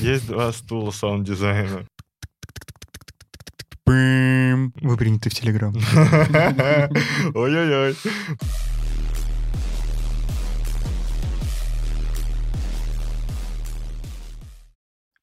Есть 0.00 0.28
два 0.28 0.52
стула 0.52 0.92
саунд-дизайна. 0.92 1.84
Вы 3.84 4.96
приняты 4.96 5.28
в 5.28 5.34
Телеграм. 5.34 5.74
Ой-ой-ой. 7.34 7.96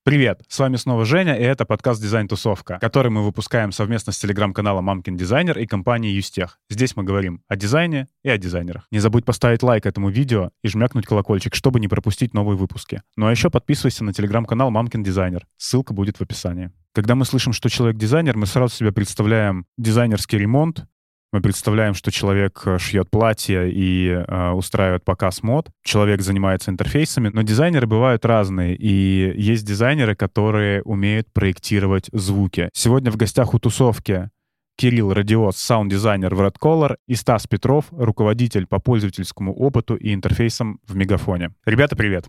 Привет, 0.06 0.44
с 0.48 0.60
вами 0.60 0.76
снова 0.76 1.04
Женя, 1.04 1.34
и 1.34 1.42
это 1.42 1.66
подкаст 1.66 2.00
«Дизайн-тусовка», 2.00 2.78
который 2.80 3.10
мы 3.10 3.24
выпускаем 3.24 3.72
совместно 3.72 4.14
с 4.14 4.20
телеграм-каналом 4.20 4.86
«Мамкин 4.86 5.18
Дизайнер» 5.18 5.58
и 5.58 5.66
компанией 5.66 6.14
«Usetech». 6.14 6.60
Здесь 6.70 6.96
мы 6.96 7.04
говорим 7.04 7.42
о 7.48 7.56
дизайне 7.56 8.08
и 8.22 8.30
о 8.30 8.38
дизайнерах. 8.38 8.86
Не 8.92 9.00
забудь 9.00 9.26
поставить 9.26 9.64
лайк 9.64 9.88
этому 9.88 10.10
видео 10.10 10.52
и 10.62 10.68
жмякнуть 10.68 11.08
колокольчик, 11.08 11.56
чтобы 11.56 11.80
не 11.80 11.88
пропустить 11.88 12.36
новые 12.36 12.56
выпуски. 12.56 13.02
Ну 13.16 13.26
а 13.26 13.32
еще 13.32 13.50
подписывайся 13.50 14.04
на 14.04 14.14
телеграм-канал 14.14 14.70
«Мамкин 14.70 15.02
Дизайнер». 15.02 15.48
Ссылка 15.58 15.92
будет 15.96 16.18
в 16.18 16.22
описании. 16.22 16.72
Когда 16.94 17.16
мы 17.16 17.26
слышим, 17.26 17.52
что 17.52 17.68
человек 17.68 17.98
дизайнер, 17.98 18.38
мы 18.38 18.46
сразу 18.46 18.76
себе 18.76 18.92
представляем 18.92 19.66
дизайнерский 19.76 20.38
ремонт, 20.38 20.86
мы 21.32 21.42
представляем, 21.42 21.94
что 21.94 22.12
человек 22.12 22.62
э, 22.66 22.78
шьет 22.78 23.10
платье 23.10 23.70
и 23.72 24.08
э, 24.10 24.50
устраивает 24.52 25.04
показ 25.04 25.44
мод. 25.44 25.70
Человек 25.84 26.22
занимается 26.22 26.72
интерфейсами, 26.72 27.30
но 27.30 27.42
дизайнеры 27.42 27.88
бывают 27.88 28.24
разные. 28.26 28.76
И 28.76 29.34
есть 29.36 29.66
дизайнеры, 29.66 30.16
которые 30.16 30.82
умеют 30.84 31.32
проектировать 31.34 32.10
звуки. 32.14 32.70
Сегодня 32.74 33.12
в 33.12 33.18
гостях 33.18 33.54
у 33.54 33.60
тусовки 33.60 34.30
Кирилл 34.78 35.14
Радиос, 35.14 35.58
саунд-дизайнер 35.58 36.36
в 36.36 36.42
Red 36.42 36.56
Color, 36.60 36.98
и 37.08 37.16
Стас 37.16 37.48
Петров, 37.48 37.86
руководитель 37.92 38.68
по 38.68 38.80
пользовательскому 38.80 39.54
опыту 39.54 39.96
и 39.96 40.14
интерфейсам 40.14 40.80
в 40.84 40.96
Мегафоне. 40.96 41.54
Ребята, 41.66 41.96
привет. 41.96 42.28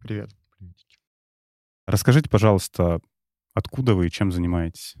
Привет. 0.00 0.30
Расскажите, 1.86 2.28
пожалуйста, 2.28 3.00
откуда 3.52 3.94
вы 3.94 4.06
и 4.06 4.10
чем 4.10 4.32
занимаетесь? 4.32 4.96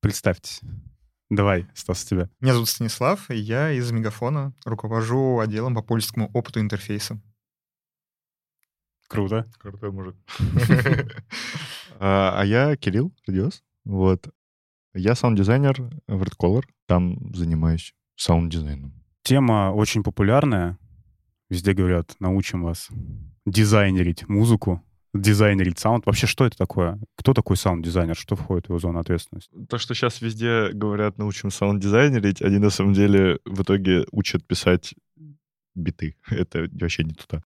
Представьтесь. 0.00 0.60
Давай, 1.32 1.66
Стас, 1.72 2.04
тебя. 2.04 2.28
Меня 2.42 2.52
зовут 2.52 2.68
Станислав, 2.68 3.30
и 3.30 3.36
я 3.36 3.72
из 3.72 3.90
Мегафона 3.90 4.52
руковожу 4.66 5.38
отделом 5.38 5.74
по 5.74 5.80
пользовательскому 5.80 6.30
опыту 6.34 6.60
интерфейса. 6.60 7.22
Круто. 9.08 9.50
Крутой 9.58 9.92
мужик. 9.92 10.16
А 11.98 12.34
а 12.38 12.44
я 12.44 12.76
Кирилл 12.76 13.14
Радиоз. 13.26 13.62
Вот. 13.84 14.28
Я 14.92 15.14
саунд-дизайнер 15.14 15.80
в 16.06 16.22
Red 16.22 16.36
Collar. 16.38 16.64
Там 16.84 17.34
занимаюсь 17.34 17.94
саунд-дизайном. 18.16 18.92
Тема 19.22 19.72
очень 19.72 20.02
популярная. 20.02 20.78
Везде 21.48 21.72
говорят, 21.72 22.14
научим 22.18 22.62
вас 22.64 22.90
дизайнерить 23.46 24.28
музыку 24.28 24.82
дизайнерить 25.14 25.78
саунд. 25.78 26.06
Вообще, 26.06 26.26
что 26.26 26.46
это 26.46 26.56
такое? 26.56 26.98
Кто 27.16 27.34
такой 27.34 27.56
саунд-дизайнер? 27.56 28.16
Что 28.16 28.34
входит 28.34 28.66
в 28.66 28.68
его 28.70 28.78
зону 28.78 28.98
ответственности? 28.98 29.50
То, 29.68 29.78
что 29.78 29.94
сейчас 29.94 30.22
везде 30.22 30.70
говорят, 30.72 31.18
научим 31.18 31.50
саунд-дизайнерить, 31.50 32.40
они 32.42 32.58
на 32.58 32.70
самом 32.70 32.94
деле 32.94 33.38
в 33.44 33.62
итоге 33.62 34.06
учат 34.10 34.46
писать 34.46 34.94
биты. 35.74 36.16
Это 36.30 36.68
вообще 36.72 37.04
не 37.04 37.12
туда. 37.12 37.42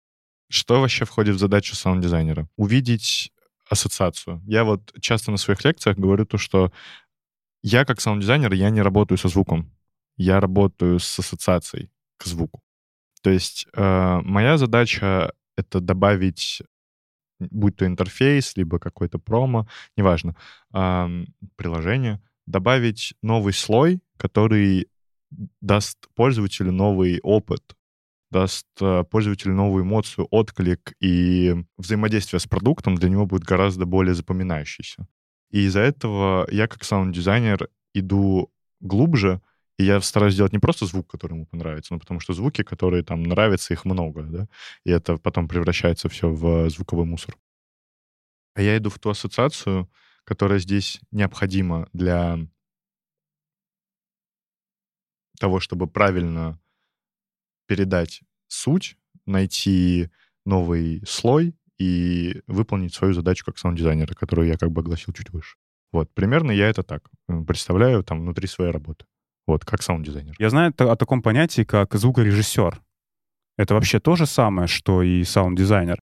Что 0.51 0.81
вообще 0.81 1.05
входит 1.05 1.37
в 1.37 1.39
задачу 1.39 1.75
саунд-дизайнера? 1.75 2.49
Увидеть 2.57 3.33
ассоциацию. 3.69 4.43
Я 4.47 4.65
вот 4.65 4.93
часто 5.01 5.31
на 5.31 5.39
своих 5.39 5.65
лекциях 5.65 5.97
говорю 5.97 6.27
то, 6.27 6.37
что 6.37 6.71
я 7.63 7.87
как 7.87 8.01
саунд-дизайнер, 8.01 8.53
я 8.53 8.69
не 8.69 8.83
работаю 8.83 9.17
со 9.17 9.29
звуком. 9.29 9.73
Я 10.17 10.39
работаю 10.39 11.01
с 11.01 11.19
ассоциацией 11.19 11.91
к 12.19 12.27
звуку. 12.27 12.63
То 13.23 13.31
есть 13.31 13.67
э, 13.73 14.21
моя 14.23 14.59
задача— 14.59 15.33
это 15.57 15.81
добавить 15.81 16.63
будь 17.51 17.77
то 17.77 17.87
интерфейс, 17.87 18.57
либо 18.57 18.79
какой-то 18.79 19.19
промо, 19.19 19.69
неважно, 19.97 20.37
приложение, 20.71 22.21
добавить 22.47 23.15
новый 23.23 23.53
слой, 23.53 24.01
который 24.17 24.89
даст 25.61 26.09
пользователю 26.15 26.73
новый 26.73 27.21
опыт, 27.23 27.77
даст 28.31 28.67
э, 28.81 29.05
пользователю 29.11 29.55
новую 29.55 29.85
эмоцию, 29.85 30.27
отклик, 30.31 30.95
и 31.01 31.55
взаимодействие 31.77 32.41
с 32.41 32.47
продуктом 32.47 32.97
для 32.97 33.09
него 33.09 33.27
будет 33.27 33.45
гораздо 33.45 33.87
более 33.87 34.15
запоминающийся. 34.15 35.07
И 35.51 35.67
из-за 35.67 35.81
этого 35.81 36.47
я 36.51 36.67
как 36.67 36.85
саунд-дизайнер 36.85 37.69
иду 37.95 38.51
глубже, 38.81 39.41
и 39.79 39.85
я 39.85 40.01
стараюсь 40.01 40.35
сделать 40.35 40.53
не 40.53 40.59
просто 40.59 40.87
звук, 40.87 41.11
который 41.11 41.35
ему 41.35 41.47
понравится, 41.47 41.93
но 41.95 42.01
потому 42.01 42.21
что 42.21 42.33
звуки, 42.33 42.63
которые 42.63 43.03
там 43.03 43.23
нравятся, 43.23 43.75
их 43.75 43.85
много, 43.85 44.23
да, 44.23 44.49
и 44.85 44.91
это 44.91 45.17
потом 45.17 45.49
превращается 45.49 46.09
все 46.09 46.31
в 46.31 46.69
звуковой 46.71 47.07
мусор. 47.07 47.37
А 48.55 48.63
я 48.63 48.77
иду 48.77 48.89
в 48.91 48.99
ту 48.99 49.11
ассоциацию, 49.11 49.91
которая 50.25 50.59
здесь 50.59 51.01
необходима 51.11 51.89
для 51.93 52.39
того, 55.39 55.61
чтобы 55.61 55.89
правильно 55.89 56.61
передать 57.67 58.23
суть, 58.47 58.97
найти 59.27 60.11
новый 60.45 61.03
слой 61.07 61.55
и 61.79 62.43
выполнить 62.47 62.95
свою 62.95 63.15
задачу 63.15 63.45
как 63.45 63.59
саунд-дизайнера, 63.59 64.15
которую 64.15 64.49
я 64.49 64.57
как 64.57 64.71
бы 64.71 64.83
огласил 64.83 65.13
чуть 65.13 65.31
выше. 65.31 65.57
Вот, 65.93 66.13
примерно 66.13 66.51
я 66.51 66.69
это 66.69 66.83
так 66.83 67.11
э, 67.29 67.43
представляю 67.43 68.03
там 68.05 68.21
внутри 68.21 68.47
своей 68.47 68.71
работы. 68.71 69.07
Вот, 69.47 69.65
как 69.65 69.83
саунд-дизайнер. 69.83 70.35
Я 70.39 70.51
знаю 70.51 70.73
о 70.77 70.97
таком 70.97 71.23
понятии, 71.23 71.63
как 71.63 71.95
звукорежиссер. 71.95 72.81
Это 73.57 73.75
вообще 73.75 74.01
то 74.01 74.17
же 74.17 74.27
самое, 74.27 74.67
что 74.67 75.03
и 75.03 75.23
саунд-дизайнер? 75.23 75.99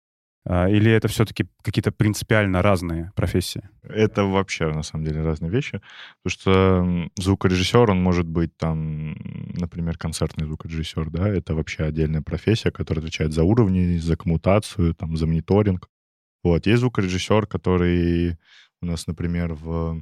А, 0.46 0.68
или 0.68 0.92
это 0.92 1.08
все-таки 1.08 1.48
какие-то 1.64 1.92
принципиально 1.92 2.62
разные 2.62 3.12
профессии? 3.16 3.70
Это 3.84 4.24
вообще, 4.24 4.72
на 4.72 4.84
самом 4.84 5.06
деле, 5.06 5.22
разные 5.22 5.52
вещи. 5.52 5.82
Потому 6.24 7.10
что 7.12 7.22
звукорежиссер, 7.22 7.92
он 7.92 8.02
может 8.02 8.28
быть 8.28 8.56
там, 8.58 9.16
например, 9.54 9.98
концертный 9.98 10.46
звукорежиссер, 10.46 11.10
да, 11.10 11.28
это 11.28 11.56
вообще 11.56 11.84
отдельная 11.84 12.22
профессия, 12.22 12.72
которая 12.72 13.04
отвечает 13.04 13.34
за 13.34 13.44
уровни, 13.44 13.98
за 13.98 14.16
коммутацию, 14.16 14.96
там, 14.96 15.18
за 15.18 15.28
мониторинг. 15.28 15.88
Вот. 16.44 16.68
Есть 16.68 16.82
звукорежиссер, 16.82 17.46
который 17.48 18.38
у 18.82 18.86
нас, 18.86 19.08
например, 19.08 19.54
в 19.54 20.02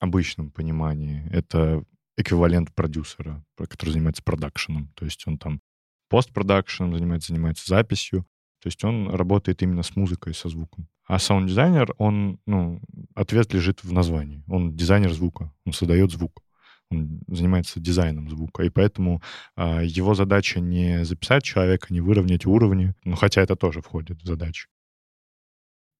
обычном 0.00 0.50
понимании 0.50 1.28
это 1.30 1.84
эквивалент 2.16 2.74
продюсера, 2.74 3.44
который 3.56 3.90
занимается 3.90 4.22
продакшеном. 4.22 4.92
То 4.94 5.04
есть 5.04 5.26
он 5.26 5.38
там 5.38 5.60
постпродакшеном 6.08 6.94
занимается, 6.94 7.28
занимается 7.28 7.66
записью. 7.66 8.26
То 8.62 8.68
есть 8.68 8.82
он 8.84 9.10
работает 9.10 9.62
именно 9.62 9.82
с 9.82 9.96
музыкой, 9.96 10.34
со 10.34 10.48
звуком. 10.48 10.88
А 11.06 11.18
саунд-дизайнер, 11.18 11.94
он, 11.98 12.40
ну, 12.46 12.80
ответ 13.14 13.52
лежит 13.52 13.84
в 13.84 13.92
названии. 13.92 14.42
Он 14.48 14.74
дизайнер 14.74 15.12
звука, 15.12 15.52
он 15.64 15.72
создает 15.72 16.10
звук. 16.10 16.42
Он 16.90 17.20
занимается 17.28 17.80
дизайном 17.80 18.28
звука. 18.28 18.64
И 18.64 18.70
поэтому 18.70 19.22
э, 19.56 19.84
его 19.84 20.14
задача 20.14 20.60
не 20.60 21.04
записать 21.04 21.42
человека, 21.44 21.88
не 21.90 22.00
выровнять 22.00 22.46
уровни, 22.46 22.94
ну, 23.04 23.14
хотя 23.16 23.42
это 23.42 23.56
тоже 23.56 23.82
входит 23.82 24.22
в 24.22 24.26
задачу, 24.26 24.68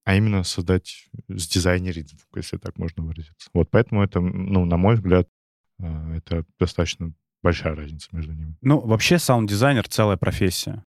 а 0.05 0.15
именно 0.15 0.43
создать, 0.43 1.09
сдизайнерить 1.27 2.09
звук, 2.09 2.37
если 2.37 2.57
так 2.57 2.77
можно 2.77 3.03
выразиться. 3.03 3.49
Вот 3.53 3.69
поэтому 3.69 4.03
это, 4.03 4.21
ну, 4.21 4.63
на 4.63 4.77
мой 4.77 4.95
взгляд, 4.95 5.27
это 5.79 6.45
достаточно 6.59 7.13
большая 7.43 7.75
разница 7.75 8.09
между 8.11 8.33
ними. 8.33 8.55
Ну, 8.61 8.79
вообще 8.79 9.19
саунд-дизайнер— 9.19 9.87
целая 9.89 10.17
профессия. 10.17 10.83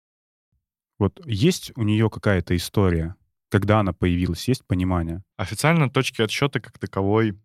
Вот 0.98 1.26
есть 1.26 1.72
у 1.78 1.84
нее 1.84 2.10
какая-то 2.10 2.56
история, 2.56 3.16
когда 3.50 3.80
она 3.80 3.94
появилась, 3.94 4.48
есть 4.48 4.66
понимание? 4.66 5.24
Официально 5.38 5.90
точки 5.90 6.22
отсчета 6.22 6.60
как 6.60 6.78
таковой 6.78 7.40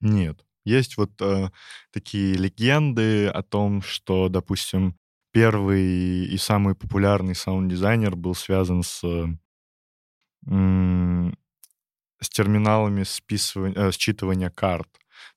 нет. 0.00 0.44
Есть 0.64 0.96
вот 0.96 1.10
э, 1.20 1.50
такие 1.90 2.34
легенды 2.34 3.26
о 3.28 3.42
том, 3.42 3.82
что, 3.82 4.28
допустим, 4.28 4.96
первый 5.32 6.24
и 6.26 6.36
самый 6.38 6.74
популярный 6.74 7.34
саунд-дизайнер 7.34 8.16
был 8.16 8.34
связан 8.34 8.82
с, 8.82 9.02
э, 9.04 9.26
с 12.20 12.28
терминалами 12.28 13.02
списывания, 13.02 13.76
э, 13.76 13.90
считывания 13.90 14.50
карт. 14.50 14.88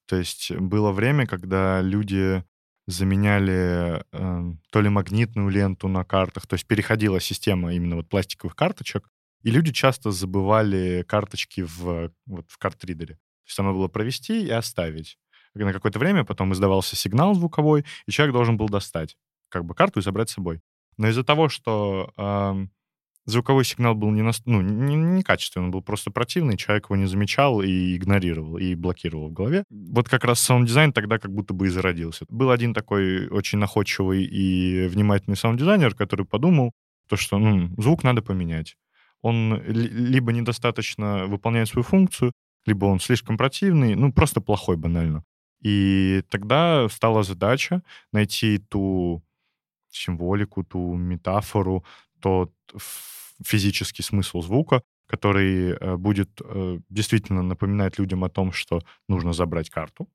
То 0.07 0.15
есть 0.15 0.51
было 0.51 0.92
время, 0.92 1.27
когда 1.27 1.81
люди 1.81 2.44
заменяли 2.88 4.04
э, 4.12 4.54
то 4.71 4.81
ли 4.81 4.89
магнитную 4.89 5.50
ленту 5.50 5.89
на 5.89 6.06
картах, 6.06 6.48
то 6.48 6.54
есть 6.54 6.65
переходила 6.65 7.19
система 7.19 7.74
именно 7.74 7.98
вот 7.98 8.07
пластиковых 8.07 8.56
карточек, 8.56 9.09
и 9.44 9.51
люди 9.51 9.71
часто 9.74 10.12
забывали 10.12 11.04
карточки 11.07 11.62
в, 11.62 12.12
вот, 12.25 12.45
в 12.50 12.57
картридере. 12.57 13.15
То 13.15 13.50
есть 13.50 13.59
надо 13.59 13.74
было 13.74 13.88
провести 13.89 14.45
и 14.45 14.50
оставить. 14.50 15.18
На 15.54 15.74
какое-то 15.74 16.00
время 16.00 16.24
потом 16.24 16.54
издавался 16.54 16.95
сигнал 16.95 17.33
звуковой, 17.33 17.86
и 18.06 18.12
человек 18.12 18.33
должен 18.33 18.57
был 18.57 18.68
достать 18.68 19.18
как 19.50 19.65
бы 19.65 19.74
карту 19.75 20.00
и 20.00 20.04
забрать 20.04 20.30
с 20.30 20.33
собой. 20.33 20.62
Но 20.98 21.07
из-за 21.09 21.24
того, 21.24 21.50
что 21.50 22.13
э, 22.18 22.68
звуковой 23.27 23.65
сигнал 23.65 23.94
был 23.94 24.09
не, 24.12 24.21
на, 24.24 24.31
ну, 24.45 24.62
не, 24.62 24.95
не 24.95 25.21
качественный, 25.21 25.65
он 25.65 25.71
был 25.71 25.81
просто 25.81 26.12
противный, 26.12 26.57
человек 26.57 26.85
его 26.85 26.95
не 26.95 27.06
замечал 27.06 27.62
и 27.62 27.95
игнорировал, 27.95 28.57
и 28.57 28.74
блокировал 28.74 29.29
в 29.29 29.33
голове. 29.33 29.63
Вот 29.69 30.09
как 30.09 30.24
раз 30.24 30.39
саунд-дизайн 30.39 30.94
тогда 30.94 31.19
как 31.19 31.31
будто 31.31 31.53
бы 31.53 31.68
и 31.68 31.69
зародился. 31.69 32.25
Был 32.29 32.51
один 32.51 32.74
такой 32.74 33.27
очень 33.27 33.59
находчивый 33.59 34.24
и 34.24 34.88
внимательный 34.88 35.35
саунд-дизайнер, 35.38 35.94
который 35.94 36.25
подумал, 36.25 36.71
то, 37.07 37.15
что 37.18 37.38
ну, 37.38 37.69
звук 37.77 38.03
надо 38.03 38.21
поменять. 38.21 38.75
он 39.21 39.62
либо 39.63 40.31
недостаточно 40.31 41.25
выполняет 41.27 41.68
свою 41.68 41.83
функцию, 41.83 42.31
либо 42.65 42.85
он 42.85 43.00
слишком 43.00 43.38
противный, 43.38 43.95
ну, 43.95 44.12
просто 44.12 44.41
плохой 44.41 44.77
банально. 44.77 45.23
И 45.62 46.21
тогда 46.30 46.88
стала 46.89 47.23
задача 47.23 47.81
найти 48.13 48.59
ту 48.59 49.23
символику, 49.89 50.63
ту 50.63 50.95
метафору, 50.95 51.83
тот 52.19 52.52
физический 53.44 54.04
смысл 54.04 54.42
звука, 54.42 54.81
который 55.08 55.72
э, 55.72 55.98
будет 55.98 56.30
э, 56.44 56.80
действительно 56.90 57.42
напоминать 57.44 57.98
людям 58.00 58.24
о 58.24 58.30
том, 58.30 58.52
что 58.52 58.81
нужно 59.08 59.34
забрать 59.34 59.69
карту, 59.69 60.08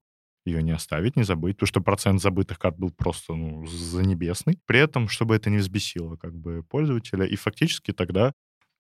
ее 0.45 0.63
не 0.63 0.73
оставить, 0.73 1.17
не 1.17 1.23
забыть, 1.23 1.57
потому 1.57 1.69
что 1.69 1.81
процент 1.81 2.21
забытых 2.21 2.59
карт 2.59 2.77
был 2.77 2.91
просто 2.91 3.35
ну, 3.35 3.67
занебесный. 3.67 4.59
При 4.67 4.81
этом, 4.81 5.09
чтобы 5.09 5.37
это 5.37 5.51
не 5.51 5.59
взбесило 5.59 6.17
как 6.17 6.35
бы 6.35 6.63
пользователя. 6.63 7.25
И 7.25 7.37
фактически 7.37 7.93
тогда 7.93 8.33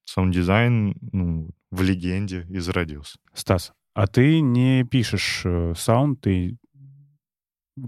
саунд-дизайн 0.04 0.96
ну, 1.12 1.50
в 1.70 1.82
легенде 1.82 2.46
и 2.50 2.58
зародился. 2.58 3.18
Стас, 3.32 3.72
а 3.94 4.06
ты 4.06 4.40
не 4.40 4.84
пишешь 4.84 5.42
э, 5.44 5.74
саунд, 5.76 6.20
ты 6.20 6.56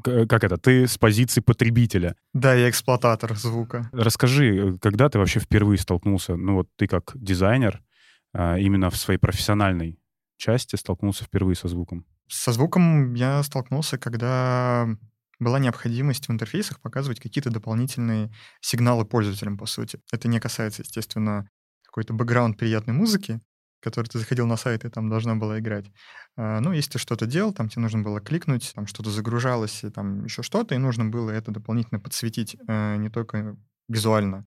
как 0.02 0.44
это, 0.44 0.56
ты 0.56 0.86
с 0.86 0.96
позиции 0.98 1.40
потребителя. 1.40 2.16
Да, 2.32 2.54
я 2.54 2.70
эксплуататор 2.70 3.36
звука. 3.36 3.90
Расскажи, 3.92 4.56
э, 4.56 4.78
когда 4.80 5.08
ты 5.08 5.18
вообще 5.18 5.40
впервые 5.40 5.78
столкнулся, 5.78 6.36
ну 6.36 6.54
вот 6.54 6.68
ты 6.76 6.86
как 6.86 7.12
дизайнер, 7.14 7.82
а, 8.32 8.58
именно 8.58 8.90
в 8.90 8.96
своей 8.96 9.18
профессиональной 9.18 9.98
части 10.36 10.76
столкнулся 10.76 11.24
впервые 11.24 11.56
со 11.56 11.68
звуком? 11.68 12.06
Со 12.28 12.52
звуком 12.52 13.14
я 13.14 13.42
столкнулся, 13.42 13.98
когда 13.98 14.88
была 15.38 15.58
необходимость 15.58 16.28
в 16.28 16.32
интерфейсах 16.32 16.80
показывать 16.80 17.20
какие-то 17.20 17.50
дополнительные 17.50 18.32
сигналы 18.60 19.04
пользователям, 19.04 19.58
по 19.58 19.66
сути. 19.66 20.00
Это 20.12 20.28
не 20.28 20.40
касается, 20.40 20.82
естественно, 20.82 21.48
какой-то 21.84 22.14
бэкграунд 22.14 22.58
приятной 22.58 22.94
музыки, 22.94 23.40
который 23.84 24.06
ты 24.06 24.18
заходил 24.18 24.46
на 24.46 24.56
сайт 24.56 24.84
и 24.84 24.88
там 24.88 25.10
должна 25.10 25.36
была 25.36 25.58
играть. 25.58 25.86
А, 26.36 26.60
ну, 26.60 26.72
если 26.72 26.92
ты 26.92 26.98
что-то 26.98 27.26
делал, 27.26 27.52
там 27.52 27.68
тебе 27.68 27.82
нужно 27.82 28.02
было 28.02 28.20
кликнуть, 28.20 28.72
там 28.74 28.86
что-то 28.86 29.10
загружалось, 29.10 29.84
и 29.84 29.90
там 29.90 30.24
еще 30.24 30.42
что-то, 30.42 30.74
и 30.74 30.78
нужно 30.78 31.04
было 31.04 31.30
это 31.30 31.52
дополнительно 31.52 32.00
подсветить 32.00 32.56
э, 32.66 32.96
не 32.96 33.10
только 33.10 33.56
визуально, 33.88 34.46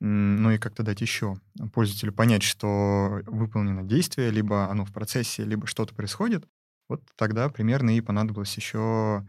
но 0.00 0.52
и 0.52 0.58
как-то 0.58 0.82
дать 0.82 1.02
еще 1.02 1.36
пользователю 1.74 2.14
понять, 2.14 2.42
что 2.42 3.20
выполнено 3.26 3.82
действие, 3.84 4.30
либо 4.30 4.70
оно 4.70 4.86
в 4.86 4.92
процессе, 4.92 5.44
либо 5.44 5.66
что-то 5.66 5.94
происходит. 5.94 6.46
Вот 6.88 7.02
тогда 7.16 7.50
примерно 7.50 7.96
и 7.96 8.00
понадобилось 8.00 8.56
еще 8.56 9.26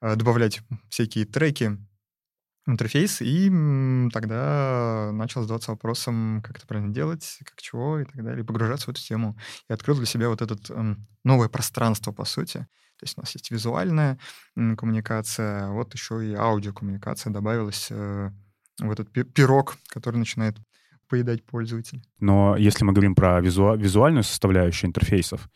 э, 0.00 0.14
добавлять 0.14 0.62
всякие 0.88 1.26
треки, 1.26 1.76
интерфейс, 2.66 3.20
и 3.20 3.50
тогда 4.12 5.10
начал 5.12 5.42
задаваться 5.42 5.72
вопросом, 5.72 6.42
как 6.42 6.56
это 6.56 6.66
правильно 6.66 6.92
делать, 6.92 7.38
как 7.44 7.60
чего 7.60 8.00
и 8.00 8.04
так 8.04 8.22
далее, 8.24 8.42
и 8.42 8.46
погружаться 8.46 8.86
в 8.86 8.88
эту 8.90 9.02
тему. 9.02 9.36
И 9.68 9.72
открыл 9.72 9.96
для 9.96 10.06
себя 10.06 10.28
вот 10.28 10.40
это 10.42 10.56
эм, 10.72 11.06
новое 11.24 11.48
пространство, 11.48 12.12
по 12.12 12.24
сути. 12.24 12.66
То 12.98 13.04
есть 13.04 13.18
у 13.18 13.20
нас 13.20 13.34
есть 13.34 13.50
визуальная 13.50 14.18
коммуникация, 14.54 15.68
вот 15.70 15.92
еще 15.94 16.26
и 16.26 16.34
аудиокоммуникация 16.34 17.32
добавилась 17.32 17.88
э, 17.90 18.30
в 18.78 18.90
этот 18.90 19.10
пирог, 19.12 19.76
который 19.88 20.16
начинает 20.16 20.56
поедать 21.14 21.44
пользователь. 21.44 22.02
Но 22.18 22.56
если 22.56 22.84
мы 22.84 22.92
говорим 22.92 23.14
про 23.14 23.40
визу... 23.40 23.76
визуальную 23.76 24.24
составляющую 24.24 24.88
интерфейсов, 24.88 25.48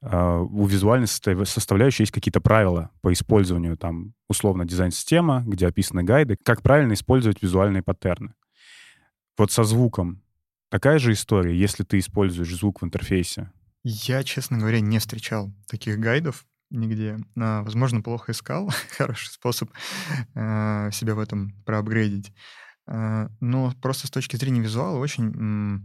э, 0.00 0.38
у 0.38 0.64
визуальной 0.64 1.06
составляющей 1.06 2.04
есть 2.04 2.12
какие-то 2.12 2.40
правила 2.40 2.88
по 3.02 3.12
использованию, 3.12 3.76
там, 3.76 4.14
условно, 4.26 4.64
дизайн-система, 4.64 5.44
где 5.46 5.66
описаны 5.66 6.02
гайды, 6.02 6.38
как 6.42 6.62
правильно 6.62 6.94
использовать 6.94 7.42
визуальные 7.42 7.82
паттерны. 7.82 8.32
Вот 9.36 9.52
со 9.52 9.64
звуком 9.64 10.22
такая 10.70 10.98
же 10.98 11.12
история, 11.12 11.54
если 11.54 11.84
ты 11.84 11.98
используешь 11.98 12.56
звук 12.56 12.80
в 12.80 12.84
интерфейсе? 12.86 13.52
Я, 13.84 14.24
честно 14.24 14.56
говоря, 14.56 14.80
не 14.80 14.98
встречал 14.98 15.52
таких 15.68 15.98
гайдов 15.98 16.46
нигде. 16.70 17.18
А, 17.38 17.62
возможно, 17.64 18.00
плохо 18.00 18.32
искал. 18.32 18.70
Хороший 18.96 19.28
способ 19.28 19.68
э, 20.34 20.88
себя 20.90 21.14
в 21.14 21.18
этом 21.18 21.52
проапгрейдить. 21.66 22.32
Э, 22.86 23.28
но 23.40 23.72
просто 23.80 24.06
с 24.06 24.10
точки 24.10 24.36
зрения 24.36 24.60
визуала 24.60 24.98
очень 24.98 25.84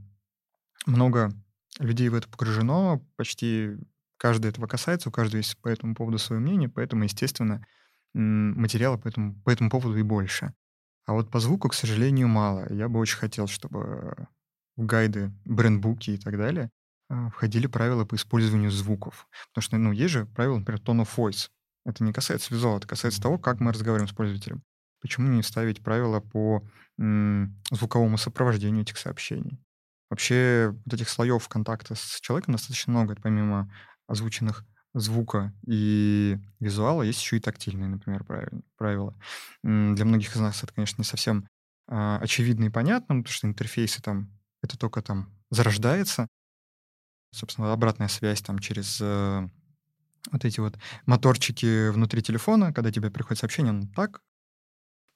много 0.86 1.32
людей 1.80 2.10
в 2.10 2.16
это 2.16 2.28
погружено, 2.28 3.02
почти 3.16 3.78
каждый 4.18 4.50
этого 4.50 4.68
касается, 4.68 5.10
у 5.10 5.12
каждого 5.12 5.38
есть 5.38 5.58
по 5.60 5.68
этому 5.68 5.96
поводу 5.96 6.18
свое 6.18 6.42
мнение, 6.42 6.70
поэтому, 6.70 7.04
естественно, 7.04 7.66
материала 8.14 8.98
по 8.98 9.08
этому, 9.08 9.36
по 9.44 9.50
этому 9.52 9.70
поводу 9.70 9.98
и 9.98 10.04
больше. 10.04 10.54
А 11.06 11.14
вот 11.14 11.30
по 11.30 11.40
звуку, 11.40 11.70
к 11.70 11.74
сожалению, 11.74 12.28
мало. 12.28 12.72
Я 12.74 12.90
бы 12.90 13.00
очень 13.00 13.18
хотел, 13.18 13.48
чтобы 13.48 14.28
в 14.76 14.86
гайды, 14.86 15.32
брендбуки 15.46 16.12
и 16.12 16.18
так 16.18 16.38
далее 16.38 16.70
э, 17.10 17.30
входили 17.30 17.68
правила 17.68 18.06
по 18.06 18.16
использованию 18.16 18.72
звуков. 18.72 19.28
Потому 19.50 19.64
что, 19.64 19.78
ну, 19.78 19.92
есть 19.92 20.14
же 20.14 20.26
правила, 20.26 20.58
например, 20.60 20.82
tone 20.82 21.04
of 21.04 21.10
voice. 21.16 21.50
Это 21.86 22.04
не 22.04 22.12
касается 22.12 22.54
визуала, 22.54 22.78
это 22.78 22.88
касается 22.88 23.22
того, 23.22 23.38
как 23.38 23.60
мы 23.60 23.72
разговариваем 23.72 24.10
с 24.10 24.14
пользователем. 24.16 24.64
Почему 25.02 25.30
не 25.30 25.44
ставить 25.44 25.84
правила 25.84 26.20
по 26.20 26.64
звуковому 26.98 28.18
сопровождению 28.18 28.82
этих 28.82 28.98
сообщений? 28.98 29.60
Вообще 30.10 30.76
вот 30.86 30.94
этих 30.94 31.10
слоев 31.10 31.48
контакта 31.48 31.96
с 31.96 32.20
человеком 32.22 32.54
достаточно 32.54 32.92
много. 32.92 33.14
Это 33.14 33.22
помимо 33.22 33.72
озвученных 34.08 34.66
звука 34.94 35.54
и 35.66 36.38
визуала 36.60 37.04
есть 37.04 37.22
еще 37.22 37.38
и 37.38 37.42
тактильные, 37.42 37.90
например, 37.90 38.26
правила. 38.78 39.16
Для 39.64 40.06
многих 40.06 40.36
из 40.36 40.40
нас 40.40 40.64
это, 40.64 40.74
конечно, 40.74 41.02
не 41.02 41.06
совсем 41.06 41.48
а, 41.88 42.18
очевидно 42.20 42.66
и 42.66 42.70
понятно, 42.70 43.18
потому 43.18 43.28
что 43.28 43.48
интерфейсы 43.48 44.02
там, 44.02 44.32
это 44.62 44.78
только 44.78 45.02
там 45.02 45.30
зарождается. 45.50 46.28
Собственно, 47.32 47.72
обратная 47.72 48.08
связь 48.08 48.42
там 48.42 48.60
через 48.60 49.00
э, 49.02 49.48
вот 50.32 50.46
эти 50.46 50.60
вот 50.60 50.78
моторчики 51.06 51.90
внутри 51.90 52.22
телефона, 52.22 52.74
когда 52.74 52.92
тебе 52.92 53.12
приходит 53.12 53.40
сообщение, 53.40 53.74
он 53.74 53.88
так 53.90 54.22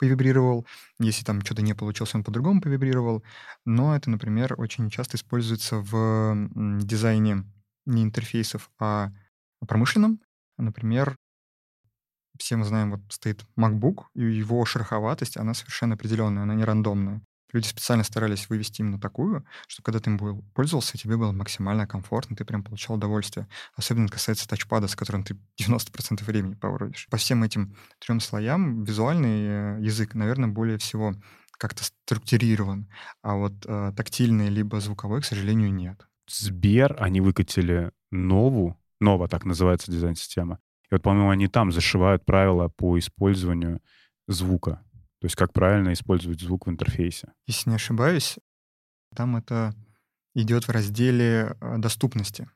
повибрировал. 0.01 0.65
Если 1.00 1.24
там 1.24 1.42
что-то 1.42 1.62
не 1.62 1.75
получилось, 1.75 2.15
он 2.15 2.24
по-другому 2.24 2.59
повибрировал. 2.59 3.24
Но 3.65 3.95
это, 3.95 4.09
например, 4.09 4.56
очень 4.59 4.89
часто 4.89 5.15
используется 5.15 5.77
в 5.77 6.36
дизайне 6.83 7.45
не 7.86 8.03
интерфейсов, 8.03 8.69
а 8.80 9.12
промышленном. 9.65 10.19
Например, 10.57 11.15
все 12.39 12.56
мы 12.56 12.65
знаем, 12.65 12.92
вот 12.92 13.01
стоит 13.09 13.45
MacBook, 13.57 14.06
и 14.15 14.24
его 14.24 14.65
шероховатость, 14.65 15.38
она 15.38 15.53
совершенно 15.53 15.94
определенная, 15.94 16.44
она 16.44 16.56
не 16.56 16.65
рандомная. 16.65 17.21
Люди 17.53 17.68
специально 17.68 18.03
старались 18.03 18.50
вывести 18.50 18.81
именно 18.81 19.00
такую, 19.00 19.45
что 19.68 19.81
когда 19.81 20.00
ты 20.00 20.09
им 20.09 20.18
был, 20.18 20.44
пользовался, 20.53 20.98
тебе 20.98 21.18
было 21.18 21.31
максимально 21.31 21.88
комфортно, 21.88 22.36
ты 22.36 22.45
прям 22.45 22.63
получал 22.63 22.95
удовольствие. 22.95 23.47
Особенно 23.76 24.07
касается 24.07 24.47
тачпада, 24.47 24.87
с 24.87 24.95
которым 24.95 25.23
ты 25.23 25.37
90% 25.59 26.23
времени 26.23 26.56
повродишь. 26.56 27.07
По 27.09 27.18
всем 27.18 27.44
этим 27.44 27.76
трем 27.99 28.19
слоям 28.19 28.83
визуальный 28.83 29.78
э, 29.78 29.81
язык, 29.81 30.16
наверное, 30.16 30.49
более 30.49 30.78
всего 30.78 31.16
как-то 31.52 31.83
структурирован, 31.83 32.90
а 33.21 33.35
вот 33.35 33.54
э, 33.66 33.94
тактильный 33.95 34.49
либо 34.49 34.80
звуковой, 34.80 35.21
к 35.21 35.26
сожалению, 35.26 35.71
нет. 35.71 36.07
Сбер, 36.28 36.95
они 36.99 37.21
выкатили 37.21 37.92
новую, 38.09 38.78
Нова 38.99 39.28
так 39.28 39.45
называется 39.45 39.92
дизайн-система. 39.92 40.59
И 40.90 40.95
вот, 40.95 41.02
по-моему, 41.02 41.30
они 41.30 41.47
там 41.47 41.71
зашивают 41.71 42.26
правила 42.26 42.68
по 42.69 42.97
использованию 42.97 43.81
звука. 44.28 44.83
То 45.21 45.25
есть 45.25 45.35
как 45.35 45.54
правильно 45.54 45.94
использовать 45.94 46.42
звук 46.42 46.66
в 46.66 46.69
интерфейсе. 46.69 47.31
Если 47.45 47.69
не 47.69 47.75
ошибаюсь, 47.75 48.40
там 49.16 49.35
это 49.37 49.75
идет 50.33 50.68
в 50.68 50.71
разделе 50.71 51.56
э, 51.61 51.78
доступности. 51.78 52.49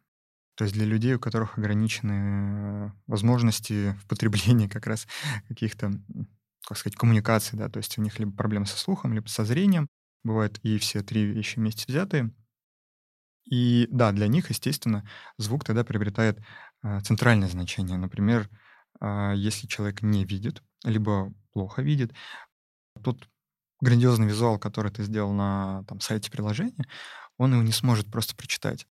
То 0.56 0.64
есть 0.64 0.74
для 0.74 0.86
людей, 0.86 1.14
у 1.14 1.20
которых 1.20 1.60
ограничены 1.60 2.88
э, 2.88 2.92
возможности 3.06 3.94
в 4.02 4.08
потреблении 4.08 4.68
как 4.68 4.88
раз 4.88 5.08
каких-то, 5.48 5.92
как 6.68 6.78
сказать, 6.78 6.98
коммуникаций, 6.98 7.58
да, 7.58 7.70
то 7.70 7.78
есть 7.78 8.00
у 8.00 8.02
них 8.02 8.18
либо 8.18 8.32
проблемы 8.36 8.66
со 8.66 8.78
слухом, 8.78 9.14
либо 9.14 9.28
со 9.28 9.46
зрением, 9.46 9.88
бывают 10.24 10.60
и 10.64 10.80
все 10.80 11.04
три 11.04 11.24
вещи 11.24 11.60
вместе 11.60 11.86
взятые. 11.88 12.32
И 13.44 13.88
да, 13.92 14.12
для 14.12 14.28
них, 14.28 14.50
естественно, 14.50 15.08
звук 15.38 15.66
тогда 15.66 15.84
приобретает 15.84 16.40
э, 16.82 17.00
центральное 17.02 17.50
значение. 17.50 17.98
Например, 17.98 18.50
если 19.02 19.68
человек 19.68 20.02
не 20.02 20.24
видит, 20.24 20.64
либо 20.86 21.34
плохо 21.52 21.82
видит, 21.82 22.14
тот 23.04 23.28
грандиозный 23.82 24.28
визуал, 24.28 24.60
который 24.60 24.92
ты 24.92 25.04
сделал 25.04 25.34
на 25.34 25.84
там, 25.88 26.00
сайте 26.00 26.32
приложения, 26.32 26.86
он 27.38 27.54
его 27.54 27.64
не 27.64 27.72
сможет 27.72 28.12
просто 28.12 28.36
прочитать. 28.36 28.88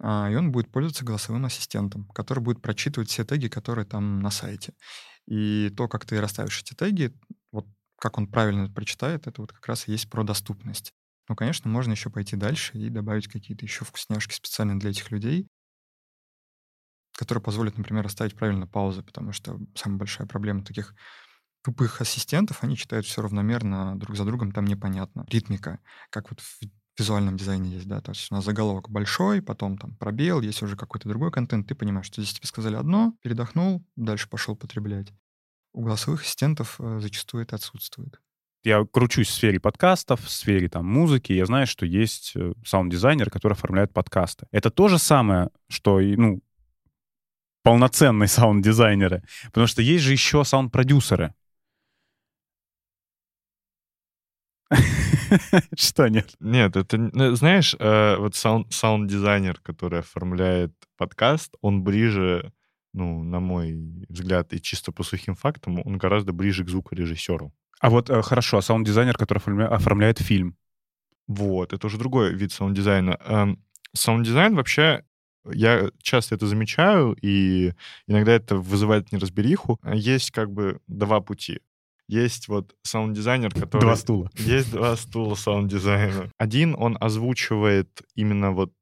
А, 0.00 0.28
и 0.30 0.34
он 0.34 0.52
будет 0.52 0.70
пользоваться 0.70 1.04
голосовым 1.04 1.44
ассистентом, 1.44 2.06
который 2.08 2.40
будет 2.40 2.60
прочитывать 2.60 3.10
все 3.10 3.24
теги, 3.24 3.48
которые 3.48 3.84
там 3.86 4.20
на 4.20 4.30
сайте. 4.30 4.74
И 5.26 5.72
то, 5.76 5.88
как 5.88 6.04
ты 6.04 6.20
расставишь 6.20 6.60
эти 6.62 6.74
теги, 6.74 7.14
вот 7.52 7.66
как 7.98 8.18
он 8.18 8.26
правильно 8.26 8.68
прочитает, 8.68 9.26
это 9.26 9.40
вот 9.40 9.52
как 9.52 9.66
раз 9.68 9.86
и 9.86 9.92
есть 9.92 10.10
про 10.10 10.24
доступность. 10.24 10.92
Ну, 11.28 11.36
конечно, 11.36 11.70
можно 11.70 11.92
еще 11.92 12.10
пойти 12.10 12.36
дальше 12.36 12.76
и 12.76 12.90
добавить 12.90 13.28
какие-то 13.28 13.64
еще 13.64 13.84
вкусняшки 13.84 14.34
специально 14.34 14.78
для 14.78 14.90
этих 14.90 15.10
людей, 15.12 15.46
которые 17.16 17.42
позволят, 17.42 17.78
например, 17.78 18.02
расставить 18.02 18.34
правильно 18.34 18.66
паузы, 18.66 19.04
потому 19.04 19.32
что 19.32 19.58
самая 19.76 19.98
большая 19.98 20.26
проблема 20.26 20.64
таких 20.64 20.94
тупых 21.62 22.00
ассистентов, 22.00 22.62
они 22.62 22.76
читают 22.76 23.06
все 23.06 23.22
равномерно 23.22 23.98
друг 23.98 24.16
за 24.16 24.24
другом, 24.24 24.52
там 24.52 24.64
непонятно. 24.64 25.24
Ритмика, 25.28 25.78
как 26.10 26.30
вот 26.30 26.40
в 26.40 26.60
визуальном 26.98 27.36
дизайне 27.36 27.70
есть, 27.70 27.88
да, 27.88 28.00
то 28.00 28.10
есть 28.12 28.30
у 28.30 28.34
нас 28.34 28.44
заголовок 28.44 28.90
большой, 28.90 29.40
потом 29.40 29.78
там 29.78 29.96
пробел, 29.96 30.40
есть 30.40 30.62
уже 30.62 30.76
какой-то 30.76 31.08
другой 31.08 31.30
контент, 31.30 31.66
ты 31.66 31.74
понимаешь, 31.74 32.06
что 32.06 32.20
здесь 32.20 32.34
тебе 32.34 32.46
сказали 32.46 32.76
одно, 32.76 33.14
передохнул, 33.22 33.82
дальше 33.96 34.28
пошел 34.28 34.56
потреблять. 34.56 35.12
У 35.72 35.82
голосовых 35.82 36.22
ассистентов 36.22 36.76
э, 36.78 37.00
зачастую 37.00 37.44
это 37.44 37.56
отсутствует. 37.56 38.20
Я 38.62 38.84
кручусь 38.84 39.28
в 39.28 39.32
сфере 39.32 39.58
подкастов, 39.58 40.22
в 40.22 40.30
сфере 40.30 40.68
там 40.68 40.86
музыки, 40.86 41.32
я 41.32 41.46
знаю, 41.46 41.66
что 41.66 41.86
есть 41.86 42.32
э, 42.36 42.52
саунд-дизайнер, 42.64 43.30
который 43.30 43.54
оформляет 43.54 43.92
подкасты. 43.92 44.46
Это 44.50 44.70
то 44.70 44.88
же 44.88 44.98
самое, 44.98 45.48
что, 45.68 45.98
и, 45.98 46.14
ну, 46.16 46.42
полноценные 47.62 48.28
саунд-дизайнеры, 48.28 49.22
потому 49.46 49.66
что 49.66 49.80
есть 49.80 50.04
же 50.04 50.12
еще 50.12 50.44
саунд-продюсеры. 50.44 51.34
Что 55.76 56.08
нет? 56.08 56.34
Нет, 56.40 56.76
это, 56.76 56.98
ну, 56.98 57.34
знаешь, 57.34 57.74
э, 57.78 58.16
вот 58.16 58.34
саунд-дизайнер, 58.34 59.60
который 59.62 60.00
оформляет 60.00 60.72
подкаст, 60.96 61.54
он 61.60 61.82
ближе, 61.82 62.52
ну, 62.92 63.22
на 63.22 63.40
мой 63.40 63.74
взгляд, 64.08 64.52
и 64.52 64.60
чисто 64.60 64.92
по 64.92 65.02
сухим 65.02 65.34
фактам, 65.34 65.80
он 65.84 65.98
гораздо 65.98 66.32
ближе 66.32 66.64
к 66.64 66.68
звукорежиссеру. 66.68 67.52
А 67.80 67.90
вот 67.90 68.10
э, 68.10 68.22
хорошо, 68.22 68.58
а 68.58 68.62
саунд-дизайнер, 68.62 69.16
который 69.16 69.66
оформляет 69.66 70.18
фильм? 70.20 70.56
Вот, 71.26 71.72
это 71.72 71.86
уже 71.86 71.98
другой 71.98 72.34
вид 72.34 72.52
саунд-дизайна. 72.52 73.18
Эм, 73.24 73.64
саунд-дизайн 73.94 74.54
вообще 74.54 75.04
я 75.50 75.90
часто 76.00 76.34
это 76.34 76.46
замечаю, 76.46 77.16
и 77.20 77.72
иногда 78.06 78.32
это 78.32 78.56
вызывает 78.56 79.12
неразбериху. 79.12 79.80
Есть 79.92 80.30
как 80.30 80.50
бы 80.52 80.80
два 80.86 81.20
пути. 81.20 81.60
Есть 82.12 82.48
вот 82.48 82.74
саунд-дизайнер, 82.82 83.54
который... 83.54 83.80
Два 83.80 83.96
стула. 83.96 84.30
Есть 84.36 84.70
два 84.70 84.96
стула 84.96 85.34
саунд-дизайна. 85.34 86.30
Один, 86.36 86.74
он 86.78 86.98
озвучивает 87.00 88.02
именно 88.14 88.52
вот... 88.52 88.72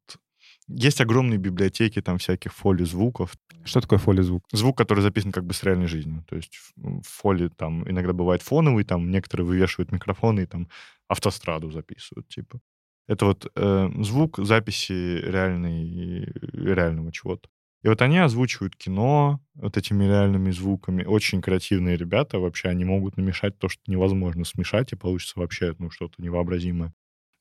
Есть 0.66 1.00
огромные 1.00 1.38
библиотеки 1.38 2.02
там 2.02 2.18
всяких 2.18 2.52
фоли 2.52 2.84
звуков. 2.84 3.34
Что 3.64 3.80
такое 3.80 4.00
фоли 4.00 4.22
звук? 4.22 4.44
Звук, 4.52 4.76
который 4.76 5.00
записан 5.00 5.30
как 5.30 5.44
бы 5.44 5.54
с 5.54 5.62
реальной 5.62 5.87
жизнью. 5.87 6.25
То 6.28 6.37
есть 6.37 6.58
фоли 7.06 7.49
там 7.49 7.88
иногда 7.88 8.12
бывает 8.12 8.42
фоновый, 8.42 8.84
там 8.84 9.10
некоторые 9.10 9.46
вывешивают 9.46 9.92
микрофоны 9.92 10.40
и 10.40 10.46
там 10.46 10.68
автостраду 11.08 11.70
записывают, 11.70 12.28
типа. 12.28 12.60
Это 13.06 13.26
вот 13.26 13.50
э, 13.54 13.90
звук 14.02 14.38
записи 14.38 14.92
реальной, 14.92 16.32
реального 16.52 17.12
чего-то. 17.12 17.49
И 17.82 17.88
вот 17.88 18.02
они 18.02 18.18
озвучивают 18.18 18.76
кино 18.76 19.40
вот 19.54 19.76
этими 19.76 20.04
реальными 20.04 20.50
звуками. 20.50 21.04
Очень 21.04 21.40
креативные 21.40 21.96
ребята 21.96 22.38
вообще, 22.38 22.68
они 22.68 22.84
могут 22.84 23.16
намешать 23.16 23.58
то, 23.58 23.68
что 23.68 23.82
невозможно 23.87 24.44
смешать, 24.44 24.92
и 24.92 24.96
получится 24.96 25.38
вообще 25.38 25.75
ну, 25.78 25.90
что-то 25.90 26.22
невообразимое. 26.22 26.92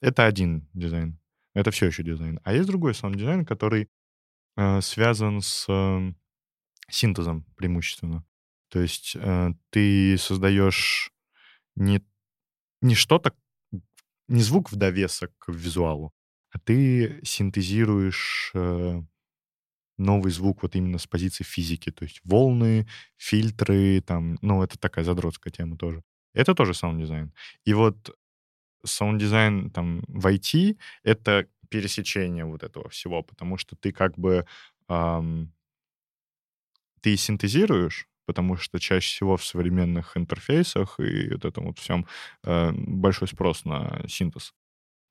Это 0.02 0.26
один 0.26 0.68
дизайн. 0.74 1.20
Это 1.54 1.72
все 1.72 1.88
еще 1.88 2.04
дизайн. 2.04 2.40
А 2.44 2.54
есть 2.54 2.68
другой 2.68 2.94
сам 2.94 3.16
дизайн, 3.16 3.46
который 3.46 3.90
э, 4.56 4.82
связан 4.82 5.42
с 5.42 5.66
э, 5.68 6.14
синтезом 6.90 7.46
преимущественно. 7.58 8.24
То 8.70 8.80
есть 8.80 9.18
э, 9.20 9.50
ты 9.72 10.18
создаешь 10.18 11.12
не, 11.76 12.02
не 12.82 12.96
что-то 12.96 13.34
не 14.30 14.42
звук 14.42 14.72
в 14.72 14.76
довесок 14.76 15.32
к 15.40 15.52
визуалу, 15.52 16.14
а 16.52 16.60
ты 16.60 17.20
синтезируешь 17.24 18.52
э, 18.54 19.02
новый 20.00 20.32
звук 20.32 20.64
вот 20.64 20.76
именно 20.76 20.98
с 20.98 21.08
позиции 21.08 21.44
физики, 21.44 21.92
то 21.92 22.04
есть 22.04 22.22
волны, 22.24 22.88
фильтры, 23.18 24.02
там, 24.02 24.38
ну, 24.42 24.64
это 24.64 24.78
такая 24.80 25.06
задротская 25.06 25.52
тема 25.52 25.78
тоже. 25.78 26.04
Это 26.34 26.56
тоже 26.56 26.74
саунд-дизайн. 26.74 27.34
И 27.66 27.74
вот 27.74 28.16
саунд-дизайн 28.86 29.72
там 29.72 30.04
в 30.08 30.26
IT— 30.28 30.78
это 31.04 31.48
пересечение 31.70 32.46
вот 32.46 32.64
этого 32.64 32.90
всего, 32.90 33.24
потому 33.24 33.58
что 33.58 33.76
ты 33.76 33.92
как 33.92 34.18
бы 34.18 34.46
эм, 34.90 35.54
ты 37.02 37.16
синтезируешь, 37.18 38.08
потому 38.26 38.58
что 38.58 38.80
чаще 38.80 39.08
всего 39.08 39.38
в 39.38 39.46
современных 39.46 40.18
интерфейсах 40.18 41.00
и 41.00 41.30
вот 41.34 41.46
этом 41.46 41.66
вот 41.68 41.80
всем 41.80 42.06
э, 42.44 42.72
большой 42.74 43.28
спрос 43.28 43.66
на 43.66 44.02
синтез. 44.08 44.54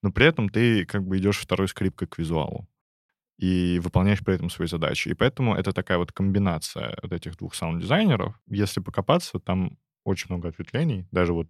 Но 0.02 0.12
при 0.12 0.26
этом 0.26 0.49
ты 0.49 0.85
как 0.87 1.04
бы 1.07 1.18
идешь 1.18 1.38
второй 1.38 1.68
скрипкой 1.68 2.09
к 2.09 2.18
визуалу 2.18 2.68
и 3.38 3.80
выполняешь 3.83 4.25
при 4.25 4.35
этом 4.35 4.50
свои 4.50 4.66
задачи. 4.66 5.09
И 5.09 5.14
поэтому 5.14 5.54
это 5.54 5.73
такая 5.73 5.99
вот 5.99 6.12
комбинация 6.12 6.99
вот 7.02 7.12
этих 7.12 7.37
двух 7.37 7.54
саунд-дизайнеров. 7.54 8.35
Если 8.49 8.80
покопаться, 8.80 9.38
там 9.38 9.78
очень 10.04 10.26
много 10.28 10.49
ответвлений. 10.49 11.07
Даже 11.12 11.33
вот 11.33 11.49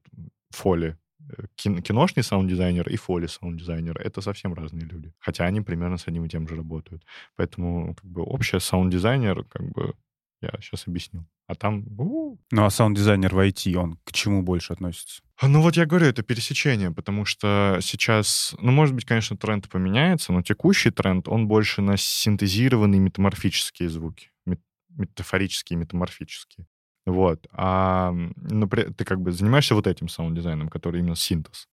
foley 0.50 0.98
э, 1.20 1.46
киношный 1.56 2.22
саунд-дизайнер 2.22 2.88
и 2.88 2.96
foley 2.96 3.26
саунд-дизайнер— 3.26 3.98
это 4.04 4.20
совсем 4.20 4.54
разные 4.54 4.84
люди. 4.84 5.12
Хотя 5.18 5.46
они 5.46 5.62
примерно 5.62 5.96
с 5.96 6.06
одним 6.06 6.24
и 6.26 6.28
тем 6.28 6.46
же 6.46 6.56
работают. 6.56 7.04
Поэтому 7.36 7.94
как 7.94 8.04
бы 8.04 8.22
общий 8.22 8.60
саунд-дизайнер 8.60 9.44
как 9.44 9.70
бы 9.72 9.94
я 10.40 10.50
сейчас 10.60 10.86
объясню. 10.86 11.26
А 11.46 11.54
там... 11.54 11.84
Ну, 11.96 12.38
а 12.64 12.70
саунд-дизайнер 12.70 13.34
в 13.34 13.38
IT, 13.38 13.74
он 13.74 13.98
к 14.04 14.12
чему 14.12 14.42
больше 14.42 14.72
относится? 14.72 15.22
А, 15.40 15.48
ну 15.48 15.62
вот 15.62 15.76
я 15.76 15.86
говорю, 15.86 16.06
это 16.06 16.22
пересечение, 16.22 16.90
потому 16.90 17.24
что 17.24 17.78
сейчас, 17.80 18.54
ну, 18.60 18.72
может 18.72 18.94
быть, 18.94 19.04
конечно, 19.04 19.36
тренд 19.36 19.68
поменяется, 19.68 20.32
но 20.32 20.42
текущий 20.42 20.90
тренд, 20.90 21.28
он 21.28 21.48
больше 21.48 21.80
на 21.80 21.96
синтезированные 21.96 23.00
метаморфические 23.00 23.88
звуки, 23.88 24.30
мет- 24.46 24.60
метафорические, 24.90 25.78
метаморфические. 25.78 26.66
Вот. 27.06 27.46
А 27.52 28.12
ну, 28.12 28.68
ты 28.68 29.04
как 29.04 29.20
бы 29.20 29.32
занимаешься 29.32 29.74
вот 29.74 29.86
этим 29.86 30.08
саунд-дизайном, 30.08 30.68
который 30.68 31.00
именно 31.00 31.16
синтез 31.16 31.68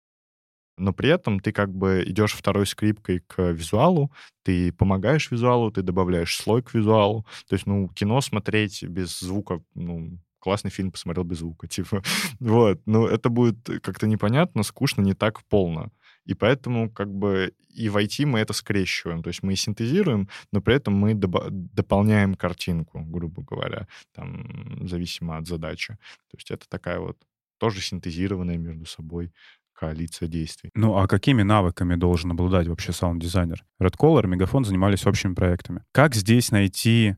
но 0.80 0.92
при 0.92 1.10
этом 1.10 1.40
ты 1.40 1.52
как 1.52 1.72
бы 1.74 2.02
идешь 2.06 2.32
второй 2.32 2.66
скрипкой 2.66 3.20
к 3.20 3.50
визуалу, 3.50 4.10
ты 4.42 4.72
помогаешь 4.72 5.30
визуалу, 5.30 5.70
ты 5.70 5.82
добавляешь 5.82 6.36
слой 6.36 6.62
к 6.62 6.74
визуалу. 6.74 7.26
То 7.48 7.54
есть, 7.54 7.66
ну, 7.66 7.88
кино 7.88 8.20
смотреть 8.20 8.82
без 8.82 9.20
звука, 9.20 9.62
ну, 9.74 10.18
классный 10.40 10.70
фильм 10.70 10.90
посмотрел 10.90 11.24
без 11.24 11.38
звука, 11.38 11.68
типа. 11.68 12.02
Вот. 12.40 12.80
Ну, 12.86 13.06
это 13.06 13.28
будет 13.28 13.58
как-то 13.82 14.06
непонятно, 14.06 14.62
скучно, 14.62 15.02
не 15.02 15.14
так 15.14 15.44
полно. 15.44 15.90
И 16.26 16.34
поэтому 16.34 16.90
как 16.90 17.12
бы 17.12 17.52
и 17.68 17.88
в 17.88 17.96
IT 17.96 18.26
мы 18.26 18.40
это 18.40 18.52
скрещиваем. 18.52 19.22
То 19.22 19.28
есть 19.28 19.42
мы 19.42 19.56
синтезируем, 19.56 20.28
но 20.52 20.60
при 20.60 20.74
этом 20.74 20.94
мы 20.94 21.14
дополняем 21.14 22.34
картинку, 22.34 23.00
грубо 23.00 23.42
говоря, 23.42 23.86
там, 24.14 24.86
зависимо 24.88 25.36
от 25.36 25.46
задачи. 25.46 25.94
То 26.30 26.36
есть 26.36 26.50
это 26.50 26.68
такая 26.68 26.98
вот 26.98 27.16
тоже 27.58 27.80
синтезированная 27.80 28.56
между 28.56 28.86
собой 28.86 29.32
коалиция 29.80 30.28
действий. 30.28 30.70
Ну, 30.74 30.96
а 30.98 31.08
какими 31.08 31.42
навыками 31.42 31.94
должен 31.94 32.30
обладать 32.32 32.68
вообще 32.68 32.92
саунд-дизайнер? 32.92 33.64
Red 33.82 33.96
Collar, 33.98 34.26
Мегафон 34.26 34.64
занимались 34.64 35.06
общими 35.06 35.34
проектами. 35.34 35.82
Как 35.92 36.14
здесь 36.14 36.50
найти 36.50 37.16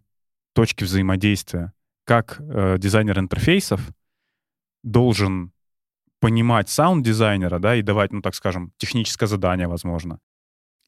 точки 0.54 0.84
взаимодействия? 0.84 1.72
Как 2.04 2.40
э, 2.40 2.76
дизайнер 2.78 3.18
интерфейсов 3.18 3.80
должен 4.84 5.52
понимать 6.20 6.68
саунд-дизайнера, 6.68 7.58
да, 7.58 7.74
и 7.74 7.82
давать, 7.82 8.12
ну, 8.12 8.22
так 8.22 8.34
скажем, 8.36 8.72
техническое 8.76 9.26
задание, 9.26 9.66
возможно. 9.66 10.20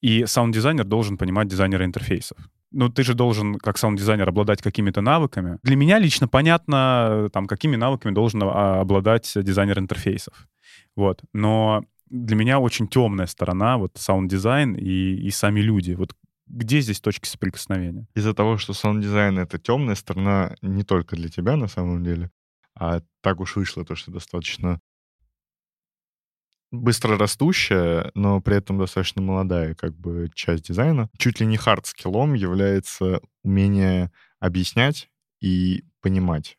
И 0.00 0.26
саунд-дизайнер 0.26 0.84
должен 0.84 1.18
понимать 1.18 1.48
дизайнера 1.48 1.84
интерфейсов. 1.84 2.38
Ну, 2.70 2.88
ты 2.88 3.02
же 3.02 3.14
должен, 3.14 3.56
как 3.58 3.78
саунд-дизайнер, 3.78 4.28
обладать 4.28 4.62
какими-то 4.62 5.00
навыками. 5.00 5.58
Для 5.64 5.76
меня 5.76 5.98
лично 5.98 6.28
понятно, 6.28 7.30
там, 7.32 7.46
какими 7.46 7.74
навыками 7.76 8.14
должен 8.14 8.42
а, 8.44 8.80
обладать 8.80 9.32
дизайнер 9.34 9.78
интерфейсов. 9.78 10.46
Вот. 10.96 11.22
Но 11.32 11.84
для 12.08 12.36
меня 12.36 12.58
очень 12.58 12.88
темная 12.88 13.26
сторона, 13.26 13.78
вот 13.78 13.92
саунд-дизайн 13.96 14.74
и, 14.74 15.14
и 15.14 15.30
сами 15.30 15.60
люди. 15.60 15.92
Вот 15.92 16.14
где 16.46 16.80
здесь 16.80 17.00
точки 17.00 17.26
соприкосновения? 17.26 18.06
Из-за 18.14 18.34
того, 18.34 18.58
что 18.58 18.72
саунд-дизайн— 18.72 19.38
это 19.40 19.58
темная 19.58 19.94
сторона 19.94 20.54
не 20.62 20.84
только 20.84 21.16
для 21.16 21.28
тебя 21.28 21.56
на 21.56 21.68
самом 21.68 22.04
деле, 22.04 22.30
а 22.74 23.00
так 23.22 23.40
уж 23.40 23.56
вышло 23.56 23.84
то, 23.84 23.94
что 23.94 24.10
достаточно 24.10 24.80
быстро 26.70 27.16
растущая, 27.16 28.10
но 28.14 28.40
при 28.40 28.56
этом 28.56 28.78
достаточно 28.78 29.22
молодая 29.22 29.74
как 29.74 29.96
бы 29.96 30.28
часть 30.34 30.66
дизайна. 30.66 31.08
Чуть 31.16 31.40
ли 31.40 31.46
не 31.46 31.56
хард-скиллом 31.56 32.34
является 32.34 33.20
умение 33.42 34.10
объяснять 34.40 35.08
и 35.40 35.84
понимать 36.00 36.58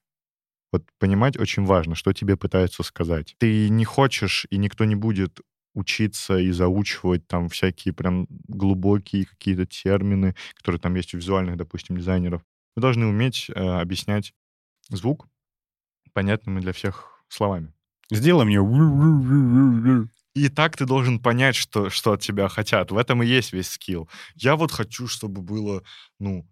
вот 0.76 0.86
понимать 1.00 1.38
очень 1.38 1.64
важно, 1.64 1.96
что 1.96 2.14
тебе 2.14 2.36
пытаются 2.38 2.84
сказать. 2.84 3.36
Ты 3.40 3.70
не 3.70 3.86
хочешь, 3.86 4.46
и 4.50 4.58
никто 4.58 4.86
не 4.86 4.96
будет 4.96 5.40
учиться 5.74 6.38
и 6.38 6.52
заучивать 6.52 7.28
там 7.28 7.50
всякие 7.50 7.94
прям 7.94 8.28
глубокие 8.48 9.26
какие-то 9.26 9.66
термины, 9.66 10.36
которые 10.56 10.80
там 10.80 10.96
есть 10.96 11.14
у 11.14 11.18
визуальных, 11.18 11.58
допустим, 11.58 11.98
дизайнеров. 11.98 12.42
Вы 12.76 12.82
должны 12.82 13.06
уметь 13.06 13.50
э, 13.50 13.54
объяснять 13.54 14.34
звук 14.90 15.28
понятными 16.14 16.62
для 16.62 16.72
всех 16.72 17.24
словами. 17.28 17.74
Сделай 18.12 18.46
мне... 18.46 18.60
И 20.34 20.50
так 20.50 20.76
ты 20.76 20.86
должен 20.86 21.20
понять, 21.20 21.56
что, 21.56 21.90
что 21.90 22.14
от 22.14 22.22
тебя 22.22 22.50
хотят. 22.50 22.92
В 22.92 22.98
этом 22.98 23.24
и 23.24 23.28
есть 23.28 23.54
весь 23.54 23.70
скилл. 23.70 24.10
Я 24.36 24.58
вот 24.58 24.72
хочу, 24.72 25.08
чтобы 25.08 25.42
было, 25.42 25.82
ну, 26.20 26.46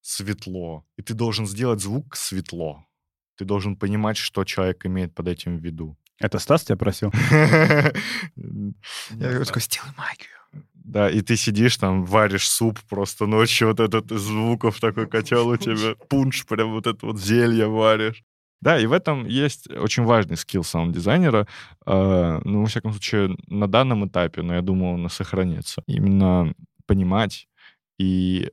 светло. 0.00 0.84
И 0.96 1.02
ты 1.02 1.14
должен 1.14 1.46
сделать 1.46 1.80
звук 1.80 2.14
светло. 2.16 2.85
Ты 3.36 3.44
должен 3.44 3.76
понимать, 3.76 4.16
что 4.16 4.44
человек 4.44 4.86
имеет 4.86 5.14
под 5.14 5.28
этим 5.28 5.58
в 5.58 5.60
виду. 5.60 5.96
Это 6.18 6.38
Стас 6.38 6.64
тебя 6.64 6.76
просил? 6.76 7.12
Я 7.30 7.92
такой, 9.44 9.62
сделай 9.62 9.92
магию. 9.96 10.30
Да, 10.72 11.10
и 11.10 11.20
ты 11.20 11.36
сидишь 11.36 11.76
там, 11.76 12.04
варишь 12.04 12.48
суп 12.48 12.78
просто 12.88 13.26
ночью, 13.26 13.68
вот 13.68 13.80
этот 13.80 14.12
из 14.12 14.20
звуков 14.20 14.80
такой 14.80 15.08
котел 15.08 15.48
у 15.48 15.56
тебя, 15.56 15.96
пунш, 16.08 16.46
прям 16.46 16.70
вот 16.70 16.86
это 16.86 17.06
вот 17.06 17.18
зелье 17.18 17.66
варишь. 17.66 18.22
Да, 18.60 18.78
и 18.78 18.86
в 18.86 18.92
этом 18.92 19.26
есть 19.26 19.70
очень 19.70 20.04
важный 20.04 20.36
скилл 20.36 20.64
саунд-дизайнера. 20.64 21.46
Э, 21.86 22.40
ну, 22.44 22.60
во 22.60 22.66
всяком 22.66 22.92
случае, 22.92 23.36
на 23.48 23.66
данном 23.66 24.06
этапе, 24.06 24.42
но 24.42 24.54
я 24.54 24.62
думаю, 24.62 24.94
он 24.94 25.10
сохранится. 25.10 25.82
Именно 25.86 26.54
понимать 26.86 27.48
и 27.98 28.50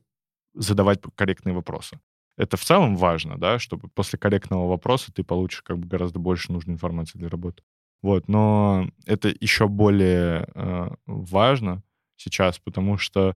задавать 0.54 1.00
корректные 1.14 1.54
вопросы. 1.54 1.98
Это 2.36 2.56
в 2.56 2.64
целом 2.64 2.96
важно, 2.96 3.38
да, 3.38 3.58
чтобы 3.58 3.88
после 3.88 4.18
корректного 4.18 4.68
вопроса 4.68 5.12
ты 5.12 5.22
получишь 5.22 5.62
как 5.62 5.78
бы 5.78 5.86
гораздо 5.86 6.18
больше 6.18 6.52
нужной 6.52 6.74
информации 6.74 7.18
для 7.18 7.28
работы. 7.28 7.62
Вот, 8.02 8.28
но 8.28 8.88
это 9.06 9.28
еще 9.40 9.68
более 9.68 10.46
э, 10.54 10.88
важно 11.06 11.82
сейчас, 12.16 12.58
потому 12.58 12.98
что 12.98 13.34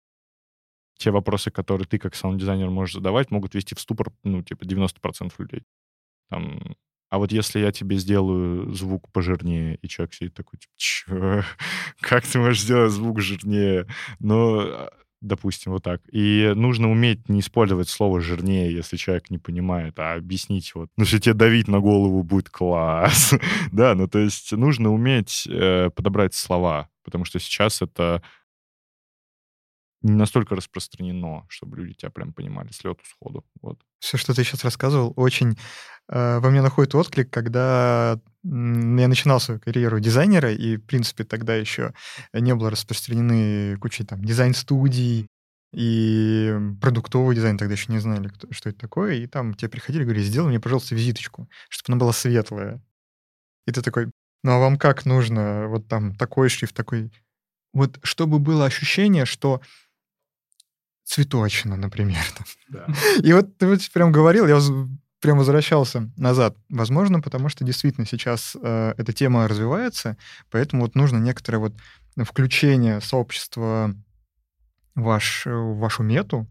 те 0.98 1.10
вопросы, 1.10 1.50
которые 1.50 1.86
ты 1.86 1.98
как 1.98 2.14
саунд-дизайнер 2.14 2.70
можешь 2.70 2.96
задавать, 2.96 3.30
могут 3.30 3.54
вести 3.54 3.74
в 3.74 3.80
ступор, 3.80 4.12
ну, 4.24 4.42
типа, 4.42 4.64
90% 4.64 5.32
людей. 5.38 5.62
Там, 6.30 6.76
а 7.10 7.18
вот 7.18 7.32
если 7.32 7.60
я 7.60 7.72
тебе 7.72 7.96
сделаю 7.96 8.72
звук 8.74 9.10
пожирнее, 9.12 9.76
и 9.76 9.88
человек 9.88 10.14
сидит 10.14 10.34
такой, 10.34 10.58
типа, 10.58 10.72
чё? 10.76 11.42
Как 12.00 12.26
ты 12.26 12.38
можешь 12.38 12.62
сделать 12.62 12.92
звук 12.92 13.20
жирнее? 13.20 13.86
Но 14.18 14.60
а, 14.60 14.90
допустим, 15.20 15.72
вот 15.72 15.82
так. 15.82 16.00
И 16.10 16.52
нужно 16.54 16.90
уметь 16.90 17.28
не 17.28 17.40
использовать 17.40 17.88
слово 17.88 18.20
«жирнее», 18.20 18.72
если 18.72 18.96
человек 18.96 19.30
не 19.30 19.38
понимает, 19.38 19.98
а 19.98 20.14
объяснить 20.14 20.74
вот, 20.74 20.90
ну, 20.96 21.04
если 21.04 21.18
тебе 21.18 21.34
давить 21.34 21.68
на 21.68 21.80
голову 21.80 22.22
будет 22.22 22.50
класс. 22.50 23.34
да, 23.72 23.94
ну, 23.94 24.08
то 24.08 24.18
есть 24.18 24.52
нужно 24.52 24.92
уметь 24.92 25.46
э, 25.50 25.90
подобрать 25.94 26.34
слова, 26.34 26.88
потому 27.04 27.24
что 27.24 27.38
сейчас 27.38 27.82
это 27.82 28.22
не 30.02 30.12
настолько 30.12 30.54
распространено, 30.54 31.44
чтобы 31.48 31.78
люди 31.78 31.94
тебя 31.94 32.10
прям 32.10 32.32
понимали 32.32 32.70
с 32.70 32.84
лету 32.84 33.00
сходу. 33.04 33.44
Вот. 33.60 33.80
Все, 33.98 34.16
что 34.16 34.34
ты 34.34 34.44
сейчас 34.44 34.64
рассказывал, 34.64 35.12
очень 35.16 35.58
э, 36.08 36.38
во 36.38 36.50
мне 36.50 36.62
находит 36.62 36.94
отклик, 36.94 37.30
когда 37.30 38.20
я 38.44 39.08
начинал 39.08 39.40
свою 39.40 39.60
карьеру 39.60 39.98
дизайнера, 40.00 40.52
и, 40.52 40.76
в 40.76 40.86
принципе, 40.86 41.24
тогда 41.24 41.56
еще 41.56 41.92
не 42.32 42.54
было 42.54 42.70
распространены 42.70 43.76
куча 43.78 44.04
там 44.04 44.24
дизайн-студий, 44.24 45.28
и 45.72 46.56
продуктовый 46.80 47.36
дизайн 47.36 47.58
тогда 47.58 47.74
еще 47.74 47.92
не 47.92 47.98
знали, 47.98 48.28
кто, 48.28 48.50
что 48.52 48.70
это 48.70 48.78
такое. 48.78 49.16
И 49.16 49.26
там 49.26 49.54
тебе 49.54 49.68
приходили 49.68 50.04
говорили, 50.04 50.24
сделай 50.24 50.48
мне, 50.48 50.60
пожалуйста, 50.60 50.94
визиточку, 50.94 51.48
чтобы 51.68 51.94
она 51.94 52.00
была 52.00 52.12
светлая. 52.12 52.82
И 53.66 53.72
ты 53.72 53.82
такой, 53.82 54.10
ну 54.42 54.52
а 54.52 54.58
вам 54.58 54.78
как 54.78 55.04
нужно? 55.04 55.66
Вот 55.68 55.88
там 55.88 56.14
такой 56.14 56.48
шрифт, 56.48 56.74
такой... 56.74 57.12
Вот 57.74 57.98
чтобы 58.02 58.38
было 58.38 58.64
ощущение, 58.64 59.26
что 59.26 59.60
цветочно, 61.08 61.76
например. 61.76 62.22
Да. 62.68 62.86
И 63.22 63.32
вот 63.32 63.56
ты 63.56 63.66
вот 63.66 63.80
прям 63.92 64.12
говорил, 64.12 64.46
я 64.46 64.60
прям 65.20 65.38
возвращался 65.38 66.10
назад. 66.16 66.56
Возможно, 66.68 67.20
потому 67.20 67.48
что 67.48 67.64
действительно 67.64 68.06
сейчас 68.06 68.54
э, 68.60 68.94
эта 68.96 69.12
тема 69.14 69.48
развивается, 69.48 70.18
поэтому 70.50 70.82
вот 70.82 70.94
нужно 70.94 71.16
некоторое 71.16 71.58
вот 71.58 71.74
включение 72.24 73.00
сообщества 73.00 73.94
в, 74.94 75.00
ваш, 75.00 75.46
в 75.46 75.78
вашу 75.78 76.02
мету. 76.02 76.46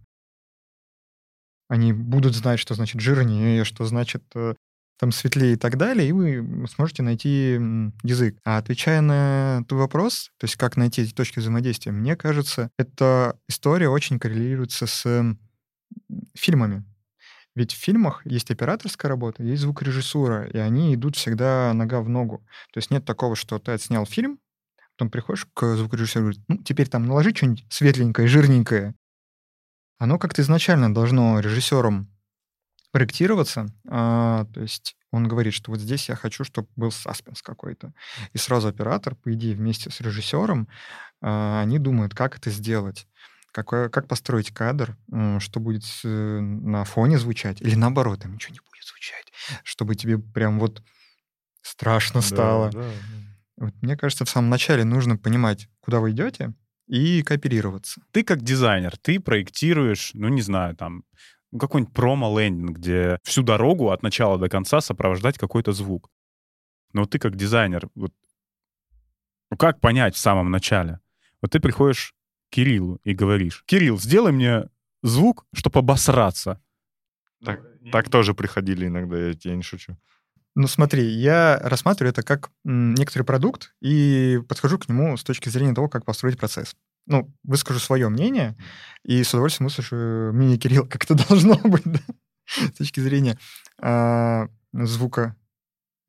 Они 1.70 1.94
будут 1.94 2.36
знать, 2.36 2.60
что 2.60 2.74
значит 2.74 3.00
жирнее, 3.00 3.64
что 3.64 3.86
значит 3.86 4.24
э, 4.34 4.56
там 5.00 5.12
светлее 5.12 5.54
и 5.54 5.58
так 5.58 5.77
далее, 5.77 6.10
и 6.10 6.12
вы 6.12 6.68
сможете 6.68 7.04
найти 7.04 7.60
язык. 8.04 8.38
А 8.44 8.58
отвечая 8.58 9.01
на 9.01 9.63
твой 9.68 9.82
вопрос, 9.82 10.32
то 10.38 10.46
есть 10.46 10.56
как 10.56 10.75
найти 10.75 11.04
эти 11.04 11.13
точки 11.13 11.39
взаимодействия, 11.39 11.92
мне 11.92 12.16
кажется, 12.16 12.70
эта 12.77 13.38
история 13.48 13.89
очень 13.89 14.20
коррелируется 14.20 14.88
с 14.88 15.36
фильмами. 16.36 16.84
Ведь 17.56 17.74
в 17.74 17.77
фильмах 17.77 18.22
есть 18.25 18.51
операторская 18.51 19.10
работа, 19.10 19.42
есть 19.42 19.64
звукорежиссура, 19.64 20.48
и 20.48 20.57
они 20.57 20.94
идут 20.94 21.16
всегда 21.16 21.74
нога 21.74 22.01
в 22.01 22.10
ногу. 22.10 22.46
То 22.72 22.77
есть 22.77 22.92
нет 22.92 23.03
такого, 23.03 23.36
что 23.36 23.57
ты 23.57 23.72
отснял 23.72 24.05
фильм, 24.05 24.40
потом 24.96 25.10
приходишь 25.10 25.48
к 25.53 25.75
звукорежиссеру 25.75 26.20
и 26.20 26.24
говоришь, 26.25 26.44
ну, 26.48 26.57
теперь 26.57 26.88
там 26.88 27.05
наложи 27.07 27.33
что-нибудь 27.36 27.66
светленькое, 27.70 28.27
жирненькое. 28.27 28.94
Оно 29.98 30.20
как-то 30.20 30.44
изначально 30.44 30.94
должно 30.94 31.40
режиссером 31.40 32.12
проектироваться. 32.98 33.68
А, 33.88 34.46
то 34.53 34.62
есть 34.62 34.96
он 35.12 35.27
говорит, 35.27 35.53
что 35.53 35.70
вот 35.70 35.79
здесь 35.79 36.10
я 36.10 36.16
хочу, 36.16 36.44
чтобы 36.44 36.68
был 36.75 36.92
саспенс 36.92 37.44
какой-то. 37.44 37.94
И 38.33 38.40
сразу 38.40 38.70
оператор, 38.70 39.14
по 39.14 39.31
идее, 39.33 39.55
вместе 39.55 39.92
с 39.92 40.01
режиссером, 40.01 40.68
а, 41.22 41.62
они 41.62 41.77
думают, 41.77 42.16
как 42.16 42.38
это 42.38 42.50
сделать. 42.50 43.07
Какое, 43.51 43.90
как 43.90 44.07
построить 44.07 44.51
кадр, 44.51 44.98
что 45.40 45.60
будет 45.60 45.83
на 46.03 46.83
фоне 46.86 47.20
звучать, 47.20 47.62
или 47.62 47.75
наоборот, 47.75 48.22
там 48.22 48.33
ничего 48.33 48.53
не 48.53 48.60
будет 48.60 48.83
звучать, 48.86 49.31
чтобы 49.64 49.96
тебе 49.96 50.18
прям 50.18 50.60
вот 50.60 50.83
страшно 51.62 52.22
стало. 52.22 52.72
Да, 52.72 52.81
да. 52.81 52.92
Вот, 53.57 53.74
мне 53.81 53.96
кажется, 53.96 54.25
в 54.25 54.29
самом 54.29 54.50
начале 54.50 54.83
нужно 54.83 55.18
понимать, 55.18 55.70
куда 55.79 56.00
вы 56.00 56.12
идете, 56.12 56.53
и 56.88 57.24
кооперироваться. 57.24 58.01
Ты 58.12 58.24
как 58.24 58.44
дизайнер, 58.44 58.96
ты 58.98 59.20
проектируешь, 59.20 60.12
ну, 60.14 60.27
не 60.29 60.42
знаю, 60.42 60.75
там, 60.75 61.03
какой-нибудь 61.57 61.94
промо-лендинг, 61.94 62.77
где 62.77 63.20
всю 63.24 63.44
дорогу 63.44 63.92
от 63.92 64.03
начала 64.03 64.38
до 64.38 64.50
конца 64.50 64.81
сопровождать 64.81 65.38
какой-то 65.38 65.72
звук. 65.72 66.10
Но 66.94 67.05
ты 67.05 67.20
как 67.20 67.36
дизайнер, 67.36 67.90
вот, 67.96 68.14
ну 69.51 69.57
как 69.57 69.79
понять 69.79 70.16
в 70.16 70.20
самом 70.20 70.51
начале? 70.51 71.00
Вот 71.42 71.51
ты 71.51 71.60
приходишь 71.60 72.14
к 72.50 72.55
Кириллу 72.55 73.00
и 73.03 73.14
говоришь, 73.14 73.64
Кирилл, 73.66 74.00
сделай 74.00 74.31
мне 74.31 74.70
звук, 75.03 75.46
чтобы 75.53 75.79
обосраться. 75.79 76.62
Так, 77.44 77.62
так 77.92 78.10
тоже 78.10 78.33
приходили 78.33 78.88
иногда, 78.88 79.18
я, 79.18 79.33
я 79.40 79.55
не 79.55 79.62
шучу. 79.62 79.98
Ну 80.55 80.68
смотри, 80.68 81.05
я 81.05 81.60
рассматриваю 81.64 82.12
это 82.12 82.24
как 82.24 82.51
некоторый 82.64 83.24
продукт 83.24 83.75
и 83.79 84.40
подхожу 84.50 84.79
к 84.79 84.90
нему 84.90 85.16
с 85.16 85.24
точки 85.24 85.50
зрения 85.50 85.75
того, 85.75 85.88
как 85.88 86.03
построить 86.03 86.40
процесс 86.40 86.75
ну, 87.07 87.33
выскажу 87.43 87.79
свое 87.79 88.09
мнение, 88.09 88.55
и 89.03 89.24
с 89.24 89.33
удовольствием 89.33 89.67
выслушаю 89.67 90.33
мнение 90.33 90.57
Кирилла, 90.57 90.85
как 90.85 91.03
это 91.05 91.15
должно 91.27 91.55
быть, 91.57 91.85
да? 91.85 92.00
с 92.46 92.77
точки 92.77 93.00
зрения 93.00 93.37
э, 93.81 94.48
звука 94.74 95.35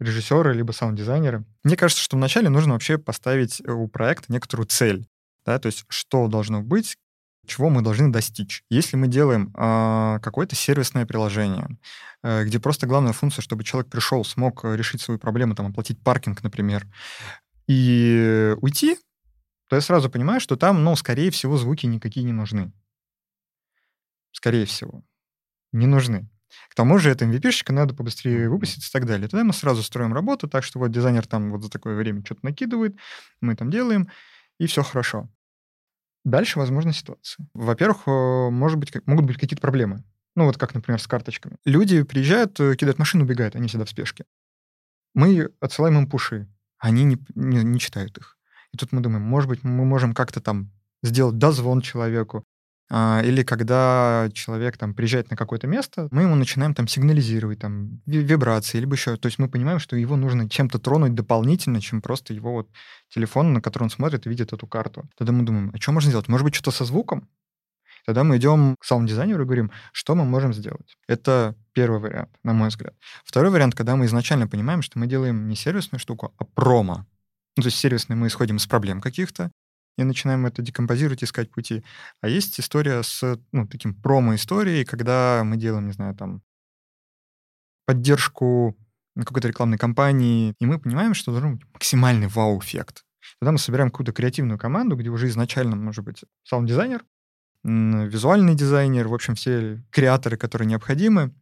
режиссера 0.01 0.53
либо 0.53 0.73
саунд-дизайнера. 0.73 1.45
Мне 1.65 1.77
кажется, 1.77 2.03
что 2.03 2.17
вначале 2.17 2.49
нужно 2.49 2.75
вообще 2.75 2.99
поставить 2.99 3.61
у 3.67 3.89
проекта 3.89 4.33
некоторую 4.33 4.67
цель, 4.67 5.09
да, 5.45 5.59
то 5.59 5.67
есть 5.67 5.85
что 5.89 6.29
должно 6.29 6.63
быть, 6.63 6.97
чего 7.47 7.71
мы 7.71 7.83
должны 7.83 8.13
достичь. 8.13 8.63
Если 8.69 8.97
мы 8.97 9.09
делаем 9.09 9.53
э, 9.57 10.21
какое-то 10.23 10.55
сервисное 10.55 11.07
приложение, 11.07 11.79
э, 12.23 12.45
где 12.45 12.61
просто 12.61 12.87
главная 12.87 13.13
функция, 13.13 13.43
чтобы 13.43 13.65
человек 13.65 13.91
пришел, 13.91 14.25
смог 14.25 14.65
решить 14.65 15.01
свою 15.01 15.19
проблему, 15.19 15.55
там, 15.55 15.67
оплатить 15.67 16.01
паркинг, 16.03 16.43
например, 16.43 16.87
и 17.67 18.55
уйти, 18.61 18.99
то 19.69 19.77
я 19.77 19.83
сразу 19.83 20.11
понимаю, 20.11 20.41
что 20.41 20.57
там, 20.57 20.83
ну, 20.83 20.97
скорее 20.97 21.31
всего, 21.31 21.57
звуки 21.57 21.87
никакие 21.87 22.25
не 22.25 22.33
нужны. 22.33 22.73
Скорее 24.33 24.65
всего. 24.65 25.05
Не 25.73 25.87
нужны. 25.87 26.29
К 26.71 26.75
тому 26.75 26.99
же 26.99 27.11
это 27.11 27.27
MVP-шечка 27.27 27.73
надо 27.73 27.95
побыстрее 27.95 28.49
выпустить 28.49 28.87
и 28.87 28.91
так 28.91 29.05
далее. 29.05 29.29
Тогда 29.29 29.45
мы 29.45 29.53
сразу 29.53 29.83
строим 29.83 30.15
работу 30.15 30.49
так, 30.49 30.65
что 30.65 30.79
вот 30.79 30.91
дизайнер 30.91 31.27
там 31.27 31.51
вот 31.51 31.63
за 31.63 31.71
такое 31.71 31.95
время 31.97 32.25
что-то 32.25 32.41
накидывает, 32.43 32.97
мы 33.41 33.55
там 33.55 33.71
делаем, 33.71 34.09
и 34.59 34.67
все 34.67 34.83
хорошо. 34.83 35.29
Дальше 36.25 36.59
возможна 36.59 36.93
ситуация. 36.93 37.47
Во-первых, 37.53 38.03
э, 38.07 38.51
может 38.51 38.79
быть, 38.79 38.93
могут 39.07 39.27
быть 39.27 39.37
какие-то 39.37 39.61
проблемы. 39.61 40.03
Ну, 40.35 40.45
вот 40.45 40.57
как, 40.57 40.75
например, 40.75 41.01
с 41.01 41.07
карточками. 41.07 41.57
Люди 41.65 42.03
приезжают, 42.03 42.59
э, 42.61 42.75
кидают 42.77 42.99
машину, 42.99 43.25
убегают, 43.25 43.57
они 43.57 43.69
всегда 43.69 43.85
в 43.85 43.91
спешке. 43.91 44.25
Мы 45.15 45.51
отсылаем 45.61 45.99
им 45.99 46.09
пуши, 46.09 46.49
они 46.79 47.05
не, 47.05 47.19
не, 47.35 47.63
не 47.63 47.79
читают 47.79 48.17
их. 48.19 48.38
И 48.73 48.77
тут 48.77 48.93
мы 48.93 49.01
думаем, 49.01 49.23
может 49.23 49.49
быть, 49.49 49.65
мы 49.65 49.85
можем 49.85 50.15
как-то 50.15 50.41
там 50.41 50.71
сделать 51.03 51.39
дозвон 51.39 51.81
человеку, 51.81 52.45
а, 52.91 53.21
или 53.23 53.43
когда 53.43 54.31
человек 54.33 54.79
там 54.79 54.95
приезжает 54.95 55.31
на 55.31 55.37
какое-то 55.37 55.67
место, 55.67 56.09
мы 56.11 56.23
ему 56.23 56.35
начинаем 56.37 56.75
там 56.75 56.89
сигнализировать, 56.89 57.59
там, 57.59 58.01
вибрации, 58.07 58.79
либо 58.79 58.95
еще, 58.95 59.17
то 59.17 59.27
есть 59.27 59.39
мы 59.39 59.49
понимаем, 59.49 59.79
что 59.79 59.95
его 59.97 60.17
нужно 60.17 60.49
чем-то 60.49 60.79
тронуть 60.79 61.15
дополнительно, 61.15 61.83
чем 61.83 62.01
просто 62.01 62.33
его 62.33 62.53
вот 62.53 62.71
телефон, 63.11 63.53
на 63.53 63.61
который 63.61 63.85
он 63.85 63.91
смотрит 63.91 64.27
и 64.27 64.31
видит 64.31 64.55
эту 64.55 64.67
карту. 64.67 65.09
Тогда 65.19 65.33
мы 65.35 65.45
думаем, 65.45 65.71
а 65.75 65.79
что 65.79 65.93
можно 65.93 66.09
сделать? 66.09 66.29
Может 66.29 66.45
быть, 66.45 66.55
что-то 66.55 66.71
со 66.71 66.85
звуком? 66.87 67.29
Тогда 68.07 68.25
мы 68.25 68.39
идем 68.39 68.75
к 68.81 68.87
саунд-дизайнеру 68.87 69.43
и 69.43 69.45
говорим, 69.45 69.71
что 69.93 70.15
мы 70.15 70.25
можем 70.25 70.55
сделать. 70.55 70.97
Это 71.09 71.55
первый 71.75 72.01
вариант, 72.01 72.31
на 72.43 72.55
мой 72.55 72.69
взгляд. 72.69 72.95
Второй 73.23 73.51
вариант, 73.51 73.75
когда 73.75 73.97
мы 73.97 74.07
изначально 74.07 74.49
понимаем, 74.49 74.81
что 74.81 74.99
мы 74.99 75.07
делаем 75.07 75.47
не 75.47 75.57
сервисную 75.57 76.01
штуку, 76.01 76.33
а 76.39 76.45
промо. 76.45 77.05
Ну, 77.59 77.63
то 77.63 77.67
есть 77.67 77.79
сервисные 77.79 78.17
мы 78.17 78.29
исходим 78.29 78.59
из 78.59 78.69
проблем 78.69 79.01
каких-то 79.01 79.51
и 79.97 80.05
начинаем 80.05 80.47
это 80.47 80.63
декомпозировать, 80.63 81.25
искать 81.25 81.51
пути. 81.51 81.83
А 82.21 82.29
есть 82.29 82.61
история 82.61 83.03
с 83.03 83.37
ну, 83.51 83.67
таким 83.67 83.97
промо-историей, 83.97 84.85
когда 84.85 85.43
мы 85.45 85.57
делаем, 85.57 85.89
не 85.89 85.93
знаю, 85.93 86.15
там, 86.15 86.41
поддержку 87.85 88.77
какой-то 89.17 89.49
рекламной 89.49 89.77
кампании, 89.77 90.55
и 90.61 90.67
мы 90.67 90.79
понимаем, 90.79 91.15
что 91.15 91.33
должен 91.33 91.57
быть 91.57 91.67
максимальный 91.73 92.29
вау-эффект. 92.29 93.05
Тогда 93.41 93.51
мы 93.51 93.59
собираем 93.59 93.91
какую-то 93.91 94.13
креативную 94.13 94.57
команду, 94.57 94.95
где 94.95 95.09
уже 95.09 95.27
изначально 95.27 95.75
может 95.75 96.05
быть 96.05 96.25
саунд-дизайнер, 96.45 97.05
визуальный 97.65 98.55
дизайнер, 98.55 99.09
в 99.09 99.15
общем, 99.15 99.35
все 99.35 99.83
креаторы, 99.91 100.37
которые 100.37 100.69
необходимы, 100.69 101.35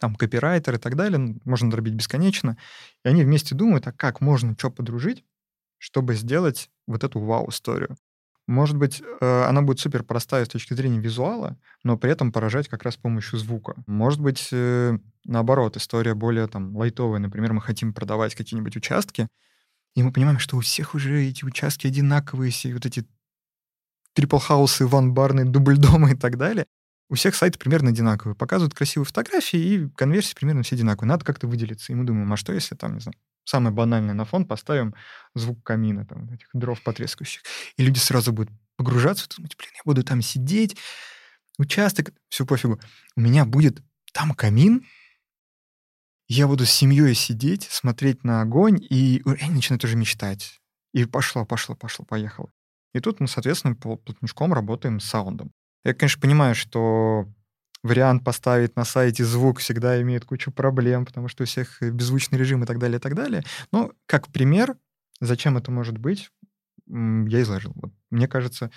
там, 0.00 0.16
копирайтер 0.16 0.74
и 0.74 0.78
так 0.78 0.96
далее, 0.96 1.36
можно 1.44 1.70
дробить 1.70 1.94
бесконечно. 1.94 2.58
И 3.04 3.08
они 3.08 3.22
вместе 3.22 3.54
думают, 3.54 3.86
а 3.86 3.92
как 3.92 4.20
можно 4.20 4.56
что 4.58 4.72
подружить, 4.72 5.24
чтобы 5.78 6.14
сделать 6.14 6.70
вот 6.86 7.04
эту 7.04 7.20
вау-историю. 7.20 7.96
Может 8.46 8.76
быть, 8.76 9.02
э, 9.20 9.42
она 9.44 9.62
будет 9.62 9.80
супер 9.80 10.04
простая 10.04 10.44
с 10.44 10.48
точки 10.48 10.74
зрения 10.74 11.00
визуала, 11.00 11.58
но 11.82 11.96
при 11.96 12.12
этом 12.12 12.30
поражать 12.30 12.68
как 12.68 12.84
раз 12.84 12.94
с 12.94 12.98
помощью 12.98 13.38
звука. 13.38 13.74
Может 13.86 14.20
быть, 14.20 14.48
э, 14.52 14.98
наоборот, 15.24 15.76
история 15.76 16.14
более 16.14 16.46
там 16.46 16.76
лайтовая. 16.76 17.18
Например, 17.18 17.52
мы 17.52 17.60
хотим 17.60 17.92
продавать 17.92 18.36
какие-нибудь 18.36 18.76
участки, 18.76 19.26
и 19.96 20.02
мы 20.02 20.12
понимаем, 20.12 20.38
что 20.38 20.56
у 20.56 20.60
всех 20.60 20.94
уже 20.94 21.24
эти 21.24 21.44
участки 21.44 21.88
одинаковые, 21.88 22.52
все 22.52 22.72
вот 22.72 22.86
эти 22.86 23.04
трипл-хаусы, 24.14 24.86
ван-барные, 24.86 25.44
дубль-дома 25.44 26.12
и 26.12 26.14
так 26.14 26.36
далее. 26.36 26.66
У 27.08 27.14
всех 27.14 27.34
сайты 27.34 27.58
примерно 27.58 27.90
одинаковые. 27.90 28.36
Показывают 28.36 28.74
красивые 28.74 29.06
фотографии, 29.06 29.58
и 29.58 29.88
конверсии 29.90 30.34
примерно 30.34 30.62
все 30.62 30.76
одинаковые. 30.76 31.08
Надо 31.08 31.24
как-то 31.24 31.46
выделиться. 31.46 31.92
И 31.92 31.96
мы 31.96 32.04
думаем, 32.04 32.32
а 32.32 32.36
что 32.36 32.52
если 32.52 32.74
там, 32.74 32.94
не 32.94 33.00
знаю, 33.00 33.16
самое 33.46 33.74
банальное 33.74 34.14
на 34.14 34.24
фон 34.24 34.44
поставим 34.44 34.94
звук 35.34 35.62
камина, 35.62 36.04
там, 36.04 36.30
этих 36.32 36.48
дров 36.52 36.82
потрескающих. 36.82 37.42
И 37.76 37.84
люди 37.84 37.98
сразу 37.98 38.32
будут 38.32 38.52
погружаться, 38.76 39.28
думать, 39.34 39.56
блин, 39.56 39.70
я 39.74 39.80
буду 39.84 40.02
там 40.02 40.20
сидеть, 40.20 40.76
участок, 41.58 42.12
все 42.28 42.44
пофигу. 42.44 42.80
У 43.16 43.20
меня 43.20 43.44
будет 43.44 43.82
там 44.12 44.34
камин, 44.34 44.84
я 46.28 46.48
буду 46.48 46.66
с 46.66 46.70
семьей 46.70 47.14
сидеть, 47.14 47.62
смотреть 47.70 48.24
на 48.24 48.42
огонь, 48.42 48.78
и 48.90 49.22
я 49.24 49.48
начинаю 49.48 49.78
тоже 49.78 49.96
мечтать. 49.96 50.60
И 50.92 51.04
пошло, 51.04 51.44
пошло, 51.44 51.74
пошло, 51.74 52.04
поехало. 52.04 52.50
И 52.94 53.00
тут 53.00 53.20
мы, 53.20 53.28
соответственно, 53.28 53.74
плотничком 53.74 54.52
работаем 54.52 54.98
с 54.98 55.04
саундом. 55.04 55.52
Я, 55.84 55.94
конечно, 55.94 56.20
понимаю, 56.20 56.54
что 56.54 57.28
вариант 57.86 58.24
поставить 58.24 58.76
на 58.76 58.84
сайте 58.84 59.24
звук 59.24 59.58
всегда 59.58 60.00
имеет 60.02 60.24
кучу 60.24 60.50
проблем, 60.50 61.06
потому 61.06 61.28
что 61.28 61.44
у 61.44 61.46
всех 61.46 61.80
беззвучный 61.80 62.38
режим 62.38 62.62
и 62.62 62.66
так 62.66 62.78
далее, 62.78 62.98
и 62.98 63.00
так 63.00 63.14
далее. 63.14 63.42
Но 63.72 63.92
как 64.06 64.28
пример, 64.28 64.76
зачем 65.20 65.56
это 65.56 65.70
может 65.70 65.98
быть, 65.98 66.30
я 66.86 67.42
изложил. 67.42 67.72
Вот, 67.74 67.92
мне 68.10 68.28
кажется, 68.28 68.70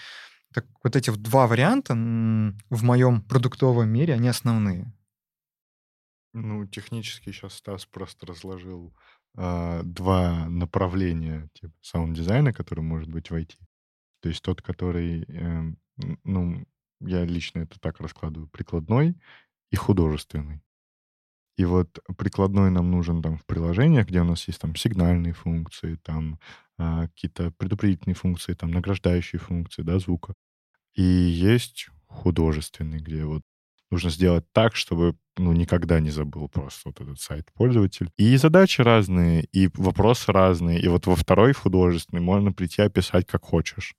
так, 0.53 0.65
вот 0.83 0.95
эти 0.95 1.11
два 1.11 1.47
варианта 1.47 1.93
в 1.93 2.83
моем 2.83 3.21
продуктовом 3.21 3.89
мире, 3.89 4.15
они 4.15 4.27
основные. 4.27 4.91
Ну, 6.33 6.65
технически 6.67 7.31
сейчас 7.31 7.55
Стас 7.55 7.85
просто 7.85 8.25
разложил 8.27 8.95
э, 9.35 9.81
два 9.83 10.47
направления 10.47 11.49
типа 11.53 11.73
саунд-дизайна, 11.81 12.53
который 12.53 12.81
может 12.81 13.09
быть 13.09 13.29
в 13.29 13.35
IT. 13.35 13.55
То 14.21 14.29
есть 14.29 14.43
тот, 14.43 14.61
который, 14.61 15.23
э, 15.23 15.73
ну, 16.23 16.65
я 17.01 17.25
лично 17.25 17.59
это 17.59 17.79
так 17.79 17.99
раскладываю, 17.99 18.47
прикладной 18.47 19.15
и 19.71 19.75
художественный. 19.75 20.61
И 21.57 21.65
вот 21.65 21.99
прикладной 22.17 22.71
нам 22.71 22.89
нужен 22.89 23.21
там 23.21 23.37
в 23.37 23.45
приложениях, 23.45 24.07
где 24.07 24.21
у 24.21 24.23
нас 24.23 24.47
есть 24.47 24.61
там 24.61 24.75
сигнальные 24.75 25.33
функции, 25.33 25.95
там 25.95 26.39
а, 26.77 27.07
какие-то 27.07 27.51
предупредительные 27.51 28.15
функции, 28.15 28.53
там 28.53 28.71
награждающие 28.71 29.39
функции, 29.39 29.81
да, 29.81 29.99
звука. 29.99 30.33
И 30.95 31.03
есть 31.03 31.89
художественный, 32.07 32.99
где 32.99 33.25
вот 33.25 33.41
нужно 33.91 34.09
сделать 34.09 34.45
так, 34.53 34.75
чтобы 34.75 35.17
ну, 35.35 35.51
никогда 35.51 35.99
не 35.99 36.11
забыл 36.11 36.47
просто 36.47 36.81
вот 36.89 37.01
этот 37.01 37.19
сайт 37.19 37.51
пользователь. 37.53 38.09
И 38.17 38.37
задачи 38.37 38.81
разные, 38.81 39.43
и 39.51 39.69
вопросы 39.73 40.31
разные. 40.31 40.79
И 40.79 40.87
вот 40.87 41.07
во 41.07 41.15
второй 41.15 41.53
художественный 41.53 42.21
можно 42.21 42.53
прийти 42.53 42.81
описать 42.81 43.27
как 43.27 43.43
хочешь 43.43 43.95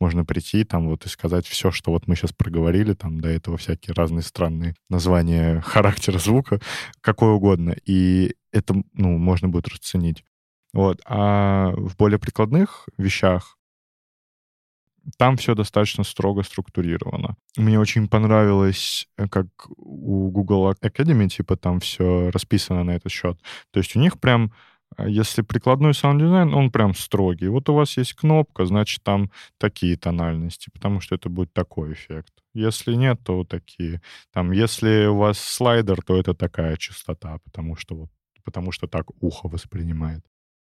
можно 0.00 0.24
прийти 0.24 0.64
там 0.64 0.88
вот 0.88 1.06
и 1.06 1.08
сказать 1.08 1.46
все, 1.46 1.70
что 1.70 1.92
вот 1.92 2.06
мы 2.06 2.14
сейчас 2.14 2.32
проговорили, 2.32 2.94
там 2.94 3.20
до 3.20 3.28
этого 3.28 3.56
всякие 3.56 3.94
разные 3.94 4.22
странные 4.22 4.74
названия 4.88 5.60
характера 5.64 6.18
звука, 6.18 6.60
какое 7.00 7.30
угодно. 7.30 7.76
И 7.84 8.34
это, 8.52 8.74
ну, 8.94 9.18
можно 9.18 9.48
будет 9.48 9.68
расценить. 9.68 10.24
Вот. 10.72 11.00
А 11.06 11.72
в 11.72 11.96
более 11.96 12.18
прикладных 12.18 12.88
вещах 12.98 13.58
там 15.16 15.36
все 15.36 15.54
достаточно 15.54 16.04
строго 16.04 16.42
структурировано. 16.42 17.36
Мне 17.56 17.80
очень 17.80 18.08
понравилось, 18.08 19.08
э, 19.16 19.26
как 19.28 19.46
у 19.76 20.30
Google 20.30 20.72
Academy, 20.72 21.28
типа, 21.28 21.56
там 21.56 21.80
все 21.80 22.30
расписано 22.30 22.84
на 22.84 22.92
этот 22.92 23.10
счет. 23.10 23.40
То 23.70 23.78
есть 23.78 23.96
у 23.96 24.00
них 24.00 24.20
прям 24.20 24.52
если 24.98 25.42
прикладной 25.42 25.94
саунд-дизайн, 25.94 26.54
он 26.54 26.70
прям 26.70 26.94
строгий. 26.94 27.48
Вот 27.48 27.68
у 27.68 27.74
вас 27.74 27.96
есть 27.96 28.14
кнопка, 28.14 28.66
значит, 28.66 29.02
там 29.02 29.30
такие 29.58 29.96
тональности, 29.96 30.70
потому 30.72 31.00
что 31.00 31.14
это 31.14 31.28
будет 31.28 31.52
такой 31.52 31.92
эффект. 31.92 32.32
Если 32.54 32.94
нет, 32.94 33.20
то 33.22 33.44
такие. 33.44 34.00
Там, 34.32 34.50
если 34.52 35.06
у 35.06 35.16
вас 35.16 35.38
слайдер, 35.38 36.02
то 36.02 36.18
это 36.18 36.34
такая 36.34 36.76
частота, 36.76 37.38
потому 37.44 37.76
что 37.76 37.94
вот 37.94 38.10
потому 38.44 38.72
что 38.72 38.86
так 38.86 39.10
ухо 39.20 39.46
воспринимает. 39.48 40.24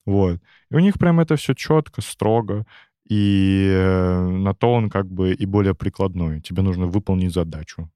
Вот. 0.05 0.41
И 0.71 0.75
у 0.75 0.79
них 0.79 0.97
прям 0.97 1.19
это 1.19 1.35
все 1.35 1.53
четко, 1.53 2.01
строго, 2.01 2.65
и 3.07 3.69
э, 3.71 4.27
на 4.27 4.55
то 4.55 4.73
он 4.73 4.89
как 4.89 5.05
бы 5.05 5.33
и 5.33 5.45
более 5.45 5.75
прикладной. 5.75 6.41
Тебе 6.41 6.63
нужно 6.63 6.87
выполнить 6.87 7.31
задачу, 7.31 7.91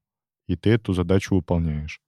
и 0.46 0.54
ты 0.54 0.70
эту 0.70 0.92
задачу 0.92 1.34
выполняешь. 1.34 2.00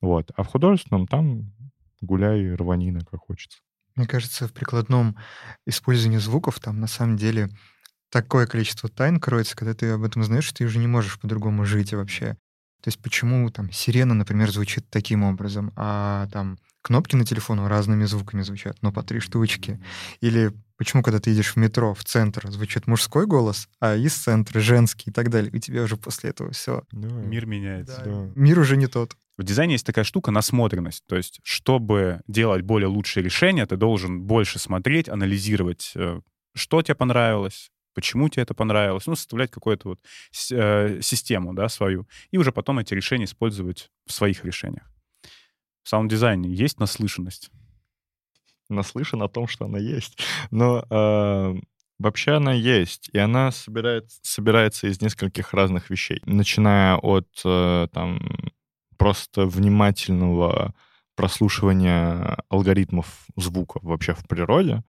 Вот. 0.00 0.30
А 0.34 0.42
в 0.42 0.46
художественном 0.46 1.06
там 1.06 1.52
гуляй, 2.00 2.54
рванина, 2.54 3.00
как 3.04 3.20
хочется. 3.20 3.58
Мне 3.96 4.06
кажется, 4.06 4.48
в 4.48 4.52
прикладном 4.52 5.16
использовании 5.66 6.18
звуков 6.18 6.60
там 6.60 6.80
на 6.80 6.86
самом 6.86 7.16
деле 7.16 7.50
такое 8.10 8.46
количество 8.46 8.88
тайн 8.88 9.20
кроется, 9.20 9.56
когда 9.56 9.74
ты 9.74 9.90
об 9.90 10.04
этом 10.04 10.22
знаешь, 10.24 10.44
что 10.44 10.58
ты 10.58 10.64
уже 10.64 10.78
не 10.78 10.86
можешь 10.86 11.18
по-другому 11.18 11.64
жить 11.64 11.92
вообще. 11.92 12.36
То 12.82 12.88
есть 12.88 13.00
почему 13.02 13.50
там 13.50 13.70
сирена, 13.70 14.14
например, 14.14 14.50
звучит 14.50 14.88
таким 14.88 15.22
образом, 15.22 15.72
а 15.76 16.28
там 16.32 16.58
кнопки 16.82 17.14
на 17.14 17.26
телефону 17.26 17.68
разными 17.68 18.04
звуками 18.04 18.42
звучат, 18.42 18.78
но 18.80 18.90
по 18.90 19.02
три 19.02 19.20
штучки. 19.20 19.78
Или 20.20 20.52
почему, 20.78 21.02
когда 21.02 21.20
ты 21.20 21.28
едешь 21.30 21.52
в 21.52 21.56
метро, 21.56 21.92
в 21.92 22.02
центр, 22.04 22.50
звучит 22.50 22.86
мужской 22.86 23.26
голос, 23.26 23.68
а 23.80 23.96
из 23.96 24.14
центра 24.14 24.60
женский 24.60 25.10
и 25.10 25.12
так 25.12 25.28
далее. 25.28 25.52
И 25.52 25.60
тебе 25.60 25.82
уже 25.82 25.98
после 25.98 26.30
этого 26.30 26.52
все. 26.52 26.82
Да. 26.90 27.08
Мир 27.08 27.44
меняется. 27.44 28.00
Да. 28.02 28.10
Да. 28.10 28.32
Мир 28.34 28.58
уже 28.58 28.78
не 28.78 28.86
тот. 28.86 29.14
В 29.40 29.42
дизайне 29.42 29.72
есть 29.72 29.86
такая 29.86 30.04
штука 30.04 30.30
насмотренность. 30.30 31.02
То 31.06 31.16
есть, 31.16 31.40
чтобы 31.42 32.20
делать 32.28 32.60
более 32.60 32.88
лучшие 32.88 33.24
решения, 33.24 33.64
ты 33.64 33.78
должен 33.78 34.20
больше 34.20 34.58
смотреть, 34.58 35.08
анализировать, 35.08 35.92
э, 35.94 36.20
что 36.54 36.82
тебе 36.82 36.94
понравилось, 36.94 37.70
почему 37.94 38.28
тебе 38.28 38.42
это 38.42 38.52
понравилось, 38.52 39.06
ну, 39.06 39.16
составлять 39.16 39.50
какую-то 39.50 39.88
вот 39.88 40.00
э, 40.52 41.00
систему, 41.00 41.54
да, 41.54 41.70
свою, 41.70 42.06
и 42.30 42.36
уже 42.36 42.52
потом 42.52 42.80
эти 42.80 42.92
решения 42.92 43.24
использовать 43.24 43.90
в 44.04 44.12
своих 44.12 44.44
решениях. 44.44 44.92
В 45.84 45.88
саунд-дизайне 45.88 46.50
есть 46.54 46.78
наслышанность? 46.78 47.50
Наслышан 48.68 49.22
о 49.22 49.28
том, 49.28 49.48
что 49.48 49.64
она 49.64 49.78
есть. 49.78 50.18
Но 50.50 50.84
э, 50.90 51.54
вообще 51.98 52.32
она 52.32 52.52
есть, 52.52 53.08
и 53.14 53.16
она 53.16 53.52
собирается, 53.52 54.18
собирается 54.20 54.86
из 54.86 55.00
нескольких 55.00 55.54
разных 55.54 55.88
вещей. 55.88 56.20
Начиная 56.26 56.96
от 56.96 57.40
э, 57.42 57.88
там 57.90 58.20
просто 59.00 59.46
внимательного 59.46 60.74
прослушивания 61.16 62.36
алгоритмов 62.50 63.06
звука 63.34 63.78
вообще 63.80 64.12
в 64.12 64.28
природе, 64.28 64.84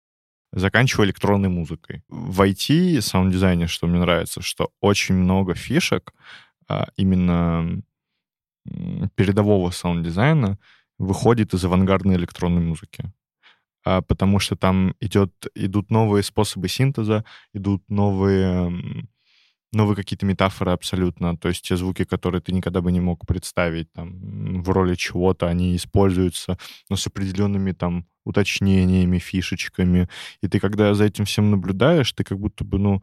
заканчивая 0.52 1.06
электронной 1.06 1.48
музыкой. 1.48 2.04
В 2.08 2.40
IT 2.40 3.00
саунд-дизайне, 3.00 3.66
что 3.66 3.88
мне 3.88 3.98
нравится, 3.98 4.42
что 4.42 4.70
очень 4.80 5.16
много 5.16 5.54
фишек 5.54 6.14
а, 6.68 6.86
именно 6.96 7.82
передового 9.16 9.70
саунд-дизайна 9.72 10.60
выходит 10.98 11.52
из 11.52 11.64
авангардной 11.64 12.14
электронной 12.14 12.62
музыки. 12.62 13.12
А, 13.84 14.02
потому 14.02 14.38
что 14.38 14.54
там 14.54 14.94
идет, 15.00 15.32
идут 15.56 15.90
новые 15.90 16.22
способы 16.22 16.68
синтеза, 16.68 17.24
идут 17.54 17.82
новые 17.88 19.08
новые 19.76 19.96
какие-то 19.96 20.26
метафоры 20.26 20.72
абсолютно, 20.72 21.36
то 21.36 21.48
есть 21.48 21.62
те 21.62 21.76
звуки, 21.76 22.04
которые 22.04 22.40
ты 22.40 22.52
никогда 22.52 22.80
бы 22.80 22.90
не 22.90 23.00
мог 23.00 23.26
представить 23.26 23.92
там 23.92 24.62
в 24.62 24.68
роли 24.70 24.94
чего-то, 24.94 25.46
они 25.48 25.76
используются, 25.76 26.58
но 26.88 26.96
с 26.96 27.06
определенными 27.06 27.72
там 27.72 28.06
уточнениями, 28.24 29.18
фишечками, 29.18 30.08
и 30.42 30.48
ты 30.48 30.58
когда 30.58 30.94
за 30.94 31.04
этим 31.04 31.24
всем 31.24 31.50
наблюдаешь, 31.50 32.12
ты 32.12 32.24
как 32.24 32.38
будто 32.38 32.64
бы, 32.64 32.78
ну, 32.78 33.02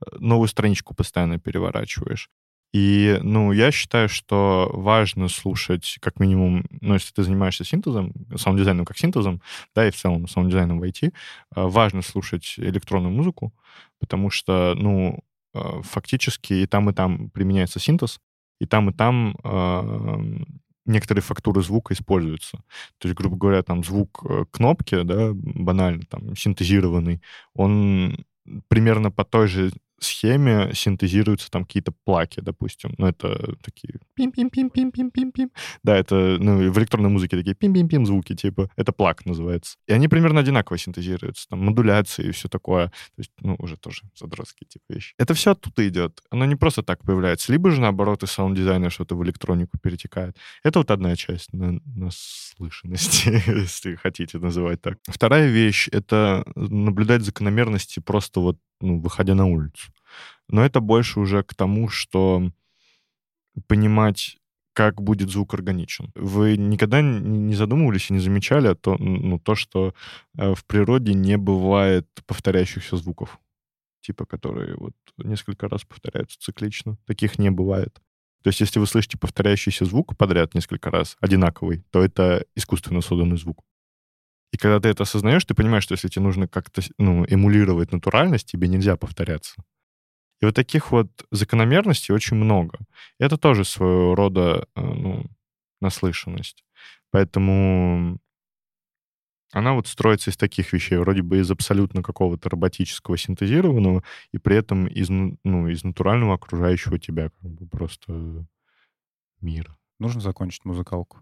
э, 0.00 0.16
новую 0.18 0.48
страничку 0.48 0.94
постоянно 0.94 1.38
переворачиваешь. 1.38 2.30
И, 2.72 3.18
ну, 3.22 3.52
я 3.52 3.70
считаю, 3.70 4.08
что 4.08 4.70
важно 4.72 5.28
слушать, 5.28 5.98
как 6.00 6.18
минимум, 6.18 6.64
ну, 6.80 6.94
если 6.94 7.12
ты 7.12 7.22
занимаешься 7.22 7.64
синтезом, 7.64 8.14
саунд-дизайном 8.34 8.86
как 8.86 8.96
синтезом, 8.96 9.42
да, 9.74 9.86
и 9.86 9.90
в 9.90 9.96
целом 9.96 10.26
саунд-дизайном 10.26 10.80
в 10.80 10.82
IT, 10.82 11.08
э, 11.08 11.10
важно 11.54 12.00
слушать 12.00 12.54
электронную 12.56 13.12
музыку, 13.12 13.52
потому 14.00 14.30
что, 14.30 14.74
ну, 14.74 15.20
фактически 15.54 16.54
и 16.54 16.66
там, 16.66 16.90
и 16.90 16.92
там 16.92 17.30
применяется 17.30 17.78
синтез, 17.78 18.20
и 18.60 18.66
там, 18.66 18.90
и 18.90 18.92
там 18.92 19.36
некоторые 20.86 21.22
фактуры 21.22 21.62
звука 21.62 21.94
используются. 21.94 22.58
То 22.98 23.08
есть, 23.08 23.16
грубо 23.16 23.36
говоря, 23.36 23.62
там 23.62 23.84
звук 23.84 24.24
э, 24.28 24.44
кнопки, 24.50 25.02
да, 25.02 25.30
банально, 25.32 26.02
там, 26.08 26.34
синтезированный, 26.36 27.22
он 27.54 28.24
примерно 28.68 29.10
по 29.10 29.24
той 29.24 29.46
же 29.46 29.72
схеме 30.02 30.70
синтезируются 30.74 31.50
там 31.50 31.64
какие-то 31.64 31.92
pluck 32.04 32.30
и, 32.30 32.40
допустим. 32.40 32.94
Ну, 32.98 33.06
это 33.06 33.56
такие 33.62 33.94
пим-пим-пим-пим-пим-пим-пим. 34.14 35.50
Да, 35.82 35.96
это, 35.96 36.36
ну, 36.38 36.70
в 36.70 36.78
электронной 36.78 37.10
музыке 37.10 37.36
такие 37.36 37.54
пим-пим-пим 37.54 38.06
звуки, 38.06 38.34
типа, 38.34 38.70
это 38.76 38.92
pluck 38.92 39.24
называется. 39.26 39.76
И 39.86 39.92
они 39.92 40.08
примерно 40.08 40.40
одинаково 40.40 40.78
синтезируются, 40.78 41.48
там, 41.48 41.64
модуляции 41.64 42.26
и 42.26 42.30
все 42.30 42.48
такое. 42.48 42.88
То 42.88 43.18
есть, 43.18 43.30
ну, 43.40 43.56
уже 43.58 43.76
тоже 43.76 44.02
задротские 44.18 44.68
типа 44.68 44.84
вещи. 44.88 45.14
Это 45.18 45.34
все 45.34 45.52
оттуда 45.52 45.86
идет. 45.88 46.20
Оно 46.30 46.44
не 46.44 46.56
просто 46.56 46.82
так 46.82 47.04
появляется. 47.04 47.52
Либо 47.52 47.70
же, 47.70 47.80
наоборот, 47.80 48.22
из 48.22 48.30
саунд-дизайна 48.30 48.90
что-то 48.90 49.16
в 49.16 49.24
электронику 49.24 49.78
перетекает. 49.78 50.36
Это 50.62 50.78
вот 50.78 50.90
одна 50.90 51.16
часть 51.16 51.52
на, 51.52 51.80
наслышанности, 51.84 53.42
если 53.46 53.96
хотите 53.96 54.38
называть 54.38 54.80
так. 54.82 54.98
Вторая 55.08 55.48
вещь— 55.48 55.88
это 55.92 56.44
наблюдать 56.56 57.22
закономерности 57.22 58.00
просто 58.00 58.40
вот 58.40 58.58
ну, 58.82 59.00
выходя 59.00 59.34
на 59.34 59.46
улицу. 59.46 59.92
Но 60.48 60.64
это 60.64 60.80
больше 60.80 61.20
уже 61.20 61.42
к 61.42 61.54
тому, 61.54 61.88
что 61.88 62.50
понимать, 63.66 64.38
как 64.74 65.02
будет 65.02 65.30
звук 65.30 65.54
органичен. 65.54 66.10
Вы 66.14 66.56
никогда 66.56 67.00
не 67.02 67.54
задумывались 67.54 68.10
и 68.10 68.14
не 68.14 68.20
замечали 68.20 68.74
то, 68.74 68.96
ну, 68.98 69.38
то, 69.38 69.54
что 69.54 69.94
э, 70.36 70.54
в 70.54 70.64
природе 70.64 71.14
не 71.14 71.36
бывает 71.36 72.06
повторяющихся 72.26 72.96
звуков, 72.96 73.38
типа 74.00 74.26
которые 74.26 74.76
вот 74.76 74.94
несколько 75.18 75.68
раз 75.68 75.84
повторяются 75.84 76.38
циклично. 76.38 76.96
Таких 77.06 77.38
не 77.38 77.50
бывает. 77.50 78.00
То 78.42 78.48
есть 78.48 78.60
если 78.60 78.80
вы 78.80 78.86
слышите 78.86 79.18
повторяющийся 79.18 79.84
звук 79.84 80.16
подряд 80.16 80.54
несколько 80.54 80.90
раз, 80.90 81.16
одинаковый, 81.20 81.84
то 81.90 82.02
это 82.02 82.44
искусственно 82.56 83.00
созданный 83.00 83.36
звук. 83.36 83.64
И 84.52 84.58
когда 84.58 84.80
ты 84.80 84.88
это 84.88 85.02
осознаешь, 85.02 85.44
ты 85.44 85.54
понимаешь, 85.54 85.82
что 85.82 85.94
если 85.94 86.08
тебе 86.08 86.24
нужно 86.24 86.46
как-то 86.46 86.82
ну, 86.98 87.24
эмулировать 87.24 87.90
натуральность, 87.90 88.46
тебе 88.46 88.68
нельзя 88.68 88.96
повторяться. 88.96 89.54
И 90.40 90.44
вот 90.44 90.54
таких 90.54 90.92
вот 90.92 91.08
закономерностей 91.30 92.14
очень 92.14 92.36
много. 92.36 92.78
И 93.18 93.24
это 93.24 93.38
тоже 93.38 93.64
своего 93.64 94.14
рода 94.14 94.66
э, 94.76 94.80
ну, 94.82 95.24
наслышанность. 95.80 96.64
Поэтому 97.10 98.18
она 99.52 99.74
вот 99.74 99.86
строится 99.86 100.30
из 100.30 100.36
таких 100.36 100.72
вещей, 100.72 100.96
вроде 100.96 101.22
бы 101.22 101.38
из 101.38 101.50
абсолютно 101.50 102.02
какого-то 102.02 102.48
роботического 102.50 103.16
синтезированного, 103.16 104.02
и 104.32 104.38
при 104.38 104.56
этом 104.56 104.86
из, 104.86 105.08
ну, 105.10 105.68
из 105.68 105.84
натурального 105.84 106.34
окружающего 106.34 106.98
тебя 106.98 107.30
как 107.30 107.50
бы 107.50 107.66
просто 107.66 108.46
мира. 109.40 109.76
Нужно 109.98 110.20
закончить 110.20 110.64
музыкалку. 110.64 111.20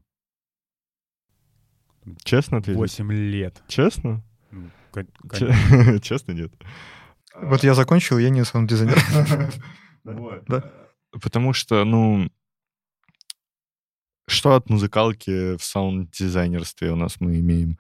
Честно 2.25 2.59
ответить? 2.59 2.79
8 2.79 3.13
лет. 3.13 3.63
Честно? 3.69 4.23
Ну, 4.51 4.71
Честно, 6.01 6.33
нет. 6.33 6.53
Вот 7.35 7.63
я 7.63 7.75
закончил, 7.75 8.19
я 8.19 8.31
не 8.31 8.45
саунд-дизайнер. 8.45 8.99
Да. 10.49 10.65
Потому 11.13 11.53
что, 11.53 11.85
ну, 11.85 12.31
что 14.27 14.55
от 14.55 14.71
музыкалки 14.71 15.57
в 15.57 15.63
саунд-дизайнерстве 15.63 16.93
у 16.93 16.97
нас 16.97 17.21
мы 17.21 17.39
имеем? 17.41 17.79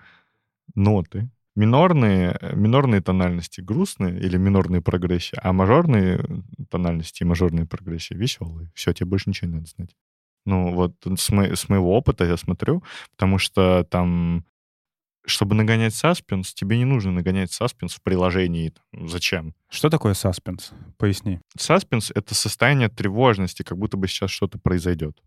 Ноты. 0.74 1.30
Минорные, 1.56 2.38
минорные 2.52 3.00
тональности 3.00 3.61
грустные 3.61 4.18
или 4.18 4.37
минорные 4.37 4.83
прогрессии, 4.83 5.38
а 5.42 5.52
мажорные 5.52 6.24
тональности 6.68 7.22
и 7.22 7.26
мажорные 7.26 7.66
прогрессии 7.66 8.14
веселые. 8.14 8.70
Все, 8.74 8.92
тебе 8.92 9.06
больше 9.06 9.30
ничего 9.30 9.48
не 9.48 9.54
надо 9.56 9.66
знать. 9.68 9.96
Ну, 10.46 10.72
вот 10.74 10.94
с, 11.16 11.31
мо- 11.31 11.55
с 11.55 11.68
моего 11.68 11.96
опыта 11.96 12.24
я 12.24 12.37
смотрю, 12.37 12.83
потому 13.12 13.38
что 13.38 13.85
там, 13.85 14.44
чтобы 15.26 15.55
нагонять 15.55 15.94
саспенс, 15.94 16.55
тебе 16.55 16.79
не 16.79 16.85
нужно 16.85 17.12
нагонять 17.12 17.53
саспенс 17.53 17.94
в 17.94 18.03
приложении. 18.03 18.72
Зачем? 18.92 19.55
Что 19.68 19.90
такое 19.90 20.14
саспенс? 20.14 20.72
Поясни. 20.96 21.40
Саспенс— 21.59 22.11
это 22.14 22.35
состояние 22.35 22.88
тревожности, 22.88 23.62
как 23.62 23.79
будто 23.79 23.96
бы 23.96 24.09
сейчас 24.09 24.31
что-то 24.31 24.59
произойдет. 24.59 25.20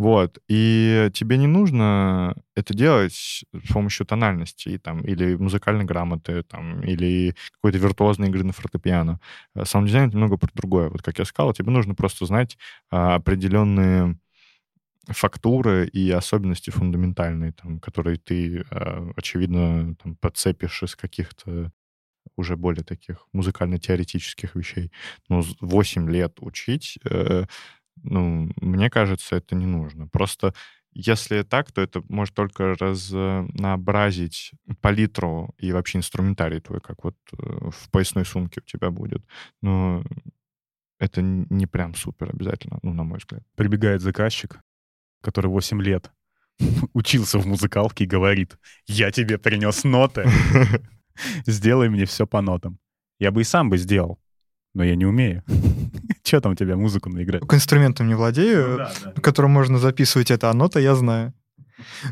Вот. 0.00 0.38
И 0.48 1.10
тебе 1.12 1.36
не 1.36 1.46
нужно 1.46 2.34
это 2.56 2.72
делать 2.72 3.12
с 3.12 3.44
помощью 3.70 4.06
тональности 4.06 4.78
там, 4.78 5.02
или 5.02 5.34
музыкальной 5.34 5.84
грамоты, 5.84 6.42
там, 6.42 6.80
или 6.80 7.34
какой-то 7.52 7.76
виртуозной 7.76 8.28
игры 8.28 8.42
на 8.42 8.54
фортепиано. 8.54 9.20
Саунд-дизайн— 9.62 10.04
это 10.08 10.16
немного 10.16 10.38
про 10.38 10.48
другое. 10.54 10.88
Вот 10.88 11.02
как 11.02 11.18
я 11.18 11.26
сказал, 11.26 11.52
тебе 11.52 11.70
нужно 11.70 11.94
просто 11.94 12.24
знать 12.24 12.56
а, 12.90 13.16
определенные 13.16 14.16
фактуры 15.08 15.86
и 15.88 16.10
особенности 16.10 16.70
фундаментальные, 16.70 17.52
там, 17.52 17.80
которые 17.80 18.18
ты, 18.18 18.64
э, 18.70 19.12
очевидно, 19.16 19.94
там, 19.96 20.16
подцепишь 20.16 20.82
из 20.82 20.96
каких-то 20.96 21.72
уже 22.36 22.56
более 22.56 22.84
таких 22.84 23.26
музыкально-теоретических 23.32 24.54
вещей. 24.54 24.92
Но 25.28 25.42
8 25.60 26.10
лет 26.10 26.38
учить, 26.40 26.98
э, 27.04 27.44
ну, 28.02 28.50
мне 28.60 28.90
кажется, 28.90 29.36
это 29.36 29.54
не 29.54 29.66
нужно. 29.66 30.08
Просто 30.08 30.54
если 30.92 31.42
так, 31.42 31.70
то 31.72 31.80
это 31.80 32.02
может 32.08 32.34
только 32.34 32.74
разнообразить 32.74 34.52
палитру 34.80 35.54
и 35.58 35.72
вообще 35.72 35.98
инструментарий 35.98 36.60
твой, 36.60 36.80
как 36.80 37.04
вот 37.04 37.16
э, 37.32 37.70
в 37.70 37.90
поясной 37.90 38.24
сумке 38.24 38.60
у 38.60 38.68
тебя 38.68 38.90
будет. 38.90 39.24
Но 39.62 40.02
это 40.98 41.22
не 41.22 41.66
прям 41.66 41.94
супер 41.94 42.30
обязательно, 42.30 42.78
ну, 42.82 42.92
на 42.92 43.04
мой 43.04 43.18
взгляд. 43.18 43.42
Прибегает 43.56 44.02
заказчик, 44.02 44.60
который 45.22 45.46
8 45.46 45.82
лет 45.82 46.10
учился 46.94 47.38
в 47.38 47.46
музыкалке 47.46 48.04
и 48.04 48.06
говорит, 48.06 48.56
я 48.86 49.10
тебе 49.10 49.38
принес 49.38 49.84
ноты, 49.84 50.28
сделай 51.46 51.88
мне 51.88 52.04
все 52.06 52.26
по 52.26 52.40
нотам. 52.40 52.78
Я 53.18 53.30
бы 53.30 53.42
и 53.42 53.44
сам 53.44 53.68
бы 53.70 53.78
сделал, 53.78 54.18
но 54.74 54.84
я 54.84 54.96
не 54.96 55.06
умею. 55.06 55.44
Че 56.22 56.40
там 56.40 56.56
тебя 56.56 56.76
музыку 56.76 57.10
наиграть? 57.10 57.46
К 57.46 57.54
инструментам 57.54 58.08
не 58.08 58.14
владею, 58.14 58.68
ну, 58.70 58.76
да, 58.78 58.92
да. 59.04 59.20
которым 59.20 59.50
можно 59.50 59.78
записывать 59.78 60.30
это, 60.30 60.50
а 60.50 60.54
нота 60.54 60.80
я 60.80 60.94
знаю. 60.94 61.34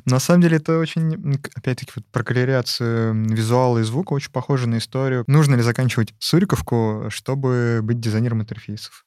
На 0.07 0.19
самом 0.19 0.43
деле 0.43 0.57
это 0.57 0.79
очень, 0.79 1.39
опять-таки, 1.55 1.93
вот 1.97 2.07
про 2.07 2.25
коллерацию 2.25 3.15
визуала 3.29 3.79
и 3.79 3.83
звука 3.83 4.15
очень 4.15 4.33
похоже 4.33 4.67
на 4.67 4.79
историю. 4.79 5.25
Нужно 5.27 5.57
ли 5.57 5.63
заканчивать 5.63 6.15
Суриковку, 6.19 7.07
чтобы 7.11 7.81
быть 7.83 8.01
дизайнером 8.01 8.41
интерфейсов? 8.41 9.05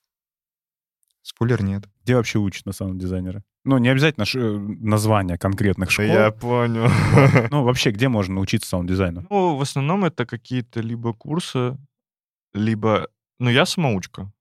Спойлер 1.23 1.63
нет. 1.63 1.83
Где 2.03 2.15
вообще 2.15 2.39
учат 2.39 2.65
на 2.65 2.71
саунд-дизайнера? 2.71 3.43
Ну, 3.63 3.77
не 3.77 3.89
обязательно 3.89 4.25
ш... 4.25 4.39
Э, 4.39 4.57
названия 4.57 5.37
конкретных 5.37 5.91
школ. 5.91 6.05
Я 6.05 6.31
понял. 6.31 6.89
Ну, 7.51 7.63
вообще, 7.63 7.91
где 7.91 8.07
можно 8.07 8.35
научиться 8.35 8.69
саунд-дизайну? 8.69 9.27
Ну, 9.29 9.55
в 9.55 9.61
основном 9.61 10.03
это 10.03 10.25
какие-то 10.25 10.79
либо 10.81 11.13
курсы, 11.13 11.77
либо... 12.53 13.07
Ну, 13.39 13.49
я 13.49 13.65
самоучка. 13.65 14.31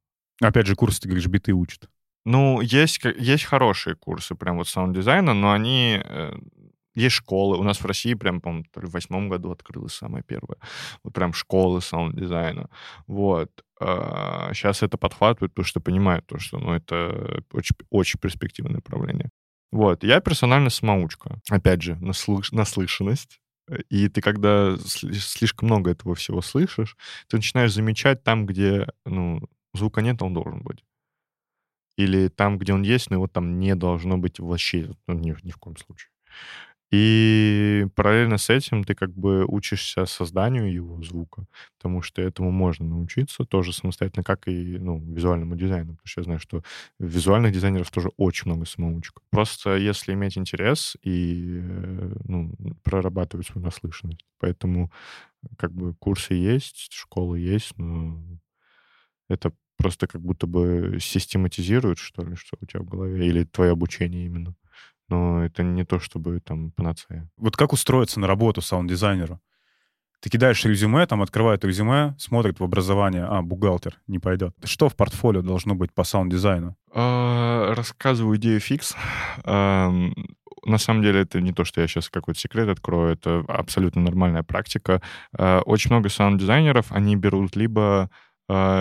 Опять 0.41 0.67
же, 0.67 0.75
курсы, 0.75 1.01
ты 1.01 1.09
говоришь, 1.09 1.27
биты 1.27 1.53
учат. 1.53 1.91
Ну, 2.25 2.61
есть, 2.63 3.01
есть 3.05 3.45
хорошие 3.45 3.95
курсы 3.95 4.35
прям 4.35 4.57
вот 4.57 4.69
саунд-дизайна, 4.69 5.35
но 5.35 5.53
они... 5.53 6.01
Есть 6.95 7.17
школы. 7.17 7.57
У 7.57 7.63
нас 7.63 7.81
в 7.81 7.87
России 7.87 8.15
прям, 8.15 8.41
по-моему, 8.41 8.65
в 8.75 8.91
восьмом 8.91 9.29
году 9.29 9.51
открылась 9.53 9.95
самая 9.95 10.23
первая. 10.23 10.59
Вот 11.05 11.15
прям 11.15 11.33
школы 11.33 11.81
саунд-дизайна. 11.81 12.69
Вот. 13.07 13.51
Сейчас 13.79 14.83
а, 14.83 14.87
это 14.87 14.99
подхватывают, 14.99 15.55
потому 15.55 15.67
что 15.67 15.81
понимают 15.81 16.27
то, 16.27 16.39
что 16.39 16.59
ну, 16.59 16.73
это 16.73 17.45
очень, 17.53 17.77
очень 17.91 18.19
перспективное 18.19 18.75
направление. 18.77 19.31
Вот. 19.73 20.03
Я 20.03 20.21
персонально 20.21 20.71
самоучка. 20.71 21.41
Опять 21.49 21.83
же, 21.83 21.95
наслыш... 21.97 22.51
наслышанность. 22.53 23.41
И 23.89 24.09
ты, 24.09 24.21
когда 24.21 24.77
слишком 24.79 25.69
много 25.69 25.93
этого 25.93 26.17
всего 26.17 26.43
слышишь, 26.43 26.97
ты 27.29 27.37
начинаешь 27.37 27.73
замечать 27.73 28.25
там, 28.25 28.47
где 28.47 28.89
ну, 29.07 29.41
звука 29.75 30.03
нет, 30.03 30.21
он 30.23 30.35
должен 30.35 30.63
быть. 30.63 30.85
Или 31.97 32.29
там, 32.29 32.59
где 32.59 32.73
он 32.73 32.83
есть, 32.83 33.11
но 33.11 33.17
его 33.17 33.29
там 33.29 33.61
не 33.61 33.77
должно 33.77 34.19
быть 34.19 34.41
вообще 34.41 34.91
ну, 35.07 35.15
ни, 35.15 35.37
ни 35.45 35.51
в 35.53 35.57
коем 35.59 35.77
случае. 35.77 36.11
И 36.93 37.87
параллельно 37.95 38.37
с 38.37 38.51
этим 38.51 38.83
ты 38.83 38.95
как 38.97 39.13
бы 39.15 39.45
учишься 39.47 40.07
созданию 40.07 40.73
его 40.73 41.01
звука, 41.03 41.47
потому 41.79 42.03
что 42.03 42.21
этому 42.21 42.51
можно 42.51 42.85
научиться 42.85 43.45
тоже 43.45 43.73
самостоятельно, 43.73 44.25
как 44.25 44.49
и 44.49 44.77
ну, 44.79 44.99
визуальному 44.99 45.55
дизайну, 45.57 45.93
потому 45.93 46.07
что 46.07 46.21
я 46.21 46.25
знаю, 46.25 46.41
что 46.41 46.63
визуальных 46.99 47.53
дизайнеров 47.53 47.91
тоже 47.91 48.11
очень 48.17 48.51
много 48.51 48.67
самоучек. 48.67 49.21
Просто 49.31 49.77
если 49.77 50.13
иметь 50.15 50.37
интерес 50.37 50.97
и 51.03 51.61
э, 51.63 52.13
ну, 52.25 52.53
прорабатывать 52.83 53.47
свою 53.47 53.65
наслышанность. 53.65 54.25
Поэтому 54.41 54.91
как 55.59 55.73
бы 55.73 55.95
курсы 55.95 56.35
есть, 56.35 56.93
школы 56.93 57.39
есть, 57.41 57.77
но 57.79 58.19
это 59.29 59.53
просто 59.77 60.07
как 60.07 60.21
будто 60.21 60.47
бы 60.47 60.99
систематизирует, 61.01 61.99
что 61.99 62.23
ли, 62.23 62.35
что 62.37 62.57
у 62.61 62.67
тебя 62.67 62.81
в 62.81 62.87
голове, 62.89 63.27
или 63.27 63.45
твое 63.45 63.73
обучение 63.73 64.27
именно 64.27 64.55
но 65.11 65.45
это 65.45 65.63
не 65.63 65.85
то, 65.85 66.01
чтобы 66.01 66.41
там 66.41 66.71
панацея. 66.73 67.29
Вот 67.37 67.57
как 67.57 67.73
устроиться 67.73 68.21
на 68.21 68.27
работу 68.27 68.61
саунд-дизайнеру? 68.61 69.41
Ты 70.21 70.29
кидаешь 70.29 70.65
резюме, 70.65 71.07
там 71.07 71.23
открывает 71.23 71.65
резюме, 71.65 72.15
смотрит 72.19 72.61
в 72.61 72.65
образование, 72.65 73.25
а, 73.25 73.41
бухгалтер, 73.41 73.99
не 74.07 74.19
пойдет. 74.19 74.55
Что 74.65 74.89
в 74.91 74.95
портфолио 74.95 75.41
должно 75.41 75.75
быть 75.75 75.95
по 75.95 76.05
саунд-дизайну? 76.05 76.77
А, 76.93 77.75
рассказываю 77.75 78.37
идею 78.37 78.61
фикс. 78.61 78.95
На 80.67 80.77
самом 80.77 81.03
деле 81.03 81.23
это 81.23 81.41
не 81.41 81.53
то, 81.53 81.65
что 81.65 81.81
я 81.81 81.89
сейчас 81.89 82.11
какой-то 82.11 82.39
секрет 82.39 82.69
открою, 82.69 83.15
это 83.15 83.43
абсолютно 83.49 84.03
нормальная 84.03 84.43
практика. 84.43 85.01
А, 85.37 85.63
Очень 85.63 85.91
много 85.91 86.11
саунд-дизайнеров, 86.11 86.93
они 86.93 87.17
берут 87.17 87.57
либо 87.57 88.11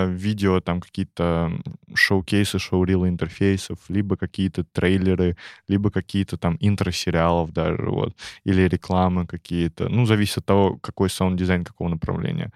видео, 0.08 0.60
там 0.62 0.82
какие-то 0.82 1.52
showcase 1.94 2.47
ы, 2.47 2.60
showreel 2.60 3.02
ы 3.02 3.08
интерфейсов, 3.10 3.78
либо 3.90 4.18
какие-то 4.18 4.64
трейлеры, 4.64 5.38
либо 5.68 5.92
какие-то 5.92 6.38
там 6.38 6.58
интро 6.60 6.95
сериалов 6.95 7.52
даже, 7.52 7.90
вот, 7.90 8.16
или 8.46 8.68
рекламы 8.68 9.28
какие-то. 9.28 9.90
Ну, 9.90 10.06
зависит 10.06 10.38
от 10.40 10.46
того, 10.46 10.78
какой 10.78 11.10
саунд-дизайн, 11.10 11.64
какого 11.64 11.90
направления. 11.90 12.52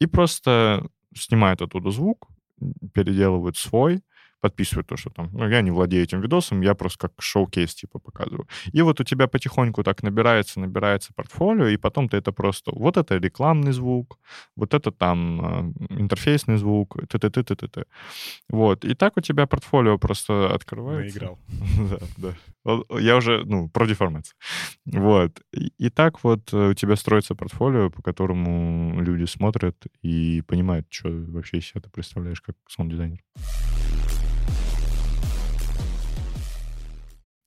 И 0.00 0.06
просто 0.06 0.86
снимают 1.14 1.62
оттуда 1.62 1.90
звук, 1.90 2.28
переделывают 2.92 3.56
свой, 3.56 4.00
подписывают 4.40 4.86
то, 4.86 4.96
что 4.96 5.10
там, 5.10 5.30
ну, 5.32 5.48
я 5.48 5.62
не 5.62 5.70
владею 5.70 6.04
этим 6.04 6.20
видосом, 6.20 6.60
я 6.60 6.74
просто 6.74 7.08
как 7.08 7.12
showcase 7.20 7.74
типа 7.74 7.98
показываю. 7.98 8.46
И 8.72 8.82
вот 8.82 9.00
у 9.00 9.04
тебя 9.04 9.26
потихоньку 9.26 9.82
так 9.82 10.02
набирается, 10.02 10.60
набирается 10.60 11.12
портфолио, 11.14 11.68
и 11.68 11.76
потом 11.76 12.08
ты 12.08 12.16
это 12.16 12.32
просто, 12.32 12.72
вот 12.74 12.96
это 12.96 13.16
рекламный 13.16 13.72
звук, 13.72 14.18
вот 14.56 14.74
это 14.74 14.90
там 14.90 15.74
э, 15.90 16.00
интерфейсный 16.00 16.56
звук, 16.56 16.96
т 17.08 17.18
т 17.18 17.30
т 17.30 17.42
т 17.42 17.54
т 17.54 17.68
т 17.68 17.84
Вот. 18.48 18.84
И 18.84 18.94
так 18.94 19.16
у 19.16 19.20
тебя 19.20 19.46
портфолио 19.46 19.98
просто 19.98 20.54
открывается. 20.54 21.18
Наиграл. 21.18 21.38
Да, 22.18 22.34
да. 22.64 22.98
Я 23.00 23.16
уже, 23.16 23.44
ну, 23.44 23.68
про 23.68 23.86
деформацию. 23.86 24.36
Вот. 24.84 25.40
И, 25.52 25.90
так 25.90 26.22
вот 26.22 26.52
э, 26.52 26.70
у 26.70 26.74
тебя 26.74 26.96
строится 26.96 27.34
портфолио, 27.34 27.90
по 27.90 28.02
которому 28.02 29.00
люди 29.00 29.24
смотрят 29.24 29.76
и 30.02 30.42
понимают, 30.46 30.86
что 30.90 31.08
вообще 31.08 31.58
из 31.58 31.66
себя 31.66 31.80
ты 31.80 31.90
представляешь 31.90 32.40
как 32.40 32.56
саунд-дизайнер. 32.68 33.20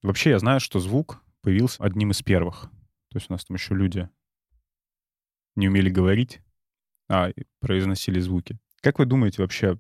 Вообще 0.01 0.31
я 0.31 0.39
знаю, 0.39 0.59
что 0.59 0.79
звук 0.79 1.21
появился 1.41 1.83
одним 1.83 2.11
из 2.11 2.21
первых. 2.21 2.69
То 3.09 3.17
есть 3.17 3.29
у 3.29 3.33
нас 3.33 3.45
там 3.45 3.55
еще 3.55 3.75
люди 3.75 4.09
не 5.55 5.67
умели 5.67 5.89
говорить, 5.89 6.41
а 7.09 7.31
произносили 7.59 8.19
звуки. 8.19 8.57
Как 8.81 8.99
вы 8.99 9.05
думаете 9.05 9.41
вообще, 9.41 9.79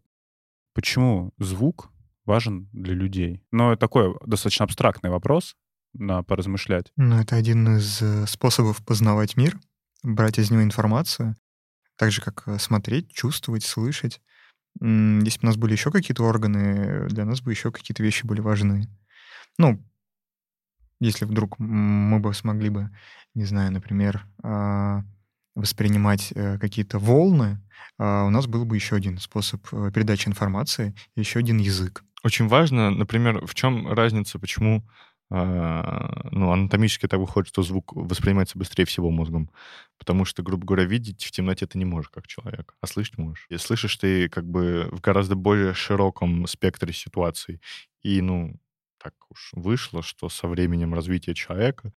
почему 0.73 1.33
звук 1.37 1.89
важен 2.25 2.69
для 2.73 2.93
людей? 2.93 3.43
Но 3.51 3.75
такой 3.75 4.15
достаточно 4.25 4.65
абстрактный 4.65 5.09
вопрос 5.09 5.55
на 5.93 6.23
поразмышлять. 6.23 6.91
Ну, 6.97 7.19
это 7.19 7.35
один 7.35 7.77
из 7.77 8.01
э, 8.01 8.25
способов 8.27 8.83
познавать 8.85 9.37
мир, 9.37 9.59
брать 10.03 10.39
из 10.39 10.51
него 10.51 10.63
информацию, 10.63 11.35
так 11.95 12.11
же, 12.11 12.21
как 12.21 12.47
э, 12.47 12.59
смотреть, 12.59 13.11
чувствовать, 13.11 13.63
слышать. 13.63 14.21
Если 14.79 15.39
бы 15.39 15.43
у 15.43 15.45
нас 15.47 15.57
были 15.57 15.73
еще 15.73 15.91
какие-то 15.91 16.23
органы, 16.23 17.07
для 17.09 17.25
нас 17.25 17.41
бы 17.41 17.51
еще 17.51 17.71
какие-то 17.71 18.03
вещи 18.03 18.25
были 18.25 18.39
важны. 18.39 18.87
Ну, 19.57 19.83
если 21.01 21.25
вдруг 21.25 21.59
мы 21.59 22.19
бы 22.19 22.33
смогли 22.33 22.69
бы, 22.69 22.89
не 23.33 23.45
знаю, 23.45 23.71
например, 23.71 24.25
а, 24.43 25.03
воспринимать 25.55 26.31
э, 26.33 26.57
какие-то 26.59 26.99
волны, 26.99 27.59
а, 27.97 28.23
у 28.25 28.29
нас 28.29 28.47
был 28.47 28.65
бы 28.65 28.75
еще 28.75 28.95
один 28.95 29.17
способ 29.17 29.61
э, 29.73 29.91
передачи 29.93 30.29
информации, 30.29 30.93
еще 31.15 31.39
один 31.39 31.57
язык. 31.57 32.03
Очень 32.23 32.47
важно, 32.47 32.91
например, 32.91 33.45
в 33.45 33.53
чем 33.53 33.91
разница, 33.91 34.39
почему 34.39 34.83
а, 35.33 36.27
ну, 36.31 36.51
анатомически 36.51 37.07
так 37.07 37.19
выходит, 37.19 37.47
что 37.47 37.63
звук 37.63 37.93
воспринимается 37.93 38.59
быстрее 38.59 38.83
всего 38.83 39.09
мозгом. 39.09 39.49
Потому 39.97 40.25
что, 40.25 40.43
грубо 40.43 40.65
говоря, 40.65 40.83
видеть 40.83 41.23
в 41.23 41.31
темноте 41.31 41.65
ты 41.65 41.77
не 41.77 41.85
можешь 41.85 42.09
как 42.09 42.27
человек, 42.27 42.75
а 42.81 42.87
слышать 42.87 43.17
можешь. 43.17 43.45
И 43.49 43.57
слышишь 43.57 43.95
ты 43.95 44.27
как 44.27 44.45
бы 44.45 44.89
в 44.91 44.99
гораздо 44.99 45.35
более 45.35 45.73
широком 45.73 46.45
спектре 46.47 46.91
ситуаций. 46.91 47.61
И, 48.03 48.21
ну, 48.21 48.59
так 49.01 49.13
уж 49.29 49.51
вышло, 49.53 50.01
что 50.03 50.29
со 50.29 50.47
временем 50.47 50.93
развития 50.93 51.33
человека 51.33 51.93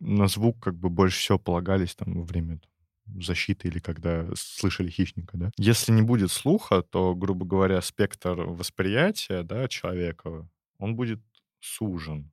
на 0.00 0.26
звук 0.26 0.60
как 0.60 0.74
бы 0.74 0.90
больше 0.90 1.18
всего 1.18 1.38
полагались 1.38 1.94
там 1.94 2.14
во 2.14 2.24
время 2.24 2.60
защиты 3.06 3.68
или 3.68 3.78
когда 3.78 4.28
слышали 4.34 4.90
хищника, 4.90 5.36
да. 5.36 5.50
Если 5.56 5.92
не 5.92 6.02
будет 6.02 6.30
слуха, 6.30 6.82
то, 6.82 7.14
грубо 7.14 7.46
говоря, 7.46 7.80
спектр 7.80 8.40
восприятия, 8.42 9.42
да, 9.42 9.68
человека, 9.68 10.48
он 10.78 10.96
будет 10.96 11.20
сужен. 11.60 12.30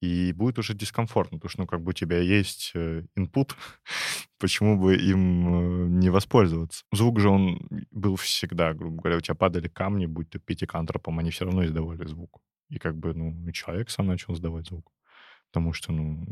И 0.00 0.32
будет 0.32 0.58
уже 0.58 0.74
дискомфортно, 0.74 1.38
потому 1.38 1.50
что, 1.50 1.60
ну, 1.60 1.66
как 1.68 1.80
бы 1.80 1.90
у 1.90 1.92
тебя 1.92 2.18
есть 2.18 2.72
э, 2.74 3.04
input, 3.16 3.52
почему 4.38 4.76
бы 4.76 4.96
им 4.96 5.84
э, 5.84 5.88
не 5.88 6.10
воспользоваться? 6.10 6.84
Звук 6.90 7.20
же, 7.20 7.28
он 7.28 7.68
был 7.92 8.16
всегда, 8.16 8.74
грубо 8.74 9.00
говоря, 9.00 9.18
у 9.18 9.20
тебя 9.20 9.36
падали 9.36 9.68
камни, 9.68 10.06
будь 10.06 10.28
то 10.28 10.40
пятикантропом, 10.40 11.20
они 11.20 11.30
все 11.30 11.44
равно 11.44 11.64
издавали 11.64 12.04
звук. 12.04 12.40
И 12.72 12.78
как 12.78 12.96
бы, 12.96 13.12
ну, 13.12 13.36
и 13.46 13.52
человек 13.52 13.90
сам 13.90 14.06
начал 14.06 14.32
издавать 14.32 14.66
звук. 14.66 14.90
Потому 15.50 15.74
что, 15.74 15.92
ну, 15.92 16.26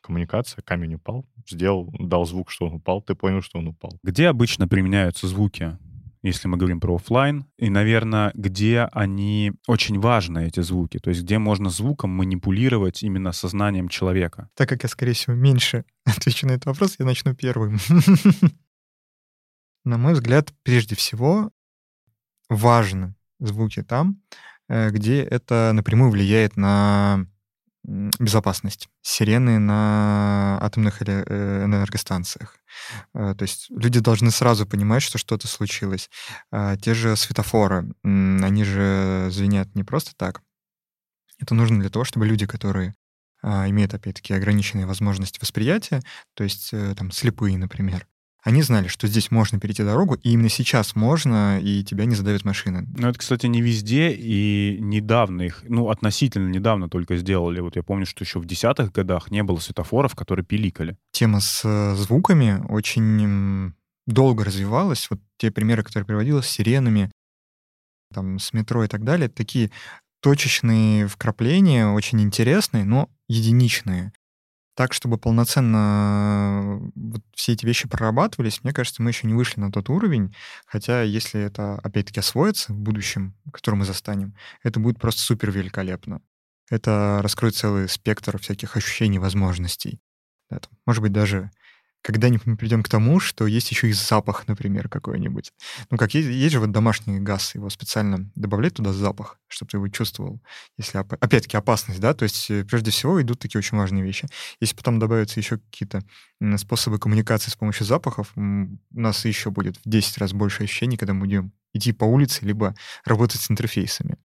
коммуникация, 0.00 0.60
камень 0.62 0.96
упал, 0.96 1.24
сделал, 1.46 1.88
дал 1.98 2.26
звук, 2.26 2.50
что 2.50 2.66
он 2.66 2.74
упал, 2.74 3.00
ты 3.00 3.14
понял, 3.14 3.42
что 3.42 3.60
он 3.60 3.68
упал. 3.68 3.96
Где 4.02 4.26
обычно 4.26 4.66
применяются 4.66 5.28
звуки, 5.28 5.78
если 6.22 6.48
мы 6.48 6.56
говорим 6.56 6.80
про 6.80 6.96
оффлайн? 6.96 7.46
И, 7.58 7.70
наверное, 7.70 8.32
где 8.34 8.88
они 8.92 9.52
очень 9.68 10.00
важны, 10.00 10.48
эти 10.48 10.60
звуки? 10.60 10.98
То 10.98 11.10
есть 11.10 11.22
где 11.22 11.38
можно 11.38 11.70
звуком 11.70 12.10
манипулировать 12.10 13.04
именно 13.04 13.30
сознанием 13.30 13.88
человека? 13.88 14.50
Так 14.54 14.68
как 14.68 14.82
я, 14.82 14.88
скорее 14.88 15.12
всего, 15.12 15.36
меньше 15.36 15.84
отвечу 16.04 16.48
на 16.48 16.52
этот 16.52 16.66
вопрос, 16.66 16.96
я 16.98 17.04
начну 17.04 17.34
первым. 17.34 17.78
На 19.84 19.96
мой 19.96 20.14
взгляд, 20.14 20.52
прежде 20.64 20.96
всего, 20.96 21.52
важны 22.48 23.14
звуки 23.38 23.82
там, 23.82 24.20
где 24.68 25.22
это 25.22 25.72
напрямую 25.74 26.10
влияет 26.10 26.56
на 26.56 27.26
безопасность. 27.84 28.88
Сирены 29.02 29.58
на 29.58 30.58
атомных 30.60 31.02
э, 31.02 31.64
энергостанциях. 31.64 32.56
Э, 33.14 33.34
То 33.36 33.42
есть 33.42 33.66
люди 33.70 34.00
должны 34.00 34.30
сразу 34.30 34.66
понимать, 34.66 35.02
что 35.02 35.18
что-то 35.18 35.48
случилось. 35.48 36.08
А 36.50 36.76
Те 36.76 36.94
же 36.94 37.14
светофоры, 37.14 37.92
они 38.02 38.64
же 38.64 39.28
звенят 39.30 39.74
не 39.74 39.84
просто 39.84 40.12
так. 40.16 40.40
Это 41.38 41.54
нужно 41.54 41.78
для 41.80 41.90
того, 41.90 42.04
чтобы 42.04 42.26
люди, 42.26 42.46
которые 42.46 42.94
а, 43.42 43.68
имеют, 43.68 43.92
опять-таки, 43.92 44.32
ограниченные 44.32 44.86
возможности 44.86 45.38
восприятия, 45.38 46.00
то 46.34 46.44
есть 46.44 46.70
э, 46.72 46.94
там 46.96 47.10
слепые, 47.10 47.58
например, 47.58 48.06
они 48.44 48.60
знали, 48.60 48.88
что 48.88 49.08
здесь 49.08 49.30
можно 49.30 49.58
перейти 49.58 49.82
дорогу, 49.82 50.16
и 50.16 50.30
именно 50.30 50.50
сейчас 50.50 50.94
можно, 50.94 51.58
и 51.58 51.82
тебя 51.82 52.04
не 52.04 52.14
задавит 52.14 52.44
машина. 52.44 52.84
Ну, 52.94 53.08
это, 53.08 53.18
кстати, 53.18 53.46
не 53.46 53.62
везде, 53.62 54.12
и 54.12 54.76
недавно 54.80 55.42
их, 55.42 55.64
ну, 55.66 55.88
относительно 55.88 56.50
недавно 56.50 56.90
только 56.90 57.16
сделали. 57.16 57.60
Вот 57.60 57.76
я 57.76 57.82
помню, 57.82 58.04
что 58.04 58.22
еще 58.22 58.40
в 58.40 58.44
десятых 58.44 58.92
годах 58.92 59.30
не 59.30 59.42
было 59.42 59.58
светофоров, 59.58 60.14
которые 60.14 60.44
пиликали. 60.44 60.98
Тема 61.10 61.40
с 61.40 61.62
э, 61.64 61.94
звуками 61.94 62.62
очень 62.68 63.72
долго 64.06 64.44
развивалась. 64.44 65.08
Вот 65.08 65.20
те 65.38 65.50
примеры, 65.50 65.82
которые 65.82 66.06
приводила 66.06 66.42
с 66.42 66.46
сиренами, 66.46 67.10
там, 68.12 68.38
с 68.38 68.52
метро 68.52 68.84
и 68.84 68.88
так 68.88 69.04
далее, 69.04 69.30
такие 69.30 69.70
точечные 70.20 71.08
вкрапления, 71.08 71.86
очень 71.86 72.20
интересные, 72.20 72.84
но 72.84 73.08
единичные. 73.26 74.12
Так, 74.74 74.92
чтобы 74.92 75.18
полноценно 75.18 76.80
э, 76.84 76.90
вот 76.96 77.22
все 77.34 77.52
эти 77.52 77.64
вещи 77.64 77.88
прорабатывались, 77.88 78.62
мне 78.64 78.72
кажется, 78.72 79.02
мы 79.02 79.10
еще 79.10 79.26
не 79.28 79.34
вышли 79.34 79.60
на 79.60 79.70
тот 79.70 79.88
уровень. 79.88 80.34
Хотя, 80.66 81.02
если 81.02 81.40
это, 81.40 81.78
опять-таки, 81.78 82.20
освоится 82.20 82.72
в 82.72 82.78
будущем, 82.78 83.36
который 83.52 83.76
мы 83.76 83.84
застанем, 83.84 84.34
это 84.64 84.80
будет 84.80 84.98
просто 84.98 85.20
супер 85.20 85.52
великолепно. 85.52 86.20
Это 86.70 87.20
раскроет 87.22 87.54
целый 87.54 87.88
спектр 87.88 88.38
всяких 88.38 88.76
ощущений, 88.76 89.20
возможностей. 89.20 90.00
Да, 90.50 90.58
там, 90.58 90.72
может 90.86 91.02
быть, 91.02 91.12
даже 91.12 91.50
когда-нибудь 92.04 92.44
мы 92.44 92.56
придем 92.58 92.82
к 92.82 92.88
тому, 92.90 93.18
что 93.18 93.46
есть 93.46 93.70
еще 93.70 93.88
и 93.88 93.92
запах, 93.94 94.46
например, 94.46 94.90
какой-нибудь. 94.90 95.52
Ну, 95.90 95.96
как 95.96 96.12
есть, 96.12 96.28
есть 96.28 96.52
же 96.52 96.60
вот 96.60 96.70
домашний 96.70 97.18
газ, 97.18 97.54
его 97.54 97.70
специально 97.70 98.30
добавлять 98.34 98.74
туда 98.74 98.92
запах, 98.92 99.40
чтобы 99.48 99.70
ты 99.70 99.78
его 99.78 99.88
чувствовал. 99.88 100.38
Если, 100.76 100.98
оп- 100.98 101.14
опять-таки, 101.14 101.56
опасность, 101.56 102.00
да, 102.00 102.12
то 102.12 102.24
есть, 102.24 102.50
э, 102.50 102.62
прежде 102.64 102.90
всего, 102.90 103.22
идут 103.22 103.38
такие 103.38 103.58
очень 103.58 103.78
важные 103.78 104.04
вещи. 104.04 104.28
Если 104.60 104.76
потом 104.76 104.98
добавятся 104.98 105.40
еще 105.40 105.56
какие-то 105.56 106.02
способы 106.58 106.98
коммуникации 106.98 107.50
с 107.50 107.56
помощью 107.56 107.86
запахов, 107.86 108.30
у 108.36 108.68
нас 108.90 109.24
еще 109.24 109.50
будет 109.50 109.78
в 109.78 109.88
10 109.88 110.18
раз 110.18 110.34
больше 110.34 110.64
ощущений, 110.64 110.98
когда 110.98 111.14
мы 111.14 111.20
будем 111.20 111.52
идти 111.72 111.92
по 111.92 112.04
улице, 112.04 112.44
либо 112.44 112.74
работать 113.06 113.40
с 113.40 113.50
интерфейсами. 113.50 114.18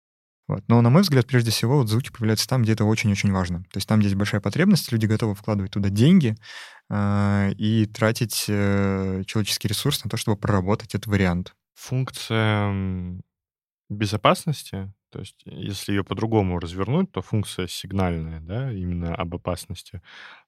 Вот. 0.49 0.63
Но, 0.69 0.81
на 0.81 0.91
мой 0.91 1.03
взгляд, 1.03 1.27
прежде 1.27 1.51
всего, 1.51 1.79
вот 1.79 1.89
звуки 1.89 2.11
появляются 2.11 2.49
там, 2.49 2.63
где 2.63 2.73
это 2.73 2.85
очень-очень 2.85 3.33
важно. 3.33 3.65
То 3.65 3.79
есть 3.79 3.89
там, 3.89 3.99
где 3.99 4.07
есть 4.09 4.17
большая 4.17 4.41
потребность, 4.41 4.93
люди 4.93 5.07
готовы 5.07 5.35
вкладывать 5.35 5.73
туда 5.73 5.89
деньги 5.89 6.37
и 7.59 7.87
тратить 7.87 8.47
э, 8.49 9.23
человеческий 9.27 9.69
ресурс 9.69 10.05
на 10.05 10.11
то, 10.11 10.17
чтобы 10.17 10.37
проработать 10.39 10.95
этот 10.95 11.07
вариант. 11.09 11.55
Функция 11.75 13.21
безопасности, 13.89 14.93
То 15.11 15.21
есть, 15.21 15.43
если 15.47 15.93
ее 15.93 16.05
по-другому 16.05 16.59
развернуть, 16.59 17.13
то 17.13 17.23
функция 17.23 17.69
сигнальная, 17.69 18.41
да, 18.41 18.73
именно 18.73 19.15
об 19.15 19.35
опасности, 19.35 20.03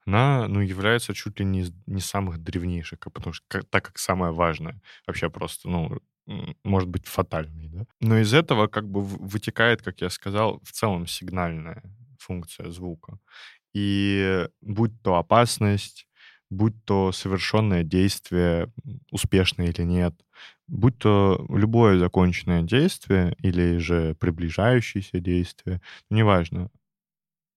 она, 0.06 0.48
ну, 0.48 0.60
является 0.60 1.14
чуть 1.14 1.40
ли 1.40 1.46
не 1.46 1.66
не 1.86 2.00
самых 2.00 2.38
древнейших, 2.38 2.98
как- 3.00 3.12
потому 3.14 3.34
что 3.34 3.46
как- 3.48 3.64
так 3.70 3.84
как 3.86 3.98
самое 3.98 4.32
важное. 4.32 4.80
Вообще 5.06 5.30
просто, 5.30 5.68
ну, 5.70 6.00
может 6.64 6.88
быть 6.90 7.06
фатальной, 7.06 7.68
да. 7.68 7.86
Но 8.00 8.18
из 8.18 8.34
этого 8.34 8.68
как 8.68 8.88
бы 8.90 9.02
вытекает, 9.02 9.82
как 9.82 10.00
я 10.02 10.10
сказал, 10.10 10.60
в 10.64 10.72
целом 10.72 11.06
сигнальная 11.06 11.82
функция 12.18 12.70
звука. 12.70 13.18
И 13.74 14.48
будь 14.62 15.00
то 15.02 15.16
опасность, 15.16 16.07
будь 16.50 16.74
то 16.84 17.12
совершенное 17.12 17.84
действие, 17.84 18.72
успешное 19.10 19.68
или 19.68 19.82
нет, 19.82 20.14
будь 20.68 20.98
то 20.98 21.44
любое 21.50 21.98
законченное 21.98 22.62
действие 22.62 23.36
или 23.42 23.78
же 23.78 24.14
приближающееся 24.20 25.20
действие, 25.20 25.80
неважно, 26.10 26.70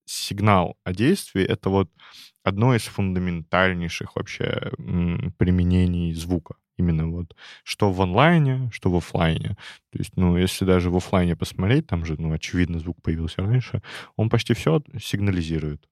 сигнал 0.05 0.77
о 0.83 0.93
действии— 0.93 1.43
это 1.47 1.69
вот 1.69 1.89
одно 2.43 2.75
из 2.75 2.83
фундаментальнейших 2.83 4.15
вообще 4.15 4.71
применений 5.37 6.13
звука. 6.13 6.55
Именно 6.77 7.07
вот 7.09 7.35
что 7.63 7.91
в 7.91 8.01
онлайне, 8.01 8.69
что 8.73 8.89
в 8.91 8.95
оффлайне. 8.97 9.49
То 9.91 9.99
есть, 9.99 10.13
ну, 10.17 10.37
если 10.37 10.65
даже 10.65 10.89
в 10.89 10.97
оффлайне 10.97 11.35
посмотреть, 11.35 11.87
там 11.87 12.05
же, 12.05 12.15
ну, 12.19 12.33
очевидно, 12.33 12.79
звук 12.79 13.01
появился 13.03 13.41
раньше, 13.43 13.81
он 14.15 14.29
почти 14.29 14.53
все 14.55 14.81
сигнализирует. 14.99 15.87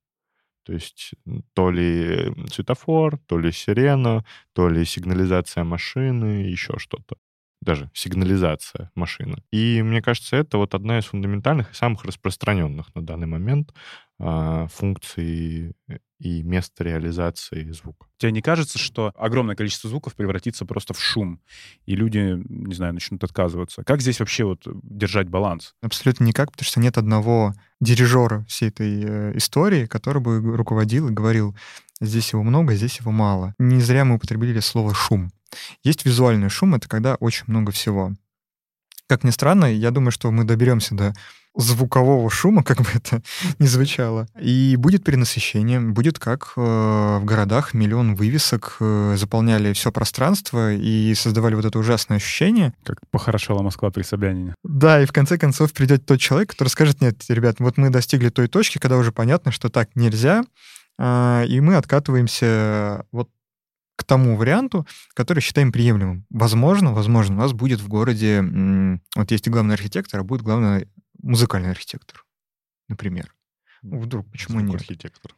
То 0.63 0.73
есть 0.73 1.11
то 1.53 1.71
ли 1.71 2.33
светофор, 2.51 3.17
то 3.27 3.37
ли 3.39 3.51
сирена, 3.51 4.25
то 4.53 4.69
ли 4.69 4.85
сигнализация 4.85 5.63
машины, 5.63 6.43
еще 6.49 6.77
что-то. 6.77 7.17
Даже 7.61 7.89
сигнализация 7.93 8.91
машины. 8.95 9.43
И 9.51 9.81
мне 9.81 10.01
кажется, 10.01 10.37
это 10.37 10.57
вот 10.57 10.75
одна 10.75 10.99
из 10.99 11.05
фундаментальных 11.05 11.71
и 11.71 11.75
самых 11.75 12.05
распространенных 12.05 12.93
на 12.95 13.01
данный 13.01 13.27
момент 13.27 13.73
а, 14.21 14.67
функций 14.67 15.75
э, 15.87 15.97
и 16.19 16.43
мест 16.43 16.73
реализации 16.79 17.71
звука. 17.71 18.07
Тебе 18.17 18.33
не 18.33 18.41
кажется, 18.41 18.77
что 18.77 19.13
огромное 19.15 19.55
количество 19.55 19.89
звуков 19.89 20.15
превратится 20.15 20.65
просто 20.65 20.93
в 20.93 20.99
шум, 20.99 21.39
и 21.85 21.95
люди, 21.95 22.37
не 22.49 22.73
знаю, 22.73 22.93
начнут 22.93 23.23
отказываться? 23.23 23.83
Как 23.85 24.01
здесь 24.01 24.19
вообще 24.19 24.43
вот 24.43 24.67
держать 24.83 25.29
баланс? 25.29 25.73
Абсолютно 25.81 26.25
никак, 26.25 26.51
потому 26.51 26.65
что 26.65 26.81
нет 26.81 26.97
одного 26.97 27.53
дирижера 27.79 28.43
всей 28.49 28.67
этой 28.67 29.03
э, 29.03 29.37
истории, 29.37 29.85
который 29.85 30.21
бы 30.21 30.57
руководил 30.57 31.07
и 31.07 31.13
говорил, 31.13 31.55
здесь 32.01 32.33
его 32.33 32.43
много, 32.43 32.75
здесь 32.75 32.99
его 32.99 33.11
мало. 33.11 33.53
Не 33.59 33.81
зря 33.81 34.05
мы 34.05 34.15
употребили 34.15 34.59
слово 34.59 34.93
«шум». 34.93 35.31
Есть 35.83 36.05
визуальный 36.05 36.49
шум, 36.49 36.75
это 36.75 36.87
когда 36.87 37.15
очень 37.15 37.45
много 37.47 37.71
всего. 37.71 38.13
Как 39.07 39.23
ни 39.23 39.31
странно, 39.31 39.65
я 39.65 39.89
думаю, 39.89 40.11
что 40.11 40.29
мы 40.29 40.43
доберемся 40.43 40.93
до 40.93 41.13
звукового 41.55 42.29
шума, 42.29 42.63
как 42.65 42.77
бы 42.77 42.87
это 42.93 43.21
ни 43.57 43.65
звучало. 43.65 44.27
И 44.39 44.75
будет 44.77 45.03
перенасыщение, 45.03 45.79
будет 45.79 46.19
как 46.19 46.53
э, 46.55 46.59
в 46.61 47.25
городах 47.25 47.73
миллион 47.73 48.15
вывесок 48.15 48.77
э, 48.79 49.15
заполняли 49.17 49.73
все 49.73 49.91
пространство 49.91 50.73
и 50.73 51.13
создавали 51.15 51.55
вот 51.55 51.65
это 51.65 51.79
ужасное 51.79 52.17
ощущение. 52.17 52.73
Как 52.83 52.97
похорошела 53.11 53.61
Москва 53.61 53.89
при 53.89 54.03
Собянине. 54.03 54.55
Да, 54.63 55.01
и 55.01 55.05
в 55.05 55.11
конце 55.11 55.37
концов 55.37 55.73
придет 55.73 56.05
тот 56.05 56.19
человек, 56.19 56.51
который 56.51 56.69
скажет, 56.69 57.01
нет, 57.01 57.23
ребят, 57.29 57.57
вот 57.59 57.77
мы 57.77 57.89
достигли 57.89 58.29
той 58.29 58.47
точки, 58.47 58.77
когда 58.77 58.97
уже 58.97 59.11
понятно, 59.11 59.51
что 59.51 59.69
так 59.69 59.89
нельзя, 59.95 60.43
и 60.99 61.59
мы 61.61 61.75
откатываемся 61.75 63.05
вот 63.11 63.29
к 63.95 64.03
тому 64.03 64.35
варианту, 64.35 64.85
который 65.13 65.39
считаем 65.39 65.71
приемлемым. 65.71 66.25
Возможно, 66.29 66.93
возможно, 66.93 67.35
у 67.35 67.39
нас 67.39 67.53
будет 67.53 67.79
в 67.81 67.87
городе, 67.87 68.41
вот 69.15 69.31
есть 69.31 69.47
и 69.47 69.49
главный 69.49 69.75
архитектор, 69.75 70.19
а 70.19 70.23
будет 70.23 70.41
главный 70.41 70.87
музыкальный 71.21 71.71
архитектор, 71.71 72.25
например. 72.87 73.33
Ну, 73.81 73.99
вдруг, 73.99 74.29
почему 74.31 74.59
нет? 74.59 74.75
Архитектор. 74.75 75.33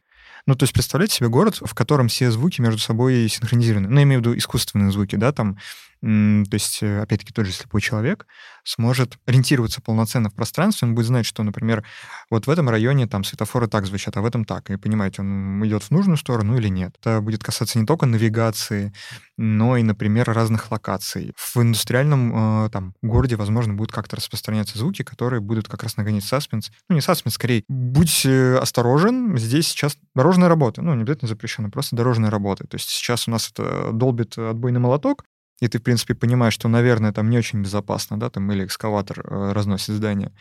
Ну, 0.46 0.54
то 0.56 0.64
есть 0.64 0.72
представляете 0.72 1.14
себе 1.14 1.28
город, 1.28 1.58
в 1.60 1.74
котором 1.74 2.08
все 2.08 2.30
звуки 2.30 2.60
между 2.60 2.78
собой 2.78 3.28
синхронизированы. 3.28 3.88
Ну, 3.88 3.96
я 3.96 4.02
имею 4.02 4.20
в 4.20 4.24
виду 4.24 4.36
искусственные 4.36 4.90
звуки, 4.90 5.16
да, 5.16 5.32
там, 5.32 5.58
то 6.02 6.54
есть, 6.54 6.82
э, 6.82 7.00
опять-таки, 7.00 7.32
тот 7.32 7.46
же 7.46 7.52
слепой 7.52 7.80
человек 7.80 8.26
сможет 8.64 9.18
ориентироваться 9.24 9.80
полноценно 9.80 10.30
в 10.30 10.34
пространстве, 10.34 10.88
он 10.88 10.96
будет 10.96 11.06
знать, 11.06 11.26
что, 11.26 11.44
например, 11.44 11.84
вот 12.28 12.48
в 12.48 12.50
этом 12.50 12.68
районе 12.68 13.06
там 13.06 13.22
светофоры 13.22 13.68
так 13.68 13.86
звучат, 13.86 14.16
а 14.16 14.20
в 14.20 14.26
этом 14.26 14.44
так, 14.44 14.68
и 14.70 14.76
понимаете, 14.76 15.22
он 15.22 15.64
идет 15.64 15.84
в 15.84 15.90
нужную 15.92 16.16
сторону 16.16 16.56
или 16.56 16.66
нет. 16.66 16.96
Это 17.00 17.20
будет 17.20 17.44
касаться 17.44 17.78
не 17.78 17.86
только 17.86 18.06
навигации, 18.06 18.92
но 19.36 19.76
и, 19.76 19.84
например, 19.84 20.28
разных 20.28 20.72
локаций. 20.72 21.32
В 21.36 21.56
индустриальном 21.58 22.64
э, 22.66 22.70
там 22.70 22.94
городе, 23.00 23.36
возможно, 23.36 23.74
будут 23.74 23.92
как-то 23.92 24.16
распространяться 24.16 24.78
звуки, 24.78 25.04
которые 25.04 25.40
будут 25.40 25.68
как 25.68 25.84
раз 25.84 25.96
нагонять 25.96 26.24
саспенс. 26.24 26.72
Ну, 26.88 26.96
не 26.96 27.00
саспенс, 27.00 27.34
скорее, 27.34 27.62
будь 27.68 28.26
э, 28.26 28.56
осторожен, 28.56 29.38
здесь 29.38 29.68
сейчас 29.68 29.96
дорожная 30.16 30.48
работа. 30.48 30.82
Ну, 30.82 30.94
не 30.94 31.02
обязательно 31.02 31.28
запрещена, 31.28 31.70
просто 31.70 31.94
дорожная 31.94 32.30
работа. 32.30 32.66
То 32.66 32.74
есть 32.74 32.88
сейчас 32.88 33.28
у 33.28 33.30
нас 33.30 33.50
это 33.50 33.92
долбит 33.92 34.36
отбойный 34.36 34.80
молоток, 34.80 35.24
и 35.60 35.68
ты, 35.68 35.78
в 35.78 35.82
принципе, 35.82 36.14
понимаешь, 36.14 36.54
что, 36.54 36.68
наверное, 36.68 37.12
там 37.12 37.30
не 37.30 37.38
очень 37.38 37.62
безопасно, 37.62 38.18
да, 38.18 38.30
там 38.30 38.50
или 38.50 38.64
экскаватор 38.64 39.20
э, 39.20 39.52
разносит 39.52 39.94
здание. 39.94 40.32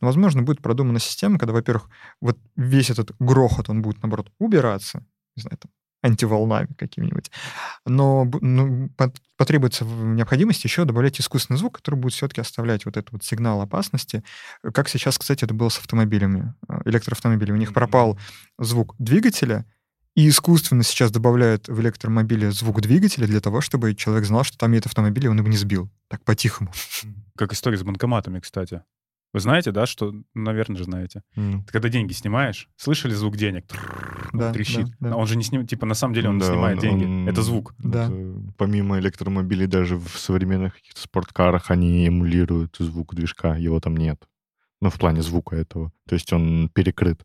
Но, 0.00 0.06
возможно, 0.06 0.42
будет 0.42 0.62
продумана 0.62 0.98
система, 0.98 1.38
когда, 1.38 1.52
во-первых, 1.52 1.88
вот 2.20 2.38
весь 2.56 2.90
этот 2.90 3.12
грохот, 3.18 3.68
он 3.68 3.82
будет, 3.82 4.02
наоборот, 4.02 4.32
убираться, 4.38 5.04
не 5.36 5.42
знаю, 5.42 5.58
там, 5.58 5.70
антиволнами 6.02 6.68
какими-нибудь. 6.78 7.30
Но 7.84 8.24
ну, 8.40 8.88
пот- 8.96 9.20
потребуется 9.36 9.84
в 9.84 10.04
необходимости 10.04 10.66
еще 10.66 10.84
добавлять 10.84 11.20
искусственный 11.20 11.58
звук, 11.58 11.76
который 11.76 11.96
будет 11.96 12.14
все-таки 12.14 12.40
оставлять 12.40 12.84
вот 12.86 12.96
этот 12.96 13.12
вот 13.12 13.24
сигнал 13.24 13.60
опасности. 13.60 14.22
Как 14.72 14.88
сейчас, 14.88 15.18
кстати, 15.18 15.44
это 15.44 15.54
было 15.54 15.68
с 15.68 15.78
автомобилями, 15.78 16.54
э, 16.68 16.80
электроавтомобилями. 16.86 17.56
У 17.56 17.60
них 17.60 17.74
пропал 17.74 18.18
звук 18.58 18.94
двигателя, 18.98 19.66
и 20.20 20.28
искусственно 20.28 20.82
сейчас 20.82 21.10
добавляют 21.10 21.68
в 21.68 21.80
электромобиле 21.80 22.50
звук 22.52 22.80
двигателя 22.80 23.26
для 23.26 23.40
того, 23.40 23.60
чтобы 23.60 23.94
человек 23.94 24.26
знал, 24.26 24.44
что 24.44 24.58
там 24.58 24.72
едет 24.72 24.86
автомобиль, 24.86 25.24
и 25.24 25.28
он 25.28 25.38
его 25.38 25.48
не 25.48 25.56
сбил. 25.56 25.90
Так, 26.08 26.24
по-тихому. 26.24 26.70
Как 27.36 27.52
история 27.52 27.78
с 27.78 27.82
банкоматами, 27.82 28.40
кстати. 28.40 28.82
Вы 29.32 29.38
знаете, 29.40 29.70
да, 29.70 29.86
что, 29.86 30.12
наверное 30.34 30.76
же 30.76 30.84
знаете. 30.84 31.22
Ну, 31.36 31.62
Ты 31.62 31.72
когда 31.72 31.88
деньги 31.88 32.12
снимаешь, 32.12 32.68
слышали 32.76 33.14
звук 33.14 33.36
денег? 33.36 33.64
Да, 34.32 34.52
трещит. 34.52 34.88
да, 34.98 35.10
да. 35.10 35.16
Он 35.16 35.26
же 35.28 35.36
не 35.36 35.44
снимает, 35.44 35.70
типа, 35.70 35.86
на 35.86 35.94
самом 35.94 36.14
деле 36.14 36.28
он 36.30 36.34
не 36.36 36.40
да, 36.40 36.46
снимает 36.48 36.76
он- 36.78 36.82
деньги. 36.82 37.04
он- 37.04 37.28
Это 37.28 37.42
звук. 37.42 37.74
Да. 37.78 38.06
это 38.06 38.52
помимо 38.58 38.98
электромобилей, 38.98 39.68
даже 39.68 39.96
в 39.96 40.08
современных 40.18 40.74
каких-то 40.74 41.00
спорткарах 41.00 41.70
они 41.70 42.06
эмулируют 42.08 42.74
звук 42.80 43.14
движка, 43.14 43.54
его 43.56 43.78
там 43.78 43.96
нет. 43.96 44.20
Ну, 44.80 44.90
в 44.90 44.98
плане 44.98 45.22
звука 45.22 45.54
этого. 45.56 45.92
То 46.08 46.14
есть 46.14 46.32
он 46.32 46.68
перекрыт. 46.74 47.24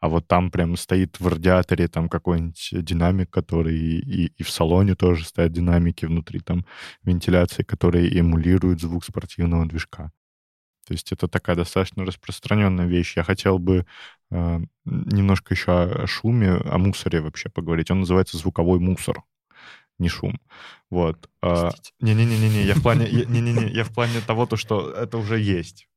А 0.00 0.08
вот 0.08 0.28
там 0.28 0.50
прям 0.50 0.76
стоит 0.76 1.18
в 1.20 1.26
радиаторе 1.26 1.88
там 1.88 2.08
какой-нибудь 2.08 2.68
динамик, 2.72 3.30
который 3.30 3.78
и, 3.78 4.26
и 4.26 4.42
в 4.42 4.50
салоне 4.50 4.94
тоже 4.94 5.24
стоят 5.24 5.52
динамики 5.52 6.04
внутри 6.04 6.40
там 6.40 6.66
вентиляции, 7.02 7.62
которые 7.62 8.18
эмулируют 8.18 8.80
звук 8.80 9.04
спортивного 9.04 9.66
движка. 9.66 10.12
То 10.86 10.92
есть 10.92 11.10
это 11.12 11.26
такая 11.26 11.56
достаточно 11.56 12.04
распространенная 12.04 12.86
вещь. 12.86 13.16
Я 13.16 13.24
хотел 13.24 13.58
бы 13.58 13.86
э, 14.30 14.60
немножко 14.84 15.54
еще 15.54 15.72
о 15.72 16.06
шуме, 16.06 16.52
о 16.52 16.78
мусоре 16.78 17.20
вообще 17.20 17.48
поговорить. 17.48 17.90
Он 17.90 18.00
называется 18.00 18.36
звуковой 18.36 18.78
мусор, 18.78 19.24
не 19.98 20.08
шум. 20.08 20.38
Вот. 20.90 21.28
А. 21.42 21.70
Не-не-не-не, 22.00 22.62
я 22.62 22.74
в 22.74 22.82
плане, 22.82 23.10
не-не-не, 23.10 23.68
я 23.72 23.82
в 23.82 23.92
плане 23.92 24.20
того, 24.20 24.46
то, 24.46 24.56
что 24.56 24.92
это 24.92 25.18
уже 25.18 25.40
есть. 25.40 25.88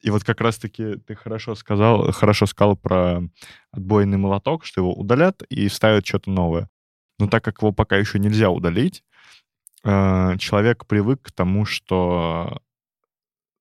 И 0.00 0.10
вот 0.10 0.24
как 0.24 0.40
раз-таки 0.40 0.96
ты 0.96 1.14
хорошо 1.14 1.54
сказал, 1.54 2.12
хорошо 2.12 2.46
сказал 2.46 2.76
про 2.76 3.22
отбойный 3.70 4.18
молоток, 4.18 4.64
что 4.64 4.80
его 4.80 4.94
удалят 4.94 5.42
и 5.44 5.68
ставят 5.68 6.06
что-то 6.06 6.30
новое. 6.30 6.68
Но 7.18 7.28
так 7.28 7.44
как 7.44 7.60
его 7.60 7.72
пока 7.72 7.96
еще 7.96 8.18
нельзя 8.18 8.50
удалить, 8.50 9.02
э, 9.84 10.36
человек 10.38 10.86
привык 10.86 11.22
к 11.22 11.32
тому, 11.32 11.64
что 11.64 12.60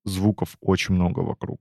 звуков 0.05 0.55
очень 0.61 0.95
много 0.95 1.19
вокруг. 1.19 1.59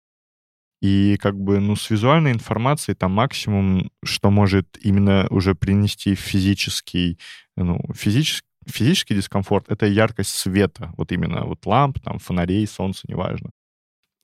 И 0.80 1.16
как 1.20 1.36
бы, 1.36 1.58
ну, 1.58 1.74
с 1.74 1.90
визуальной 1.90 2.32
информацией 2.32 2.94
там 2.94 3.12
максимум, 3.12 3.90
что 4.04 4.30
может 4.30 4.78
именно 4.80 5.26
уже 5.30 5.54
принести 5.54 6.14
физический, 6.14 7.18
ну, 7.56 7.80
физический, 7.94 8.46
физический 8.64 9.14
дискомфорт, 9.14 9.70
это 9.70 9.86
яркость 9.86 10.34
света, 10.34 10.92
вот 10.96 11.10
именно 11.10 11.44
вот 11.44 11.66
ламп, 11.66 11.98
там, 12.00 12.18
фонарей, 12.18 12.66
солнца, 12.66 13.02
неважно. 13.08 13.50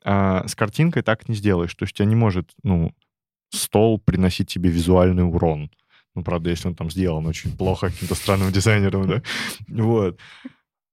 А 0.04 0.46
с 0.46 0.54
картинкой 0.54 1.02
так 1.02 1.28
не 1.28 1.34
сделаешь. 1.34 1.74
То 1.74 1.84
есть 1.84 1.94
у 1.94 1.96
тебя 1.96 2.06
не 2.06 2.16
может, 2.16 2.52
ну, 2.62 2.92
стол 3.50 3.98
приносить 3.98 4.48
тебе 4.48 4.70
визуальный 4.70 5.26
урон. 5.26 5.70
Ну, 6.14 6.22
правда, 6.22 6.50
если 6.50 6.68
он 6.68 6.74
там 6.74 6.90
сделан 6.90 7.26
очень 7.26 7.56
плохо 7.56 7.88
каким-то 7.88 8.14
странным 8.14 8.52
дизайнером, 8.52 9.08
да? 9.08 9.22
Вот. 9.68 10.18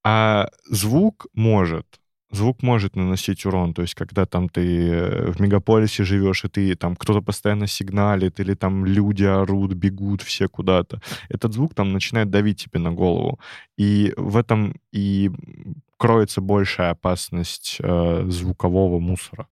А 0.04 0.50
звук 0.70 1.28
может. 1.34 1.86
Звук 2.32 2.64
может 2.64 2.96
наносить 2.96 3.46
урон. 3.46 3.74
То 3.74 3.82
есть, 3.82 3.94
когда 3.94 4.26
там 4.26 4.48
ты 4.48 5.32
в 5.32 5.42
мегаполисе 5.42 6.06
живешь, 6.06 6.46
и 6.46 6.48
ты 6.48 6.76
там 6.76 6.96
кто-то 6.96 7.22
постоянно 7.22 7.68
сигналит, 7.68 8.40
или 8.40 8.54
там 8.54 8.86
люди 8.86 9.26
орут, 9.26 9.74
бегут 9.74 10.22
все 10.22 10.48
куда-то, 10.48 11.02
этот 11.30 11.54
звук 11.54 11.74
там 11.76 11.92
начинает 11.92 12.30
давить 12.30 12.64
тебе 12.64 12.80
на 12.80 12.92
голову. 12.92 13.40
И 13.78 14.14
в 14.16 14.38
этом 14.38 14.76
и 14.94 15.30
кроется 16.02 16.42
большая 16.42 16.90
опасность 16.90 17.78
э, 17.80 18.24
звукового 18.28 18.98
мусора. 19.00 19.48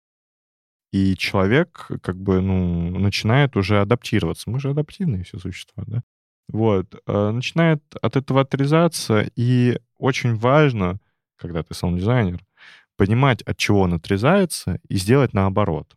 И 0.92 1.16
человек 1.16 1.88
как 2.02 2.16
бы, 2.16 2.40
ну, 2.40 2.96
начинает 3.00 3.56
уже 3.56 3.80
адаптироваться. 3.80 4.48
Мы 4.48 4.60
же 4.60 4.70
адаптивные 4.70 5.24
все 5.24 5.40
существа, 5.40 5.82
да? 5.88 6.04
Вот. 6.48 7.02
Э, 7.08 7.30
начинает 7.32 7.82
от 8.00 8.14
этого 8.14 8.42
отрезаться, 8.42 9.28
и 9.34 9.80
очень 9.98 10.36
важно, 10.36 11.00
когда 11.34 11.64
ты 11.64 11.74
саунд-дизайнер, 11.74 12.40
понимать, 12.96 13.42
от 13.42 13.56
чего 13.56 13.80
он 13.80 13.94
отрезается, 13.94 14.78
и 14.88 14.98
сделать 14.98 15.32
наоборот. 15.32 15.96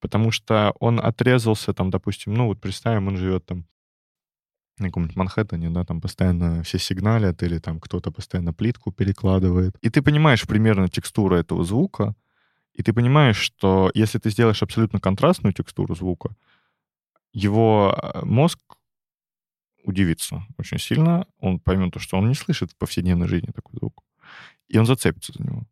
Потому 0.00 0.32
что 0.32 0.74
он 0.80 0.98
отрезался, 0.98 1.72
там, 1.72 1.90
допустим, 1.90 2.34
ну 2.34 2.48
вот 2.48 2.60
представим, 2.60 3.06
он 3.06 3.16
живет 3.16 3.46
там 3.46 3.64
на 4.78 4.88
каком-нибудь 4.88 5.16
Манхэттене, 5.16 5.70
да, 5.70 5.84
там 5.84 6.00
постоянно 6.00 6.62
все 6.62 6.78
сигналят, 6.78 7.42
или 7.42 7.58
там 7.58 7.80
кто-то 7.80 8.10
постоянно 8.10 8.52
плитку 8.52 8.92
перекладывает. 8.92 9.76
И 9.80 9.90
ты 9.90 10.02
понимаешь 10.02 10.46
примерно 10.46 10.88
текстуру 10.88 11.36
этого 11.36 11.64
звука, 11.64 12.14
и 12.74 12.82
ты 12.82 12.92
понимаешь, 12.92 13.38
что 13.38 13.90
если 13.94 14.18
ты 14.18 14.30
сделаешь 14.30 14.62
абсолютно 14.62 15.00
контрастную 15.00 15.54
текстуру 15.54 15.94
звука, 15.94 16.36
его 17.32 17.96
э, 17.96 18.24
мозг 18.24 18.58
удивится 19.82 20.44
очень 20.58 20.78
сильно, 20.78 21.26
он 21.38 21.58
поймет 21.58 21.92
то, 21.92 22.00
что 22.00 22.18
он 22.18 22.28
не 22.28 22.34
слышит 22.34 22.72
в 22.72 22.76
повседневной 22.76 23.28
жизни 23.28 23.52
такой 23.54 23.78
звук, 23.78 24.02
и 24.68 24.78
он 24.78 24.84
зацепится 24.84 25.32
за 25.32 25.42
него. 25.42 25.66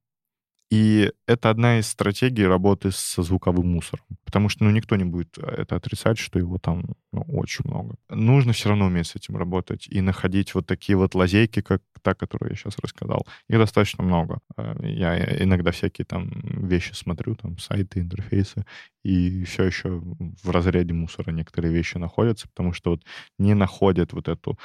И 0.71 1.13
это 1.27 1.51
одна 1.51 1.79
из 1.79 1.87
стратегий 1.87 2.47
работы 2.47 2.91
со 2.91 3.23
звуковым 3.23 3.69
мусором. 3.69 4.05
Потому 4.25 4.49
что 4.49 4.65
ну, 4.65 4.71
никто 4.71 4.97
не 4.97 5.05
будет 5.05 5.39
э, 5.39 5.47
это 5.59 5.77
отрицать, 5.77 6.19
что 6.19 6.39
его 6.39 6.59
там 6.59 6.97
ну, 7.13 7.23
очень 7.29 7.65
много. 7.65 7.97
Нужно 8.09 8.53
все 8.53 8.71
равно 8.71 8.87
уметь 8.87 9.07
с 9.07 9.15
этим 9.15 9.37
работать 9.37 9.87
и 9.89 10.01
находить 10.01 10.55
вот 10.55 10.67
такие 10.67 10.97
вот 10.97 11.15
лазейки, 11.15 11.61
как 11.61 11.83
та, 12.03 12.15
которую 12.15 12.51
я 12.51 12.57
сейчас 12.57 12.79
рассказал. 12.79 13.27
Их 13.49 13.59
достаточно 13.59 14.03
много. 14.03 14.39
Э, 14.57 14.75
я 14.83 15.43
иногда 15.43 15.71
всякие 15.71 16.07
там 16.07 16.31
вещи 16.43 16.93
смотрю, 16.93 17.37
там 17.37 17.59
сайты, 17.59 18.01
интерфейсы, 18.01 18.65
и 19.05 19.45
все 19.45 19.65
еще 19.65 20.03
в 20.43 20.51
разряде 20.51 20.95
мусора 20.95 21.31
некоторые 21.31 21.73
вещи 21.73 21.99
находятся, 21.99 22.49
потому 22.49 22.73
что 22.73 22.91
вот 22.93 23.05
не 23.39 23.55
находят 23.55 24.13
вот 24.13 24.29
эту 24.29 24.59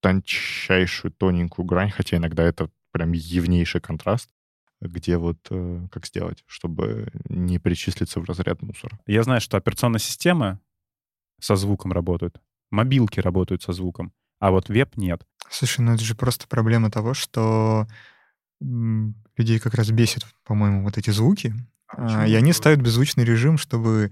тончайшую, 0.00 1.12
тоненькую 1.12 1.66
грань, 1.66 1.90
хотя 1.90 2.16
иногда 2.16 2.42
это 2.42 2.68
прям 2.90 3.12
явнейший 3.12 3.80
контраст 3.80 4.28
где 4.88 5.16
вот 5.16 5.38
э, 5.50 5.86
как 5.90 6.06
сделать, 6.06 6.44
чтобы 6.46 7.08
не 7.28 7.58
причислиться 7.58 8.20
в 8.20 8.24
разряд 8.24 8.62
мусора. 8.62 8.98
Я 9.06 9.22
знаю, 9.22 9.40
что 9.40 9.56
операционные 9.56 10.00
системы 10.00 10.58
со 11.40 11.56
звуком 11.56 11.92
работают, 11.92 12.40
мобилки 12.70 13.20
работают 13.20 13.62
со 13.62 13.72
звуком, 13.72 14.12
а 14.38 14.50
вот 14.50 14.68
веб 14.68 14.96
нет. 14.96 15.26
Слушай, 15.50 15.82
ну 15.82 15.94
это 15.94 16.04
же 16.04 16.14
просто 16.14 16.46
проблема 16.48 16.90
того, 16.90 17.14
что 17.14 17.86
людей 18.60 19.58
как 19.58 19.74
раз 19.74 19.90
бесит, 19.90 20.24
по-моему, 20.44 20.84
вот 20.84 20.98
эти 20.98 21.10
звуки, 21.10 21.54
а, 21.96 22.26
и 22.26 22.34
они 22.34 22.52
ставят 22.52 22.80
беззвучный 22.80 23.24
режим, 23.24 23.58
чтобы 23.58 24.10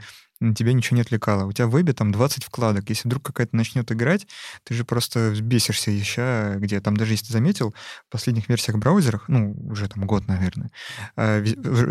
тебя 0.56 0.72
ничего 0.72 0.96
не 0.96 1.02
отвлекало. 1.02 1.44
У 1.44 1.52
тебя 1.52 1.66
в 1.66 1.70
вебе 1.70 1.92
там 1.92 2.12
20 2.12 2.44
вкладок. 2.44 2.88
Если 2.88 3.06
вдруг 3.06 3.22
какая-то 3.24 3.54
начнет 3.54 3.90
играть, 3.92 4.26
ты 4.64 4.74
же 4.74 4.84
просто 4.84 5.30
взбесишься 5.30 5.90
еще, 5.90 6.54
где 6.56 6.80
там 6.80 6.96
даже, 6.96 7.12
если 7.12 7.26
ты 7.26 7.32
заметил, 7.32 7.74
в 8.08 8.10
последних 8.10 8.48
версиях 8.48 8.78
браузерах, 8.78 9.28
ну, 9.28 9.52
уже 9.70 9.88
там 9.88 10.06
год, 10.06 10.26
наверное, 10.26 10.70
а, 11.16 11.44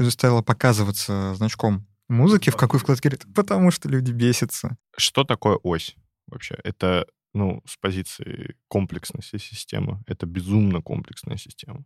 стало 0.09 0.41
показываться 0.41 1.35
значком 1.35 1.85
музыки, 2.07 2.49
в 2.49 2.57
какой 2.57 2.79
вкладке, 2.79 3.11
потому 3.35 3.69
что 3.71 3.87
люди 3.87 4.11
бесятся. 4.11 4.77
Что 4.97 5.23
такое 5.23 5.59
ось 5.61 5.95
вообще? 6.27 6.57
Это 6.63 7.05
ну, 7.33 7.61
с 7.67 7.77
позиции 7.77 8.55
комплексности 8.67 9.37
системы. 9.37 10.03
Это 10.07 10.25
безумно 10.25 10.81
комплексная 10.81 11.37
система. 11.37 11.85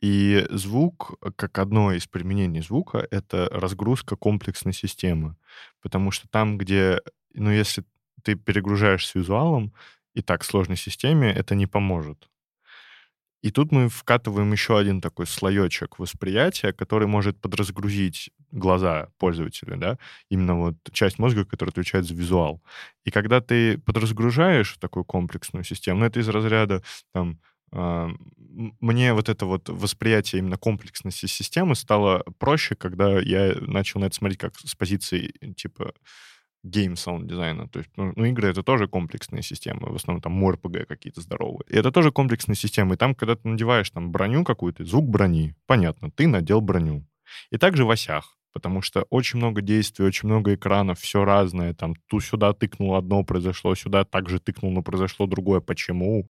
И 0.00 0.46
звук, 0.50 1.14
э, 1.22 1.30
как 1.36 1.58
одно 1.58 1.92
из 1.92 2.06
применений 2.06 2.62
звука, 2.62 3.06
это 3.10 3.48
разгрузка 3.50 4.16
комплексной 4.16 4.72
системы. 4.72 5.36
Потому 5.82 6.10
что 6.10 6.28
там, 6.28 6.58
где, 6.58 7.00
ну, 7.34 7.50
если 7.50 7.84
ты 8.22 8.34
перегружаешься 8.34 9.18
визуалом, 9.18 9.72
и 10.14 10.22
так 10.22 10.44
сложной 10.44 10.76
системе 10.76 11.30
это 11.30 11.54
не 11.54 11.66
поможет. 11.66 12.28
И 13.42 13.50
тут 13.52 13.70
мы 13.70 13.88
вкатываем 13.88 14.50
еще 14.50 14.78
один 14.78 15.00
такой 15.00 15.26
слоечек 15.26 15.98
восприятия, 15.98 16.72
который 16.72 17.06
может 17.06 17.40
подразгрузить 17.40 18.30
глаза 18.50 19.10
пользователя, 19.18 19.76
да, 19.76 19.98
именно 20.30 20.56
вот 20.56 20.76
часть 20.92 21.18
мозга, 21.18 21.44
которая 21.44 21.70
отвечает 21.70 22.06
за 22.06 22.14
визуал. 22.14 22.62
И 23.04 23.10
когда 23.10 23.40
ты 23.40 23.78
подразгружаешь 23.78 24.76
такую 24.80 25.04
комплексную 25.04 25.64
систему, 25.64 26.00
ну, 26.00 26.06
это 26.06 26.18
из 26.18 26.28
разряда, 26.28 26.82
там, 27.12 27.38
мне 27.72 29.12
вот 29.12 29.28
это 29.28 29.44
вот 29.46 29.68
восприятие 29.68 30.40
именно 30.40 30.56
комплексности 30.56 31.26
системы 31.26 31.74
стало 31.74 32.24
проще, 32.38 32.74
когда 32.74 33.18
я 33.18 33.54
начал 33.60 34.00
на 34.00 34.06
это 34.06 34.14
смотреть 34.14 34.38
как 34.38 34.58
с 34.58 34.74
позиции, 34.74 35.32
типа, 35.56 35.92
game 36.62 36.96
sound 36.96 37.26
дизайна. 37.28 37.68
То 37.68 37.78
есть, 37.78 37.90
ну, 37.96 38.12
ну, 38.16 38.24
игры— 38.24 38.48
это 38.50 38.62
тоже 38.62 38.88
комплексные 38.88 39.42
системы, 39.42 39.92
в 39.92 39.96
основном 39.96 40.22
там 40.22 40.44
RPG 40.44 40.86
какие-то 40.86 41.20
здоровые. 41.20 41.64
И 41.68 41.76
это 41.76 41.92
тоже 41.92 42.10
комплексные 42.10 42.56
системы. 42.56 42.94
И 42.94 42.98
там, 42.98 43.14
когда 43.14 43.36
ты 43.36 43.48
надеваешь 43.48 43.90
там 43.90 44.10
броню 44.10 44.44
какую-то, 44.44 44.84
звук 44.84 45.08
брони, 45.08 45.54
понятно, 45.66 46.10
ты 46.10 46.26
надел 46.26 46.60
броню. 46.60 47.06
И 47.50 47.58
также 47.58 47.84
в 47.84 47.90
ОСях, 47.90 48.36
потому 48.52 48.82
что 48.82 49.02
очень 49.10 49.38
много 49.38 49.60
действий, 49.60 50.04
очень 50.04 50.28
много 50.28 50.54
экранов, 50.54 51.00
все 51.00 51.24
разное. 51.24 51.74
Там 51.74 51.94
ту 52.08 52.20
сюда 52.20 52.52
тыкнул 52.52 52.94
одно, 52.94 53.22
произошло 53.24 53.74
сюда, 53.74 54.04
также 54.04 54.40
тыкнул, 54.40 54.72
но 54.72 54.82
произошло 54.82 55.26
другое. 55.26 55.60
Почему? 55.60 56.28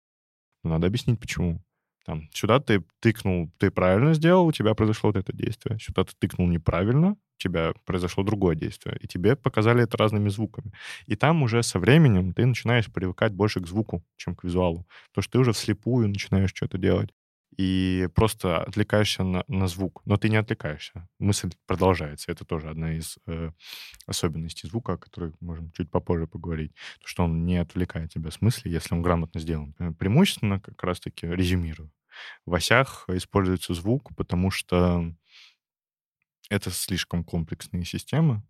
Надо 0.70 0.88
объяснить, 0.88 1.20
почему. 1.20 1.61
Там, 2.05 2.30
сюда 2.32 2.59
ты 2.59 2.84
тыкнул, 2.99 3.49
ты 3.57 3.72
правильно 3.72 4.13
сделал, 4.13 4.45
у 4.45 4.51
тебя 4.51 4.76
произошло 4.76 5.09
вот 5.09 5.18
это 5.18 5.34
действие. 5.36 5.80
Сюда 5.80 6.03
ты 6.03 6.13
тыкнул 6.20 6.47
неправильно, 6.47 7.11
у 7.13 7.38
тебя 7.38 7.74
произошло 7.84 8.24
другое 8.24 8.55
действие. 8.55 8.97
И 9.01 9.07
тебе 9.07 9.36
показали 9.36 9.84
это 9.84 9.97
разными 9.97 10.30
звуками. 10.30 10.72
И 11.07 11.16
там 11.16 11.41
уже 11.41 11.63
со 11.63 11.80
временем 11.80 12.34
ты 12.34 12.45
начинаешь 12.45 12.91
привыкать 12.91 13.34
больше 13.34 13.59
к 13.59 13.68
звуку, 13.68 14.03
чем 14.18 14.36
к 14.36 14.43
визуалу. 14.43 14.86
Потому 15.09 15.24
что 15.24 15.32
ты 15.32 15.39
уже 15.39 15.51
вслепую 15.53 16.07
начинаешь 16.09 16.51
что-то 16.53 16.78
делать. 16.78 17.09
И 17.58 18.10
просто 18.16 18.64
отвлекаешься 18.64 19.24
на, 19.24 19.43
на 19.47 19.68
звук. 19.68 20.01
Но 20.06 20.18
ты 20.18 20.30
не 20.30 20.38
отвлекаешься. 20.38 21.08
Мысль 21.20 21.51
продолжается. 21.66 22.32
Это 22.32 22.45
тоже 22.45 22.70
одна 22.70 22.93
из 22.93 23.18
э, 23.28 23.51
особенностей 24.08 24.68
звука, 24.68 24.93
о 24.93 24.97
которой 24.97 25.34
можем 25.39 25.72
чуть 25.72 25.89
попозже 25.89 26.28
поговорить. 26.28 26.74
То, 27.01 27.08
что 27.08 27.24
он 27.24 27.45
не 27.45 27.58
отвлекает 27.58 28.12
тебя 28.12 28.32
с 28.32 28.41
мысли, 28.41 28.70
если 28.70 28.93
он 28.93 29.01
грамотно 29.01 29.39
сделан. 29.39 29.76
Э, 29.80 29.91
преимущественно, 29.91 30.60
как 30.60 30.84
раз-таки, 30.84 31.28
резюмирую. 31.28 31.91
В 32.45 32.53
осях 32.53 33.06
используется 33.10 33.74
звук, 33.74 34.16
потому 34.16 34.51
что 34.51 35.14
это 36.49 36.72
слишком 36.72 37.24
комплексные 37.24 37.86
системы, 37.86 38.43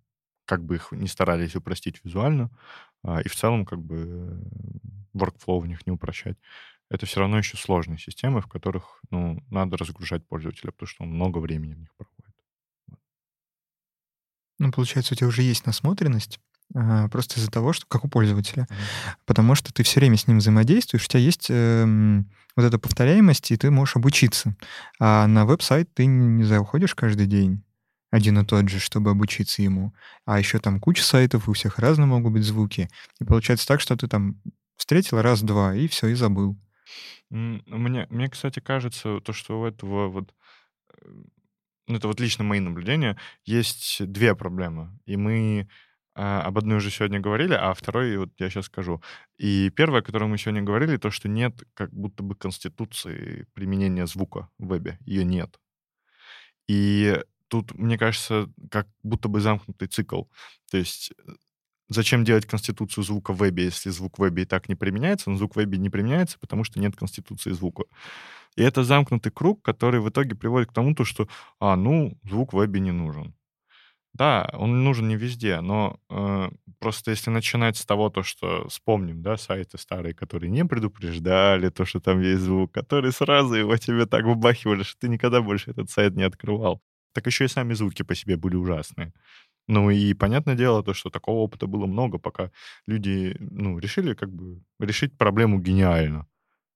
как 0.45 0.63
бы 0.63 0.75
их 0.75 0.91
не 0.91 1.07
старались 1.07 1.55
упростить 1.55 2.01
визуально, 2.03 2.49
а, 3.03 3.21
и 3.21 3.27
в 3.27 3.35
целом 3.35 3.65
как 3.65 3.81
бы 3.81 4.41
workflow 5.15 5.59
в 5.59 5.67
них 5.67 5.85
не 5.85 5.91
упрощать. 5.91 6.37
Это 6.89 7.05
все 7.05 7.19
равно 7.19 7.37
еще 7.37 7.57
сложные 7.57 7.97
системы, 7.97 8.41
в 8.41 8.47
которых 8.47 9.01
ну, 9.09 9.43
надо 9.49 9.77
разгружать 9.77 10.27
пользователя, 10.27 10.71
потому 10.71 10.87
что 10.87 11.03
он 11.03 11.09
много 11.09 11.39
времени 11.39 11.73
в 11.73 11.79
них 11.79 11.89
проводит. 11.95 12.25
Ну, 14.59 14.71
получается, 14.71 15.13
у 15.13 15.17
тебя 15.17 15.27
уже 15.27 15.41
есть 15.41 15.65
насмотренность, 15.65 16.39
а, 16.73 17.09
просто 17.09 17.39
из-за 17.39 17.51
того, 17.51 17.73
что 17.73 17.85
как 17.87 18.05
у 18.05 18.07
пользователя. 18.07 18.63
Mm-hmm. 18.63 19.15
Потому 19.25 19.55
что 19.55 19.73
ты 19.73 19.83
все 19.83 19.99
время 19.99 20.17
с 20.17 20.27
ним 20.27 20.37
взаимодействуешь, 20.37 21.05
у 21.05 21.07
тебя 21.07 21.19
есть 21.19 21.47
э, 21.49 22.23
вот 22.55 22.63
эта 22.63 22.79
повторяемость, 22.79 23.51
и 23.51 23.57
ты 23.57 23.69
можешь 23.69 23.95
обучиться. 23.95 24.55
А 24.99 25.27
на 25.27 25.45
веб-сайт 25.45 25.93
ты 25.93 26.05
не 26.05 26.43
заходишь 26.43 26.95
каждый 26.95 27.27
день 27.27 27.63
один 28.11 28.39
и 28.39 28.45
тот 28.45 28.69
же, 28.69 28.79
чтобы 28.79 29.11
обучиться 29.11 29.61
ему. 29.61 29.93
А 30.25 30.39
еще 30.39 30.59
там 30.59 30.79
куча 30.79 31.03
сайтов, 31.03 31.49
у 31.49 31.53
всех 31.53 31.79
разные 31.79 32.05
могут 32.05 32.31
быть 32.31 32.43
звуки. 32.43 32.89
И 33.19 33.25
получается 33.25 33.67
так, 33.67 33.81
что 33.81 33.97
ты 33.97 34.07
там 34.07 34.41
встретил 34.77 35.21
раз-два, 35.21 35.75
и 35.75 35.87
все, 35.87 36.07
и 36.07 36.13
забыл. 36.13 36.57
Мне, 37.29 38.07
мне, 38.09 38.29
кстати, 38.29 38.59
кажется, 38.59 39.19
то, 39.19 39.33
что 39.33 39.59
у 39.61 39.65
этого 39.65 40.07
вот 40.07 40.33
э, 41.01 41.07
ну, 41.87 41.97
это 41.97 42.07
вот 42.07 42.19
лично 42.19 42.43
мои 42.43 42.59
наблюдения, 42.59 43.17
есть 43.43 44.05
две 44.05 44.35
проблемы. 44.35 44.97
И 45.05 45.17
мы 45.17 45.67
а, 46.15 46.41
об 46.41 46.57
одной 46.57 46.77
уже 46.77 46.89
сегодня 46.91 47.19
говорили, 47.19 47.53
а 47.53 47.73
второй 47.73 48.17
вот 48.17 48.29
я 48.39 48.49
сейчас 48.49 48.65
скажу. 48.65 49.01
И 49.37 49.69
первое, 49.69 49.99
о 49.99 50.03
котором 50.03 50.31
мы 50.31 50.37
сегодня 50.37 50.61
говорили, 50.61 50.97
то, 50.97 51.11
что 51.11 51.27
нет 51.27 51.63
как 51.73 51.91
будто 51.93 52.23
бы 52.23 52.35
конституции 52.35 53.47
применения 53.53 54.07
звука 54.07 54.49
в 54.57 54.67
вебе. 54.67 54.97
Ее 55.05 55.25
нет. 55.25 55.59
И 56.67 57.21
тут, 57.49 57.73
мне 57.75 57.97
кажется, 57.97 58.49
как 58.71 58.87
будто 59.03 59.27
бы 59.27 59.41
замкнутый 59.41 59.87
цикл. 59.87 60.23
То 60.71 60.77
есть 60.77 61.11
э, 61.11 61.31
зачем 61.89 62.23
делать 62.23 62.45
конституцию 62.45 63.03
звука 63.03 63.33
в 63.33 63.37
вебе, 63.37 63.65
если 63.65 63.89
звук 63.89 64.17
в 64.17 64.21
вебе 64.21 64.43
и 64.43 64.45
так 64.45 64.69
не 64.69 64.75
применяется? 64.75 65.29
Но 65.29 65.37
звук 65.37 65.53
в 65.53 65.57
вебе 65.57 65.77
не 65.77 65.89
применяется, 65.89 66.39
потому 66.39 66.63
что 66.63 66.79
нет 66.79 66.95
конституции 66.95 67.51
звука. 67.51 67.85
И 68.55 68.63
это 68.63 68.83
замкнутый 68.83 69.31
круг, 69.31 69.61
который 69.61 69.99
в 69.99 70.09
итоге 70.09 70.35
приводит 70.35 70.69
к 70.69 70.73
тому, 70.73 70.95
что, 71.03 71.27
а, 71.59 71.75
ну, 71.75 72.17
звук 72.23 72.53
в 72.53 72.57
вебе 72.57 72.79
не 72.79 72.91
нужен. 72.91 73.33
Да, 74.13 74.49
он 74.53 74.83
нужен 74.85 75.09
не 75.09 75.17
везде, 75.17 75.59
но 75.59 75.99
э, 76.09 76.49
просто 76.79 77.11
если 77.11 77.31
начинать 77.31 77.75
с 77.77 77.85
того, 77.85 78.09
то, 78.09 78.23
что 78.23 78.67
вспомним, 78.69 79.21
да, 79.21 79.35
сайты 79.35 79.77
старые, 79.77 80.15
которые 80.15 80.49
не 80.51 80.65
предупреждали 80.65 81.69
то, 81.69 81.83
что 81.85 81.99
там 81.99 82.21
есть 82.21 82.41
звук, 82.43 82.71
которые 82.71 83.11
сразу 83.11 83.55
его 83.55 83.75
тебе 83.77 84.05
так 84.05 84.23
выбахивали, 84.23 84.83
что 84.83 84.99
ты 84.99 85.09
никогда 85.09 85.41
больше 85.41 85.71
этот 85.71 85.89
сайт 85.89 86.15
не 86.15 86.23
открывал 86.23 86.81
так 87.15 87.25
еще 87.27 87.45
и 87.45 87.47
сами 87.47 87.73
звуки 87.73 88.03
по 88.03 88.13
себе 88.13 88.35
были 88.35 88.55
ужасные. 88.55 89.13
Ну 89.67 89.89
и 89.89 90.13
понятное 90.13 90.55
дело, 90.55 90.83
то, 90.83 90.93
что 90.93 91.09
такого 91.09 91.39
опыта 91.39 91.67
было 91.67 91.85
много, 91.87 92.19
пока 92.19 92.51
люди 92.85 93.35
ну, 93.39 93.79
решили 93.79 94.13
как 94.13 94.31
бы 94.31 94.61
решить 94.79 95.17
проблему 95.17 95.59
гениально. 95.59 96.27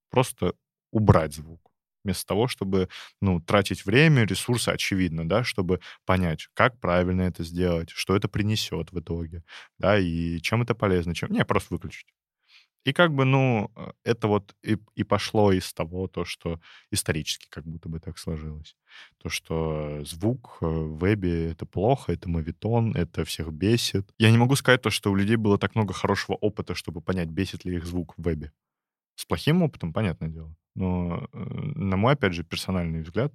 Просто 0.10 0.54
убрать 0.92 1.34
звук. 1.36 1.62
Вместо 2.04 2.26
того, 2.28 2.48
чтобы 2.48 2.90
ну, 3.22 3.42
тратить 3.42 3.86
время, 3.86 4.26
ресурсы, 4.26 4.70
очевидно, 4.70 5.28
да, 5.28 5.44
чтобы 5.44 5.82
понять, 6.06 6.48
как 6.54 6.80
правильно 6.80 7.24
это 7.24 7.44
сделать, 7.44 7.90
что 7.92 8.16
это 8.16 8.30
принесет 8.30 8.92
в 8.92 9.00
итоге, 9.00 9.44
да, 9.78 10.00
и 10.00 10.40
чем 10.40 10.62
это 10.62 10.76
полезно, 10.76 11.14
чем... 11.14 11.32
Не, 11.32 11.46
просто 11.46 11.74
выключить. 11.74 12.08
И 12.90 12.94
как 12.94 13.14
бы, 13.14 13.24
ну, 13.24 13.72
э, 13.76 13.92
это 14.04 14.28
вот 14.28 14.56
и, 14.64 14.78
и 14.96 15.04
пошло 15.04 15.52
из 15.52 15.72
того, 15.74 16.08
то, 16.08 16.26
что 16.26 16.60
исторически 16.90 17.48
как 17.50 17.64
будто 17.64 17.88
бы 17.88 18.00
так 18.00 18.18
сложилось. 18.18 18.76
То, 19.20 19.30
что 19.30 20.04
звук 20.04 20.58
э, 20.62 20.66
в 20.66 20.98
вебе— 20.98 21.52
это 21.52 21.68
плохо, 21.68 22.14
это 22.14 22.28
мовитон, 22.30 22.96
это 22.96 23.26
всех 23.26 23.52
бесит. 23.52 24.12
Я 24.18 24.32
не 24.32 24.40
могу 24.40 24.56
сказать 24.56 24.82
то, 24.82 24.90
что 24.90 25.12
у 25.12 25.16
людей 25.16 25.36
было 25.36 25.60
так 25.60 25.76
много 25.76 25.94
хорошего 25.94 26.36
опыта, 26.36 26.74
чтобы 26.74 27.02
понять, 27.02 27.30
бесит 27.30 27.64
ли 27.64 27.76
их 27.76 27.86
звук 27.86 28.16
в 28.18 28.24
вебе. 28.24 28.52
С 29.14 29.26
плохим 29.26 29.62
опытом, 29.62 29.94
понятное 29.94 30.30
дело. 30.30 30.56
Но, 30.74 31.28
э, 31.32 31.38
на 31.76 31.96
мой, 31.96 32.14
опять 32.14 32.34
же, 32.34 32.44
персональный 32.44 33.02
взгляд, 33.02 33.32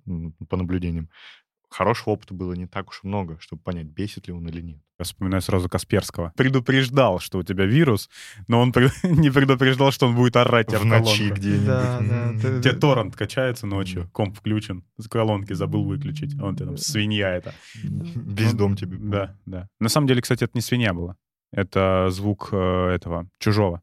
по 0.48 0.56
наблюдениям, 0.56 1.10
хорошего 1.74 2.14
опыта 2.14 2.34
было 2.34 2.52
не 2.52 2.66
так 2.66 2.88
уж 2.88 3.00
и 3.02 3.06
много, 3.06 3.36
чтобы 3.40 3.62
понять, 3.62 3.86
бесит 3.86 4.28
ли 4.28 4.32
он 4.32 4.46
или 4.48 4.60
нет. 4.60 4.80
Я 4.98 5.04
вспоминаю 5.04 5.42
сразу 5.42 5.68
Касперского. 5.68 6.32
Предупреждал, 6.36 7.18
что 7.18 7.38
у 7.38 7.42
тебя 7.42 7.64
вирус, 7.64 8.08
но 8.46 8.60
он 8.60 8.72
не 9.02 9.30
предупреждал, 9.30 9.90
что 9.90 10.06
он 10.06 10.14
будет 10.14 10.36
орать 10.36 10.72
в, 10.72 10.78
в 10.78 10.84
ночи 10.84 11.30
где-нибудь. 11.30 11.66
Да, 11.66 12.00
да. 12.00 12.60
Тебе 12.60 12.72
торрент 12.74 13.16
качается 13.16 13.66
ночью, 13.66 14.08
комп 14.12 14.38
включен, 14.38 14.84
с 14.98 15.08
колонки 15.08 15.52
забыл 15.52 15.84
выключить, 15.84 16.38
а 16.40 16.46
он 16.46 16.56
тебе 16.56 16.66
там 16.66 16.76
свинья 16.76 17.30
это. 17.30 17.54
Весь 17.82 18.54
дом 18.54 18.76
тебе. 18.76 18.96
Да, 18.98 19.36
да. 19.44 19.68
На 19.80 19.88
самом 19.88 20.06
деле, 20.06 20.22
кстати, 20.22 20.44
это 20.44 20.52
не 20.54 20.60
свинья 20.60 20.94
была. 20.94 21.16
Это 21.52 22.08
звук 22.10 22.50
э, 22.52 22.88
этого, 22.94 23.28
чужого. 23.38 23.82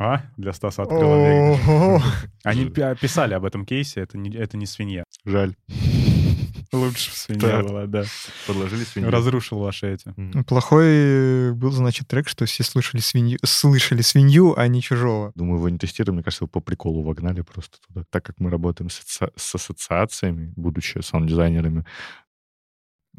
А? 0.00 0.22
Для 0.38 0.54
Стаса 0.54 0.84
открыла 0.84 2.02
Они 2.42 2.64
писали 2.70 3.34
об 3.34 3.44
этом 3.44 3.66
кейсе, 3.66 4.00
это 4.00 4.16
не, 4.16 4.34
это 4.34 4.56
не 4.56 4.64
свинья. 4.64 5.04
Жаль. 5.26 5.54
Лучше 6.72 7.10
свинья 7.14 7.62
была, 7.62 7.84
да. 7.86 8.04
Подложили 8.46 8.84
свинью. 8.84 9.10
Разрушил 9.10 9.58
ваши 9.58 9.92
эти. 9.92 10.14
Плохой 10.44 11.52
был, 11.52 11.70
значит, 11.72 12.08
трек, 12.08 12.28
что 12.28 12.46
все 12.46 12.62
слышали 12.62 13.02
свинью, 13.02 13.38
слышали 13.44 14.00
свинью, 14.00 14.58
а 14.58 14.68
не 14.68 14.80
чужого. 14.80 15.32
Думаю, 15.34 15.58
его 15.58 15.68
не 15.68 15.76
тестируем, 15.76 16.14
мне 16.14 16.24
кажется, 16.24 16.44
его 16.44 16.48
по 16.48 16.60
приколу 16.60 17.02
вогнали 17.02 17.42
просто 17.42 17.76
туда. 17.86 18.04
Так 18.08 18.24
как 18.24 18.40
мы 18.40 18.48
работаем 18.48 18.88
с, 18.88 19.02
с 19.04 19.54
ассоциациями, 19.54 20.54
будучи 20.56 20.98
саунд-дизайнерами, 21.02 21.84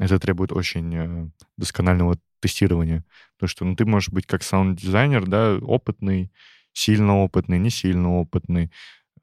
это 0.00 0.18
требует 0.18 0.50
очень 0.50 0.96
э, 0.96 1.30
досконального 1.56 2.18
тестирования. 2.40 3.04
Потому 3.36 3.48
что 3.48 3.64
ну, 3.66 3.76
ты 3.76 3.84
можешь 3.84 4.08
быть 4.08 4.26
как 4.26 4.42
саунд-дизайнер, 4.42 5.28
да, 5.28 5.58
опытный, 5.58 6.32
сильно 6.72 7.18
опытный, 7.18 7.58
не 7.58 7.70
сильно 7.70 8.14
опытный. 8.14 8.70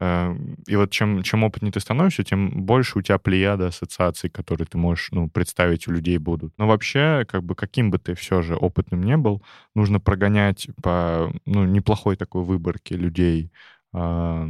Эм, 0.02 0.56
и 0.66 0.78
вот 0.78 0.92
чем, 0.92 1.24
чем 1.24 1.44
опытнее 1.44 1.74
ты 1.74 1.82
становишься, 1.82 2.24
тем 2.24 2.66
больше 2.66 3.00
у 3.00 3.02
тебя 3.02 3.18
плеяда 3.18 3.68
ассоциаций, 3.68 4.30
которые 4.30 4.66
ты 4.66 4.78
можешь 4.78 5.10
ну, 5.12 5.30
представить 5.30 5.88
у 5.88 5.92
людей 5.92 6.18
будут. 6.18 6.54
Но 6.58 6.68
вообще, 6.68 7.26
как 7.28 7.44
бы 7.44 7.54
каким 7.54 7.92
бы 7.92 8.00
ты 8.00 8.16
все 8.16 8.42
же 8.42 8.56
опытным 8.56 9.04
не 9.04 9.18
был, 9.18 9.44
нужно 9.76 10.00
прогонять 10.00 10.70
по 10.82 11.34
ну, 11.46 11.66
неплохой 11.66 12.16
такой 12.16 12.44
выборке 12.44 12.96
людей 12.96 13.52
э, 13.94 14.48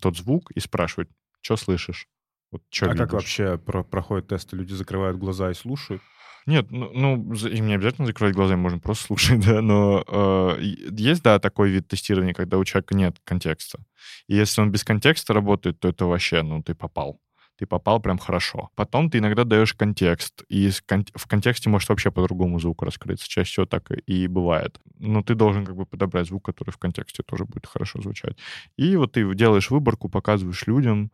тот 0.00 0.16
звук 0.16 0.52
и 0.52 0.60
спрашивать, 0.60 1.08
что 1.40 1.56
слышишь? 1.56 2.08
Вот, 2.52 2.62
а 2.80 2.84
видишь? 2.84 2.98
как 2.98 3.12
вообще 3.12 3.58
про 3.58 3.82
проходят 3.82 4.28
тесты? 4.28 4.56
Люди 4.56 4.72
закрывают 4.72 5.18
глаза 5.18 5.50
и 5.50 5.54
слушают? 5.54 6.00
Нет, 6.46 6.70
ну, 6.70 6.90
ну 6.94 7.34
им 7.34 7.66
не 7.66 7.74
обязательно 7.74 8.06
закрывать 8.06 8.34
глаза, 8.36 8.54
им 8.54 8.60
можно 8.60 8.78
просто 8.78 9.06
слушать, 9.06 9.40
да, 9.46 9.60
но 9.60 10.04
э, 10.06 10.58
есть, 10.92 11.22
да, 11.22 11.38
такой 11.40 11.70
вид 11.70 11.88
тестирования, 11.88 12.34
когда 12.34 12.58
у 12.58 12.64
человека 12.64 12.94
нет 12.94 13.16
контекста. 13.24 13.80
И 14.28 14.36
если 14.36 14.60
он 14.60 14.70
без 14.70 14.84
контекста 14.84 15.34
работает, 15.34 15.80
то 15.80 15.88
это 15.88 16.06
вообще, 16.06 16.42
ну, 16.42 16.62
ты 16.62 16.74
попал. 16.74 17.20
Ты 17.58 17.66
попал 17.66 18.00
прям 18.00 18.18
хорошо. 18.18 18.68
Потом 18.74 19.10
ты 19.10 19.18
иногда 19.18 19.44
даешь 19.44 19.72
контекст, 19.72 20.44
и 20.50 20.70
в 20.70 21.26
контексте 21.26 21.70
может 21.70 21.88
вообще 21.88 22.10
по-другому 22.10 22.60
звук 22.60 22.82
раскрыться. 22.82 23.26
Чаще 23.28 23.50
всего 23.50 23.66
так 23.66 23.90
и 24.06 24.26
бывает. 24.26 24.78
Но 24.98 25.22
ты 25.22 25.34
должен 25.34 25.64
как 25.64 25.74
бы 25.74 25.86
подобрать 25.86 26.26
звук, 26.26 26.44
который 26.44 26.70
в 26.70 26.76
контексте 26.76 27.22
тоже 27.22 27.46
будет 27.46 27.64
хорошо 27.66 28.02
звучать. 28.02 28.36
И 28.76 28.94
вот 28.96 29.12
ты 29.12 29.34
делаешь 29.34 29.70
выборку, 29.70 30.10
показываешь 30.10 30.66
людям, 30.66 31.10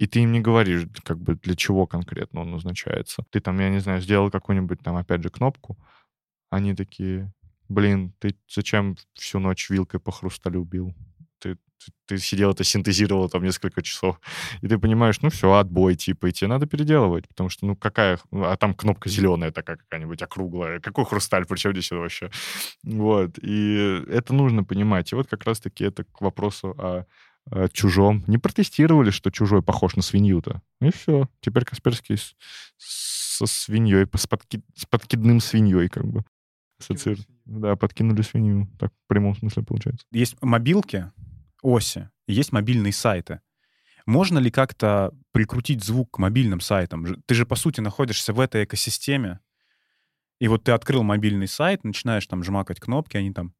и 0.00 0.06
ты 0.06 0.20
им 0.20 0.32
не 0.32 0.40
говоришь, 0.40 0.86
как 1.04 1.18
бы 1.18 1.34
для 1.34 1.54
чего 1.54 1.86
конкретно 1.86 2.40
он 2.40 2.50
назначается. 2.52 3.22
Ты 3.28 3.40
там, 3.40 3.60
я 3.60 3.68
не 3.68 3.80
знаю, 3.80 4.00
сделал 4.00 4.30
какую-нибудь 4.30 4.80
там, 4.82 4.96
опять 4.96 5.22
же, 5.22 5.28
кнопку, 5.28 5.76
они 6.48 6.74
такие, 6.74 7.30
блин, 7.68 8.14
ты 8.18 8.34
зачем 8.48 8.96
всю 9.12 9.40
ночь 9.40 9.68
вилкой 9.68 10.00
по 10.00 10.10
хрусталю 10.10 10.64
бил? 10.64 10.94
Ты, 11.38 11.56
ты, 11.56 11.92
ты 12.06 12.16
сидел 12.16 12.52
это 12.52 12.64
синтезировал 12.64 13.28
там 13.28 13.44
несколько 13.44 13.82
часов, 13.82 14.18
и 14.62 14.68
ты 14.68 14.78
понимаешь, 14.78 15.20
ну 15.20 15.28
все, 15.28 15.52
отбой, 15.52 15.96
типа, 15.96 16.28
и 16.28 16.32
тебе 16.32 16.48
надо 16.48 16.64
переделывать, 16.64 17.28
потому 17.28 17.50
что, 17.50 17.66
ну 17.66 17.76
какая, 17.76 18.18
а 18.32 18.56
там 18.56 18.72
кнопка 18.72 19.10
зеленая 19.10 19.52
такая 19.52 19.76
какая-нибудь, 19.76 20.22
округлая, 20.22 20.80
какой 20.80 21.04
хрусталь, 21.04 21.44
причем 21.44 21.72
здесь 21.72 21.90
вообще? 21.90 22.30
Вот, 22.84 23.38
и 23.42 24.02
это 24.08 24.32
нужно 24.32 24.64
понимать, 24.64 25.12
и 25.12 25.14
вот 25.14 25.28
как 25.28 25.44
раз-таки 25.44 25.84
это 25.84 26.04
к 26.04 26.22
вопросу 26.22 26.70
о 26.78 27.04
чужом. 27.72 28.24
Не 28.26 28.38
протестировали, 28.38 29.10
что 29.10 29.30
чужой 29.30 29.62
похож 29.62 29.96
на 29.96 30.02
свинью-то. 30.02 30.62
И 30.80 30.90
все. 30.90 31.28
Теперь 31.40 31.64
Касперский 31.64 32.16
с, 32.16 32.34
со 32.78 33.46
свиньей, 33.46 34.06
с, 34.14 34.26
подки, 34.26 34.62
с 34.74 34.86
подкидным 34.86 35.40
свиньей 35.40 35.88
как 35.88 36.06
бы. 36.06 36.24
Ассоциир... 36.78 37.18
Да, 37.44 37.74
подкинули 37.74 38.22
свинью. 38.22 38.68
Так, 38.78 38.92
в 38.92 39.08
прямом 39.08 39.34
смысле 39.34 39.64
получается. 39.64 40.06
Есть 40.12 40.36
мобилки, 40.40 41.10
оси, 41.62 42.08
есть 42.28 42.52
мобильные 42.52 42.92
сайты. 42.92 43.40
Можно 44.06 44.38
ли 44.38 44.50
как-то 44.50 45.12
прикрутить 45.32 45.82
звук 45.84 46.12
к 46.12 46.18
мобильным 46.18 46.60
сайтам? 46.60 47.22
Ты 47.26 47.34
же, 47.34 47.46
по 47.46 47.56
сути, 47.56 47.80
находишься 47.80 48.32
в 48.32 48.40
этой 48.40 48.64
экосистеме, 48.64 49.40
и 50.40 50.48
вот 50.48 50.64
ты 50.64 50.72
открыл 50.72 51.02
мобильный 51.02 51.48
сайт, 51.48 51.84
начинаешь 51.84 52.26
там 52.26 52.42
жмакать 52.42 52.80
кнопки, 52.80 53.16
они 53.16 53.32
там 53.32 53.54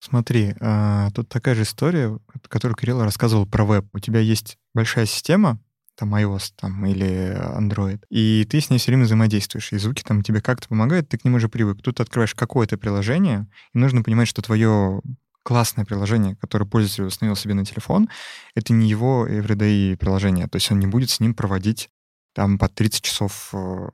Смотри, 0.00 0.54
а, 0.60 1.10
тут 1.10 1.28
такая 1.28 1.54
же 1.54 1.62
история, 1.62 2.18
которую 2.48 2.76
Кирилл 2.76 3.02
рассказывал 3.02 3.46
про 3.46 3.64
веб. 3.64 3.86
У 3.92 3.98
тебя 3.98 4.20
есть 4.20 4.56
большая 4.72 5.06
система, 5.06 5.58
там 5.96 6.14
iOS 6.14 6.52
там, 6.56 6.86
или 6.86 7.36
Android, 7.58 8.00
и 8.08 8.46
ты 8.48 8.60
с 8.60 8.70
ней 8.70 8.78
все 8.78 8.92
время 8.92 9.04
взаимодействуешь, 9.04 9.72
и 9.72 9.78
звуки 9.78 10.04
там 10.04 10.22
тебе 10.22 10.40
как-то 10.40 10.68
помогают, 10.68 11.08
ты 11.08 11.18
к 11.18 11.24
нему 11.24 11.36
уже 11.36 11.48
привык. 11.48 11.82
Тут 11.82 12.00
открываешь 12.00 12.34
какое-то 12.34 12.78
приложение, 12.78 13.48
и 13.74 13.78
нужно 13.78 14.04
понимать, 14.04 14.28
что 14.28 14.40
твое 14.40 15.02
классное 15.42 15.84
приложение, 15.84 16.36
которое 16.36 16.66
пользователь 16.66 17.04
установил 17.04 17.34
себе 17.34 17.54
на 17.54 17.64
телефон, 17.64 18.08
это 18.54 18.72
не 18.72 18.88
его 18.88 19.26
everyday 19.26 19.96
приложение, 19.96 20.46
то 20.46 20.56
есть 20.56 20.70
он 20.70 20.78
не 20.78 20.86
будет 20.86 21.10
с 21.10 21.18
ним 21.18 21.34
проводить 21.34 21.88
там 22.34 22.58
по 22.58 22.68
30 22.68 23.02
часов 23.02 23.50
э, 23.52 23.88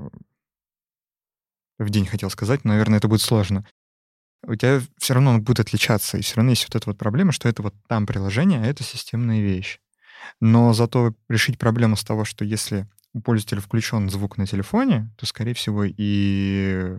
в 1.79 1.91
день, 1.91 2.07
хотел 2.07 2.29
сказать, 2.29 2.65
но, 2.65 2.73
наверное, 2.73 2.99
это 2.99 3.09
будет 3.09 3.23
сложно 3.23 3.65
у 4.47 4.55
тебя 4.55 4.80
все 4.99 5.14
равно 5.14 5.30
он 5.30 5.42
будет 5.42 5.61
отличаться. 5.61 6.18
И 6.18 6.22
все 6.22 6.36
равно 6.36 6.51
есть 6.51 6.64
вот 6.64 6.74
эта 6.74 6.88
вот 6.88 6.99
проблема, 6.99 7.32
что 7.32 7.49
это 7.49 7.62
вот 7.62 7.74
там 7.88 8.07
приложение, 8.07 8.61
а 8.61 8.66
это 8.66 8.82
системная 8.82 9.40
вещь. 9.40 9.78
Но 10.40 10.72
зато 10.72 11.14
решить 11.28 11.59
проблему 11.59 11.97
с 11.97 12.05
того, 12.05 12.24
что 12.24 12.45
если 12.45 12.88
у 13.12 13.20
пользователя 13.20 13.61
включен 13.61 14.11
звук 14.11 14.38
на 14.38 14.47
телефоне, 14.47 15.11
то, 15.16 15.26
скорее 15.26 15.55
всего, 15.55 15.84
и 15.84 16.97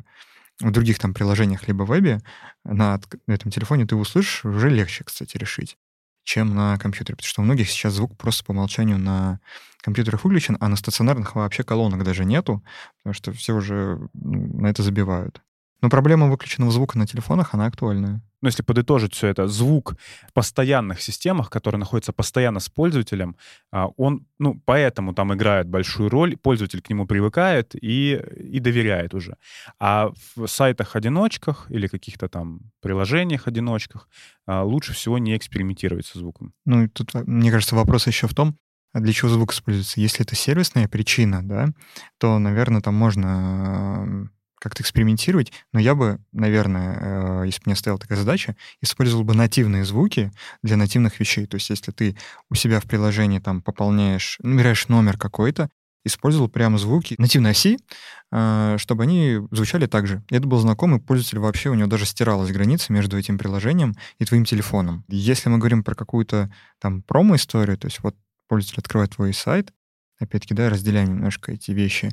в 0.62 0.72
других 0.72 1.00
там 1.00 1.14
приложениях 1.14 1.68
либо 1.68 1.84
вебе 1.84 2.22
на 2.64 3.00
этом 3.28 3.52
телефоне 3.52 3.86
ты 3.86 3.96
услышишь, 3.96 4.46
уже 4.46 4.70
легче, 4.70 5.04
кстати, 5.04 5.38
решить, 5.38 5.78
чем 6.24 6.56
на 6.56 6.78
компьютере. 6.78 7.18
Потому 7.18 7.28
что 7.28 7.42
у 7.42 7.46
многих 7.46 7.70
сейчас 7.70 7.94
звук 7.94 8.18
просто 8.18 8.46
по 8.46 8.52
умолчанию 8.52 8.98
на 8.98 9.40
компьютерах 9.82 10.24
выключен, 10.24 10.58
а 10.60 10.70
на 10.70 10.78
стационарных 10.78 11.36
вообще 11.36 11.64
колонок 11.64 12.04
даже 12.04 12.26
нету, 12.26 12.64
потому 12.98 13.14
что 13.14 13.34
все 13.34 13.54
уже 13.54 14.00
на 14.14 14.68
это 14.68 14.82
забивают. 14.82 15.42
Но 15.82 15.90
проблема 15.90 16.28
выключенного 16.28 16.72
звука 16.72 16.98
на 16.98 17.06
телефонах, 17.06 17.54
она 17.54 17.66
актуальная. 17.66 18.22
Ну, 18.42 18.50
если 18.50 18.64
подытожить 18.64 19.14
все 19.14 19.28
это, 19.28 19.48
звук 19.48 19.96
в 20.30 20.34
постоянных 20.34 21.02
системах, 21.02 21.50
который 21.50 21.78
находится 21.78 22.14
постоянно 22.14 22.60
с 22.60 22.70
пользователем, 22.70 23.36
а, 23.72 23.88
он, 23.98 24.28
ну, 24.38 24.62
поэтому 24.66 25.14
там 25.14 25.34
играет 25.34 25.68
большую 25.68 26.10
роль, 26.10 26.38
пользователь 26.38 26.82
к 26.82 26.90
нему 26.90 27.08
привыкает 27.08 27.74
и, 27.74 28.22
и 28.38 28.60
доверяет 28.60 29.14
уже. 29.14 29.38
А 29.80 30.12
в 30.36 30.46
сайтах-одиночках 30.48 31.66
или 31.72 31.88
каких-то 31.88 32.28
там 32.28 32.60
приложениях-одиночках 32.82 34.08
а, 34.46 34.64
лучше 34.64 34.94
всего 34.94 35.18
не 35.18 35.36
экспериментировать 35.36 36.06
со 36.06 36.20
звуком. 36.20 36.54
Ну, 36.66 36.84
и 36.84 36.88
тут, 36.88 37.14
мне 37.14 37.50
кажется, 37.50 37.76
вопрос 37.76 38.06
еще 38.06 38.28
в 38.28 38.36
том, 38.36 38.58
а 38.94 39.00
для 39.00 39.12
чего 39.12 39.30
звук 39.30 39.54
используется. 39.54 40.00
Если 40.00 40.24
это 40.24 40.36
сервисная 40.36 40.88
причина, 40.88 41.42
да, 41.42 41.70
то, 42.20 42.38
наверное, 42.40 42.82
там 42.82 42.94
можно 42.94 44.30
как-то 44.60 44.82
экспериментировать, 44.84 45.52
но 45.74 45.80
я 45.80 45.96
бы, 45.96 46.20
наверное, 46.32 47.42
э, 47.42 47.46
если 47.46 47.60
бы 47.60 47.64
мне 47.68 47.76
стояла 47.76 48.00
такая 48.00 48.18
задача, 48.18 48.56
использовал 48.82 49.24
бы 49.24 49.34
нативные 49.34 49.86
звуки 49.86 50.32
для 50.64 50.78
нативных 50.78 51.20
вещей. 51.20 51.46
То 51.46 51.56
есть 51.56 51.70
если 51.70 51.92
ты 51.92 52.18
у 52.50 52.56
себя 52.56 52.80
в 52.80 52.86
приложении 52.86 53.40
там 53.40 53.62
пополняешь, 53.62 54.38
набираешь 54.42 54.88
номер 54.88 55.18
какой-то, 55.18 55.70
использовал 56.06 56.48
прямо 56.48 56.78
звуки 56.78 57.16
нативной 57.18 57.52
оси, 57.52 57.78
а, 58.32 58.78
чтобы 58.78 59.04
они 59.04 59.40
звучали 59.52 59.88
так 59.88 60.08
же. 60.08 60.24
Это 60.30 60.48
был 60.48 60.60
знакомый 60.60 61.02
пользователь 61.02 61.40
вообще, 61.40 61.70
у 61.70 61.74
него 61.74 61.88
даже 61.88 62.06
стиралась 62.06 62.52
граница 62.52 62.94
между 62.94 63.18
этим 63.18 63.38
приложением 63.38 63.96
и 64.20 64.26
твоим 64.26 64.46
телефоном. 64.46 65.04
Если 65.08 65.50
мы 65.50 65.58
говорим 65.58 65.84
про 65.84 65.96
какую-то 65.96 66.52
там 66.80 67.02
промо-историю, 67.02 67.78
то 67.78 67.88
есть 67.88 68.00
вот 68.02 68.16
пользователь 68.48 68.80
открывает 68.80 69.16
твой 69.16 69.34
сайт, 69.34 69.74
опять-таки, 70.20 70.54
да, 70.54 70.70
разделяя 70.70 71.06
немножко 71.06 71.52
эти 71.52 71.72
вещи, 71.72 72.12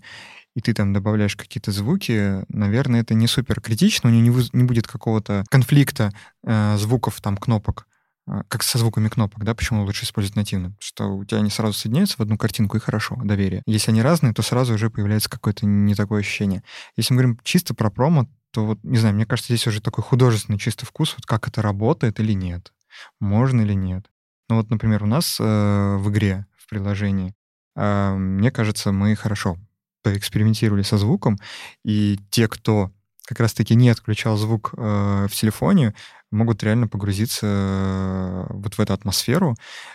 и 0.55 0.61
ты 0.61 0.75
там 0.75 0.93
добавляешь 0.93 1.37
какие-то 1.37 1.73
звуки, 1.73 2.45
наверное, 2.49 3.01
это 3.01 3.15
не 3.15 3.27
супер 3.27 3.61
критично, 3.61 4.11
у 4.11 4.13
него 4.13 4.23
не, 4.23 4.31
вы, 4.31 4.43
не 4.53 4.65
будет 4.65 4.87
какого-то 4.87 5.45
конфликта 5.49 6.13
э, 6.45 6.77
звуков, 6.77 7.21
там, 7.21 7.37
кнопок, 7.37 7.87
э, 8.27 8.43
как 8.49 8.63
со 8.63 8.79
звуками 8.79 9.09
кнопок, 9.09 9.45
да, 9.45 9.55
почему 9.55 9.85
лучше 9.85 10.05
использовать 10.05 10.37
нативно? 10.37 10.77
Что 10.79 11.07
у 11.07 11.25
тебя 11.25 11.39
они 11.39 11.51
сразу 11.51 11.73
соединяются 11.73 12.17
в 12.19 12.21
одну 12.21 12.37
картинку, 12.37 12.77
и 12.77 12.81
хорошо, 12.81 13.17
доверие. 13.25 13.63
Если 13.67 13.91
они 13.91 14.03
разные, 14.03 14.35
то 14.35 14.43
сразу 14.43 14.75
уже 14.75 14.91
появляется 14.91 15.31
какое-то 15.31 15.65
не 15.65 15.95
такое 15.95 16.21
ощущение. 16.21 16.63
Если 16.97 17.15
мы 17.15 17.23
говорим 17.23 17.41
чисто 17.45 17.75
про 17.75 17.91
промо, 17.91 18.29
то 18.53 18.67
вот, 18.67 18.79
не 18.83 18.99
знаю, 18.99 19.15
мне 19.15 19.25
кажется, 19.25 19.55
здесь 19.55 19.67
уже 19.67 19.81
такой 19.81 20.05
художественный 20.05 20.59
чисто 20.59 20.85
вкус, 20.85 21.15
вот 21.17 21.25
как 21.25 21.49
это 21.49 21.63
работает 21.63 22.21
или 22.21 22.33
нет, 22.33 22.73
можно 23.19 23.63
или 23.63 23.73
нет. 23.73 24.07
Ну 24.51 24.57
вот, 24.57 24.69
например, 24.69 25.03
у 25.03 25.07
нас 25.07 25.39
э, 25.41 25.97
в 25.97 26.11
игре, 26.11 26.45
в 26.59 26.69
приложении, 26.69 27.35
мне 27.75 28.51
кажется, 28.51 28.93
мы 28.93 29.17
хорошо 29.17 29.57
поэкспериментировали 30.03 30.83
со 30.83 30.99
звуком, 30.99 31.39
и 31.85 32.19
те, 32.31 32.49
кто 32.49 32.91
как 33.25 33.41
раз-таки 33.41 33.75
не 33.75 33.89
отключал 33.89 34.37
звук 34.37 34.75
э, 34.77 35.27
в 35.31 35.35
телефоне, 35.35 35.95
могут 36.33 36.63
реально 36.63 36.89
погрузиться 36.89 37.47
э, 37.47 38.47
вот 38.51 38.75
в 38.75 38.81
эту 38.81 38.93
атмосферу. 38.93 39.55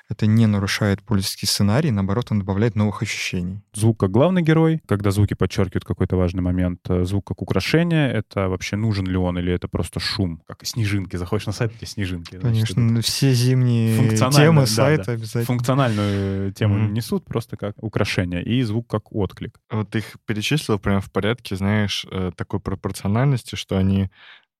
Это 0.10 0.28
не 0.28 0.46
нарушает 0.46 1.02
пользовательский 1.04 1.48
сценарий, 1.48 1.92
наоборот, 1.92 2.28
он 2.30 2.40
добавляет 2.40 2.76
новых 2.76 3.02
ощущений. 3.02 3.62
Звук 3.74 4.00
как 4.00 4.12
главный 4.12 4.42
герой, 4.42 4.82
когда 4.88 5.12
звуки 5.12 5.34
подчеркивают 5.34 5.84
какой-то 5.86 6.16
важный 6.16 6.42
момент. 6.42 6.80
Э, 6.90 7.04
звук 7.04 7.28
как 7.28 7.42
украшение, 7.42 8.12
это 8.12 8.50
вообще 8.50 8.76
нужен 8.76 9.06
ли 9.06 9.18
он, 9.18 9.38
или 9.40 9.52
это 9.52 9.68
просто 9.68 10.00
шум? 10.00 10.42
Как 10.48 10.66
снежинки. 10.66 11.16
Заходишь 11.16 11.48
на 11.48 11.54
сайт, 11.54 11.74
эти 11.76 11.90
снежинки. 11.90 12.40
Конечно, 12.40 12.82
значит, 12.82 13.06
все 13.06 13.34
зимние 13.34 14.18
темы 14.18 14.62
да, 14.62 14.68
сайта 14.68 15.06
да. 15.06 15.12
обязательно. 15.14 15.46
Функциональную 15.46 16.54
тему 16.54 16.78
mm-hmm. 16.78 16.92
несут 16.92 17.26
просто 17.26 17.58
как 17.58 17.76
украшение, 17.82 18.44
и 18.44 18.62
звук 18.64 18.88
как 18.88 19.14
отклик. 19.14 19.60
Вот 19.70 19.96
их 19.96 20.18
перечислил 20.26 20.80
прямо 20.80 21.02
в 21.02 21.12
порядке, 21.12 21.56
знаешь, 21.56 22.06
э, 22.12 22.32
такой 22.36 22.60
пропорциональности, 22.60 23.56
что 23.56 23.78
они 23.78 24.10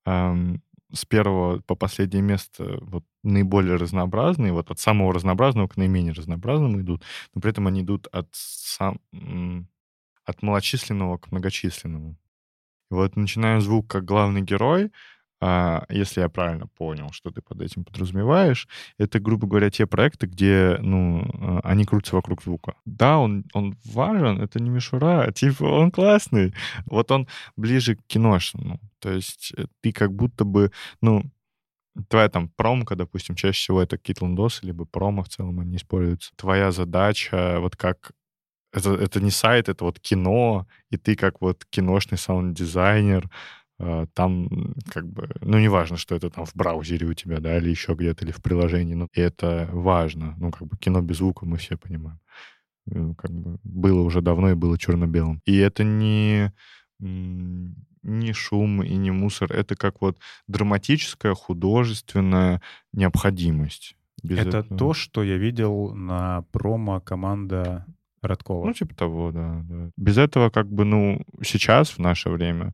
эм, 0.06 0.62
с 0.94 1.06
первого 1.06 1.60
по 1.60 1.76
последнее 1.76 2.22
место 2.22 2.78
вот 2.82 3.04
наиболее 3.24 3.76
разнообразные, 3.76 4.54
вот 4.54 4.72
от 4.72 4.80
самого 4.80 5.14
разнообразного 5.14 5.68
к 5.68 5.78
наименее 5.78 6.14
разнообразному 6.14 6.82
идут, 6.82 7.04
но 7.34 7.42
при 7.42 7.52
этом 7.52 7.68
они 7.68 7.82
идут 7.82 8.08
от, 8.12 8.28
сам, 8.32 9.00
от 10.26 10.42
малочисленного 10.42 11.18
к 11.18 11.32
многочисленному. 11.32 12.18
И 12.90 12.94
вот 12.94 13.16
начинаем 13.16 13.62
звук 13.62 13.88
как 13.88 14.06
главный 14.06 14.42
герой, 14.42 14.92
а, 15.40 15.86
если 15.90 16.22
я 16.22 16.30
правильно 16.30 16.68
понял, 16.68 17.12
что 17.12 17.30
ты 17.30 17.42
под 17.42 17.62
этим 17.62 17.84
подразумеваешь, 17.84 18.68
это, 18.98 19.20
грубо 19.20 19.48
говоря, 19.48 19.70
те 19.70 19.86
проекты, 19.86 20.26
где, 20.26 20.78
ну, 20.82 21.30
а, 21.34 21.60
они 21.64 21.86
крутятся 21.86 22.16
вокруг 22.16 22.44
звука. 22.44 22.76
Да, 22.86 23.20
он, 23.20 23.46
он 23.54 23.78
важен, 23.86 24.42
это 24.42 24.60
не 24.60 24.70
мишура, 24.70 25.32
типа, 25.32 25.64
он 25.64 25.92
классный. 25.92 26.54
Вот 26.86 27.12
он 27.12 27.28
ближе 27.56 27.96
к 27.96 28.06
киношному. 28.08 28.80
То 29.00 29.12
есть 29.12 29.54
э, 29.56 29.66
ты 29.82 29.92
как 29.92 30.14
будто 30.14 30.44
бы, 30.44 30.72
ну, 31.02 31.24
твоя 32.10 32.30
там 32.30 32.50
промка, 32.50 32.96
допустим, 32.96 33.36
чаще 33.36 33.60
всего 33.60 33.82
это 33.82 33.98
какие-то 33.98 34.26
лендосы, 34.26 34.66
либо 34.66 34.86
промо 34.86 35.24
в 35.24 35.30
целом 35.30 35.60
они 35.60 35.78
используются. 35.78 36.32
Твоя 36.36 36.72
задача, 36.72 37.60
вот 37.60 37.76
как 37.76 38.12
это, 38.74 38.94
это 38.96 39.22
не 39.22 39.32
сайт, 39.32 39.70
это 39.70 39.86
вот 39.86 40.00
кино, 40.00 40.68
и 40.90 40.98
ты 40.98 41.16
как 41.16 41.42
вот 41.42 41.66
киношный 41.66 42.18
саунд-дизайнер, 42.18 43.26
а, 43.26 43.30
там 43.78 44.74
как 44.90 45.08
бы, 45.08 45.30
ну, 45.42 45.60
не 45.60 45.68
важно, 45.68 45.98
что 45.98 46.16
это 46.16 46.30
там 46.30 46.46
в 46.46 46.56
браузере 46.56 47.06
у 47.06 47.14
тебя, 47.14 47.40
да, 47.40 47.58
или 47.58 47.70
еще 47.70 47.94
где-то, 47.94 48.26
или 48.26 48.32
в 48.32 48.42
приложении, 48.42 48.96
но 48.96 49.08
это 49.14 49.70
важно. 49.72 50.36
Ну, 50.38 50.52
как 50.52 50.68
бы 50.68 50.78
кино 50.78 51.02
без 51.02 51.18
звука 51.18 51.46
мы 51.46 51.58
все 51.58 51.78
понимаем. 51.78 52.20
Ну, 52.88 53.14
как 53.16 53.32
бы 53.32 53.60
было 53.64 54.02
уже 54.02 54.22
давно 54.22 54.50
и 54.52 54.56
было 54.56 54.78
черно-белым. 54.78 55.42
И 55.46 55.58
это 55.58 55.84
не, 55.84 56.52
не 57.00 58.34
шум 58.34 58.82
и 58.82 58.96
не 58.96 59.12
мусор, 59.12 59.52
это 59.52 59.76
как 59.76 60.02
вот 60.02 60.18
драматическая, 60.48 61.36
художественная 61.36 62.62
необходимость. 62.94 63.96
Без 64.24 64.40
это 64.40 64.60
этого... 64.60 64.80
то, 64.80 64.94
что 64.94 65.24
я 65.24 65.38
видел 65.38 65.94
на 65.94 66.44
промо 66.52 67.00
команда 67.00 67.86
Радкова. 68.22 68.66
Ну, 68.66 68.74
типа 68.74 68.96
того, 68.96 69.32
да, 69.32 69.62
да. 69.70 69.92
Без 69.96 70.18
этого 70.18 70.50
как 70.50 70.72
бы, 70.72 70.86
ну, 70.86 71.22
сейчас, 71.44 71.92
в 71.92 72.00
наше 72.00 72.30
время, 72.30 72.74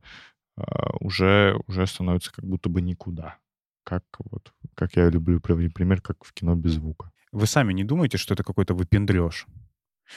уже, 1.00 1.58
уже 1.66 1.86
становится 1.86 2.32
как 2.32 2.44
будто 2.44 2.68
бы 2.68 2.80
никуда. 2.80 3.38
Как 3.84 4.04
вот, 4.18 4.52
как 4.74 4.96
я 4.96 5.10
люблю 5.10 5.40
приводить 5.40 5.74
пример, 5.74 6.00
как 6.00 6.24
в 6.24 6.32
кино 6.32 6.54
без 6.54 6.72
звука. 6.72 7.10
Вы 7.32 7.46
сами 7.46 7.72
не 7.72 7.84
думаете, 7.84 8.16
что 8.16 8.34
это 8.34 8.44
какой-то 8.44 8.74
выпендреж? 8.74 9.46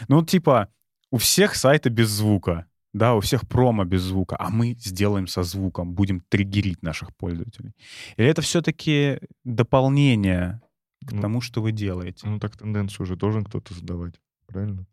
Ну, 0.08 0.24
типа, 0.24 0.70
у 1.12 1.18
всех 1.18 1.56
сайты 1.56 1.90
без 1.90 2.10
звука, 2.10 2.68
да, 2.94 3.16
у 3.16 3.20
всех 3.20 3.48
промо 3.48 3.86
без 3.86 4.02
звука, 4.02 4.36
а 4.40 4.50
мы 4.50 4.76
сделаем 4.80 5.28
со 5.28 5.44
звуком, 5.44 5.94
будем 5.94 6.22
триггерить 6.22 6.84
наших 6.84 7.16
пользователей. 7.16 7.74
Или 8.18 8.28
это 8.28 8.42
все-таки 8.42 9.20
дополнение 9.44 10.62
к 11.06 11.12
ну, 11.12 11.22
тому, 11.22 11.42
что 11.42 11.62
вы 11.62 11.72
делаете? 11.72 12.28
Ну, 12.28 12.40
так 12.40 12.58
тенденцию 12.58 13.04
уже 13.04 13.16
должен 13.16 13.44
кто-то 13.44 13.74
задавать, 13.74 14.16
правильно? 14.46 14.86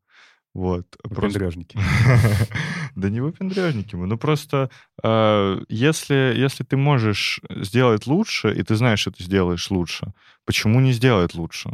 Вот. 0.55 0.97
Выпендрежники. 1.03 1.79
Да 2.95 3.11
не 3.11 3.21
выпендрежники 3.21 3.97
мы. 3.97 4.07
Ну 4.07 4.17
просто 4.17 4.71
а, 5.03 5.61
если, 5.69 6.33
если 6.37 6.63
ты 6.63 6.77
можешь 6.77 7.41
сделать 7.51 8.07
лучше, 8.07 8.55
и 8.55 8.63
ты 8.63 8.77
знаешь, 8.77 9.01
что 9.01 9.11
ты 9.11 9.25
сделаешь 9.25 9.69
лучше, 9.71 10.15
почему 10.45 10.79
не 10.81 10.93
сделать 10.93 11.35
лучше? 11.35 11.71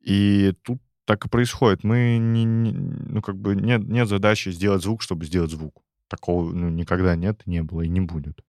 И 0.00 0.54
тут 0.62 0.80
так 1.04 1.26
и 1.26 1.28
происходит. 1.28 1.84
Мы 1.84 2.16
не, 2.18 2.44
не, 2.44 2.72
ну, 2.72 3.20
как 3.20 3.36
бы 3.36 3.54
нет, 3.54 3.86
нет 3.86 4.08
задачи 4.08 4.48
сделать 4.48 4.82
звук, 4.82 5.02
чтобы 5.02 5.26
сделать 5.26 5.50
звук. 5.50 5.82
Такого 6.08 6.50
ну, 6.50 6.70
никогда 6.70 7.14
нет, 7.14 7.42
не 7.44 7.62
было 7.62 7.82
и 7.82 7.88
не 7.88 8.00
будет. 8.00 8.40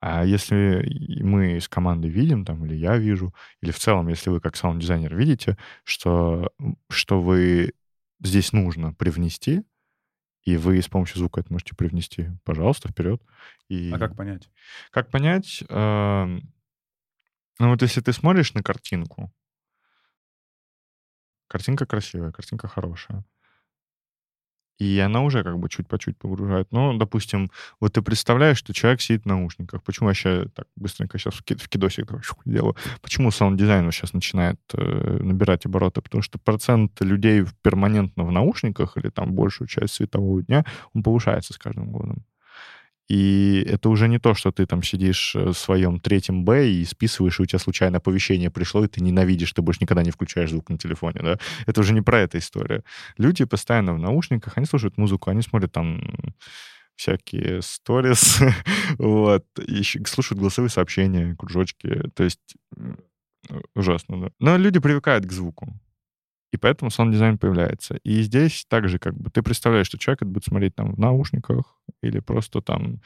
А 0.00 0.24
если 0.24 0.84
мы 1.22 1.60
с 1.60 1.68
командой 1.68 2.08
видим, 2.08 2.44
там, 2.44 2.64
или 2.66 2.74
я 2.74 2.96
вижу, 2.96 3.34
или 3.60 3.70
в 3.70 3.78
целом, 3.78 4.08
если 4.08 4.30
вы 4.30 4.40
как 4.40 4.56
саунд-дизайнер 4.56 5.14
видите, 5.14 5.56
что, 5.84 6.52
что 6.88 7.20
вы 7.20 7.72
здесь 8.22 8.52
нужно 8.52 8.92
привнести, 8.94 9.64
и 10.44 10.56
вы 10.56 10.80
с 10.80 10.88
помощью 10.88 11.18
звука 11.18 11.40
это 11.40 11.52
можете 11.52 11.74
привнести, 11.74 12.30
пожалуйста, 12.44 12.88
вперед. 12.88 13.22
И... 13.68 13.90
А 13.92 13.98
как 13.98 14.16
понять? 14.16 14.50
Как 14.90 15.10
понять? 15.10 15.62
Э, 15.68 16.24
ну 17.58 17.70
вот 17.70 17.82
если 17.82 18.00
ты 18.00 18.12
смотришь 18.12 18.54
на 18.54 18.62
картинку, 18.62 19.32
картинка 21.46 21.86
красивая, 21.86 22.32
картинка 22.32 22.66
хорошая, 22.66 23.24
и 24.82 24.98
она 24.98 25.22
уже 25.22 25.44
как 25.44 25.58
бы 25.58 25.68
чуть 25.68 25.86
по 25.86 25.98
чуть 25.98 26.18
погружает. 26.18 26.66
Ну, 26.72 26.98
допустим, 26.98 27.50
вот 27.80 27.92
ты 27.92 28.02
представляешь, 28.02 28.58
что 28.58 28.74
человек 28.74 29.00
сидит 29.00 29.22
в 29.22 29.26
наушниках. 29.26 29.82
Почему 29.84 30.08
я 30.08 30.14
сейчас 30.14 30.46
так 30.54 30.66
быстренько 30.76 31.18
сейчас 31.18 31.34
в, 31.34 31.42
в 31.42 31.68
кидосик 31.68 32.06
делаю? 32.44 32.74
Почему 33.00 33.30
саунд-дизайн 33.30 33.90
сейчас 33.92 34.12
начинает 34.12 34.58
э, 34.74 35.18
набирать 35.22 35.66
обороты? 35.66 36.00
Потому 36.02 36.22
что 36.22 36.38
процент 36.38 37.00
людей 37.00 37.44
перманентно 37.62 38.24
в 38.24 38.32
наушниках 38.32 38.96
или 38.96 39.08
там 39.08 39.34
большую 39.34 39.68
часть 39.68 39.94
светового 39.94 40.42
дня, 40.42 40.64
он 40.94 41.02
повышается 41.02 41.52
с 41.52 41.58
каждым 41.58 41.90
годом. 41.92 42.24
И 43.08 43.64
это 43.68 43.88
уже 43.88 44.08
не 44.08 44.18
то, 44.18 44.34
что 44.34 44.52
ты 44.52 44.64
там 44.64 44.82
сидишь 44.82 45.34
э, 45.34 45.50
в 45.50 45.54
своем 45.54 46.00
третьем 46.00 46.44
Б 46.44 46.70
и 46.70 46.84
списываешь, 46.84 47.40
и 47.40 47.42
у 47.42 47.46
тебя 47.46 47.58
случайно 47.58 47.98
оповещение 47.98 48.50
пришло, 48.50 48.84
и 48.84 48.88
ты 48.88 49.02
ненавидишь, 49.02 49.52
ты 49.52 49.62
больше 49.62 49.80
никогда 49.82 50.02
не 50.02 50.10
включаешь 50.10 50.50
звук 50.50 50.70
на 50.70 50.78
телефоне, 50.78 51.20
да? 51.22 51.38
Это 51.66 51.80
уже 51.80 51.92
не 51.92 52.00
про 52.00 52.20
эту 52.20 52.38
историю. 52.38 52.84
Люди 53.18 53.44
постоянно 53.44 53.94
в 53.94 53.98
наушниках, 53.98 54.56
они 54.56 54.66
слушают 54.66 54.96
музыку, 54.98 55.30
они 55.30 55.42
смотрят 55.42 55.72
там 55.72 56.00
всякие 56.96 57.62
сторис, 57.62 58.40
вот, 58.98 59.44
и 59.58 59.82
слушают 60.06 60.38
голосовые 60.38 60.70
сообщения, 60.70 61.34
кружочки, 61.36 62.02
то 62.14 62.22
есть 62.22 62.56
ужасно, 63.74 64.20
да. 64.20 64.30
Но 64.38 64.56
люди 64.56 64.78
привыкают 64.78 65.26
к 65.26 65.32
звуку. 65.32 65.72
И 66.52 66.58
поэтому 66.58 66.90
саунд-дизайн 66.90 67.38
появляется. 67.38 67.96
И 68.04 68.22
здесь 68.22 68.66
также 68.68 68.98
как 68.98 69.16
бы 69.16 69.30
ты 69.30 69.42
представляешь, 69.42 69.86
что 69.86 69.98
человек 69.98 70.22
будет 70.22 70.44
смотреть 70.44 70.74
там 70.74 70.94
в 70.94 70.98
наушниках 70.98 71.78
или 72.02 72.20
просто 72.20 72.60
там, 72.60 73.00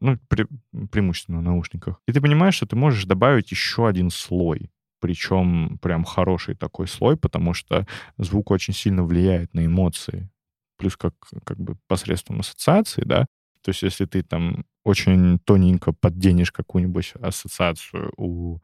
ну, 0.00 0.16
пре- 0.30 0.48
преимущественно 0.92 1.38
в 1.38 1.42
наушниках. 1.42 2.00
И 2.06 2.12
ты 2.12 2.20
понимаешь, 2.20 2.54
что 2.54 2.66
ты 2.66 2.76
можешь 2.76 3.04
добавить 3.04 3.50
еще 3.50 3.88
один 3.88 4.10
слой. 4.10 4.70
Причем 5.00 5.78
прям 5.82 6.04
хороший 6.04 6.54
такой 6.54 6.86
слой, 6.86 7.16
потому 7.16 7.54
что 7.54 7.86
звук 8.18 8.50
очень 8.52 8.72
сильно 8.72 9.02
влияет 9.02 9.52
на 9.52 9.66
эмоции. 9.66 10.30
Плюс 10.78 10.96
как, 10.96 11.14
как 11.44 11.58
бы 11.58 11.76
посредством 11.88 12.40
ассоциации, 12.40 13.02
да. 13.04 13.26
То 13.62 13.70
есть 13.70 13.82
если 13.82 14.04
ты 14.04 14.22
там 14.22 14.64
очень 14.84 15.40
тоненько 15.40 15.92
подденешь 15.92 16.52
какую-нибудь 16.52 17.14
ассоциацию 17.20 18.12
у 18.16 18.60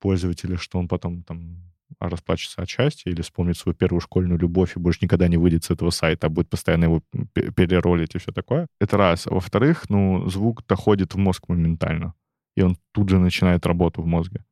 пользователя, 0.00 0.56
что 0.56 0.78
он 0.80 0.88
потом 0.88 1.22
там 1.22 1.62
расплачется 2.00 2.62
от 2.62 2.68
счастья 2.68 3.10
или 3.10 3.22
вспомнит 3.22 3.56
свою 3.56 3.74
первую 3.74 4.00
школьную 4.00 4.38
любовь 4.38 4.76
и 4.76 4.80
больше 4.80 5.00
никогда 5.02 5.28
не 5.28 5.36
выйдет 5.36 5.64
с 5.64 5.70
этого 5.70 5.90
сайта, 5.90 6.26
а 6.26 6.30
будет 6.30 6.48
постоянно 6.48 6.84
его 6.84 7.02
переролить 7.32 8.14
и 8.14 8.18
все 8.18 8.32
такое. 8.32 8.68
Это 8.80 8.96
раз. 8.96 9.26
А 9.26 9.34
во-вторых, 9.34 9.88
ну, 9.88 10.28
звук 10.28 10.66
доходит 10.66 11.14
в 11.14 11.18
мозг 11.18 11.48
моментально, 11.48 12.14
и 12.56 12.62
он 12.62 12.76
тут 12.92 13.08
же 13.08 13.18
начинает 13.18 13.66
работу 13.66 14.02
в 14.02 14.06
мозге 14.06 14.44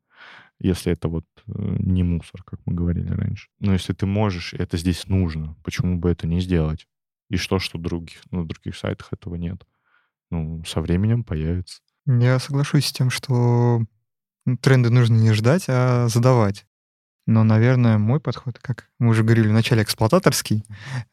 если 0.61 0.93
это 0.93 1.09
вот 1.09 1.25
э, 1.47 1.53
не 1.79 2.03
мусор, 2.03 2.43
как 2.43 2.61
мы 2.65 2.75
говорили 2.75 3.13
раньше. 3.13 3.49
Но 3.59 3.73
если 3.73 3.93
ты 3.93 4.07
можешь, 4.07 4.55
это 4.55 4.77
здесь 4.77 5.07
нужно, 5.09 5.57
почему 5.65 5.99
бы 5.99 6.11
это 6.11 6.27
не 6.27 6.41
сделать? 6.41 6.87
И 7.31 7.37
что, 7.37 7.59
что 7.59 7.79
других, 7.79 8.21
на 8.31 8.47
других 8.47 8.77
сайтах 8.77 9.13
этого 9.13 9.35
нет? 9.35 9.67
Ну, 10.31 10.63
со 10.65 10.81
временем 10.81 11.25
появится. 11.25 11.81
Я 12.07 12.39
соглашусь 12.39 12.87
с 12.87 12.93
тем, 12.93 13.11
что 13.11 13.83
тренды 14.61 14.91
нужно 14.91 15.15
не 15.15 15.33
ждать, 15.33 15.65
а 15.69 16.09
задавать. 16.09 16.67
Но, 17.27 17.43
наверное, 17.43 17.97
мой 17.97 18.21
подход, 18.21 18.59
как 18.59 18.91
мы 18.99 19.09
уже 19.09 19.23
говорили 19.23 19.49
в 19.49 19.53
начале, 19.53 19.83
эксплуататорский, 19.83 20.65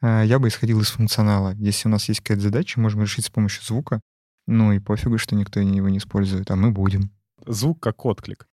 э, 0.01 0.23
я 0.25 0.39
бы 0.39 0.49
исходил 0.49 0.81
из 0.81 0.89
функционала. 0.89 1.53
Если 1.55 1.87
у 1.87 1.91
нас 1.91 2.09
есть 2.09 2.19
какая-то 2.19 2.43
задача, 2.43 2.79
можем 2.79 3.01
решить 3.01 3.25
с 3.25 3.29
помощью 3.29 3.63
звука, 3.63 4.01
ну 4.45 4.73
и 4.73 4.79
пофигу, 4.79 5.17
что 5.17 5.35
никто 5.35 5.61
его 5.61 5.87
не 5.87 5.99
использует, 5.99 6.51
а 6.51 6.55
мы 6.55 6.71
будем. 6.71 7.11
Звук 7.45 7.81
как 7.81 8.05
отклик. 8.05 8.47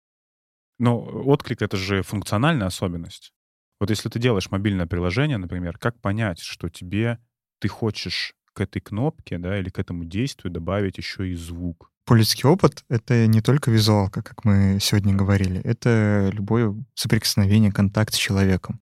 Но 0.78 1.00
отклик— 1.00 1.62
это 1.64 1.78
же 1.78 2.04
функциональная 2.04 2.68
особенность. 2.68 3.34
Вот 3.80 3.90
если 3.90 4.10
ты 4.10 4.20
делаешь 4.20 4.52
мобильное 4.52 4.86
приложение, 4.86 5.38
например, 5.38 5.78
как 5.78 6.00
понять, 6.00 6.40
что 6.40 6.70
тебе 6.70 7.20
ты 7.60 7.68
хочешь 7.68 8.34
к 8.54 8.62
этой 8.62 8.80
кнопке, 8.82 9.40
да, 9.40 9.60
или 9.60 9.70
к 9.70 9.80
этому 9.80 10.06
действию 10.06 10.52
добавить 10.52 10.98
еще 10.98 11.30
и 11.30 11.36
звук? 11.36 11.92
Пользовательский 12.08 12.48
опыт— 12.48 12.86
это 12.90 13.28
не 13.28 13.42
только 13.42 13.70
визуалка, 13.70 14.22
как 14.22 14.46
мы 14.46 14.80
сегодня 14.80 15.14
говорили, 15.14 15.60
это 15.60 16.30
любое 16.32 16.74
соприкосновение, 16.96 17.70
контакт 17.70 18.14
с 18.14 18.18
человеком. 18.18 18.80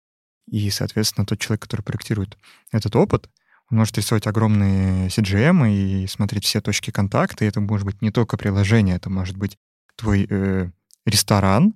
И, 0.47 0.71
соответственно, 0.71 1.27
тот 1.27 1.39
человек, 1.39 1.61
который 1.61 1.83
проектирует 1.83 2.39
этот 2.73 2.97
опыт, 2.97 3.29
он 3.71 3.77
может 3.77 3.99
рисовать 3.99 4.27
огромные 4.27 5.09
CGM 5.09 5.71
и 5.71 6.07
смотреть 6.07 6.47
все 6.47 6.63
точки 6.63 6.91
контакта. 6.93 7.45
И 7.45 7.49
это 7.49 7.61
может 7.61 7.85
быть 7.85 8.01
не 8.01 8.11
только 8.11 8.39
приложение, 8.39 8.97
это 8.97 9.11
может 9.11 9.37
быть 9.37 9.59
твой 9.97 10.27
э, 10.31 10.71
ресторан, 11.05 11.75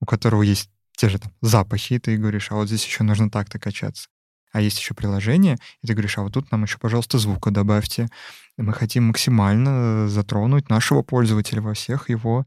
у 0.00 0.06
которого 0.06 0.42
есть 0.42 0.70
те 0.96 1.08
же 1.08 1.20
там 1.20 1.32
запахи, 1.40 1.94
и 1.94 1.98
ты 2.00 2.16
говоришь, 2.16 2.50
а 2.50 2.56
вот 2.56 2.66
здесь 2.66 2.84
еще 2.84 3.04
нужно 3.04 3.30
так-то 3.30 3.60
качаться 3.60 4.08
а 4.52 4.60
есть 4.60 4.78
еще 4.78 4.94
приложение, 4.94 5.58
и 5.82 5.86
ты 5.86 5.92
говоришь, 5.94 6.18
а 6.18 6.22
вот 6.22 6.32
тут 6.32 6.50
нам 6.50 6.62
еще, 6.64 6.78
пожалуйста, 6.78 7.18
звука 7.18 7.50
добавьте. 7.50 8.08
Мы 8.56 8.72
хотим 8.72 9.04
максимально 9.04 10.08
затронуть 10.08 10.68
нашего 10.68 11.02
пользователя 11.02 11.62
во 11.62 11.74
всех 11.74 12.08
его 12.08 12.44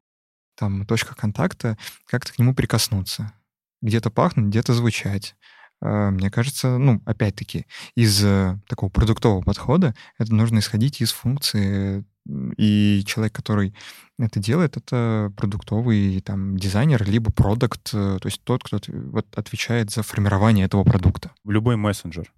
там 0.55 0.85
точках 0.85 1.17
контакта, 1.17 1.77
как-то 2.05 2.33
к 2.33 2.39
нему 2.39 2.53
прикоснуться. 2.53 3.33
Где-то 3.81 4.11
пахнуть, 4.11 4.47
где-то 4.47 4.73
звучать. 4.73 5.35
А, 5.81 6.11
мне 6.11 6.29
кажется, 6.29 6.77
ну, 6.77 7.01
опять-таки, 7.05 7.65
из 7.95 8.23
э, 8.23 8.57
такого 8.67 8.89
продуктового 8.89 9.41
подхода 9.41 9.95
это 10.17 10.33
нужно 10.33 10.59
исходить 10.59 11.01
из 11.01 11.11
функции 11.11 12.05
и 12.25 13.03
человек, 13.05 13.33
который 13.33 13.73
это 14.17 14.39
делает, 14.39 14.77
это 14.77 15.33
продуктовый 15.35 16.21
там 16.21 16.57
дизайнер, 16.57 17.03
либо 17.03 17.31
продукт, 17.31 17.89
э, 17.93 18.17
то 18.21 18.25
есть 18.27 18.41
тот, 18.43 18.63
кто 18.63 18.79
вот, 18.87 19.27
отвечает 19.37 19.91
за 19.91 20.03
формирование 20.03 20.65
этого 20.65 20.83
продукта. 20.83 21.31
Любой 21.45 21.75
мессенджер, 21.75 22.31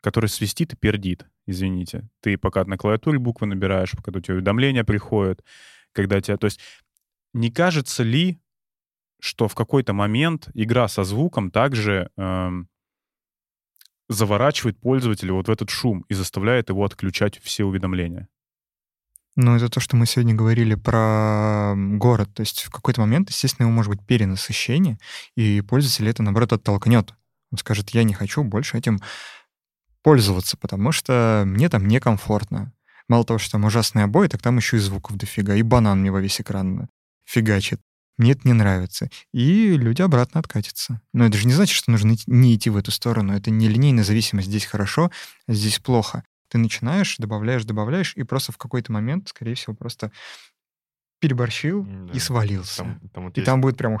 который 0.00 0.28
свистит 0.28 0.72
и 0.72 0.76
пердит, 0.76 1.26
извините. 1.46 2.08
Ты 2.20 2.38
пока 2.38 2.64
на 2.64 2.78
клавиатуре 2.78 3.18
буквы 3.18 3.46
набираешь, 3.46 3.92
пока 3.92 4.10
у 4.16 4.20
тебя 4.20 4.34
уведомления 4.34 4.84
приходят, 4.84 5.44
когда 5.92 6.20
тебя... 6.20 6.38
То 6.38 6.46
есть 6.46 6.60
не 7.34 7.50
кажется 7.50 8.02
ли, 8.02 8.40
что 9.20 9.48
в 9.48 9.54
какой-то 9.54 9.92
момент 9.92 10.48
игра 10.54 10.88
со 10.88 11.04
звуком 11.04 11.50
также 11.50 12.10
эм, 12.16 12.68
заворачивает 14.08 14.80
пользователя 14.80 15.34
вот 15.34 15.48
в 15.48 15.50
этот 15.50 15.68
шум 15.68 16.06
и 16.08 16.14
заставляет 16.14 16.70
его 16.70 16.84
отключать 16.84 17.38
все 17.38 17.64
уведомления? 17.64 18.28
Ну, 19.36 19.56
это 19.56 19.68
то, 19.68 19.80
что 19.80 19.96
мы 19.96 20.06
сегодня 20.06 20.34
говорили 20.34 20.74
про 20.74 21.74
город. 21.76 22.30
То 22.34 22.40
есть 22.40 22.62
в 22.62 22.70
какой-то 22.70 23.00
момент, 23.00 23.30
естественно, 23.30 23.66
его 23.66 23.74
может 23.74 23.90
быть 23.90 24.04
перенасыщение, 24.04 24.98
и 25.36 25.60
пользователь 25.60 26.08
это, 26.08 26.22
наоборот, 26.22 26.52
оттолкнет. 26.52 27.14
Он 27.52 27.58
скажет, 27.58 27.90
я 27.90 28.02
не 28.02 28.14
хочу 28.14 28.42
больше 28.42 28.76
этим 28.76 29.00
пользоваться, 30.02 30.56
потому 30.56 30.92
что 30.92 31.44
мне 31.46 31.68
там 31.68 31.86
некомфортно. 31.86 32.72
Мало 33.08 33.24
того, 33.24 33.38
что 33.38 33.52
там 33.52 33.64
ужасные 33.64 34.04
обои, 34.04 34.28
так 34.28 34.42
там 34.42 34.56
еще 34.56 34.76
и 34.76 34.80
звуков 34.80 35.16
дофига, 35.16 35.54
и 35.54 35.62
банан 35.62 36.00
мне 36.00 36.10
во 36.10 36.20
весь 36.20 36.40
экран 36.40 36.88
фигачит. 37.24 37.80
Мне 38.18 38.32
это 38.32 38.42
не 38.44 38.52
нравится. 38.52 39.08
И 39.32 39.76
люди 39.76 40.02
обратно 40.02 40.40
откатятся. 40.40 41.00
Но 41.12 41.24
это 41.24 41.38
же 41.38 41.46
не 41.46 41.54
значит, 41.54 41.74
что 41.74 41.90
нужно 41.90 42.14
не 42.26 42.54
идти 42.54 42.68
в 42.68 42.76
эту 42.76 42.90
сторону. 42.90 43.34
Это 43.34 43.50
не 43.50 43.66
линейная 43.66 44.04
зависимость. 44.04 44.48
Здесь 44.48 44.66
хорошо, 44.66 45.10
а 45.46 45.52
здесь 45.52 45.78
плохо 45.78 46.22
ты 46.50 46.58
начинаешь, 46.58 47.16
добавляешь, 47.16 47.64
добавляешь, 47.64 48.16
и 48.16 48.24
просто 48.24 48.52
в 48.52 48.58
какой-то 48.58 48.92
момент, 48.92 49.28
скорее 49.28 49.54
всего, 49.54 49.74
просто 49.74 50.10
переборщил 51.20 51.84
да. 51.84 52.12
и 52.12 52.18
свалился. 52.18 52.78
Там, 52.78 53.00
там 53.12 53.24
вот 53.24 53.38
и 53.38 53.42
там 53.42 53.60
будет 53.60 53.76
прям... 53.76 53.98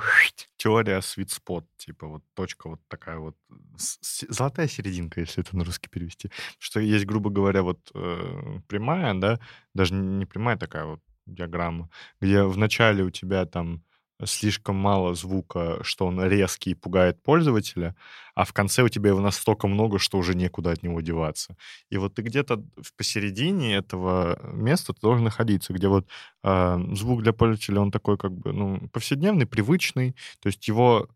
Теория 0.56 0.98
spot, 0.98 1.64
типа 1.76 2.06
вот 2.06 2.24
точка 2.34 2.68
вот 2.68 2.80
такая 2.88 3.18
вот, 3.18 3.36
золотая 3.76 4.68
серединка, 4.68 5.20
если 5.20 5.44
это 5.44 5.56
на 5.56 5.64
русский 5.64 5.88
перевести. 5.88 6.30
Что 6.58 6.80
есть, 6.80 7.06
грубо 7.06 7.30
говоря, 7.30 7.62
вот 7.62 7.90
э, 7.94 8.60
прямая, 8.66 9.14
да, 9.14 9.38
даже 9.74 9.94
не 9.94 10.26
прямая 10.26 10.56
такая 10.56 10.86
вот 10.86 11.00
диаграмма, 11.26 11.90
где 12.20 12.42
вначале 12.42 13.04
у 13.04 13.10
тебя 13.10 13.44
там 13.46 13.84
слишком 14.24 14.76
мало 14.76 15.14
звука, 15.14 15.78
что 15.82 16.06
он 16.06 16.22
резкий 16.22 16.70
и 16.70 16.74
пугает 16.74 17.22
пользователя, 17.22 17.94
а 18.34 18.44
в 18.44 18.52
конце 18.52 18.82
у 18.82 18.88
тебя 18.88 19.10
его 19.10 19.20
настолько 19.20 19.66
много, 19.68 19.98
что 19.98 20.18
уже 20.18 20.34
некуда 20.34 20.72
от 20.72 20.82
него 20.82 21.00
деваться. 21.00 21.56
И 21.90 21.96
вот 21.96 22.14
ты 22.14 22.22
где-то 22.22 22.62
посередине 22.96 23.74
этого 23.74 24.38
места 24.52 24.92
ты 24.92 25.00
должен 25.00 25.24
находиться, 25.24 25.72
где 25.72 25.88
вот 25.88 26.06
э, 26.42 26.78
звук 26.94 27.22
для 27.22 27.32
пользователя, 27.32 27.80
он 27.80 27.90
такой 27.90 28.16
как 28.16 28.32
бы, 28.32 28.52
ну, 28.52 28.88
повседневный, 28.92 29.46
привычный, 29.46 30.14
то 30.40 30.46
есть 30.48 30.66
его 30.68 31.08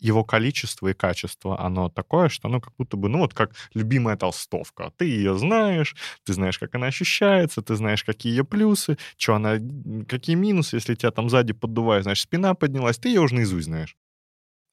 его 0.00 0.24
количество 0.24 0.88
и 0.88 0.94
качество, 0.94 1.60
оно 1.60 1.88
такое, 1.88 2.28
что 2.28 2.48
оно 2.48 2.60
как 2.60 2.74
будто 2.76 2.96
бы, 2.96 3.08
ну 3.08 3.18
вот 3.18 3.34
как 3.34 3.52
любимая 3.74 4.16
толстовка. 4.16 4.92
Ты 4.96 5.06
ее 5.06 5.36
знаешь, 5.38 5.94
ты 6.24 6.32
знаешь, 6.32 6.58
как 6.58 6.74
она 6.74 6.86
ощущается, 6.88 7.62
ты 7.62 7.76
знаешь, 7.76 8.04
какие 8.04 8.32
ее 8.32 8.44
плюсы, 8.44 8.98
что 9.16 9.34
она, 9.34 9.56
какие 10.08 10.36
минусы, 10.36 10.76
если 10.76 10.94
тебя 10.94 11.10
там 11.10 11.28
сзади 11.30 11.52
поддувает, 11.52 12.04
значит, 12.04 12.22
спина 12.24 12.54
поднялась, 12.54 12.98
ты 12.98 13.08
ее 13.08 13.20
уже 13.20 13.34
наизусть 13.34 13.66
знаешь. 13.66 13.96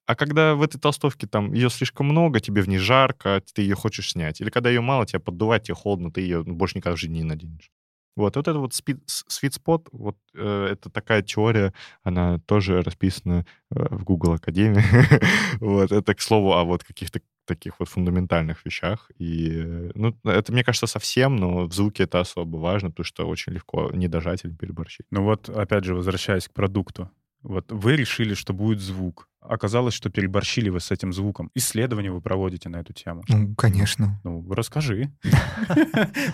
А 0.05 0.15
когда 0.15 0.55
в 0.55 0.61
этой 0.63 0.80
толстовке 0.80 1.28
там 1.28 1.53
ее 1.53 1.69
слишком 1.69 2.07
много, 2.07 2.39
тебе 2.41 2.61
в 2.61 2.67
ней 2.69 2.78
жарко, 2.80 3.41
ты 3.53 3.61
ее 3.61 3.76
хочешь 3.76 4.11
снять. 4.11 4.41
Или 4.41 4.49
когда 4.49 4.69
ее 4.69 4.82
мало, 4.82 5.05
тебя 5.05 5.19
поддувать, 5.21 5.63
тебе 5.63 5.76
холодно, 5.76 6.11
ты 6.11 6.21
ее 6.21 6.43
больше 6.43 6.78
никогда 6.78 6.95
в 6.95 6.99
жизни 6.99 7.17
не 7.19 7.24
наденешь. 7.24 7.71
Вот, 8.16 8.36
вот 8.36 8.47
это 8.47 8.59
вот 8.59 8.74
spot, 8.74 9.88
вот 9.91 10.18
э, 10.36 10.68
это 10.72 10.89
такая 10.89 11.22
теория, 11.24 11.74
она 12.03 12.39
тоже 12.39 12.82
расписана 12.82 13.45
э, 13.72 13.95
в 13.95 14.03
Google 14.03 14.34
Академии. 14.34 14.84
вот, 15.59 15.91
это, 15.91 16.14
к 16.14 16.22
слову, 16.22 16.53
о 16.53 16.64
вот 16.64 16.84
каких-то 16.84 17.22
таких 17.45 17.80
вот 17.80 17.89
фундаментальных 17.89 18.66
вещах. 18.66 19.09
И, 19.18 19.49
э, 19.55 19.91
ну, 19.95 20.16
это, 20.26 20.51
мне 20.53 20.64
кажется, 20.64 20.88
совсем, 20.88 21.36
но 21.36 21.66
в 21.66 21.74
звуке 21.74 22.03
это 22.03 22.20
особо 22.20 22.57
важно, 22.57 22.89
потому 22.89 23.05
что 23.05 23.28
очень 23.28 23.53
легко 23.53 23.89
не 23.91 24.07
дожать 24.07 24.45
или 24.45 24.53
переборщить. 24.53 25.05
Ну 25.11 25.24
вот, 25.24 25.49
опять 25.49 25.84
же, 25.84 25.95
возвращаясь 25.95 26.47
к 26.47 26.53
продукту. 26.53 27.09
Вот 27.41 27.72
вы 27.72 27.95
решили, 27.95 28.36
что 28.36 28.53
будет 28.53 28.80
звук. 28.80 29.28
Оказалось, 29.48 29.94
что 29.94 30.10
переборщили 30.10 30.70
вы 30.70 30.80
с 30.80 30.91
этим 30.91 31.14
звуком. 31.14 31.50
Исследования 31.56 32.12
вы 32.12 32.22
проводите 32.22 32.70
на 32.70 32.78
эту 32.78 32.94
тему. 32.94 33.24
Ну, 33.28 33.54
конечно. 33.56 34.20
Ну, 34.24 34.46
расскажи. 34.54 35.12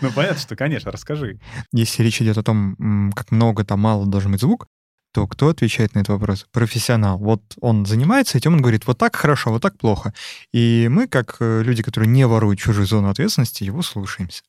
Ну, 0.01 0.11
понятно, 0.15 0.39
что, 0.39 0.55
конечно, 0.55 0.91
расскажи. 0.91 1.39
Если 1.71 2.03
речь 2.03 2.21
идет 2.21 2.37
о 2.37 2.43
том, 2.43 3.11
как 3.15 3.31
много 3.31 3.63
там 3.65 3.79
мало 3.79 4.05
должен 4.05 4.31
быть 4.31 4.41
звук, 4.41 4.67
то 5.13 5.27
кто 5.27 5.49
отвечает 5.49 5.95
на 5.95 5.99
этот 5.99 6.09
вопрос? 6.09 6.45
Профессионал. 6.51 7.17
Вот 7.17 7.41
он 7.59 7.85
занимается 7.85 8.37
этим, 8.37 8.53
он 8.53 8.61
говорит, 8.61 8.85
вот 8.85 8.97
так 8.97 9.15
хорошо, 9.15 9.51
вот 9.51 9.61
так 9.61 9.77
плохо. 9.77 10.13
И 10.53 10.87
мы, 10.89 11.07
как 11.07 11.37
э, 11.39 11.63
люди, 11.63 11.81
которые 11.81 12.09
не 12.09 12.27
воруют 12.27 12.59
чужую 12.59 12.85
зону 12.85 13.09
ответственности, 13.09 13.63
его 13.63 13.81
слушаемся. 13.81 14.43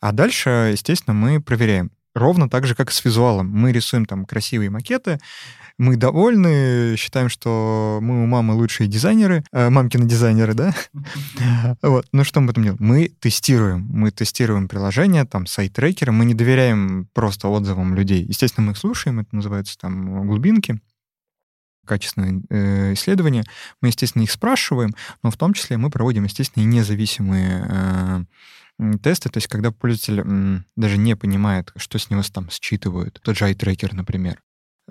А 0.00 0.12
дальше, 0.12 0.70
естественно, 0.72 1.14
мы 1.14 1.40
проверяем. 1.40 1.92
Ровно 2.14 2.50
так 2.50 2.66
же, 2.66 2.74
как 2.74 2.90
с 2.90 3.04
визуалом. 3.04 3.48
Мы 3.48 3.72
рисуем 3.72 4.04
там 4.04 4.26
красивые 4.26 4.68
макеты, 4.68 5.20
мы 5.78 5.96
довольны, 5.96 6.96
считаем, 6.96 7.28
что 7.28 7.98
мы 8.02 8.22
у 8.22 8.26
мамы 8.26 8.54
лучшие 8.54 8.88
дизайнеры, 8.88 9.44
э, 9.52 9.70
мамкины 9.70 10.06
дизайнеры, 10.06 10.54
да? 10.54 10.74
Вот. 11.82 12.06
Ну 12.12 12.24
что 12.24 12.40
мы 12.40 12.48
потом 12.48 12.64
делаем? 12.64 12.78
Мы 12.80 13.08
тестируем. 13.08 13.86
Мы 13.88 14.10
тестируем 14.10 14.68
приложение, 14.68 15.24
там, 15.24 15.46
сайт-трекеры. 15.46 16.12
Мы 16.12 16.24
не 16.24 16.34
доверяем 16.34 17.08
просто 17.12 17.48
отзывам 17.48 17.94
людей. 17.94 18.24
Естественно, 18.24 18.66
мы 18.66 18.72
их 18.72 18.78
слушаем, 18.78 19.20
это 19.20 19.34
называется 19.34 19.78
там 19.78 20.26
глубинки 20.26 20.80
качественное 21.84 22.42
э, 22.48 22.92
исследование. 22.94 23.44
Мы, 23.80 23.88
естественно, 23.88 24.22
их 24.22 24.30
спрашиваем, 24.30 24.94
но 25.22 25.30
в 25.30 25.36
том 25.36 25.52
числе 25.52 25.76
мы 25.76 25.90
проводим, 25.90 26.24
естественно, 26.24 26.62
и 26.62 26.66
независимые 26.66 27.66
э, 27.68 28.96
тесты, 29.02 29.28
то 29.28 29.38
есть 29.38 29.48
когда 29.48 29.70
пользователь 29.70 30.64
даже 30.76 30.96
не 30.96 31.16
понимает, 31.16 31.72
что 31.76 31.98
с 31.98 32.10
него 32.10 32.22
там 32.32 32.48
считывают, 32.50 33.20
тот 33.22 33.36
же 33.36 33.50
iTracker, 33.50 33.94
например. 33.94 34.40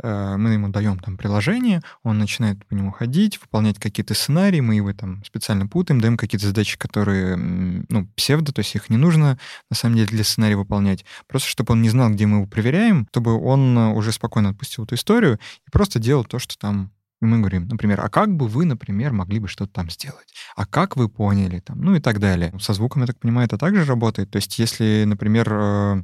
Э, 0.02 0.38
мы 0.38 0.52
ему 0.52 0.70
даем 0.70 1.00
там 1.00 1.18
приложение, 1.18 1.82
он 2.04 2.20
начинает 2.20 2.66
по 2.66 2.74
нему 2.74 2.92
ходить, 2.92 3.40
выполнять 3.42 3.80
какие-то 3.80 4.14
сценарии, 4.14 4.60
мы 4.60 4.76
его 4.76 4.94
там 4.94 5.24
специально 5.24 5.68
путаем, 5.68 6.02
даем 6.02 6.18
какие-то 6.18 6.48
задачи, 6.48 6.78
которые, 6.78 7.38
ну, 7.38 8.08
псевдо, 8.16 8.52
то 8.54 8.60
есть 8.60 8.76
их 8.76 8.90
не 8.90 8.98
нужно 8.98 9.38
на 9.70 9.76
самом 9.76 9.96
деле 9.96 10.08
для 10.08 10.24
сценария 10.24 10.58
выполнять, 10.58 11.06
просто 11.28 11.50
чтобы 11.50 11.74
он 11.74 11.82
не 11.82 11.90
знал, 11.90 12.10
где 12.10 12.26
мы 12.26 12.38
его 12.38 12.48
проверяем, 12.48 13.08
чтобы 13.12 13.40
он 13.40 13.78
уже 13.78 14.12
спокойно 14.12 14.50
отпустил 14.50 14.86
эту 14.86 14.96
историю 14.96 15.40
и 15.68 15.72
просто 15.72 16.00
делал 16.00 16.26
то, 16.26 16.40
что 16.40 16.58
там 16.58 16.92
и 17.22 17.26
мы 17.26 17.38
говорим, 17.38 17.68
например, 17.68 18.02
а 18.02 18.10
как 18.10 18.36
бы 18.36 18.48
вы, 18.48 18.66
например, 18.66 19.14
могли 19.14 19.40
бы 19.40 19.48
что-то 19.48 19.72
там 19.72 19.90
сделать? 19.92 20.34
А 20.56 20.66
как 20.66 20.98
вы 20.98 21.08
поняли 21.08 21.60
там? 21.60 21.80
Ну 21.80 21.96
и 21.96 22.00
так 22.00 22.20
далее. 22.20 22.52
Со 22.60 22.74
звуком, 22.74 23.04
я 23.04 23.08
так 23.08 23.20
понимаю, 23.20 23.46
это 23.46 23.60
также 23.60 23.86
работает. 23.86 24.32
То 24.32 24.38
есть 24.38 24.58
если, 24.58 25.04
например, 25.06 25.48
э, 25.52 26.04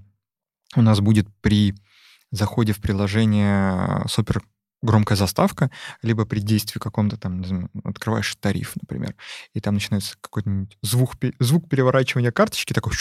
у 0.75 0.81
нас 0.81 0.99
будет 0.99 1.27
при 1.41 1.73
заходе 2.31 2.73
в 2.73 2.79
приложение 2.79 4.03
супер 4.07 4.43
громкая 4.81 5.15
заставка, 5.15 5.71
либо 6.01 6.25
при 6.25 6.39
действии 6.39 6.79
каком-то 6.79 7.17
там, 7.17 7.41
не 7.41 7.47
знаю, 7.47 7.69
открываешь 7.83 8.35
тариф, 8.35 8.73
например, 8.79 9.15
и 9.53 9.59
там 9.59 9.73
начинается 9.73 10.15
какой-нибудь 10.21 10.77
звук, 10.83 11.13
звук 11.39 11.67
переворачивания 11.67 12.31
карточки, 12.31 12.73
такой 12.73 12.93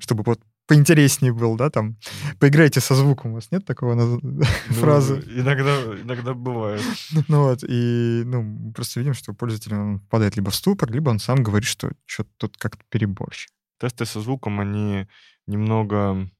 чтобы 0.00 0.22
вот 0.24 0.40
поинтереснее 0.66 1.32
был, 1.32 1.56
да, 1.56 1.70
там, 1.70 1.96
поиграйте 2.38 2.80
со 2.80 2.94
звуком, 2.94 3.32
у 3.32 3.34
вас 3.34 3.50
нет 3.50 3.64
такого 3.64 3.94
ну, 4.22 4.42
фразы? 4.70 5.22
Иногда, 5.28 5.76
иногда 6.02 6.34
бывает. 6.34 6.82
Ну 7.28 7.44
вот, 7.44 7.64
и, 7.66 8.22
ну, 8.24 8.72
просто 8.72 9.00
видим, 9.00 9.14
что 9.14 9.34
пользователь 9.34 9.74
он 9.74 10.00
впадает 10.00 10.36
либо 10.36 10.50
в 10.50 10.54
ступор, 10.54 10.90
либо 10.90 11.10
он 11.10 11.18
сам 11.18 11.42
говорит, 11.42 11.68
что 11.68 11.90
что-то 12.06 12.30
тут 12.38 12.56
как-то 12.56 12.82
переборщик. 12.88 13.50
Тесты 13.80 14.06
со 14.06 14.20
звуком, 14.20 14.60
они 14.60 15.08
немного, 15.46 16.30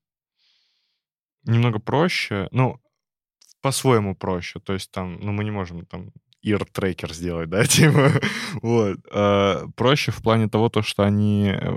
немного 1.44 1.78
проще, 1.78 2.48
ну, 2.52 2.80
по-своему 3.60 4.14
проще. 4.14 4.60
То 4.60 4.72
есть 4.72 4.90
там, 4.90 5.18
ну, 5.20 5.32
мы 5.32 5.44
не 5.44 5.50
можем 5.50 5.86
там 5.86 6.10
ear 6.44 6.66
tracker 6.72 7.12
сделать, 7.12 7.48
да, 7.48 7.64
типа, 7.66 8.12
вот. 8.60 8.98
А, 9.12 9.66
проще 9.76 10.10
в 10.10 10.22
плане 10.22 10.48
того, 10.48 10.68
то, 10.68 10.82
что 10.82 11.04
они 11.04 11.52
э, 11.54 11.72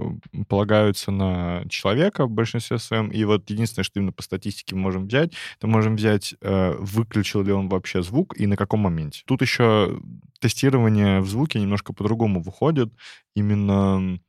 полагаются 0.48 1.12
на 1.12 1.64
человека 1.70 2.26
в 2.26 2.32
большинстве 2.32 2.80
своем, 2.80 3.10
и 3.10 3.24
вот 3.26 3.50
единственное, 3.50 3.84
что 3.84 4.00
именно 4.00 4.12
по 4.12 4.24
статистике 4.24 4.76
мы 4.76 4.82
можем 4.82 5.08
взять, 5.08 5.34
это 5.58 5.68
можем 5.68 5.96
взять, 5.96 6.36
э, 6.42 6.76
выключил 6.80 7.44
ли 7.44 7.52
он 7.52 7.70
вообще 7.70 8.02
звук 8.02 8.36
и 8.40 8.48
на 8.48 8.58
каком 8.58 8.82
моменте. 8.82 9.22
Тут 9.26 9.42
еще 9.42 10.00
тестирование 10.40 11.22
в 11.22 11.28
звуке 11.28 11.60
немножко 11.60 11.94
по-другому 11.94 12.42
выходит, 12.42 12.92
именно 13.36 14.20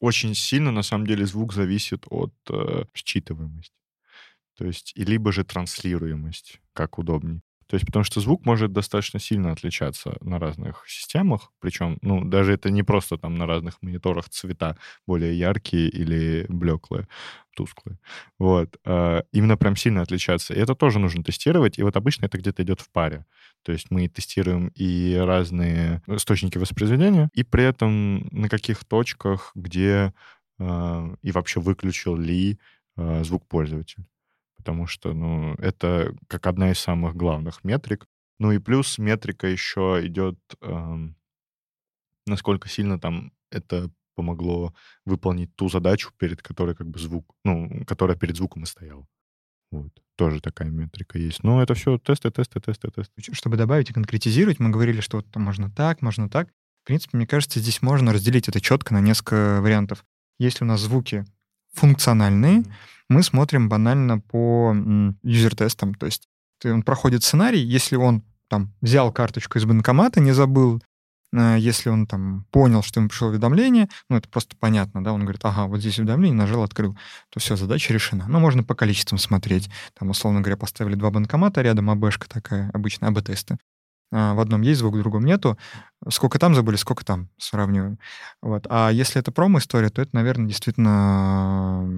очень 0.00 0.34
сильно, 0.34 0.70
на 0.70 0.82
самом 0.82 1.06
деле, 1.06 1.26
звук 1.26 1.52
зависит 1.52 2.06
от 2.10 2.32
э, 2.50 2.84
считываемости. 2.94 3.83
То 4.56 4.64
есть, 4.66 4.92
и 4.94 5.04
либо 5.04 5.32
же 5.32 5.44
транслируемость, 5.44 6.60
как 6.72 6.98
удобнее. 6.98 7.42
То 7.66 7.76
есть 7.76 7.86
потому 7.86 8.04
что 8.04 8.20
звук 8.20 8.44
может 8.44 8.72
достаточно 8.72 9.18
сильно 9.18 9.50
отличаться 9.50 10.16
на 10.20 10.38
разных 10.38 10.84
системах, 10.86 11.50
причем, 11.60 11.98
ну, 12.02 12.24
даже 12.24 12.52
это 12.52 12.70
не 12.70 12.82
просто 12.82 13.16
там 13.16 13.34
на 13.36 13.46
разных 13.46 13.80
мониторах 13.80 14.28
цвета 14.28 14.76
более 15.06 15.36
яркие 15.38 15.88
или 15.88 16.44
блеклые, 16.48 17.08
тусклые. 17.56 17.98
Вот. 18.38 18.76
А 18.84 19.24
именно 19.32 19.56
прям 19.56 19.76
сильно 19.76 20.02
отличаться. 20.02 20.54
И 20.54 20.58
это 20.58 20.74
тоже 20.74 20.98
нужно 20.98 21.24
тестировать, 21.24 21.78
и 21.78 21.82
вот 21.82 21.96
обычно 21.96 22.26
это 22.26 22.38
где-то 22.38 22.62
идет 22.62 22.80
в 22.80 22.90
паре. 22.90 23.24
То 23.62 23.72
есть 23.72 23.90
мы 23.90 24.08
тестируем 24.08 24.68
и 24.74 25.14
разные 25.16 26.02
источники 26.06 26.58
воспроизведения, 26.58 27.30
и 27.32 27.44
при 27.44 27.64
этом 27.64 28.28
на 28.30 28.48
каких 28.48 28.84
точках, 28.84 29.52
где 29.54 30.12
э, 30.58 31.16
и 31.22 31.32
вообще 31.32 31.60
выключил 31.60 32.16
ли 32.16 32.58
э, 32.96 33.24
звук 33.24 33.48
пользователя 33.48 34.04
потому 34.64 34.86
что, 34.86 35.12
ну, 35.12 35.54
это 35.58 36.16
как 36.26 36.46
одна 36.46 36.72
из 36.72 36.78
самых 36.78 37.14
главных 37.14 37.64
метрик. 37.64 38.06
Ну 38.38 38.50
и 38.50 38.58
плюс 38.58 38.96
метрика 38.96 39.46
еще 39.46 40.00
идет, 40.04 40.38
эм, 40.62 41.16
насколько 42.26 42.66
сильно 42.70 42.98
там 42.98 43.32
это 43.50 43.90
помогло 44.14 44.72
выполнить 45.04 45.54
ту 45.54 45.68
задачу, 45.68 46.12
перед 46.16 46.40
которой 46.40 46.74
как 46.74 46.88
бы 46.88 46.98
звук, 46.98 47.30
ну, 47.44 47.84
которая 47.86 48.16
перед 48.16 48.36
звуком 48.36 48.62
и 48.62 48.66
стояла. 48.66 49.06
Вот. 49.70 49.92
Тоже 50.16 50.40
такая 50.40 50.70
метрика 50.70 51.18
есть. 51.18 51.44
Но 51.44 51.62
это 51.62 51.74
все 51.74 51.98
тесты, 51.98 52.30
тесты, 52.30 52.58
тесты, 52.60 52.90
тесты. 52.90 53.34
Чтобы 53.34 53.58
добавить 53.58 53.90
и 53.90 53.92
конкретизировать, 53.92 54.60
мы 54.60 54.70
говорили, 54.70 55.02
что 55.02 55.18
вот 55.18 55.36
можно 55.36 55.70
так, 55.70 56.00
можно 56.00 56.30
так. 56.30 56.48
В 56.84 56.86
принципе, 56.86 57.18
мне 57.18 57.26
кажется, 57.26 57.60
здесь 57.60 57.82
можно 57.82 58.14
разделить 58.14 58.48
это 58.48 58.62
четко 58.62 58.94
на 58.94 59.02
несколько 59.02 59.60
вариантов. 59.60 60.06
Если 60.38 60.64
у 60.64 60.66
нас 60.66 60.80
звуки 60.80 61.26
функциональные, 61.74 62.64
мы 63.08 63.22
смотрим 63.22 63.68
банально 63.68 64.20
по 64.20 64.74
юзер-тестам. 65.22 65.94
То 65.94 66.06
есть 66.06 66.28
он 66.64 66.82
проходит 66.82 67.22
сценарий, 67.22 67.60
если 67.60 67.96
он 67.96 68.22
там 68.48 68.72
взял 68.80 69.12
карточку 69.12 69.58
из 69.58 69.64
банкомата, 69.64 70.20
не 70.20 70.32
забыл, 70.32 70.82
э, 71.32 71.56
если 71.58 71.90
он 71.90 72.06
там 72.06 72.46
понял, 72.50 72.82
что 72.82 73.00
ему 73.00 73.08
пришло 73.08 73.28
уведомление, 73.28 73.88
ну, 74.08 74.16
это 74.16 74.28
просто 74.28 74.56
понятно, 74.58 75.02
да, 75.02 75.12
он 75.12 75.22
говорит, 75.22 75.44
ага, 75.44 75.66
вот 75.66 75.80
здесь 75.80 75.98
уведомление, 75.98 76.38
нажал, 76.38 76.62
открыл, 76.62 76.96
то 77.30 77.40
все, 77.40 77.56
задача 77.56 77.92
решена. 77.92 78.26
Ну, 78.28 78.38
можно 78.38 78.62
по 78.62 78.74
количествам 78.74 79.18
смотреть. 79.18 79.70
Там, 79.98 80.10
условно 80.10 80.40
говоря, 80.40 80.56
поставили 80.56 80.94
два 80.94 81.10
банкомата 81.10 81.62
рядом, 81.62 81.90
АБшка 81.90 82.28
такая, 82.28 82.70
обычная 82.72 83.08
АБ-тесты. 83.08 83.58
А, 84.12 84.34
в 84.34 84.40
одном 84.40 84.62
есть 84.62 84.80
звук, 84.80 84.94
в 84.94 84.98
другом 84.98 85.24
нету. 85.24 85.58
Сколько 86.08 86.38
там 86.38 86.54
забыли, 86.54 86.76
сколько 86.76 87.04
там 87.04 87.28
сравниваем. 87.38 87.98
Вот. 88.42 88.66
А 88.70 88.90
если 88.90 89.20
это 89.20 89.32
промо-история, 89.32 89.88
то 89.88 90.02
это, 90.02 90.14
наверное, 90.14 90.46
действительно 90.46 91.88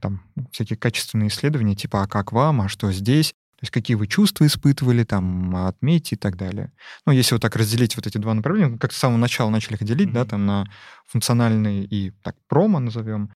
там 0.00 0.22
всякие 0.52 0.76
качественные 0.76 1.28
исследования, 1.28 1.74
типа 1.74 2.02
«а 2.02 2.06
как 2.06 2.32
вам?», 2.32 2.62
«а 2.62 2.68
что 2.68 2.92
здесь?», 2.92 3.34
то 3.56 3.66
есть 3.66 3.72
какие 3.72 3.94
вы 3.94 4.08
чувства 4.08 4.46
испытывали, 4.46 5.04
там, 5.04 5.54
отметьте 5.56 6.16
и 6.16 6.18
так 6.18 6.36
далее. 6.36 6.72
Ну, 7.06 7.12
если 7.12 7.34
вот 7.34 7.42
так 7.42 7.56
разделить 7.56 7.96
вот 7.96 8.06
эти 8.06 8.18
два 8.18 8.34
направления, 8.34 8.76
как 8.78 8.92
с 8.92 8.96
самого 8.96 9.16
начала 9.16 9.48
начали 9.48 9.74
их 9.74 9.84
делить, 9.84 10.08
mm-hmm. 10.08 10.12
да, 10.12 10.24
там 10.24 10.44
на 10.44 10.66
функциональные 11.06 11.84
и 11.84 12.10
так 12.22 12.36
промо 12.48 12.80
назовем, 12.80 13.30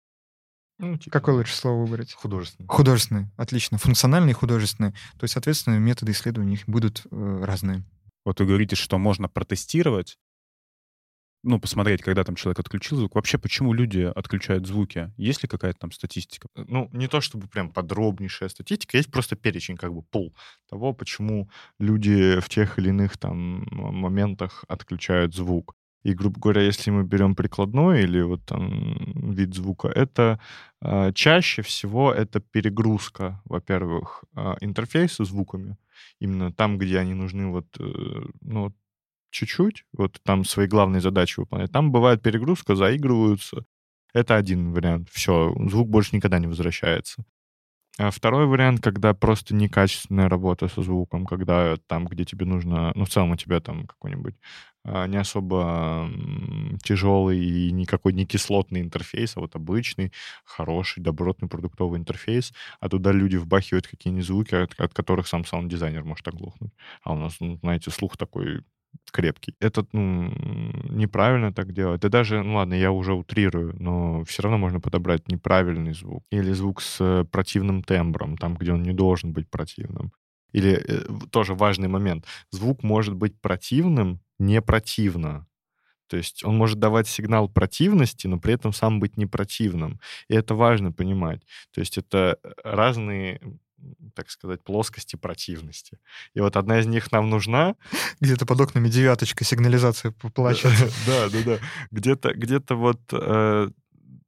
ну, 0.80 0.96
типа, 0.96 1.18
Какое 1.18 1.34
лучше 1.34 1.56
слово 1.56 1.84
выбрать? 1.84 2.12
Художественный. 2.14 2.68
Художественный, 2.68 3.26
отлично. 3.36 3.78
Функциональный 3.78 4.30
и 4.30 4.34
художественный. 4.34 4.92
То 4.92 5.24
есть, 5.24 5.32
соответственно, 5.32 5.78
методы 5.78 6.12
исследования 6.12 6.54
их 6.54 6.68
будут 6.68 7.04
э, 7.10 7.44
разные. 7.44 7.82
Вот 8.28 8.40
вы 8.40 8.46
говорите, 8.46 8.76
что 8.76 8.98
можно 8.98 9.26
протестировать, 9.26 10.18
ну, 11.42 11.58
посмотреть, 11.58 12.02
когда 12.02 12.24
там 12.24 12.34
человек 12.34 12.58
отключил 12.58 12.98
звук. 12.98 13.14
Вообще, 13.14 13.38
почему 13.38 13.72
люди 13.72 14.00
отключают 14.00 14.66
звуки? 14.66 15.14
Есть 15.16 15.42
ли 15.42 15.48
какая-то 15.48 15.78
там 15.78 15.92
статистика? 15.92 16.46
Э, 16.54 16.64
ну, 16.68 16.90
не 16.92 17.08
то 17.08 17.22
чтобы 17.22 17.48
прям 17.48 17.72
подробнейшая 17.72 18.50
статистика, 18.50 18.98
есть 18.98 19.10
просто 19.10 19.34
перечень, 19.34 19.78
как 19.78 19.94
бы 19.94 20.02
пол 20.02 20.36
того, 20.68 20.92
почему 20.92 21.48
люди 21.78 22.38
в 22.40 22.50
тех 22.50 22.78
или 22.78 22.90
иных 22.90 23.16
там 23.16 23.66
моментах 23.70 24.62
отключают 24.68 25.34
звук. 25.34 25.74
И, 26.08 26.14
грубо 26.14 26.40
говоря, 26.40 26.62
если 26.62 26.90
мы 26.90 27.04
берем 27.04 27.34
прикладной 27.34 28.02
или 28.02 28.22
вот 28.22 28.42
там 28.46 28.96
вид 29.34 29.54
звука, 29.54 29.88
это 29.88 30.40
э, 30.80 31.12
чаще 31.12 31.60
всего 31.60 32.10
это 32.10 32.40
перегрузка, 32.40 33.42
во-первых, 33.44 34.24
э, 34.34 34.54
интерфейса 34.62 35.24
звуками, 35.24 35.76
именно 36.18 36.50
там, 36.50 36.78
где 36.78 36.98
они 36.98 37.12
нужны 37.12 37.48
вот, 37.48 37.66
э, 37.78 37.82
ну, 38.40 38.74
чуть-чуть, 39.30 39.84
вот 39.92 40.18
там 40.22 40.44
свои 40.44 40.66
главные 40.66 41.02
задачи 41.02 41.40
выполнять. 41.40 41.72
Там 41.72 41.92
бывает 41.92 42.22
перегрузка, 42.22 42.74
заигрываются. 42.74 43.66
Это 44.14 44.36
один 44.36 44.72
вариант. 44.72 45.10
Все, 45.12 45.54
звук 45.68 45.90
больше 45.90 46.16
никогда 46.16 46.38
не 46.38 46.46
возвращается. 46.46 47.22
А 47.98 48.12
второй 48.12 48.46
вариант, 48.46 48.80
когда 48.80 49.12
просто 49.12 49.56
некачественная 49.56 50.28
работа 50.28 50.68
со 50.68 50.82
звуком, 50.82 51.26
когда 51.26 51.76
там, 51.88 52.06
где 52.06 52.24
тебе 52.24 52.46
нужно, 52.46 52.92
ну, 52.94 53.04
в 53.04 53.08
целом 53.08 53.32
у 53.32 53.36
тебя 53.36 53.60
там 53.60 53.88
какой-нибудь 53.88 54.36
а, 54.36 54.77
не 55.06 55.16
особо 55.16 56.10
тяжелый 56.82 57.38
и 57.38 57.70
никакой 57.72 58.12
не 58.12 58.26
кислотный 58.26 58.80
интерфейс, 58.80 59.36
а 59.36 59.40
вот 59.40 59.56
обычный, 59.56 60.12
хороший, 60.44 61.02
добротный 61.02 61.48
продуктовый 61.48 61.98
интерфейс, 61.98 62.52
а 62.80 62.88
туда 62.88 63.12
люди 63.12 63.36
вбахивают 63.36 63.86
какие-нибудь 63.86 64.26
звуки, 64.26 64.54
от, 64.54 64.78
от 64.78 64.94
которых 64.94 65.26
сам 65.28 65.44
саунд-дизайнер 65.44 66.04
может 66.04 66.26
оглохнуть. 66.28 66.72
А 67.02 67.12
у 67.12 67.16
нас, 67.16 67.36
ну, 67.40 67.58
знаете, 67.62 67.90
слух 67.90 68.16
такой 68.16 68.62
крепкий. 69.12 69.54
Это 69.60 69.86
ну, 69.92 70.30
неправильно 70.90 71.52
так 71.52 71.72
делать. 71.72 72.00
Да 72.00 72.08
даже, 72.08 72.42
ну 72.42 72.56
ладно, 72.56 72.74
я 72.74 72.90
уже 72.90 73.14
утрирую, 73.14 73.74
но 73.78 74.24
все 74.24 74.42
равно 74.42 74.58
можно 74.58 74.80
подобрать 74.80 75.28
неправильный 75.28 75.94
звук. 75.94 76.24
Или 76.30 76.52
звук 76.52 76.82
с 76.82 77.26
противным 77.30 77.82
тембром, 77.82 78.36
там, 78.36 78.54
где 78.56 78.72
он 78.72 78.82
не 78.82 78.92
должен 78.92 79.32
быть 79.32 79.48
противным. 79.48 80.12
Или 80.52 80.72
э, 80.72 81.04
тоже 81.30 81.54
важный 81.54 81.88
момент. 81.88 82.26
Звук 82.50 82.82
может 82.82 83.14
быть 83.14 83.40
противным, 83.40 84.20
не 84.38 84.60
противно. 84.62 85.46
То 86.08 86.16
есть 86.16 86.44
он 86.44 86.56
может 86.56 86.78
давать 86.78 87.06
сигнал 87.06 87.48
противности, 87.48 88.26
но 88.26 88.38
при 88.38 88.54
этом 88.54 88.72
сам 88.72 88.98
быть 88.98 89.16
не 89.16 89.26
противным. 89.26 90.00
И 90.28 90.34
это 90.34 90.54
важно 90.54 90.90
понимать. 90.90 91.42
То 91.72 91.80
есть 91.80 91.98
это 91.98 92.38
э, 92.42 92.52
разные 92.64 93.40
так 94.14 94.28
сказать, 94.30 94.62
плоскости 94.64 95.14
противности. 95.16 95.98
И 96.34 96.40
вот 96.40 96.56
одна 96.56 96.80
из 96.80 96.86
них 96.86 97.12
нам 97.12 97.30
нужна. 97.30 97.76
Где-то 98.20 98.44
под 98.44 98.60
окнами 98.60 98.88
девяточка 98.88 99.44
сигнализация 99.44 100.10
плачет. 100.10 100.72
Да, 101.06 101.28
да, 101.28 101.38
да. 101.44 101.58
Где-то 101.90 102.34
где 102.34 102.60
вот 102.70 103.00
э, 103.12 103.70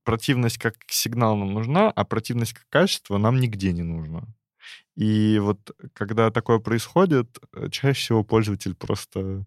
противность 0.05 0.59
как 0.59 0.75
сигнал 0.89 1.37
нам 1.37 1.53
нужна, 1.53 1.91
а 1.91 2.05
противность 2.05 2.53
как 2.53 2.69
качество 2.69 3.19
нам 3.19 3.41
нигде 3.41 3.73
не 3.73 3.83
нужна. 3.83 4.23
И 4.97 5.39
вот 5.41 5.71
когда 5.95 6.31
такое 6.31 6.59
происходит, 6.59 7.39
э, 7.55 7.69
чаще 7.71 8.01
всего 8.01 8.25
пользователь 8.25 8.75
просто 8.75 9.47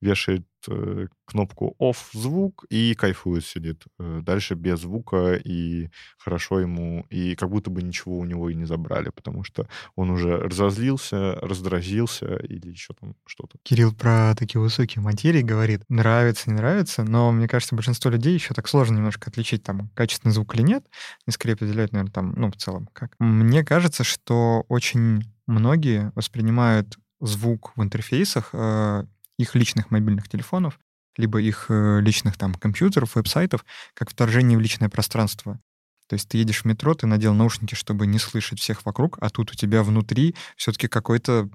вешает 0.00 0.46
э, 0.68 1.06
кнопку 1.24 1.74
off 1.80 1.96
звук 2.12 2.64
и 2.70 2.94
кайфует 2.94 3.44
сидит. 3.44 3.84
Э, 3.98 4.20
дальше 4.22 4.54
без 4.54 4.80
звука 4.80 5.34
и 5.34 5.88
хорошо 6.18 6.60
ему, 6.60 7.06
и 7.10 7.34
как 7.34 7.50
будто 7.50 7.70
бы 7.70 7.82
ничего 7.82 8.18
у 8.18 8.24
него 8.24 8.50
и 8.50 8.54
не 8.54 8.64
забрали, 8.64 9.10
потому 9.10 9.44
что 9.44 9.68
он 9.94 10.10
уже 10.10 10.36
разозлился, 10.36 11.34
раздразился 11.36 12.36
или 12.36 12.68
еще 12.68 12.94
там 12.94 13.14
что-то. 13.26 13.58
Кирилл 13.62 13.92
про 13.94 14.34
такие 14.36 14.60
высокие 14.60 15.02
материи 15.02 15.42
говорит, 15.42 15.82
нравится, 15.88 16.50
не 16.50 16.56
нравится, 16.56 17.02
но 17.04 17.32
мне 17.32 17.48
кажется, 17.48 17.74
большинство 17.74 18.10
людей 18.10 18.34
еще 18.34 18.54
так 18.54 18.68
сложно 18.68 18.96
немножко 18.96 19.30
отличить, 19.30 19.62
там, 19.62 19.88
качественный 19.94 20.32
звук 20.32 20.54
или 20.54 20.62
нет. 20.62 20.84
Не 21.26 21.32
скорее 21.32 21.54
определяют, 21.54 21.92
наверное, 21.92 22.12
там, 22.12 22.34
ну, 22.36 22.50
в 22.50 22.56
целом, 22.56 22.88
как. 22.92 23.12
Мне 23.18 23.64
кажется, 23.64 24.04
что 24.04 24.64
очень 24.68 25.22
многие 25.46 26.12
воспринимают 26.14 26.98
звук 27.20 27.72
в 27.76 27.82
интерфейсах 27.82 28.50
э, 28.52 29.04
их 29.38 29.54
личных 29.54 29.90
мобильных 29.90 30.28
телефонов, 30.28 30.78
либо 31.16 31.40
их 31.40 31.66
э, 31.68 32.00
личных 32.00 32.36
там 32.36 32.54
компьютеров, 32.54 33.14
веб-сайтов, 33.14 33.64
как 33.94 34.10
вторжение 34.10 34.58
в 34.58 34.60
личное 34.60 34.88
пространство. 34.88 35.60
То 36.08 36.14
есть 36.14 36.28
ты 36.28 36.38
едешь 36.38 36.62
в 36.62 36.64
метро, 36.66 36.94
ты 36.94 37.06
надел 37.06 37.34
наушники, 37.34 37.74
чтобы 37.74 38.06
не 38.06 38.18
слышать 38.18 38.60
всех 38.60 38.84
вокруг, 38.86 39.18
а 39.20 39.28
тут 39.30 39.52
у 39.52 39.54
тебя 39.54 39.82
внутри 39.82 40.34
все-таки 40.56 40.88
какой-то 40.88 41.50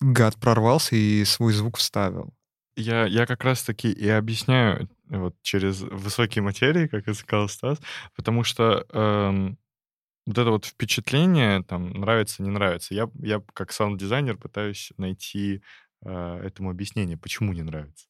гад 0.00 0.36
прорвался 0.36 0.96
и 0.96 1.24
свой 1.24 1.52
звук 1.52 1.76
вставил. 1.76 2.34
Я, 2.74 3.04
я 3.04 3.26
как 3.26 3.44
раз-таки 3.44 3.92
и 3.92 4.08
объясняю 4.08 4.88
вот 5.08 5.36
через 5.42 5.82
высокие 5.82 6.42
материи, 6.42 6.86
как 6.86 7.06
и 7.06 7.12
сказал 7.12 7.48
Стас, 7.48 7.78
потому 8.16 8.44
что 8.44 8.86
эм, 8.92 9.58
вот 10.26 10.38
это 10.38 10.50
вот 10.50 10.64
впечатление, 10.64 11.62
там, 11.64 11.90
нравится, 11.90 12.42
не 12.42 12.48
нравится. 12.48 12.94
Я, 12.94 13.10
я 13.20 13.42
как 13.52 13.72
саунд-дизайнер 13.72 14.38
пытаюсь 14.38 14.92
найти 14.96 15.56
э, 15.56 15.60
этому 16.04 16.70
объяснение, 16.70 17.16
почему 17.16 17.52
не 17.52 17.62
нравится. 17.62 18.06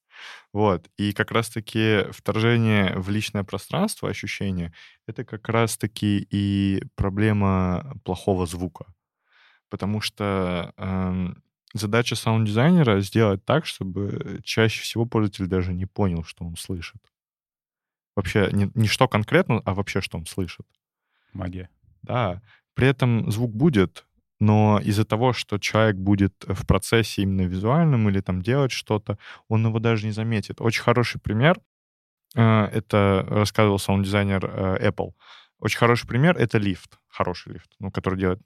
Вот. 0.52 0.88
И 0.96 1.12
как 1.12 1.30
раз-таки 1.30 2.04
вторжение 2.10 2.98
в 2.98 3.10
личное 3.10 3.44
пространство, 3.44 4.08
ощущение, 4.08 4.72
это 5.06 5.24
как 5.24 5.48
раз-таки 5.48 6.26
и 6.30 6.82
проблема 6.94 7.96
плохого 8.04 8.46
звука. 8.46 8.86
Потому 9.68 10.00
что 10.00 10.74
э, 10.76 11.34
задача 11.72 12.14
саунд-дизайнера 12.14 13.00
сделать 13.00 13.44
так, 13.44 13.64
чтобы 13.66 14.40
чаще 14.44 14.82
всего 14.82 15.06
пользователь 15.06 15.46
даже 15.46 15.72
не 15.72 15.86
понял, 15.86 16.24
что 16.24 16.44
он 16.44 16.56
слышит. 16.56 17.00
Вообще 18.14 18.50
не, 18.52 18.70
не 18.74 18.88
что 18.88 19.08
конкретно, 19.08 19.62
а 19.64 19.74
вообще, 19.74 20.02
что 20.02 20.18
он 20.18 20.26
слышит. 20.26 20.66
Магия. 21.32 21.70
Да. 22.02 22.42
При 22.74 22.86
этом 22.86 23.30
звук 23.30 23.54
будет, 23.54 24.06
но 24.42 24.80
из-за 24.82 25.04
того, 25.04 25.32
что 25.32 25.58
человек 25.58 25.96
будет 25.96 26.34
в 26.48 26.66
процессе 26.66 27.22
именно 27.22 27.42
визуальном 27.42 28.08
или 28.08 28.20
там 28.20 28.42
делать 28.42 28.72
что-то, 28.72 29.16
он 29.46 29.64
его 29.64 29.78
даже 29.78 30.04
не 30.04 30.12
заметит. 30.12 30.60
Очень 30.60 30.82
хороший 30.82 31.20
пример, 31.20 31.60
э, 32.34 32.64
это 32.64 33.24
рассказывал 33.28 33.78
саунд-дизайнер 33.78 34.44
э, 34.44 34.88
Apple. 34.90 35.12
Очень 35.60 35.78
хороший 35.78 36.08
пример— 36.08 36.36
это 36.38 36.58
лифт, 36.58 36.98
хороший 37.08 37.52
лифт, 37.52 37.70
ну, 37.78 37.92
который 37.92 38.18
делает, 38.18 38.40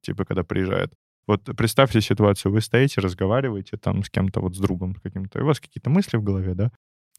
типа, 0.00 0.24
когда 0.24 0.44
приезжает. 0.44 0.94
Вот 1.26 1.44
представьте 1.44 2.00
ситуацию, 2.00 2.50
вы 2.50 2.62
стоите, 2.62 3.02
разговариваете 3.02 3.76
там 3.76 4.02
с 4.02 4.08
кем-то, 4.08 4.40
вот 4.40 4.56
с 4.56 4.58
другом 4.58 4.94
каким-то, 4.94 5.42
у 5.42 5.46
вас 5.46 5.60
какие-то 5.60 5.90
мысли 5.90 6.16
в 6.16 6.22
голове, 6.22 6.54
да? 6.54 6.70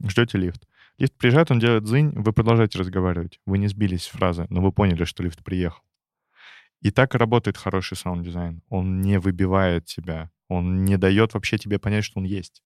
Ждете 0.03 0.39
лифт. 0.39 0.67
Лифт 0.97 1.13
приезжает, 1.15 1.51
он 1.51 1.59
делает 1.59 1.85
зынь, 1.85 2.11
вы 2.15 2.33
продолжаете 2.33 2.79
разговаривать. 2.79 3.39
Вы 3.45 3.59
не 3.59 3.67
сбились 3.67 4.05
с 4.05 4.07
фразы, 4.07 4.47
но 4.49 4.63
вы 4.63 4.71
поняли, 4.71 5.03
что 5.03 5.21
лифт 5.21 5.43
приехал. 5.43 5.83
И 6.85 6.91
так 6.91 7.15
работает 7.15 7.57
хороший 7.57 7.97
саунд-дизайн. 7.97 8.61
Он 8.69 9.01
не 9.01 9.17
выбивает 9.17 9.85
тебя, 9.85 10.29
он 10.49 10.85
не 10.85 10.97
дает 10.97 11.33
вообще 11.33 11.57
тебе 11.57 11.79
понять, 11.79 12.03
что 12.03 12.19
он 12.19 12.25
есть. 12.25 12.61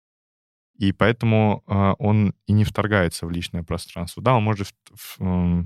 И 0.78 0.92
поэтому 0.92 1.64
э, 1.66 1.94
он 2.00 2.34
и 2.46 2.52
не 2.52 2.66
вторгается 2.66 3.26
в 3.26 3.32
личное 3.32 3.64
пространство. 3.64 4.22
Да, 4.22 4.36
он 4.36 4.44
может 4.44 4.76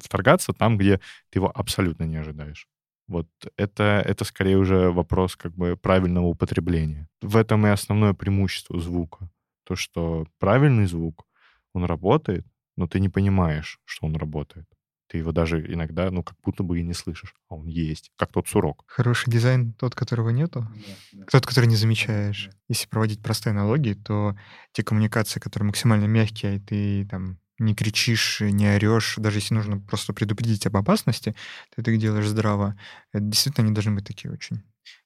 вторгаться 0.03 0.53
там, 0.53 0.77
где 0.77 0.99
ты 1.31 1.39
его 1.39 1.51
абсолютно 1.55 2.03
не 2.03 2.17
ожидаешь. 2.17 2.67
Вот 3.07 3.27
это, 3.57 4.03
это 4.05 4.23
скорее 4.23 4.57
уже 4.57 4.91
вопрос 4.91 5.35
как 5.35 5.55
бы 5.55 5.75
правильного 5.75 6.27
употребления. 6.27 7.09
В 7.23 7.37
этом 7.37 7.65
и 7.65 7.71
основное 7.71 8.13
преимущество 8.13 8.79
звука. 8.79 9.31
То, 9.63 9.75
что 9.75 10.27
правильный 10.37 10.85
звук, 10.85 11.25
он 11.73 11.85
работает, 11.85 12.45
но 12.77 12.85
ты 12.85 12.99
не 12.99 13.09
понимаешь, 13.09 13.79
что 13.85 14.05
он 14.05 14.15
работает. 14.15 14.67
Ты 15.13 15.19
его 15.19 15.31
даже 15.31 15.63
иногда, 15.71 16.09
ну, 16.09 16.23
как 16.23 16.35
будто 16.43 16.63
бы 16.63 16.79
и 16.79 16.83
не 16.83 16.95
слышишь, 16.95 17.35
а 17.47 17.53
он 17.53 17.67
есть, 17.67 18.11
как 18.17 18.31
тот 18.31 18.47
сурок. 18.47 18.83
Хороший 18.87 19.29
дизайн 19.29 19.73
тот, 19.73 19.93
которого 19.93 20.31
нету? 20.31 20.67
Нет, 20.73 20.97
нет. 21.13 21.27
Тот, 21.31 21.45
который 21.45 21.67
не 21.67 21.75
замечаешь. 21.75 22.47
Нет. 22.47 22.57
Если 22.67 22.87
проводить 22.87 23.21
простые 23.21 23.51
аналогии, 23.51 23.93
то 23.93 24.35
те 24.71 24.81
коммуникации, 24.81 25.39
которые 25.39 25.67
максимально 25.67 26.05
мягкие, 26.05 26.55
и 26.55 26.59
ты 26.59 27.05
там 27.05 27.37
не 27.59 27.75
кричишь, 27.75 28.41
не 28.41 28.65
орешь, 28.65 29.17
даже 29.17 29.37
если 29.37 29.53
нужно 29.53 29.79
просто 29.79 30.13
предупредить 30.13 30.65
об 30.65 30.77
опасности, 30.77 31.35
ты 31.75 31.83
это 31.83 31.95
делаешь 31.95 32.27
здраво. 32.27 32.75
Это 33.11 33.23
действительно 33.23 33.67
они 33.67 33.75
должны 33.75 33.91
быть 33.91 34.07
такие 34.07 34.33
очень 34.33 34.63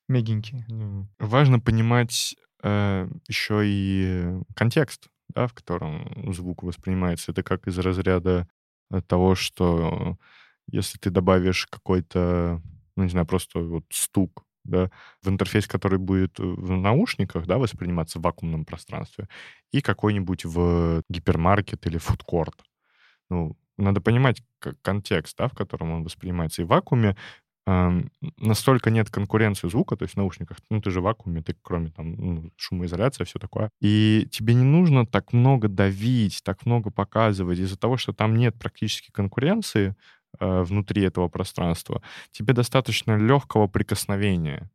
мягенькие. 0.07 0.63
Ну, 0.69 1.09
важно 1.19 1.59
понимать 1.59 2.33
э, 2.63 3.09
еще 3.27 3.61
и 3.65 4.41
контекст, 4.55 5.09
да, 5.35 5.47
в 5.47 5.53
котором 5.53 6.33
звук 6.33 6.63
воспринимается. 6.63 7.33
Это 7.33 7.43
как 7.43 7.67
из 7.67 7.77
разряда 7.77 8.47
того, 9.07 9.35
что 9.35 10.17
если 10.67 10.97
ты 10.99 11.09
добавишь 11.09 11.67
какой-то, 11.67 12.61
ну, 12.95 13.03
не 13.03 13.09
знаю, 13.09 13.25
просто 13.27 13.59
вот 13.59 13.85
стук, 13.91 14.43
да, 14.63 14.91
в 15.23 15.29
интерфейс, 15.29 15.67
который 15.67 15.99
будет 15.99 16.39
в 16.39 16.71
наушниках, 16.77 17.45
да, 17.47 17.57
восприниматься 17.57 18.19
в 18.19 18.23
вакуумном 18.23 18.65
пространстве, 18.65 19.27
и 19.71 19.81
какой-нибудь 19.81 20.45
в 20.45 21.03
гипермаркет 21.09 21.87
или 21.87 21.97
фудкорт. 21.97 22.55
Ну, 23.29 23.57
надо 23.77 24.01
понимать 24.01 24.43
контекст, 24.81 25.37
да, 25.37 25.47
в 25.49 25.53
котором 25.53 25.91
он 25.91 26.03
воспринимается. 26.03 26.61
И 26.61 26.65
в 26.65 26.69
вакууме 26.69 27.15
настолько 28.37 28.89
нет 28.91 29.09
конкуренции 29.09 29.67
звука, 29.67 29.97
то 29.97 30.03
есть 30.03 30.13
в 30.13 30.17
наушниках, 30.17 30.57
ну, 30.69 30.81
ты 30.81 30.89
же 30.89 31.01
в 31.01 31.03
вакууме, 31.03 31.41
ты 31.41 31.53
кроме 31.61 31.89
там 31.89 32.13
ну, 32.13 32.51
шумоизоляции, 32.55 33.25
все 33.25 33.39
такое. 33.39 33.69
И 33.81 34.27
тебе 34.31 34.53
не 34.53 34.63
нужно 34.63 35.05
так 35.05 35.33
много 35.33 35.67
давить, 35.67 36.41
так 36.43 36.65
много 36.65 36.91
показывать 36.91 37.59
из-за 37.59 37.77
того, 37.77 37.97
что 37.97 38.13
там 38.13 38.35
нет 38.37 38.57
практически 38.57 39.11
конкуренции 39.11 39.95
э, 40.39 40.61
внутри 40.63 41.03
этого 41.03 41.27
пространства. 41.27 42.01
Тебе 42.31 42.53
достаточно 42.53 43.17
легкого 43.17 43.67
прикосновения, 43.67 44.71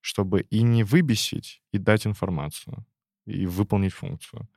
чтобы 0.00 0.40
и 0.40 0.62
не 0.62 0.84
выбесить, 0.84 1.60
и 1.70 1.78
дать 1.78 2.06
информацию, 2.06 2.86
и 3.26 3.44
выполнить 3.44 3.92
функцию. 3.92 4.48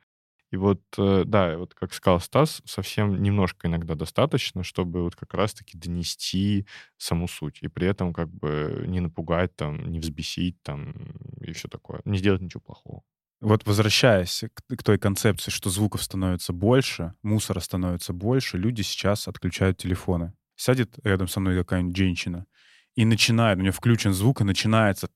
И 0.52 0.56
вот, 0.56 0.80
э, 0.96 1.24
да, 1.26 1.58
вот 1.58 1.74
как 1.74 1.92
сказал 1.92 2.20
Стас, 2.20 2.62
совсем 2.64 3.20
немножко 3.22 3.66
иногда 3.66 3.94
достаточно, 3.94 4.62
чтобы 4.62 5.02
вот 5.02 5.16
как 5.16 5.34
раз-таки 5.34 5.76
донести 5.76 6.66
саму 6.96 7.26
суть. 7.26 7.58
И 7.62 7.68
при 7.68 7.88
этом 7.88 8.12
как 8.12 8.30
бы 8.30 8.84
не 8.86 9.00
напугать, 9.00 9.56
там, 9.56 9.90
не 9.90 9.98
взбесить, 9.98 10.62
там, 10.62 10.92
и 11.40 11.52
все 11.52 11.68
такое. 11.68 12.00
Не 12.04 12.18
сделать 12.18 12.42
ничего 12.42 12.60
плохого. 12.60 13.02
Вот 13.40 13.66
возвращаясь 13.66 14.44
к, 14.54 14.76
к 14.76 14.82
той 14.82 14.98
концепции, 14.98 15.50
что 15.50 15.68
звуков 15.68 16.02
становится 16.02 16.52
больше, 16.52 17.14
мусора 17.22 17.60
становится 17.60 18.12
больше, 18.12 18.56
люди 18.56 18.82
сейчас 18.82 19.28
отключают 19.28 19.78
телефоны. 19.78 20.32
Сядет 20.54 20.98
рядом 21.04 21.28
со 21.28 21.40
мной 21.40 21.56
какая-нибудь 21.56 21.96
женщина 21.96 22.46
и 22.94 23.04
начинает, 23.04 23.58
у 23.58 23.60
нее 23.60 23.72
включен 23.72 24.14
звук, 24.14 24.40
и 24.40 24.44
начинается 24.44 25.10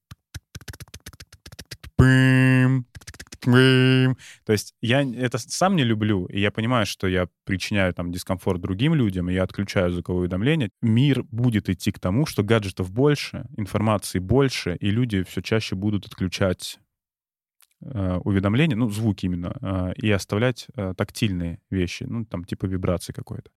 то 3.40 4.52
есть 4.52 4.74
я 4.82 5.02
это 5.02 5.38
сам 5.38 5.76
не 5.76 5.84
люблю, 5.84 6.26
и 6.26 6.40
я 6.40 6.50
понимаю, 6.50 6.86
что 6.86 7.06
я 7.06 7.28
причиняю 7.44 7.94
там 7.94 8.12
дискомфорт 8.12 8.60
другим 8.60 8.94
людям, 8.94 9.30
и 9.30 9.34
я 9.34 9.42
отключаю 9.42 9.90
звуковые 9.90 10.20
уведомления. 10.20 10.70
Мир 10.82 11.24
будет 11.24 11.68
идти 11.68 11.92
к 11.92 11.98
тому, 11.98 12.26
что 12.26 12.42
гаджетов 12.42 12.90
больше, 12.90 13.46
информации 13.56 14.18
больше, 14.18 14.76
и 14.76 14.90
люди 14.90 15.22
все 15.22 15.42
чаще 15.42 15.74
будут 15.74 16.06
отключать 16.06 16.78
э, 17.82 18.20
уведомления, 18.24 18.76
ну, 18.76 18.90
звуки 18.90 19.26
именно, 19.26 19.56
э, 19.60 19.92
и 19.96 20.10
оставлять 20.10 20.66
э, 20.76 20.94
тактильные 20.96 21.60
вещи, 21.70 22.04
ну, 22.04 22.24
там, 22.24 22.44
типа 22.44 22.66
вибрации 22.66 23.12
какой-то. 23.12 23.50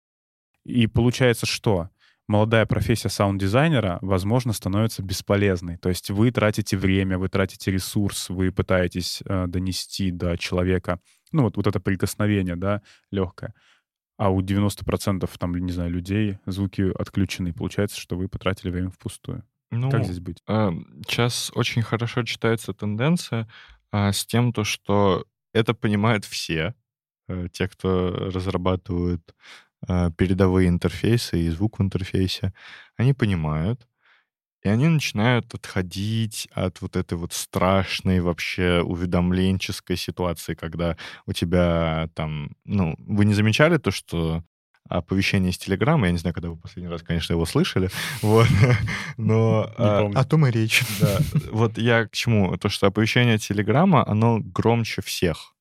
И 0.63 0.87
получается 0.87 1.45
что? 1.45 1.89
Молодая 2.27 2.65
профессия 2.65 3.09
саунд-дизайнера, 3.09 3.99
возможно, 4.01 4.53
становится 4.53 5.03
бесполезной. 5.03 5.77
То 5.77 5.89
есть 5.89 6.09
вы 6.09 6.31
тратите 6.31 6.77
время, 6.77 7.17
вы 7.17 7.29
тратите 7.29 7.71
ресурс, 7.71 8.29
вы 8.29 8.51
пытаетесь 8.51 9.21
э, 9.25 9.47
донести 9.47 10.11
до 10.11 10.37
человека, 10.37 10.99
ну, 11.31 11.43
вот, 11.43 11.57
вот 11.57 11.67
это 11.67 11.79
прикосновение, 11.79 12.55
да, 12.55 12.81
легкое. 13.11 13.53
А 14.17 14.29
у 14.29 14.41
90% 14.41 15.29
там, 15.37 15.55
не 15.55 15.71
знаю, 15.71 15.89
людей 15.89 16.37
звуки 16.45 16.91
отключены. 16.97 17.51
Получается, 17.51 17.99
что 17.99 18.15
вы 18.15 18.27
потратили 18.29 18.69
время 18.69 18.91
впустую. 18.91 19.43
Ну, 19.71 19.89
как 19.89 20.05
здесь 20.05 20.19
быть? 20.19 20.37
Э, 20.47 20.71
сейчас 21.05 21.51
очень 21.55 21.81
хорошо 21.81 22.23
читается 22.23 22.73
тенденция 22.73 23.49
э, 23.91 24.11
с 24.11 24.25
тем, 24.25 24.53
то, 24.53 24.63
что 24.63 25.25
это 25.51 25.73
понимают 25.73 26.25
все, 26.25 26.75
э, 27.27 27.47
те, 27.51 27.67
кто 27.67 28.29
разрабатывают 28.31 29.33
передовые 30.17 30.69
интерфейсы 30.69 31.39
и 31.39 31.49
звук 31.49 31.79
в 31.79 31.81
интерфейсе, 31.81 32.53
они 32.97 33.13
понимают. 33.13 33.87
И 34.63 34.69
они 34.69 34.87
начинают 34.87 35.53
отходить 35.53 36.47
от 36.53 36.81
вот 36.81 36.95
этой 36.95 37.17
вот 37.17 37.33
страшной 37.33 38.21
вообще 38.21 38.81
уведомленческой 38.81 39.97
ситуации, 39.97 40.53
когда 40.53 40.95
у 41.25 41.33
тебя 41.33 42.07
там, 42.15 42.51
ну, 42.63 42.95
вы 42.97 43.25
не 43.25 43.33
замечали 43.33 43.77
то, 43.77 43.91
что 43.91 44.41
оповещение 44.87 45.51
из 45.51 45.57
Телеграма, 45.57 46.07
я 46.07 46.11
не 46.11 46.17
знаю, 46.17 46.33
когда 46.33 46.49
вы 46.49 46.57
последний 46.57 46.89
раз, 46.89 47.01
конечно, 47.01 47.33
его 47.33 47.45
слышали, 47.45 47.89
вот, 48.21 48.47
но... 49.17 49.71
А, 49.77 50.09
о 50.13 50.23
том 50.23 50.45
и 50.47 50.51
речь. 50.51 50.83
Да, 50.99 51.19
вот 51.51 51.77
я 51.77 52.07
к 52.07 52.11
чему? 52.11 52.55
То, 52.57 52.69
что 52.69 52.87
оповещение 52.87 53.37
Телеграма, 53.37 54.07
оно 54.07 54.39
громче 54.39 55.01
всех 55.01 55.55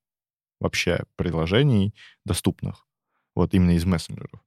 вообще 0.61 1.05
приложений 1.17 1.95
доступных, 2.25 2.87
вот 3.35 3.55
именно 3.55 3.73
из 3.73 3.85
мессенджеров. 3.85 4.41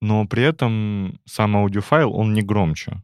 Но 0.00 0.26
при 0.26 0.42
этом 0.42 1.20
сам 1.24 1.56
аудиофайл, 1.56 2.14
он 2.14 2.32
не 2.32 2.42
громче. 2.42 3.02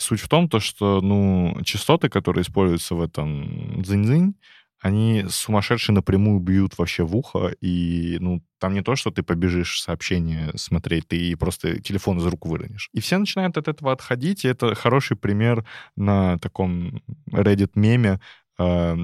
Суть 0.00 0.20
в 0.20 0.28
том, 0.28 0.48
то, 0.48 0.60
что, 0.60 1.00
ну, 1.00 1.58
частоты, 1.64 2.08
которые 2.08 2.42
используются 2.42 2.94
в 2.94 3.02
этом 3.02 3.82
дзынь-дзынь, 3.82 4.34
они 4.80 5.24
сумасшедшие 5.28 5.94
напрямую 5.94 6.38
бьют 6.38 6.78
вообще 6.78 7.02
в 7.02 7.16
ухо, 7.16 7.48
и, 7.60 8.16
ну, 8.20 8.42
там 8.58 8.74
не 8.74 8.82
то, 8.82 8.94
что 8.94 9.10
ты 9.10 9.24
побежишь 9.24 9.80
сообщение 9.80 10.52
смотреть, 10.56 11.08
ты 11.08 11.36
просто 11.36 11.80
телефон 11.80 12.18
из 12.18 12.26
рук 12.26 12.46
выронишь. 12.46 12.88
И 12.92 13.00
все 13.00 13.18
начинают 13.18 13.56
от 13.56 13.66
этого 13.66 13.90
отходить, 13.92 14.44
и 14.44 14.48
это 14.48 14.74
хороший 14.76 15.16
пример 15.16 15.64
на 15.96 16.38
таком 16.38 17.02
Reddit-меме, 17.32 18.20
э, 18.60 18.96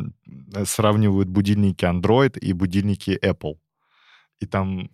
сравнивают 0.65 1.29
будильники 1.29 1.85
Android 1.85 2.39
и 2.39 2.53
будильники 2.53 3.19
Apple. 3.21 3.57
И 4.41 4.47
там 4.47 4.89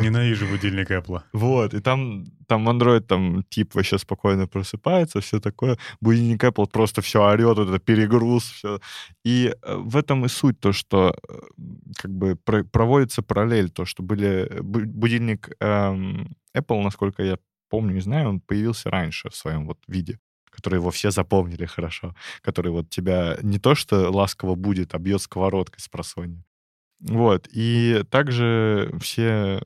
Ненавижу 0.00 0.46
будильник 0.46 0.90
Apple. 0.90 1.22
Вот, 1.32 1.74
и 1.74 1.80
там, 1.80 2.24
там 2.48 2.68
Android, 2.68 3.00
там 3.00 3.44
тип 3.48 3.74
вообще 3.74 3.98
спокойно 3.98 4.48
просыпается, 4.48 5.20
все 5.20 5.40
такое. 5.40 5.78
Будильник 6.00 6.42
Apple 6.42 6.66
просто 6.68 7.00
все 7.00 7.22
орет, 7.22 7.58
это 7.58 7.78
перегруз, 7.78 8.44
все. 8.44 8.80
И 9.24 9.54
э, 9.62 9.76
в 9.76 9.96
этом 9.96 10.24
и 10.24 10.28
суть, 10.28 10.58
то, 10.58 10.72
что 10.72 11.14
э, 11.28 11.38
как 11.96 12.10
бы 12.10 12.36
проводится 12.36 13.22
параллель, 13.22 13.70
то, 13.70 13.84
что 13.84 14.02
были 14.02 14.50
будильник 14.60 15.50
эм, 15.60 16.34
Apple, 16.56 16.82
насколько 16.82 17.22
я 17.22 17.38
помню, 17.68 17.94
не 17.94 18.00
знаю, 18.00 18.28
он 18.28 18.40
появился 18.40 18.90
раньше 18.90 19.30
в 19.30 19.36
своем 19.36 19.66
вот 19.66 19.78
виде 19.88 20.18
который 20.54 20.74
его 20.74 20.90
все 20.90 21.10
запомнили 21.10 21.64
хорошо, 21.64 22.14
который 22.42 22.72
вот 22.72 22.90
тебя 22.90 23.38
не 23.42 23.58
то 23.58 23.74
что 23.74 24.10
ласково 24.10 24.54
будет, 24.54 24.94
а 24.94 24.98
бьет 24.98 25.22
сковородкой 25.22 25.80
с 25.80 25.88
просонья. 25.88 26.44
Вот. 27.02 27.48
И 27.52 28.04
также 28.10 28.92
все 29.00 29.60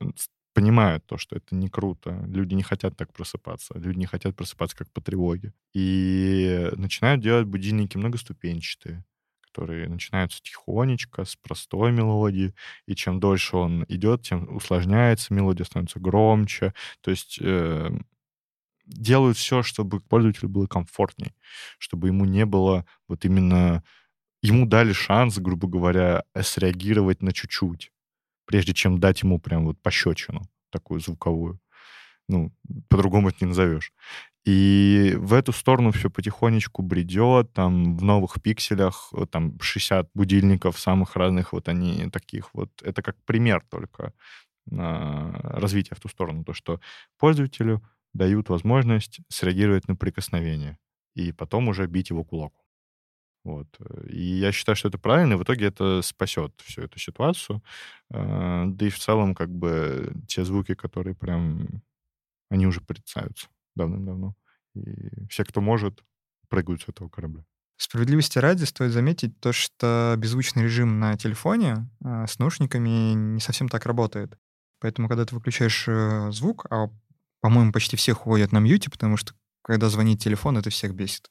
понимают 0.53 1.05
то, 1.05 1.17
что 1.17 1.35
это 1.35 1.55
не 1.55 1.69
круто. 1.69 2.23
Люди 2.27 2.55
не 2.55 2.63
хотят 2.63 2.97
так 2.97 3.13
просыпаться. 3.13 3.77
Люди 3.77 3.99
не 3.99 4.07
хотят 4.07 4.35
просыпаться 4.35 4.75
как 4.75 4.91
по 4.91 5.01
тревоге. 5.01 5.53
И 5.73 6.69
начинают 6.75 7.21
делать 7.21 7.45
будильники 7.45 7.95
многоступенчатые, 7.97 9.05
которые 9.41 9.87
начинаются 9.87 10.41
тихонечко, 10.41 11.25
с 11.25 11.35
простой 11.35 11.91
мелодии. 11.91 12.55
И 12.87 12.95
чем 12.95 13.19
дольше 13.19 13.55
он 13.55 13.85
идет, 13.87 14.23
тем 14.23 14.55
усложняется 14.55 15.31
мелодия, 15.31 15.65
становится 15.65 15.99
громче. 15.99 16.73
То 17.01 17.11
есть 17.11 17.37
э, 17.39 17.91
делают 18.87 19.37
все, 19.37 19.61
чтобы 19.61 19.99
пользователю 19.99 20.49
было 20.49 20.65
комфортней, 20.65 21.35
чтобы 21.77 22.07
ему 22.07 22.25
не 22.25 22.45
было 22.47 22.85
вот 23.07 23.25
именно 23.25 23.83
ему 24.41 24.65
дали 24.65 24.93
шанс, 24.93 25.37
грубо 25.39 25.67
говоря, 25.67 26.23
среагировать 26.41 27.21
на 27.21 27.33
чуть-чуть, 27.33 27.91
прежде 28.45 28.73
чем 28.73 28.99
дать 28.99 29.23
ему 29.23 29.39
прям 29.39 29.65
вот 29.65 29.81
пощечину 29.81 30.41
такую 30.71 30.99
звуковую. 30.99 31.59
Ну, 32.29 32.51
по-другому 32.89 33.29
это 33.29 33.37
не 33.41 33.47
назовешь. 33.47 33.93
И 34.45 35.15
в 35.17 35.33
эту 35.33 35.51
сторону 35.53 35.91
все 35.91 36.09
потихонечку 36.09 36.81
бредет, 36.81 37.51
там 37.53 37.97
в 37.97 38.03
новых 38.03 38.41
пикселях, 38.41 39.13
там 39.29 39.59
60 39.59 40.09
будильников 40.13 40.79
самых 40.79 41.15
разных, 41.15 41.53
вот 41.53 41.67
они 41.69 42.09
таких 42.09 42.53
вот. 42.53 42.69
Это 42.81 43.01
как 43.01 43.15
пример 43.25 43.63
только 43.69 44.13
развития 44.69 45.95
в 45.95 45.99
ту 46.01 46.09
сторону, 46.09 46.43
то, 46.43 46.53
что 46.53 46.79
пользователю 47.17 47.81
дают 48.13 48.49
возможность 48.49 49.19
среагировать 49.29 49.87
на 49.87 49.95
прикосновение 49.95 50.77
и 51.15 51.31
потом 51.31 51.69
уже 51.69 51.87
бить 51.87 52.09
его 52.09 52.23
кулаком. 52.23 52.63
Вот. 53.47 53.67
Э, 53.79 54.07
и 54.09 54.21
я 54.21 54.51
считаю, 54.51 54.75
что 54.75 54.89
это 54.89 54.97
правильно, 54.97 55.33
и 55.33 55.37
в 55.37 55.43
итоге 55.43 55.67
это 55.67 56.01
спасет 56.01 56.53
всю 56.65 56.81
эту 56.81 56.99
ситуацию. 56.99 57.63
А, 58.11 58.65
да 58.65 58.85
и 58.85 58.89
в 58.89 58.99
целом, 58.99 59.33
как 59.33 59.49
бы, 59.49 60.13
те 60.27 60.43
звуки, 60.43 60.75
которые 60.75 61.15
прям, 61.15 61.81
они 62.49 62.67
уже 62.67 62.81
порицаются 62.81 63.47
давным-давно. 63.75 64.35
И 64.75 65.27
все, 65.29 65.45
кто 65.45 65.61
может, 65.61 66.03
прыгают 66.49 66.81
с 66.81 66.89
этого 66.89 67.07
корабля. 67.07 67.45
Справедливости 67.77 68.37
ради 68.37 68.65
стоит 68.65 68.91
заметить 68.91 69.39
то, 69.39 69.53
что 69.53 70.15
беззвучный 70.17 70.63
режим 70.63 70.99
на 70.99 71.15
телефоне 71.15 71.89
а, 72.03 72.27
с 72.27 72.39
наушниками 72.39 73.13
не 73.13 73.39
совсем 73.39 73.69
так 73.69 73.85
работает. 73.85 74.37
Поэтому, 74.81 75.07
когда 75.07 75.25
ты 75.25 75.33
выключаешь 75.33 75.85
э, 75.87 76.31
звук, 76.31 76.65
а, 76.69 76.89
по-моему, 77.39 77.71
почти 77.71 77.95
все 77.95 78.13
ходят 78.13 78.51
на 78.51 78.59
мьюте, 78.59 78.91
потому 78.91 79.15
что 79.15 79.33
когда 79.61 79.89
звонит 79.89 80.19
телефон, 80.21 80.57
это 80.57 80.69
всех 80.69 80.93
бесит. 80.93 81.29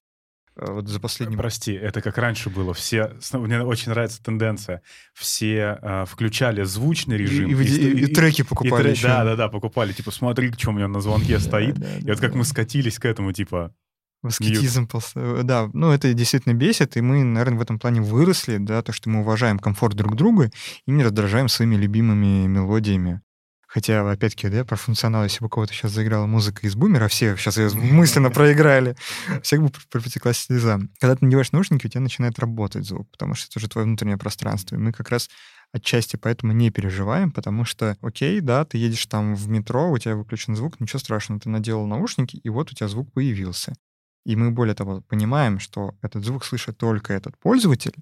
Э, 0.57 0.73
вот 0.73 0.89
за 0.89 1.01
последним... 1.01 1.39
Прости, 1.39 1.73
это 1.73 2.01
как 2.01 2.19
раньше 2.19 2.51
было. 2.51 2.75
Все, 2.75 3.13
мне 3.33 3.61
очень 3.63 3.91
нравится 3.91 4.23
тенденция. 4.23 4.83
Все 5.15 5.79
э, 5.81 6.05
включали 6.07 6.63
звучный 6.65 7.17
режим. 7.17 7.51
И, 7.51 7.55
и, 7.55 7.67
и, 7.67 7.91
и, 7.91 8.05
и 8.05 8.07
треки 8.07 8.43
покупали. 8.43 8.89
И, 8.89 8.93
еще. 8.93 9.07
Да, 9.07 9.25
да, 9.25 9.37
да, 9.37 9.49
покупали. 9.49 9.93
Типа, 9.93 10.11
смотри, 10.11 10.53
что 10.53 10.71
у 10.71 10.73
меня 10.73 10.89
на 10.89 11.01
звонке 11.01 11.39
стоит. 11.39 11.77
И 12.03 12.09
вот 12.09 12.21
как 12.21 12.35
мы 12.35 12.45
скатились 12.45 12.99
к 12.99 13.05
этому, 13.05 13.33
типа... 13.33 13.75
Аскетизм, 14.23 14.89
э, 15.15 15.43
да, 15.45 15.71
ну 15.73 15.93
это 15.93 16.13
действительно 16.13 16.55
бесит, 16.55 16.97
и 16.97 17.01
мы, 17.01 17.23
наверное, 17.23 17.59
в 17.59 17.63
этом 17.63 17.79
плане 17.79 18.01
выросли, 18.01 18.57
да, 18.57 18.83
то, 18.83 18.91
что 18.93 19.09
мы 19.09 19.21
уважаем 19.21 19.59
комфорт 19.59 19.95
друг 19.95 20.17
друга 20.17 20.51
и 20.87 20.91
не 20.91 21.05
раздражаем 21.05 21.49
своими 21.49 21.77
любимыми 21.77 22.47
мелодиями. 22.47 23.21
Хотя, 23.77 24.11
опять-таки, 24.11 24.49
да, 24.49 24.65
про 24.65 24.77
функционал, 24.77 25.25
если 25.25 25.41
бы 25.41 25.49
у 25.49 25.51
кого-то 25.51 25.75
сейчас 25.75 25.93
заиграла 25.93 26.25
музыка 26.25 26.67
из 26.67 26.75
бумера, 26.75 27.09
все 27.09 27.37
сейчас 27.37 27.59
ее 27.59 27.69
мысленно 27.75 28.31
проиграли, 28.31 28.97
всех 29.43 29.63
бы 29.63 29.71
протекла 29.91 30.33
слеза. 30.33 30.81
Когда 30.99 31.15
ты 31.15 31.27
надеваешь 31.27 31.53
наушники, 31.53 31.85
у 31.85 31.91
тебя 31.91 32.01
начинает 32.01 32.39
работать 32.39 32.87
звук, 32.87 33.11
потому 33.11 33.35
что 33.35 33.51
это 33.51 33.59
уже 33.59 33.69
твое 33.69 33.87
внутреннее 33.87 34.17
пространство. 34.17 34.77
И 34.77 34.79
мы 34.79 34.93
как 34.93 35.11
раз 35.11 35.29
отчасти 35.73 36.17
поэтому 36.17 36.55
не 36.55 36.71
переживаем, 36.71 37.31
потому 37.31 37.67
что, 37.67 37.99
окей, 38.01 38.41
да, 38.41 38.65
ты 38.65 38.79
едешь 38.79 39.05
там 39.05 39.35
в 39.35 39.47
метро, 39.51 39.91
у 39.91 39.99
тебя 39.99 40.17
выключен 40.17 40.57
звук, 40.57 40.81
ничего 40.81 40.99
страшного, 40.99 41.39
ты 41.39 41.51
наделал 41.51 41.87
наушники, 41.87 42.39
и 42.39 42.49
вот 42.49 42.73
у 42.73 42.75
тебя 42.75 42.89
звук 42.89 43.13
появился. 43.13 43.75
И 44.25 44.37
мы, 44.37 44.53
более 44.53 44.75
того, 44.75 45.03
понимаем, 45.03 45.59
что 45.59 45.95
этот 46.01 46.25
звук 46.25 46.47
слышит 46.47 46.79
только 46.79 47.13
этот 47.13 47.37
пользователь, 47.39 47.93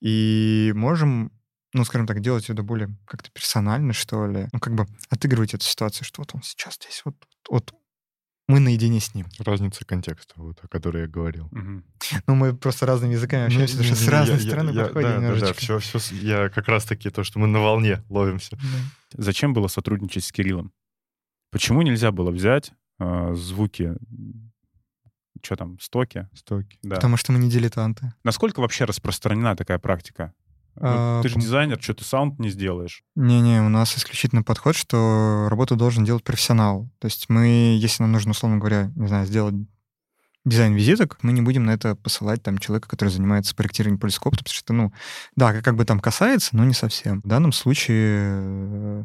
и 0.00 0.72
можем 0.74 1.30
ну, 1.72 1.84
скажем 1.84 2.06
так, 2.06 2.20
делать 2.20 2.50
это 2.50 2.62
более 2.62 2.96
как-то 3.06 3.30
персонально, 3.30 3.92
что 3.92 4.26
ли. 4.26 4.48
Ну, 4.52 4.58
как 4.58 4.74
бы 4.74 4.86
отыгрывать 5.08 5.54
эту 5.54 5.64
ситуацию, 5.64 6.04
что 6.04 6.22
вот 6.22 6.34
он 6.34 6.42
сейчас 6.42 6.74
здесь, 6.74 7.02
вот, 7.04 7.14
вот 7.48 7.74
мы 8.48 8.58
наедине 8.58 8.98
с 8.98 9.14
ним. 9.14 9.26
Разница 9.38 9.84
контекста, 9.84 10.34
вот, 10.36 10.58
о 10.62 10.68
которой 10.68 11.02
я 11.02 11.06
говорил. 11.08 11.46
Угу. 11.52 11.82
Ну, 12.26 12.34
мы 12.34 12.56
просто 12.56 12.84
разными 12.84 13.12
языками 13.12 13.46
общаемся, 13.46 13.76
потому 13.76 13.94
что 13.94 14.04
с 14.04 14.08
разной 14.08 14.38
я, 14.38 14.42
стороны 14.42 14.70
я, 14.70 14.82
подходим 14.84 15.08
да, 15.08 15.16
немножечко. 15.16 15.46
Да, 15.46 15.74
да, 15.74 15.78
все, 15.78 15.98
все, 15.98 16.16
я 16.16 16.48
как 16.48 16.66
раз-таки 16.66 17.10
то, 17.10 17.22
что 17.22 17.38
мы 17.38 17.46
на 17.46 17.60
волне 17.60 18.02
ловимся. 18.08 18.56
Да. 18.56 19.22
Зачем 19.22 19.54
было 19.54 19.68
сотрудничать 19.68 20.24
с 20.24 20.32
Кириллом? 20.32 20.72
Почему 21.52 21.82
нельзя 21.82 22.10
было 22.10 22.32
взять 22.32 22.72
э, 22.98 23.34
звуки 23.34 23.94
что 25.42 25.56
там, 25.56 25.78
стоки? 25.80 26.28
Стоки. 26.34 26.78
Да. 26.82 26.96
Потому 26.96 27.16
что 27.16 27.32
мы 27.32 27.38
не 27.38 27.50
дилетанты. 27.50 28.12
Насколько 28.24 28.60
вообще 28.60 28.84
распространена 28.84 29.56
такая 29.56 29.78
практика? 29.78 30.34
Ну, 30.76 30.82
а, 30.82 31.22
ты 31.22 31.28
же 31.28 31.36
дизайнер, 31.36 31.80
что 31.80 31.94
ты 31.94 32.04
саунд 32.04 32.38
не 32.38 32.48
сделаешь? 32.48 33.02
Не-не, 33.14 33.60
у 33.62 33.68
нас 33.68 33.96
исключительно 33.96 34.42
подход, 34.42 34.76
что 34.76 35.48
работу 35.50 35.76
должен 35.76 36.04
делать 36.04 36.24
профессионал. 36.24 36.88
То 36.98 37.06
есть 37.06 37.28
мы, 37.28 37.76
если 37.78 38.02
нам 38.02 38.12
нужно, 38.12 38.30
условно 38.30 38.58
говоря, 38.58 38.90
не 38.94 39.08
знаю, 39.08 39.26
сделать 39.26 39.54
дизайн 40.44 40.74
визиток, 40.74 41.18
мы 41.22 41.32
не 41.32 41.42
будем 41.42 41.64
на 41.64 41.72
это 41.72 41.94
посылать 41.96 42.42
там 42.42 42.58
человека, 42.58 42.88
который 42.88 43.10
занимается 43.10 43.54
проектированием 43.54 44.00
полископа, 44.00 44.38
потому 44.38 44.54
что, 44.54 44.72
ну, 44.72 44.92
да, 45.36 45.60
как 45.60 45.76
бы 45.76 45.84
там 45.84 46.00
касается, 46.00 46.56
но 46.56 46.64
не 46.64 46.74
совсем. 46.74 47.20
В 47.20 47.26
данном 47.26 47.52
случае 47.52 48.20
э, 48.22 49.04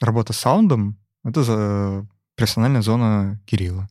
работа 0.00 0.32
с 0.32 0.38
саундом— 0.38 0.98
это 1.24 1.42
за 1.42 2.06
профессиональная 2.36 2.82
зона 2.82 3.40
Кирилла. 3.46 3.88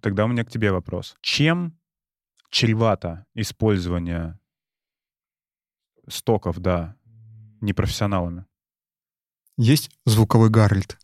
Тогда 0.00 0.24
у 0.24 0.28
меня 0.28 0.44
к 0.44 0.50
тебе 0.50 0.70
вопрос. 0.70 1.16
Чем 1.20 1.78
чревато 2.50 3.26
использование 3.34 4.38
стоков, 6.10 6.58
да, 6.58 6.96
непрофессионалами. 7.60 8.44
Есть 9.56 9.90
звуковой 10.04 10.50
Гарольд. 10.50 10.98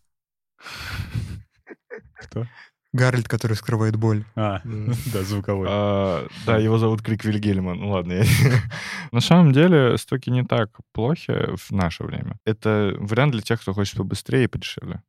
Кто? 2.13 2.47
Гарольд, 2.93 3.27
который 3.27 3.57
скрывает 3.57 3.97
боль. 3.97 4.23
А, 4.35 4.61
да, 4.63 5.23
звуковой. 5.23 5.67
А, 5.69 6.27
да, 6.45 6.57
его 6.57 6.77
зовут 6.77 7.01
Крик 7.01 7.25
Вильгельман. 7.25 7.77
Ну 7.77 7.89
ладно. 7.89 8.23
На 9.11 9.19
самом 9.19 9.51
деле 9.51 9.97
стоки 9.97 10.29
не 10.29 10.45
так 10.45 10.69
плохи 10.93 11.55
в 11.57 11.71
наше 11.71 12.05
время. 12.05 12.37
Это 12.45 12.95
вариант 12.97 13.33
для 13.33 13.41
тех, 13.41 13.61
кто 13.61 13.73
хочет 13.73 13.97
побыстрее 13.97 14.45
и 14.45 14.47
подешевле. 14.47 15.03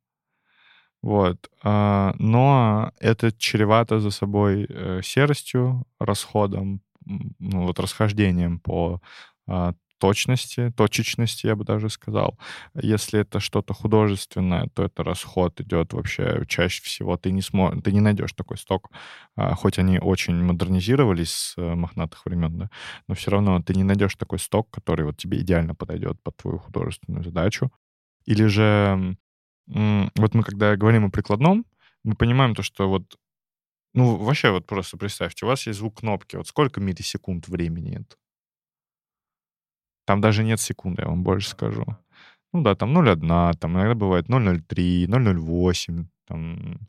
Вот. 1.01 1.49
А, 1.63 2.13
но 2.19 2.91
это 2.99 3.31
чревато 3.31 4.01
за 4.01 4.11
собой 4.11 4.65
э, 4.67 5.01
серостью, 5.01 5.85
расходом, 5.99 6.81
ну, 7.05 7.65
вот 7.65 7.79
расхождением 7.79 8.59
по 8.59 9.01
а, 9.47 9.73
точности, 9.99 10.71
точечности, 10.75 11.47
я 11.47 11.55
бы 11.55 11.63
даже 11.63 11.89
сказал. 11.89 12.37
Если 12.73 13.19
это 13.21 13.39
что-то 13.39 13.73
художественное, 13.73 14.67
то 14.73 14.83
это 14.83 15.03
расход 15.03 15.59
идет 15.61 15.93
вообще 15.93 16.43
чаще 16.47 16.83
всего. 16.83 17.17
Ты 17.17 17.31
не, 17.31 17.41
смо... 17.41 17.79
ты 17.81 17.91
не 17.91 18.01
найдешь 18.01 18.33
такой 18.33 18.57
сток, 18.57 18.91
а, 19.35 19.55
хоть 19.55 19.79
они 19.79 19.99
очень 19.99 20.35
модернизировались 20.43 21.31
с 21.31 21.57
э, 21.57 21.75
мохнатых 21.75 22.25
времен, 22.25 22.57
да, 22.57 22.69
но 23.07 23.15
все 23.15 23.31
равно 23.31 23.61
ты 23.61 23.73
не 23.73 23.83
найдешь 23.83 24.15
такой 24.15 24.39
сток, 24.39 24.69
который 24.71 25.05
вот 25.05 25.17
тебе 25.17 25.39
идеально 25.39 25.75
подойдет 25.75 26.21
под 26.23 26.37
твою 26.37 26.59
художественную 26.59 27.23
задачу. 27.23 27.71
Или 28.25 28.45
же 28.45 29.17
вот 29.67 30.33
мы 30.33 30.43
когда 30.43 30.75
говорим 30.75 31.05
о 31.05 31.09
прикладном, 31.09 31.65
мы 32.03 32.15
понимаем 32.15 32.55
то, 32.55 32.63
что 32.63 32.87
вот 32.87 33.17
ну, 33.93 34.15
вообще 34.15 34.51
вот 34.51 34.67
просто 34.67 34.97
представьте, 34.97 35.45
у 35.45 35.47
вас 35.47 35.65
есть 35.65 35.79
звук 35.79 36.01
кнопки. 36.01 36.35
Вот 36.35 36.47
сколько 36.47 36.79
миллисекунд 36.79 37.47
времени 37.47 37.95
это? 37.95 38.15
Там 40.07 40.21
даже 40.21 40.43
нет 40.45 40.61
секунды, 40.61 41.01
я 41.01 41.09
вам 41.09 41.23
больше 41.23 41.49
скажу. 41.49 41.85
Ну 42.53 42.63
да, 42.63 42.75
там 42.75 42.97
0,1, 42.97 43.57
там 43.57 43.75
иногда 43.75 43.93
бывает 43.93 44.29
0,03, 44.29 45.05
0,08. 45.05 46.05
Там. 46.25 46.79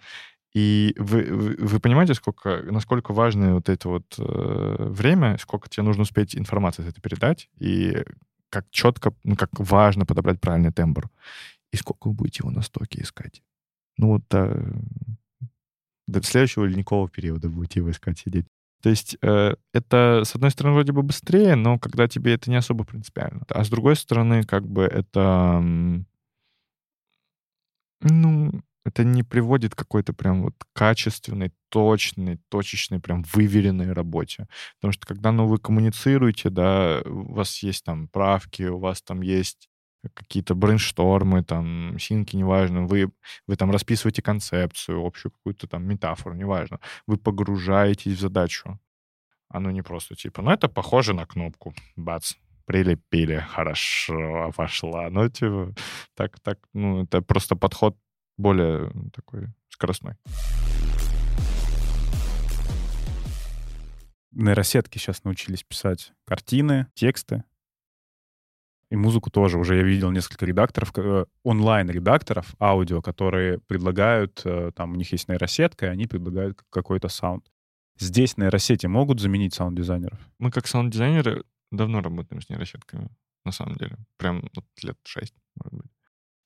И 0.54 0.94
вы, 0.96 1.24
вы, 1.24 1.56
вы 1.58 1.80
понимаете, 1.80 2.14
сколько, 2.14 2.62
насколько 2.62 3.12
важно 3.12 3.54
вот 3.54 3.68
это 3.68 3.88
вот 3.88 4.04
э, 4.18 4.76
время, 4.88 5.36
сколько 5.38 5.68
тебе 5.68 5.82
нужно 5.82 6.02
успеть 6.02 6.36
информации 6.36 6.86
это 6.88 7.00
передать, 7.00 7.50
и 7.58 8.04
как 8.50 8.66
четко, 8.70 9.12
ну, 9.24 9.34
как 9.34 9.50
важно 9.58 10.06
подобрать 10.06 10.40
правильный 10.40 10.72
тембр. 10.72 11.10
И 11.72 11.76
сколько 11.76 12.06
вы 12.06 12.14
будете 12.14 12.42
его 12.42 12.52
на 12.52 12.62
стоке 12.62 13.02
искать. 13.02 13.42
Ну 13.96 14.08
вот 14.12 14.22
до, 14.30 14.64
до 16.06 16.22
следующего 16.22 16.66
ледникового 16.66 17.08
периода 17.08 17.48
будете 17.48 17.80
его 17.80 17.90
искать, 17.90 18.20
сидеть. 18.20 18.46
То 18.82 18.90
есть 18.90 19.16
э, 19.22 19.54
это, 19.72 20.22
с 20.24 20.34
одной 20.34 20.50
стороны, 20.50 20.74
вроде 20.74 20.92
бы 20.92 21.02
быстрее, 21.02 21.56
но 21.56 21.78
когда 21.78 22.06
тебе 22.06 22.34
это 22.34 22.50
не 22.50 22.56
особо 22.56 22.84
принципиально. 22.84 23.42
А 23.48 23.64
с 23.64 23.68
другой 23.68 23.96
стороны, 23.96 24.44
как 24.44 24.68
бы 24.68 24.82
это... 24.84 25.60
Ну, 28.00 28.52
это 28.84 29.04
не 29.04 29.22
приводит 29.22 29.74
к 29.74 29.78
какой-то 29.78 30.12
прям 30.12 30.42
вот 30.42 30.54
качественной, 30.72 31.52
точной, 31.68 32.38
точечной, 32.48 33.00
прям 33.00 33.22
выверенной 33.34 33.92
работе. 33.92 34.46
Потому 34.76 34.92
что 34.92 35.06
когда 35.06 35.32
ну, 35.32 35.46
вы 35.46 35.58
коммуницируете, 35.58 36.50
да, 36.50 37.02
у 37.04 37.34
вас 37.34 37.62
есть 37.62 37.84
там 37.84 38.08
правки, 38.08 38.62
у 38.62 38.78
вас 38.78 39.02
там 39.02 39.20
есть 39.20 39.68
какие-то 40.14 40.54
брейнштормы, 40.54 41.42
там, 41.42 41.98
синки, 41.98 42.36
неважно, 42.36 42.86
вы, 42.86 43.10
вы 43.46 43.56
там 43.56 43.70
расписываете 43.70 44.22
концепцию, 44.22 45.04
общую 45.04 45.32
какую-то 45.32 45.66
там 45.66 45.84
метафору, 45.84 46.34
неважно. 46.34 46.80
Вы 47.06 47.16
погружаетесь 47.16 48.16
в 48.16 48.20
задачу. 48.20 48.78
Оно 49.48 49.70
не 49.70 49.82
просто 49.82 50.14
типа, 50.14 50.42
ну, 50.42 50.50
это 50.50 50.68
похоже 50.68 51.14
на 51.14 51.26
кнопку. 51.26 51.74
Бац, 51.96 52.34
прилепили, 52.66 53.36
хорошо, 53.36 54.52
пошла. 54.54 55.08
Ну, 55.10 55.28
типа, 55.28 55.74
так, 56.14 56.38
так, 56.40 56.58
ну, 56.74 57.04
это 57.04 57.22
просто 57.22 57.56
подход 57.56 57.96
более 58.36 58.92
такой 59.12 59.48
скоростной. 59.70 60.14
Нейросетки 64.32 64.98
сейчас 64.98 65.24
научились 65.24 65.64
писать 65.64 66.12
картины, 66.24 66.86
тексты, 66.94 67.42
и 68.90 68.96
музыку 68.96 69.30
тоже. 69.30 69.58
Уже 69.58 69.76
я 69.76 69.82
видел 69.82 70.10
несколько 70.10 70.46
редакторов, 70.46 70.92
э, 70.96 71.24
онлайн-редакторов 71.42 72.54
аудио, 72.60 73.02
которые 73.02 73.58
предлагают, 73.60 74.40
э, 74.44 74.72
там 74.74 74.92
у 74.92 74.96
них 74.96 75.12
есть 75.12 75.28
нейросетка, 75.28 75.86
и 75.86 75.88
они 75.90 76.06
предлагают 76.06 76.62
какой-то 76.70 77.08
саунд. 77.08 77.46
Здесь 77.98 78.36
нейросети 78.36 78.86
могут 78.86 79.20
заменить 79.20 79.54
саунд-дизайнеров? 79.54 80.18
Мы 80.38 80.50
как 80.50 80.66
саунд-дизайнеры 80.66 81.44
давно 81.70 82.00
работаем 82.00 82.40
с 82.40 82.48
нейросетками, 82.48 83.10
на 83.44 83.52
самом 83.52 83.74
деле. 83.74 83.96
Прям 84.16 84.48
вот 84.54 84.64
лет 84.82 84.96
шесть, 85.04 85.34
может 85.56 85.74
быть. 85.78 85.90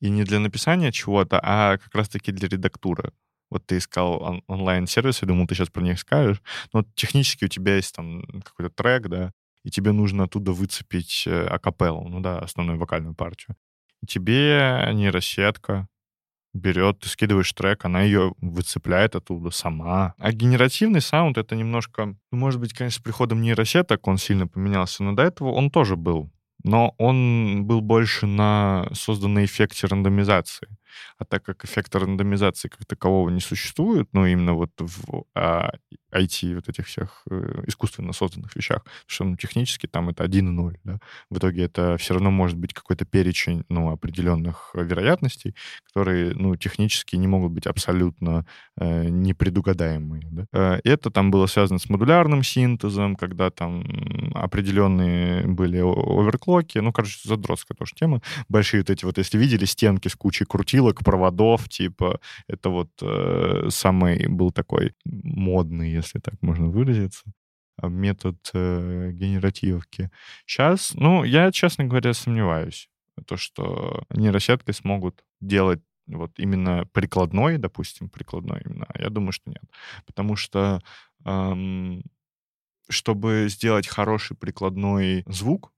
И 0.01 0.11
не 0.11 0.25
для 0.25 0.41
написания 0.41 0.91
чего-то, 0.91 1.39
а 1.43 1.79
как 1.79 1.95
раз-таки 1.95 2.33
для 2.33 2.49
редактуры. 2.49 3.13
Вот 3.51 3.67
ты 3.67 3.77
искал 3.77 4.21
он- 4.23 4.43
онлайн-сервисы, 4.49 5.27
думал, 5.27 5.47
ты 5.47 5.55
сейчас 5.55 5.69
про 5.69 5.83
них 5.83 6.01
скажешь. 6.01 6.43
Но 6.73 6.85
технически 6.95 7.45
у 7.45 7.49
тебя 7.49 7.77
есть 7.77 7.95
там 7.95 8.23
какой-то 8.43 8.75
трек, 8.75 9.09
да, 9.09 9.31
и 9.65 9.71
тебе 9.71 9.93
нужно 9.93 10.25
оттуда 10.25 10.53
выцепить 10.53 11.25
э, 11.27 11.47
акапеллу, 11.47 12.09
ну 12.09 12.21
да, 12.21 12.39
основную 12.39 12.79
вокальную 12.79 13.15
партию. 13.15 13.57
И 14.03 14.07
тебе 14.07 14.91
нейросетка 14.93 15.89
берет, 16.55 17.01
ты 17.01 17.09
скидываешь 17.09 17.53
трек, 17.53 17.85
она 17.85 18.03
ее 18.03 18.35
выцепляет 18.41 19.17
оттуда 19.17 19.51
сама. 19.51 20.15
А 20.19 20.33
генеративный 20.33 21.01
саунд— 21.01 21.39
это 21.39 21.57
немножко... 21.57 22.17
Ну, 22.31 22.39
может 22.39 22.61
быть, 22.61 22.73
конечно, 22.75 23.01
с 23.01 23.03
приходом 23.03 23.41
нейросеток 23.41 24.07
он 24.07 24.19
сильно 24.19 24.47
поменялся, 24.47 25.03
но 25.03 25.13
до 25.13 25.23
этого 25.23 25.53
он 25.53 25.71
тоже 25.71 25.97
был. 25.97 26.31
Но 26.65 26.95
он 26.99 27.65
был 27.65 27.81
больше 27.81 28.27
на 28.27 28.89
созданный 28.93 29.47
эффекте 29.47 29.87
рандомизации. 29.87 30.69
А 31.19 31.25
так 31.25 31.43
как 31.43 31.65
эффекта 31.65 31.99
рандомизации 31.99 32.69
как 32.69 32.85
такового 32.87 33.31
не 33.31 33.41
существует, 33.41 34.09
ну, 34.13 34.27
именно 34.27 34.55
вот 34.55 34.71
в 34.79 35.25
а, 35.35 35.73
IT, 36.13 36.55
вот 36.55 36.69
этих 36.69 36.87
всех 36.87 37.23
э, 37.31 37.63
искусственно 37.67 38.13
созданных 38.13 38.55
вещах, 38.55 38.85
что 39.07 39.25
ну, 39.25 39.37
технически 39.37 39.87
там 39.87 40.11
это 40.11 40.25
1 40.25 40.47
и 40.47 40.51
0, 40.51 40.79
да, 40.85 40.99
в 41.31 41.39
итоге 41.39 41.65
это 41.65 41.97
все 41.97 42.15
равно 42.15 42.31
может 42.31 42.59
быть 42.59 42.75
какой-то 42.75 43.05
перечень, 43.05 43.65
ну, 43.69 43.91
определенных 43.91 44.71
вероятностей, 44.75 45.55
которые, 45.87 46.35
ну, 46.35 46.57
технически 46.57 47.17
не 47.17 47.27
могут 47.27 47.53
быть 47.53 47.67
абсолютно 47.67 48.47
э, 48.77 49.09
непредугадаемые, 49.09 50.29
да. 50.31 50.47
Э, 50.53 50.81
это 50.85 51.11
там 51.11 51.31
было 51.31 51.47
связано 51.47 51.79
с 51.79 51.89
модулярным 51.89 52.43
синтезом, 52.43 53.17
когда 53.17 53.51
там 53.51 53.85
определенные 54.35 55.47
были 55.47 55.79
оверклоки, 55.79 56.79
ну, 56.79 56.93
короче, 56.93 57.19
задротская 57.25 57.77
тоже 57.77 57.93
тема, 57.95 58.21
большие 58.49 58.81
вот 58.81 58.91
эти 58.91 59.05
вот, 59.05 59.19
если 59.19 59.39
видели 59.39 59.65
стенки 59.65 60.09
с 60.09 60.15
кучей 60.15 60.45
крутил 60.45 60.82
крутилок, 60.83 61.05
проводов, 61.05 61.69
типа, 61.69 62.21
это 62.49 62.71
вот 62.71 62.91
э, 63.03 63.69
самый 63.71 64.29
был 64.29 64.51
такой 64.51 64.95
модный, 65.05 65.91
если 65.91 66.21
так 66.21 66.35
можно 66.43 66.69
выразиться, 66.69 67.25
а, 67.77 67.89
метод 67.89 68.37
э, 68.55 69.11
генеративки. 69.13 70.11
Сейчас, 70.47 70.95
ну, 70.95 71.25
я, 71.25 71.53
честно 71.53 71.85
говоря, 71.85 72.15
сомневаюсь, 72.15 72.89
то, 73.27 73.37
что 73.37 74.03
нейросеткой 74.11 74.75
смогут 74.75 75.25
делать 75.41 75.81
вот 76.07 76.33
именно 76.39 76.85
прикладной, 76.93 77.59
допустим, 77.59 78.09
прикладной 78.09 78.63
именно, 78.65 78.87
я 78.99 79.09
думаю, 79.09 79.33
что 79.33 79.51
нет. 79.51 79.65
Потому 80.07 80.37
что 80.37 80.81
эм, 81.25 82.03
чтобы 82.91 83.47
сделать 83.49 83.87
хороший 83.87 84.37
прикладной 84.37 85.25
звук, 85.27 85.73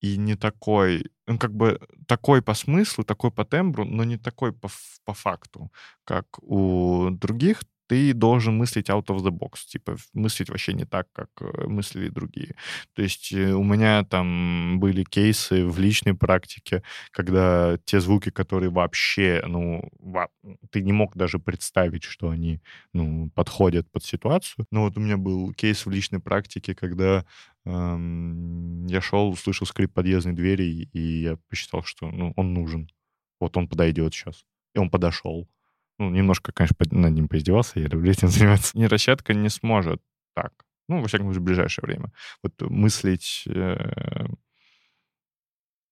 и 0.00 0.16
не 0.16 0.36
такой, 0.36 1.06
ну, 1.26 1.38
как 1.38 1.54
бы 1.54 1.80
такой 2.06 2.42
по 2.42 2.54
смыслу, 2.54 3.04
такой 3.04 3.30
по 3.30 3.44
тембру, 3.44 3.84
но 3.84 4.04
не 4.04 4.18
такой 4.18 4.52
по, 4.52 4.68
по 5.04 5.14
факту, 5.14 5.70
как 6.04 6.26
у 6.42 7.08
других, 7.10 7.60
ты 7.86 8.12
должен 8.12 8.56
мыслить 8.56 8.90
out 8.90 9.06
of 9.06 9.18
the 9.18 9.30
box, 9.30 9.66
типа 9.66 9.96
мыслить 10.12 10.50
вообще 10.50 10.72
не 10.72 10.84
так, 10.84 11.06
как 11.12 11.28
э, 11.40 11.66
мыслили 11.66 12.08
другие. 12.08 12.54
То 12.94 13.02
есть 13.02 13.32
э, 13.32 13.52
у 13.52 13.62
меня 13.62 14.04
там 14.04 14.78
были 14.80 15.04
кейсы 15.04 15.64
в 15.64 15.78
личной 15.78 16.14
практике, 16.14 16.82
когда 17.10 17.78
те 17.84 18.00
звуки, 18.00 18.30
которые 18.30 18.70
вообще, 18.70 19.42
ну, 19.46 19.88
ты 20.70 20.82
не 20.82 20.92
мог 20.92 21.16
даже 21.16 21.38
представить, 21.38 22.04
что 22.04 22.30
они, 22.30 22.60
ну, 22.92 23.30
подходят 23.34 23.90
под 23.90 24.04
ситуацию. 24.04 24.66
Но 24.70 24.82
вот 24.82 24.96
у 24.96 25.00
меня 25.00 25.16
был 25.16 25.52
кейс 25.52 25.86
в 25.86 25.90
личной 25.90 26.20
практике, 26.20 26.74
когда 26.74 27.24
я 27.66 29.00
шел, 29.00 29.30
услышал 29.30 29.66
скрип 29.66 29.92
подъездной 29.92 30.34
двери, 30.34 30.88
и 30.92 31.22
я 31.22 31.36
посчитал, 31.48 31.82
что, 31.82 32.08
ну, 32.10 32.32
он 32.36 32.54
нужен. 32.54 32.88
Вот 33.40 33.56
он 33.56 33.68
подойдет 33.68 34.14
сейчас. 34.14 34.44
И 34.74 34.78
он 34.78 34.88
подошел 34.88 35.48
ну, 35.98 36.10
немножко, 36.10 36.52
конечно, 36.52 36.76
над 36.90 37.12
ним 37.12 37.28
поиздевался, 37.28 37.80
я 37.80 37.86
люблю 37.86 38.10
этим 38.10 38.28
заниматься. 38.28 38.76
Нейросетка 38.78 39.34
не 39.34 39.48
сможет 39.48 40.02
так. 40.34 40.52
Ну, 40.88 41.00
во 41.00 41.08
всяком 41.08 41.26
случае, 41.26 41.40
в 41.40 41.44
ближайшее 41.44 41.84
время. 41.84 42.12
Вот 42.42 42.60
мыслить 42.70 43.44
э, 43.48 44.26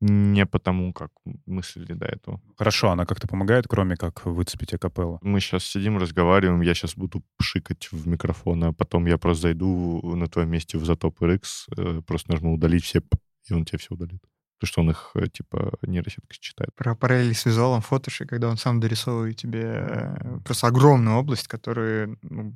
не 0.05 0.45
потому, 0.47 0.93
как 0.93 1.11
мыслили 1.47 1.95
до 1.95 2.07
этого. 2.07 2.41
Хорошо, 2.57 2.91
она 2.91 3.07
как-то 3.07 3.27
помогает, 3.27 3.67
кроме 3.69 3.97
как 3.97 4.27
выцепить 4.27 4.75
акапеллу? 4.75 5.19
Мы 5.23 5.41
сейчас 5.41 5.65
сидим, 5.65 5.99
разговариваем, 5.99 6.61
я 6.61 6.75
сейчас 6.75 6.95
буду 6.95 7.23
пшикать 7.39 7.89
в 7.91 8.07
микрофон, 8.07 8.65
а 8.65 8.73
потом 8.73 9.07
я 9.07 9.17
просто 9.17 9.43
зайду 9.43 10.01
на 10.17 10.27
твоем 10.27 10.51
месте 10.51 10.77
в 10.79 10.85
Затоп 10.85 11.23
RX, 11.23 11.41
э, 11.77 12.03
просто 12.07 12.33
нажму 12.33 12.55
удалить 12.55 12.85
все, 12.85 13.01
и 13.49 13.55
он 13.55 13.65
тебе 13.65 13.79
все 13.79 13.95
удалит 13.95 14.21
то, 14.61 14.67
что 14.67 14.81
он 14.83 14.91
их, 14.91 15.11
э, 15.15 15.27
типа, 15.27 15.73
нейросетка 15.83 16.35
считает. 16.35 16.71
Про 16.75 16.95
параллели 16.95 17.33
с 17.33 17.45
визуалом 17.45 17.81
в 17.81 17.87
фотоше, 17.87 18.25
когда 18.27 18.49
он 18.49 18.57
сам 18.57 18.81
дорисовывает 18.81 19.37
тебе 19.37 19.63
э, 19.63 20.39
просто 20.45 20.69
огромную 20.69 21.17
область, 21.17 21.49
которую 21.49 22.19
ну, 22.23 22.55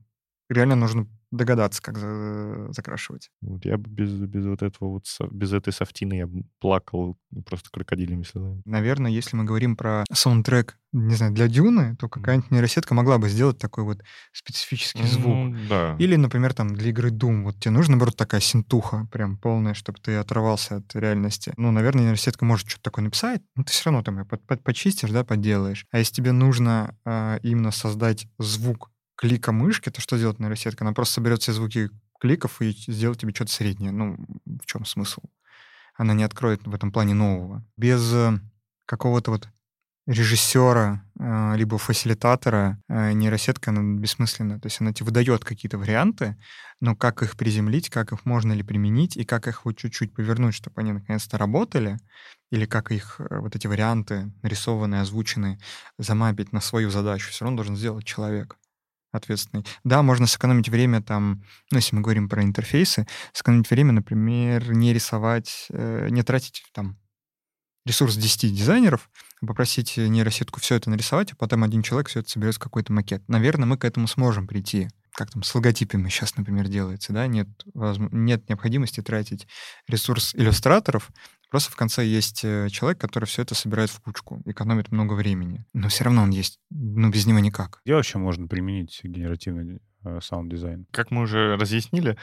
реально 0.49 0.77
нужно 0.77 1.07
догадаться, 1.31 1.83
как 1.83 1.99
за- 1.99 2.73
закрашивать. 2.73 3.31
Вот 3.43 3.65
я 3.67 3.77
бы 3.77 3.91
без, 3.91 4.11
без 4.15 4.47
вот 4.47 4.63
этого 4.63 4.89
вот, 4.89 5.05
без 5.31 5.53
этой 5.53 5.73
софтины 5.75 6.15
я 6.15 6.27
бы 6.27 6.45
плакал 6.59 7.19
просто 7.45 7.69
крокодилями 7.71 8.23
слезами. 8.23 8.63
Наверное, 8.65 9.11
если 9.11 9.37
мы 9.37 9.45
говорим 9.45 9.77
про 9.77 10.05
саундтрек, 10.11 10.79
не 10.93 11.15
знаю, 11.17 11.33
для 11.35 11.49
Дюны, 11.49 11.97
то 11.97 12.09
какая-нибудь 12.09 12.51
нейросетка 12.51 12.95
могла 12.95 13.19
бы 13.19 13.29
сделать 13.29 13.59
такой 13.59 13.85
вот 13.85 14.03
специфический 14.33 15.07
звук. 15.07 15.35
Ну, 15.37 15.55
да. 15.69 15.97
Или, 15.99 16.17
например, 16.17 16.55
там 16.55 16.75
для 16.75 16.89
игры 16.89 17.11
Doom. 17.11 17.43
Вот 17.43 17.61
тебе 17.61 17.73
нужна, 17.73 17.93
наоборот, 17.93 18.17
такая 18.17 18.41
синтуха 18.41 19.07
прям 19.13 19.37
полная, 19.37 19.75
чтобы 19.75 19.99
ты 20.01 20.17
оторвался 20.17 20.77
от 20.77 20.95
реальности. 20.97 21.53
Ну, 21.59 21.71
наверное, 21.73 22.05
нейросетка 22.05 22.47
может 22.47 22.69
что-то 22.71 22.85
такое 22.85 23.05
написать, 23.05 23.43
но 23.55 23.65
ты 23.65 23.73
все 23.73 23.91
равно 23.91 24.03
там 24.03 24.15
её 24.17 24.25
под, 24.25 24.43
под- 24.47 24.63
почистишь, 24.65 25.11
да, 25.11 25.25
подделаешь. 25.25 25.85
А 25.91 25.99
если 25.99 26.15
тебе 26.15 26.33
нужно 26.33 26.97
а, 27.05 27.39
именно 27.43 27.71
создать 27.71 28.27
звук 28.39 28.91
клика 29.19 29.51
мышки, 29.51 29.91
то 29.91 30.01
что 30.01 30.17
делает 30.17 30.39
нейросетка? 30.39 30.85
Она 30.85 30.95
просто 30.95 31.15
соберет 31.15 31.43
все 31.43 31.53
звуки 31.53 31.91
кликов 32.21 32.63
и 32.63 32.71
сделает 32.71 33.19
тебе 33.19 33.35
что-то 33.35 33.53
среднее. 33.53 33.91
Ну, 33.91 34.17
в 34.47 34.65
чем 34.65 34.85
смысл? 34.85 35.23
Она 35.97 36.15
не 36.15 36.23
откроет 36.23 36.65
в 36.65 36.73
этом 36.73 36.93
плане 36.93 37.15
нового. 37.15 37.67
Без 37.77 38.13
э, 38.15 38.39
какого-то 38.87 39.33
вот 39.33 39.49
режиссера, 40.07 41.05
э, 41.19 41.57
либо 41.57 41.79
фасилитатора 41.79 42.81
э, 42.89 43.13
нейросетка 43.13 43.71
она 43.73 44.01
бессмысленна. 44.01 44.61
То 44.61 44.67
есть 44.67 44.81
она 44.81 44.93
тебе 44.93 45.07
выдает 45.07 45.45
какие-то 45.45 45.79
варианты, 45.79 46.37
но 46.81 46.95
как 46.95 47.25
их 47.25 47.37
приземлить, 47.37 47.91
как 47.91 48.13
их 48.13 48.25
можно 48.25 48.53
ли 48.53 48.63
применить, 48.63 49.17
и 49.17 49.25
как 49.25 49.49
их 49.49 49.65
вот 49.65 49.77
чуть-чуть 49.77 50.15
повернуть, 50.15 50.55
чтобы 50.55 50.81
они 50.81 50.93
наконец-то 50.93 51.39
работали, 51.39 51.99
или 52.53 52.67
как 52.67 52.93
их 52.93 53.21
вот 53.31 53.57
эти 53.57 53.67
варианты, 53.67 54.33
нарисованные, 54.43 55.01
озвученные, 55.01 55.59
замапить 55.99 56.53
на 56.53 56.61
свою 56.61 56.91
задачу, 56.91 57.31
все 57.31 57.45
равно 57.45 57.57
должен 57.57 57.77
сделать 57.77 58.05
человек 58.05 58.57
ответственный. 59.13 59.65
Да, 59.85 60.03
можно 60.03 60.27
сэкономить 60.27 60.69
время 60.69 61.03
там, 61.03 61.45
ну, 61.71 61.79
если 61.79 61.97
мы 61.97 62.03
говорим 62.03 62.29
про 62.29 62.43
интерфейсы, 62.43 63.07
сэкономить 63.33 63.71
время, 63.71 63.93
например, 63.93 64.73
не 64.73 64.93
рисовать, 64.93 65.67
э, 65.71 66.09
не 66.11 66.23
тратить 66.23 66.63
там 66.73 66.99
ресурс 67.87 68.17
10 68.17 68.55
дизайнеров, 68.55 69.11
а 69.41 69.47
попросить 69.47 69.97
нейросетку 69.97 70.61
все 70.61 70.75
это 70.75 70.91
нарисовать, 70.91 71.33
а 71.33 71.37
потом 71.37 71.65
один 71.65 71.83
человек 71.83 72.09
все 72.09 72.21
это 72.21 72.29
соберет 72.29 72.57
в 72.57 72.59
какой-то 72.59 72.93
макет. 72.93 73.27
Наверное, 73.29 73.67
мы 73.67 73.79
к 73.79 73.85
этому 73.85 74.07
сможем 74.07 74.47
прийти. 74.47 74.89
Как 75.13 75.31
там 75.31 75.43
с 75.43 75.53
логотипами 75.55 76.09
сейчас, 76.11 76.37
например, 76.37 76.69
делается, 76.69 77.13
да? 77.13 77.27
Нет, 77.27 77.49
возм- 77.75 78.11
нет 78.13 78.49
необходимости 78.49 79.01
тратить 79.01 79.49
ресурс 79.89 80.35
иллюстраторов. 80.35 81.11
Просто 81.51 81.73
в 81.73 81.77
конце 81.77 82.05
есть 82.05 82.45
э, 82.45 82.69
человек, 82.69 83.01
который 83.01 83.25
все 83.25 83.43
это 83.43 83.55
собирает 83.55 83.91
в 83.91 84.01
кучку, 84.01 84.43
экономит 84.45 84.91
много 84.91 85.15
времени. 85.15 85.65
Но 85.73 85.89
все 85.89 86.05
равно 86.05 86.23
он 86.23 86.31
есть. 86.31 86.59
Ну, 86.71 87.11
без 87.11 87.27
него 87.27 87.39
никак. 87.39 87.81
Где 87.85 87.95
вообще 87.95 88.19
можно 88.19 88.47
применить 88.47 89.01
генеративный 89.03 89.81
э, 90.05 90.21
саунд-дизайн? 90.21 90.87
Как 90.91 91.11
мы 91.11 91.23
уже 91.23 91.57
разъяснили, 91.57 92.19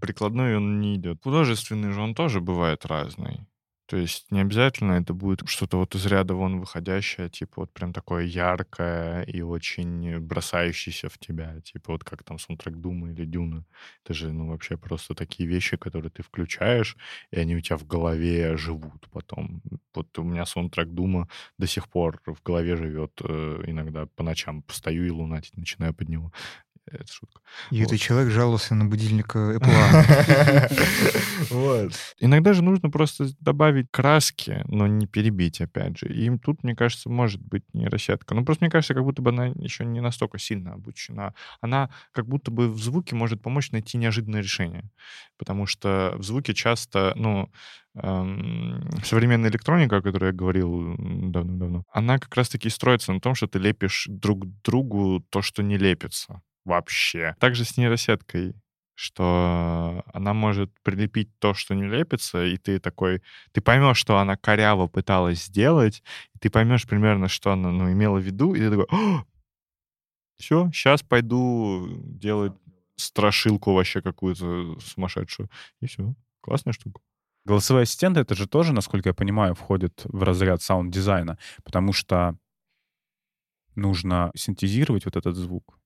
прикладной 0.00 0.56
он 0.56 0.80
не 0.80 0.96
идет. 0.96 1.18
Художественный 1.22 1.92
же 1.92 2.00
он 2.00 2.14
тоже 2.14 2.40
бывает 2.40 2.86
разный. 2.86 3.46
То 3.90 3.96
есть 3.96 4.30
не 4.30 4.40
обязательно 4.40 4.92
это 4.92 5.14
будет 5.14 5.48
что-то 5.48 5.78
вот 5.78 5.96
из 5.96 6.06
ряда 6.06 6.34
вон 6.34 6.60
выходящее, 6.60 7.28
типа 7.28 7.62
вот 7.62 7.72
прям 7.72 7.92
такое 7.92 8.22
яркое 8.24 9.22
и 9.24 9.40
очень 9.42 10.20
бросающееся 10.20 11.08
в 11.08 11.18
тебя, 11.18 11.60
типа 11.62 11.92
вот 11.94 12.04
как 12.04 12.22
там 12.22 12.38
саундтрек 12.38 12.76
Дума 12.76 13.10
или 13.10 13.24
Дюна. 13.24 13.64
Это 14.04 14.14
же, 14.14 14.30
ну, 14.32 14.46
вообще 14.50 14.76
просто 14.76 15.16
такие 15.16 15.48
вещи, 15.48 15.76
которые 15.76 16.12
ты 16.12 16.22
включаешь, 16.22 16.96
и 17.32 17.40
они 17.40 17.56
у 17.56 17.60
тебя 17.60 17.76
в 17.78 17.84
голове 17.84 18.56
живут 18.56 19.08
потом. 19.10 19.60
Вот 19.92 20.16
у 20.20 20.22
меня 20.22 20.46
саундтрек 20.46 20.88
Дума 20.90 21.28
до 21.58 21.66
сих 21.66 21.88
пор 21.88 22.20
в 22.26 22.40
голове 22.44 22.76
живет. 22.76 23.20
э, 23.24 23.62
Иногда 23.66 24.06
по 24.14 24.22
ночам 24.22 24.62
постою 24.62 25.04
и 25.04 25.10
лунатить 25.10 25.56
начинаю 25.56 25.94
под 25.94 26.08
него. 26.08 26.32
Это 26.92 27.12
шутка. 27.12 27.40
И 27.70 27.78
Вот. 27.78 27.86
этот 27.86 28.00
человек 28.00 28.32
жаловался 28.32 28.74
на 28.74 28.84
будильник 28.84 29.34
э, 29.34 29.58
Apple. 29.58 30.70
Вот. 31.50 31.92
Иногда 32.18 32.52
же 32.52 32.62
нужно 32.62 32.90
просто 32.90 33.28
добавить 33.40 33.86
краски, 33.90 34.62
но 34.68 34.86
не 34.86 35.06
перебить, 35.06 35.60
опять 35.60 35.98
же. 35.98 36.06
И 36.06 36.24
им 36.24 36.38
тут, 36.38 36.62
мне 36.62 36.76
кажется, 36.76 37.08
может 37.08 37.40
быть 37.40 37.64
нейросетка. 37.72 38.34
Ну, 38.34 38.44
просто 38.44 38.64
мне 38.64 38.70
кажется, 38.70 38.94
как 38.94 39.04
будто 39.04 39.22
бы 39.22 39.30
она 39.30 39.46
еще 39.46 39.84
не 39.84 40.00
настолько 40.00 40.38
сильно 40.38 40.74
обучена. 40.74 41.34
Она 41.60 41.90
как 42.12 42.26
будто 42.26 42.50
бы 42.50 42.68
в 42.68 42.78
звуке 42.78 43.14
может 43.16 43.42
помочь 43.42 43.70
найти 43.72 43.98
неожиданное 43.98 44.42
решение. 44.42 44.90
Потому 45.38 45.66
что 45.66 46.14
в 46.18 46.22
звуке 46.22 46.54
часто, 46.54 47.12
ну, 47.16 47.50
эм, 47.94 48.88
современная 49.04 49.50
электроника, 49.50 49.96
о 49.96 50.02
которой 50.02 50.26
я 50.26 50.32
говорил 50.32 50.94
давно-давно, 50.98 51.84
она 51.92 52.18
как 52.18 52.34
раз-таки 52.36 52.68
строится 52.68 53.12
на 53.12 53.20
том, 53.20 53.34
что 53.34 53.46
ты 53.46 53.58
лепишь 53.58 54.06
друг 54.08 54.44
другу 54.62 55.24
то, 55.30 55.42
что 55.42 55.62
не 55.62 55.78
лепится 55.78 56.42
вообще. 56.64 57.34
Также 57.38 57.64
с 57.64 57.76
нейросеткой 57.76 58.54
что 59.00 60.04
она 60.12 60.34
может 60.34 60.70
прилепить 60.82 61.30
то, 61.38 61.54
что 61.54 61.74
не 61.74 61.84
лепится, 61.84 62.44
и 62.44 62.58
ты 62.58 62.78
такой, 62.78 63.22
ты 63.52 63.62
поймешь, 63.62 63.96
что 63.96 64.18
она 64.18 64.36
коряво 64.36 64.88
пыталась 64.88 65.46
сделать, 65.46 66.02
и 66.34 66.38
ты 66.38 66.50
поймешь 66.50 66.86
примерно, 66.86 67.26
что 67.26 67.52
она 67.52 67.70
ну, 67.70 67.90
имела 67.90 68.18
в 68.18 68.22
виду, 68.22 68.52
и 68.52 68.58
ты 68.58 68.68
такой, 68.68 68.86
все, 70.36 70.70
сейчас 70.70 71.02
пойду 71.02 71.88
делать 72.04 72.52
страшилку 72.96 73.72
вообще 73.72 74.02
какую-то 74.02 74.78
сумасшедшую. 74.80 75.48
И 75.80 75.86
все. 75.86 76.14
Классная 76.42 76.74
штука. 76.74 77.00
Голосовые 77.46 77.84
ассистенты— 77.84 78.20
это 78.20 78.34
же 78.34 78.46
тоже, 78.46 78.74
насколько 78.74 79.08
я 79.08 79.14
понимаю, 79.14 79.54
входит 79.54 80.02
в 80.04 80.22
разряд 80.22 80.60
саунд-дизайна, 80.60 81.38
потому 81.64 81.94
что 81.94 82.36
нужно 83.76 84.30
синтезировать 84.34 85.06
вот 85.06 85.16
этот 85.16 85.36
звук. 85.36 85.79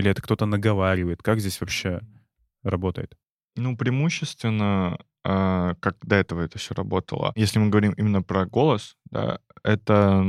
Или 0.00 0.10
это 0.10 0.22
кто-то 0.22 0.46
наговаривает? 0.46 1.22
Как 1.22 1.40
здесь 1.40 1.60
вообще 1.60 2.00
работает? 2.62 3.18
Ну, 3.56 3.76
преимущественно, 3.76 4.98
а, 5.22 5.74
как 5.74 5.98
до 6.00 6.16
этого 6.16 6.40
это 6.40 6.58
все 6.58 6.72
работало. 6.72 7.32
Если 7.36 7.58
мы 7.58 7.68
говорим 7.68 7.92
именно 7.92 8.22
про 8.22 8.46
голос, 8.46 8.96
да, 9.10 9.40
это, 9.62 10.24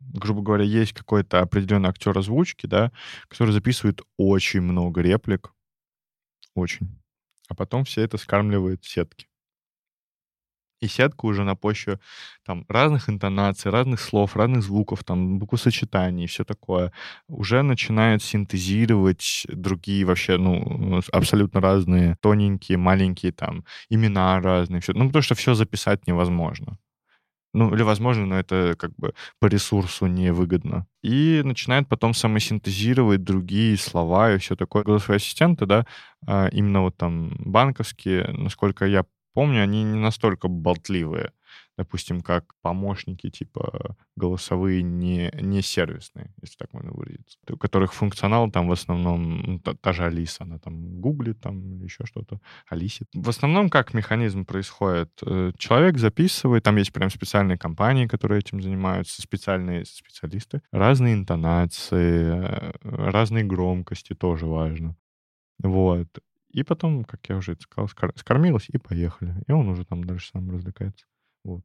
грубо 0.00 0.42
говоря, 0.42 0.64
есть 0.64 0.92
какой-то 0.92 1.40
определенный 1.40 1.88
актер 1.88 2.18
озвучки, 2.18 2.66
да, 2.66 2.92
который 3.28 3.52
записывает 3.52 4.02
очень 4.18 4.60
много 4.60 5.00
реплик, 5.00 5.54
очень, 6.54 7.00
а 7.48 7.54
потом 7.54 7.84
все 7.84 8.02
это 8.02 8.18
скармливает 8.18 8.84
в 8.84 8.90
сетки. 8.90 9.26
И 10.80 10.88
сетка 10.88 11.26
уже 11.26 11.44
на 11.44 11.56
почве 11.56 11.98
там 12.44 12.64
разных 12.68 13.08
интонаций, 13.08 13.70
разных 13.70 14.00
слов, 14.00 14.36
разных 14.36 14.62
звуков, 14.62 15.04
там 15.04 15.38
буквосочетаний 15.38 16.24
и 16.24 16.26
все 16.26 16.44
такое, 16.44 16.92
уже 17.28 17.62
начинает 17.62 18.22
синтезировать 18.22 19.46
другие 19.48 20.04
вообще, 20.04 20.36
ну, 20.36 21.00
абсолютно 21.12 21.60
разные, 21.60 22.16
тоненькие, 22.20 22.78
маленькие 22.78 23.32
там 23.32 23.64
имена 23.90 24.40
разные, 24.40 24.80
все. 24.80 24.92
Ну, 24.92 25.06
потому 25.06 25.22
что 25.22 25.34
все 25.34 25.54
записать 25.54 26.06
невозможно. 26.06 26.78
Ну, 27.54 27.74
или 27.74 27.82
возможно, 27.82 28.26
но 28.26 28.38
это 28.38 28.74
как 28.78 28.94
бы 28.96 29.14
по 29.40 29.46
ресурсу 29.46 30.06
невыгодно. 30.06 30.86
И 31.02 31.40
начинает 31.42 31.88
потом 31.88 32.12
самосинтезировать 32.12 33.24
другие 33.24 33.78
слова 33.78 34.34
и 34.34 34.38
все 34.38 34.56
такое. 34.56 34.84
Голосовые 34.84 35.16
ассистенты, 35.16 35.64
да, 35.64 35.86
а, 36.26 36.48
именно 36.48 36.82
вот 36.82 36.98
там 36.98 37.34
банковские, 37.38 38.28
насколько 38.32 38.84
я 38.84 39.06
помню, 39.36 39.62
они 39.62 39.84
не 39.84 39.98
настолько 39.98 40.48
болтливые, 40.48 41.30
допустим, 41.76 42.22
как 42.22 42.44
помощники 42.62 43.28
типа 43.28 43.94
голосовые 44.16 44.82
не, 44.82 45.30
не 45.42 45.60
сервисные, 45.60 46.32
если 46.40 46.56
так 46.56 46.72
можно 46.72 46.90
выразиться, 46.92 47.36
у 47.50 47.58
которых 47.58 47.92
функционал 47.92 48.50
там 48.50 48.66
в 48.68 48.72
основном, 48.72 49.42
ну, 49.42 49.58
та, 49.60 49.74
та 49.74 49.92
же 49.92 50.04
Алиса, 50.04 50.44
она 50.44 50.58
там 50.58 51.00
гуглит 51.02 51.38
там 51.40 51.74
или 51.74 51.84
еще 51.84 52.06
что-то, 52.06 52.40
Алисит. 52.70 53.08
В 53.12 53.28
основном 53.28 53.68
как 53.68 53.92
механизм 53.92 54.46
происходит? 54.46 55.10
Э, 55.26 55.52
Человек 55.58 55.98
записывает, 55.98 56.62
там 56.62 56.76
есть 56.76 56.92
прям 56.92 57.10
специальные 57.10 57.58
компании, 57.58 58.06
которые 58.06 58.38
этим 58.38 58.62
занимаются, 58.62 59.20
специальные 59.20 59.84
специалисты, 59.84 60.62
разные 60.72 61.12
интонации, 61.12 62.40
э, 62.42 62.72
разные 62.82 63.44
громкости, 63.44 64.14
тоже 64.14 64.46
важно. 64.46 64.96
Вот. 65.62 66.08
И 66.56 66.62
потом, 66.62 67.04
как 67.04 67.20
я 67.28 67.36
уже 67.36 67.54
сказал, 67.60 67.86
скор- 67.86 68.16
скормилась 68.16 68.70
и 68.70 68.78
поехали. 68.78 69.34
И 69.46 69.52
он 69.52 69.68
уже 69.68 69.84
там 69.84 70.04
дальше 70.04 70.30
сам 70.30 70.50
развлекается. 70.50 71.04
Вот. 71.44 71.62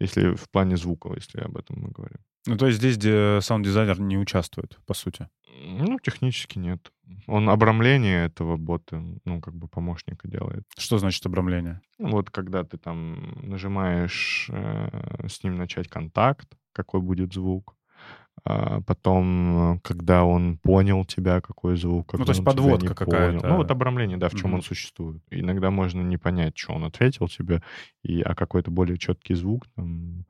Если 0.00 0.34
в 0.34 0.48
плане 0.48 0.78
звука, 0.78 1.12
если 1.14 1.40
об 1.40 1.58
этом 1.58 1.80
мы 1.82 1.90
говорим. 1.90 2.18
Ну, 2.46 2.56
то 2.56 2.66
есть 2.66 2.78
здесь 2.78 2.96
где 2.96 3.40
саунд-дизайнер 3.42 4.00
не 4.00 4.16
участвует, 4.16 4.78
по 4.86 4.94
сути. 4.94 5.28
Ну, 5.64 5.98
технически 6.00 6.58
нет. 6.58 6.90
Он 7.26 7.50
обрамление 7.50 8.24
этого 8.24 8.56
бота, 8.56 9.04
ну, 9.24 9.40
как 9.42 9.54
бы 9.54 9.68
помощника 9.68 10.26
делает. 10.26 10.64
Что 10.78 10.96
значит 10.96 11.26
обрамление? 11.26 11.82
Ну, 11.98 12.12
Вот 12.12 12.30
когда 12.30 12.64
ты 12.64 12.78
там 12.78 13.34
нажимаешь 13.42 14.48
э, 14.50 15.28
с 15.28 15.44
ним 15.44 15.56
начать 15.56 15.88
контакт, 15.88 16.48
какой 16.72 17.02
будет 17.02 17.34
звук, 17.34 17.76
а 18.44 18.80
потом, 18.80 19.80
когда 19.84 20.24
он 20.24 20.58
понял 20.58 21.04
тебя, 21.04 21.40
какой 21.40 21.76
звук, 21.76 22.08
когда 22.08 22.22
Ну, 22.22 22.26
то 22.26 22.32
есть 22.32 22.44
подводка 22.44 22.94
какая-то. 22.94 23.46
Ну, 23.46 23.56
вот 23.56 23.70
обрамление, 23.70 24.16
да, 24.16 24.28
в 24.28 24.32
чем 24.32 24.50
Мгм. 24.50 24.54
он 24.54 24.62
существует. 24.62 25.22
Иногда 25.30 25.70
можно 25.70 26.00
не 26.00 26.16
понять, 26.16 26.58
что 26.58 26.72
он 26.72 26.84
ответил 26.84 27.28
тебе, 27.28 27.62
и, 28.02 28.20
а 28.20 28.34
какой-то 28.34 28.70
более 28.70 28.98
четкий 28.98 29.34
звук 29.34 29.66
там, 29.76 30.24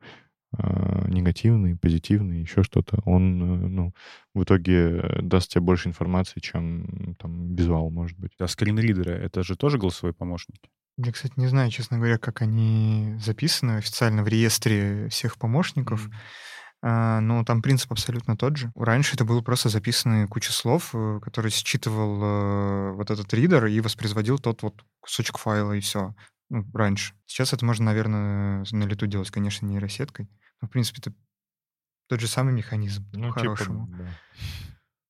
э, 0.55 1.07
негативный, 1.07 1.75
позитивный, 1.75 2.41
еще 2.41 2.61
что-то, 2.61 2.99
он, 3.05 3.41
э, 3.41 3.67
ну, 3.67 3.93
в 4.35 4.43
итоге 4.43 5.19
даст 5.21 5.49
тебе 5.49 5.61
больше 5.61 5.89
информации, 5.89 6.39
чем 6.39 7.15
там 7.19 7.55
визуал, 7.55 7.89
может 7.89 8.19
быть. 8.19 8.31
А 8.39 8.47
скринридеры— 8.47 9.11
это 9.13 9.41
же 9.41 9.55
тоже 9.55 9.79
голосовые 9.79 10.13
помощники? 10.13 10.69
Я, 10.97 11.11
кстати, 11.11 11.33
не 11.37 11.47
знаю, 11.47 11.71
честно 11.71 11.97
говоря, 11.97 12.19
как 12.19 12.43
они 12.43 13.15
записаны 13.19 13.77
официально 13.77 14.21
в 14.23 14.27
реестре 14.27 15.07
всех 15.09 15.39
помощников. 15.39 16.07
Mm. 16.07 16.13
А, 16.85 17.21
но 17.21 17.45
там 17.45 17.61
принцип 17.61 17.93
абсолютно 17.93 18.35
тот 18.35 18.57
же. 18.57 18.69
Раньше 18.75 19.15
это 19.15 19.23
было 19.23 19.39
просто 19.39 19.69
записаны 19.69 20.27
куча 20.27 20.51
слов, 20.51 20.89
э, 20.93 21.21
которые 21.23 21.49
считывал 21.49 22.21
э, 22.21 22.91
вот 22.91 23.09
этот 23.09 23.33
ридер 23.33 23.67
и 23.67 23.79
воспроизводил 23.79 24.37
тот 24.37 24.63
вот 24.63 24.83
кусочек 24.99 25.37
файла, 25.37 25.71
и 25.71 25.79
все. 25.79 26.13
Ну, 26.49 26.65
раньше. 26.73 27.13
Сейчас 27.25 27.53
это 27.53 27.65
можно, 27.65 27.85
наверное, 27.85 28.65
на 28.69 28.83
лету 28.83 29.07
делать, 29.07 29.31
конечно, 29.31 29.65
нейросеткой. 29.65 30.29
Но, 30.61 30.67
в 30.67 30.71
принципе, 30.71 30.99
это 30.99 31.13
тот 32.09 32.19
же 32.19 32.27
самый 32.27 32.53
механизм, 32.53 33.09
ну, 33.13 33.29
по-хорошему. 33.29 33.87
Типа, 33.87 33.97
да. 33.99 34.07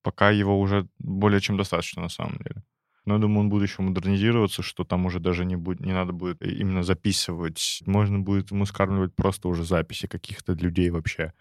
Пока 0.04 0.30
его 0.30 0.60
уже 0.60 0.88
более 1.00 1.42
чем 1.42 1.58
достаточно, 1.58 2.04
на 2.04 2.10
самом 2.10 2.38
деле. 2.38 2.62
Но 3.06 3.16
я 3.16 3.20
думаю, 3.20 3.42
он 3.42 3.50
будет 3.50 3.70
еще 3.70 3.82
модернизироваться, 3.82 4.62
что 4.62 4.84
там 4.84 5.06
уже 5.06 5.20
даже 5.20 5.46
не, 5.46 5.58
будет, 5.58 5.82
не 5.82 5.92
надо 5.92 6.14
будет 6.14 6.42
именно 6.42 6.84
записывать. 6.84 7.82
Можно 7.86 8.20
будет 8.20 8.52
ему 8.52 8.66
скармливать 8.66 9.14
просто 9.14 9.50
уже 9.50 9.66
записи 9.66 10.08
каких-то 10.08 10.54
людей 10.54 10.90
вообще. 10.90 11.34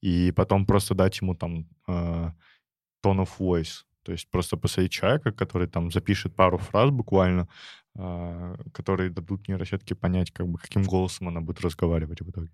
И 0.00 0.32
потом 0.32 0.64
просто 0.64 0.94
дать 0.94 1.20
ему 1.20 1.34
там 1.34 1.66
э, 1.88 2.30
tone 3.04 3.26
of 3.26 3.30
voice. 3.38 3.84
То 4.04 4.12
есть 4.12 4.30
просто 4.30 4.56
посадить 4.56 4.92
человека, 4.92 5.32
который 5.32 5.66
там 5.66 5.90
запишет 5.90 6.34
пару 6.36 6.58
фраз 6.58 6.90
буквально, 6.90 7.48
э, 7.96 8.56
которые 8.72 9.10
дадут 9.10 9.48
нейросетке 9.48 9.96
понять, 9.96 10.30
как 10.30 10.46
бы, 10.46 10.58
каким 10.58 10.84
голосом 10.84 11.28
она 11.28 11.40
будет 11.40 11.60
разговаривать 11.60 12.20
в 12.20 12.30
итоге. 12.30 12.52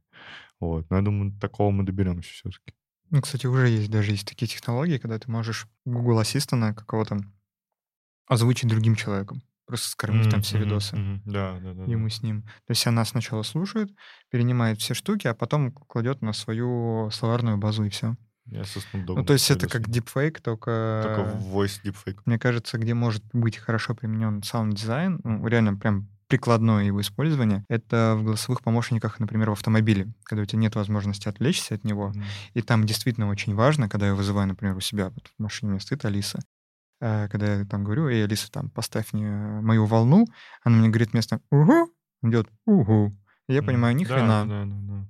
Вот. 0.59 0.89
Но 0.89 0.97
я 0.97 1.03
думаю, 1.03 1.33
такого 1.39 1.71
мы 1.71 1.85
доберемся 1.85 2.31
все-таки. 2.33 2.73
Ну, 3.11 3.21
кстати, 3.21 3.47
уже 3.47 3.69
есть 3.69 3.91
даже 3.91 4.13
есть 4.13 4.27
такие 4.27 4.49
технологии, 4.49 4.99
когда 4.99 5.19
ты 5.19 5.31
можешь 5.31 5.69
Google 5.85 6.21
Assistant 6.23 6.75
какого-то 6.75 7.21
озвучить 8.27 8.69
другим 8.69 8.95
человеком. 8.95 9.43
Просто 9.67 9.89
скормить 9.89 10.27
mm-hmm, 10.27 10.31
там 10.31 10.43
все 10.43 10.59
видосы. 10.59 10.97
Mm-hmm, 10.97 11.21
да, 11.25 11.59
да, 11.61 11.73
да. 11.73 11.85
Ему 11.85 12.09
да. 12.09 12.15
с 12.15 12.23
ним. 12.23 12.43
То 12.43 12.71
есть 12.71 12.87
она 12.87 13.05
сначала 13.05 13.43
слушает, 13.43 13.91
перенимает 14.31 14.79
все 14.79 14.93
штуки, 14.93 15.27
а 15.27 15.35
потом 15.35 15.73
кладет 15.73 16.21
на 16.21 16.35
свою 16.35 17.11
словарную 17.11 17.57
базу 17.57 17.85
и 17.85 17.89
все. 17.89 18.15
Я 18.47 18.65
со 18.65 18.81
Ну, 18.93 19.25
то 19.25 19.33
есть 19.33 19.51
это 19.51 19.69
как 19.69 19.89
deepfake, 19.89 20.41
только... 20.43 21.01
Только 21.03 21.39
voice 21.39 21.81
deepfake. 21.83 22.19
Мне 22.27 22.39
кажется, 22.39 22.77
где 22.77 22.93
может 22.93 23.25
быть 23.33 23.57
хорошо 23.57 23.95
применен 23.95 24.43
саунд-дизайн, 24.43 25.21
ну, 25.25 25.47
реально 25.47 25.77
прям 25.77 26.09
прикладное 26.27 26.85
его 26.85 27.01
использование, 27.01 27.65
это 27.69 28.17
в 28.19 28.25
голосовых 28.25 28.63
помощниках, 28.63 29.21
например, 29.21 29.51
в 29.51 29.53
автомобиле, 29.53 30.13
когда 30.25 30.43
у 30.43 30.47
тебя 30.47 30.59
нет 30.59 30.75
возможности 30.75 31.29
отвлечься 31.29 31.75
от 31.75 31.85
него. 31.85 32.13
М. 32.15 32.23
И 32.55 32.63
там 32.63 32.85
действительно 32.85 33.29
очень 33.29 33.55
важно, 33.55 33.89
когда 33.89 34.07
я 34.07 34.15
вызываю, 34.15 34.49
например, 34.49 34.77
у 34.77 34.81
себя 34.81 35.11
вот 35.11 35.31
в 35.39 35.43
машине 35.43 35.69
у 35.69 35.73
меня 35.73 35.81
стоит 35.81 36.05
Алиса, 36.05 36.41
когда 37.31 37.57
я 37.57 37.65
там 37.65 37.85
говорю, 37.85 38.09
эй, 38.09 38.25
Алиса, 38.25 38.51
там, 38.51 38.71
поставь 38.71 39.13
мне 39.13 39.29
мою 39.29 39.85
волну, 39.85 40.27
она 40.63 40.77
мне 40.77 40.89
говорит 40.89 41.13
вместо 41.13 41.41
«угу», 41.51 41.93
он 42.23 42.31
делает 42.31 42.49
«угу». 42.65 43.17
И 43.47 43.55
я 43.55 43.63
понимаю, 43.63 43.95
ни 43.95 44.05
да, 44.05 44.15
хрена. 44.15 44.47
Да, 44.47 44.65
да, 44.65 44.77
да. 44.81 45.09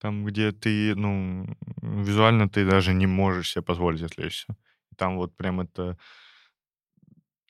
Там, 0.00 0.24
где 0.24 0.50
ты, 0.50 0.96
ну, 0.96 1.46
визуально 1.82 2.48
ты 2.48 2.68
даже 2.68 2.94
не 2.94 3.06
можешь 3.06 3.52
себе 3.52 3.62
позволить 3.62 4.02
отвлечься. 4.02 4.56
Там 4.96 5.16
вот 5.16 5.36
прям 5.36 5.60
это 5.60 5.96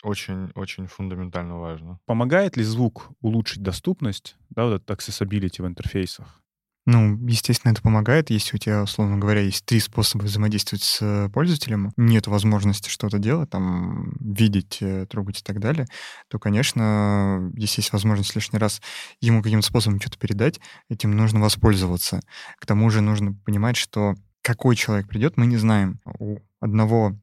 очень-очень 0.03 0.87
фундаментально 0.87 1.59
важно. 1.59 2.01
Помогает 2.05 2.59
ли 2.59 2.65
звук 2.65 3.13
улучшить 3.21 3.63
доступность, 3.63 4.37
да, 4.51 4.65
вот 4.67 4.83
этот 4.83 4.91
accessibility 4.91 5.63
в 5.63 5.67
интерфейсах? 5.67 6.42
Ну, 6.85 7.17
естественно, 7.29 7.71
это 7.73 7.81
помогает. 7.81 8.31
Если 8.31 8.57
у 8.57 8.59
тебя, 8.59 8.83
условно 8.83 9.17
говоря, 9.17 9.41
есть 9.41 9.65
три 9.65 9.79
способа 9.79 10.25
взаимодействовать 10.25 10.83
с 10.83 11.31
пользователем, 11.33 11.93
нет 11.97 12.27
возможности 12.27 12.89
что-то 12.89 13.19
делать, 13.19 13.51
там, 13.51 14.13
видеть, 14.19 14.79
э, 14.81 15.07
трогать 15.07 15.41
и 15.41 15.43
так 15.45 15.61
далее, 15.61 15.87
то, 16.29 16.41
конечно, 16.41 17.53
если 17.55 17.83
есть 17.83 17.93
возможность 17.93 18.35
лишний 18.35 18.59
раз 18.59 18.83
ему 19.21 19.43
каким-то 19.43 19.65
способом 19.67 20.01
что-то 20.01 20.19
передать, 20.19 20.59
этим 20.89 21.13
нужно 21.13 21.41
воспользоваться. 21.41 22.21
К 22.59 22.67
тому 22.67 22.91
же 22.91 23.01
нужно 23.01 23.33
понимать, 23.45 23.77
что 23.77 24.15
какой 24.43 24.75
человек 24.75 25.07
придет, 25.07 25.37
мы 25.37 25.47
не 25.47 25.59
знаем. 25.59 26.01
У 26.19 26.39
одного 26.59 27.17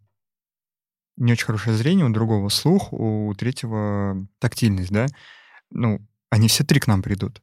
не 1.18 1.34
очень 1.34 1.46
хорошее 1.46 1.76
зрение, 1.76 2.06
у 2.06 2.10
другого 2.10 2.48
слух, 2.48 2.94
у 2.94 3.34
третьего 3.38 4.26
тактильность, 4.40 4.92
да. 4.92 5.08
Ну, 5.70 6.00
они 6.30 6.48
все 6.48 6.64
три 6.64 6.80
к 6.80 6.88
нам 6.88 7.02
придут. 7.02 7.42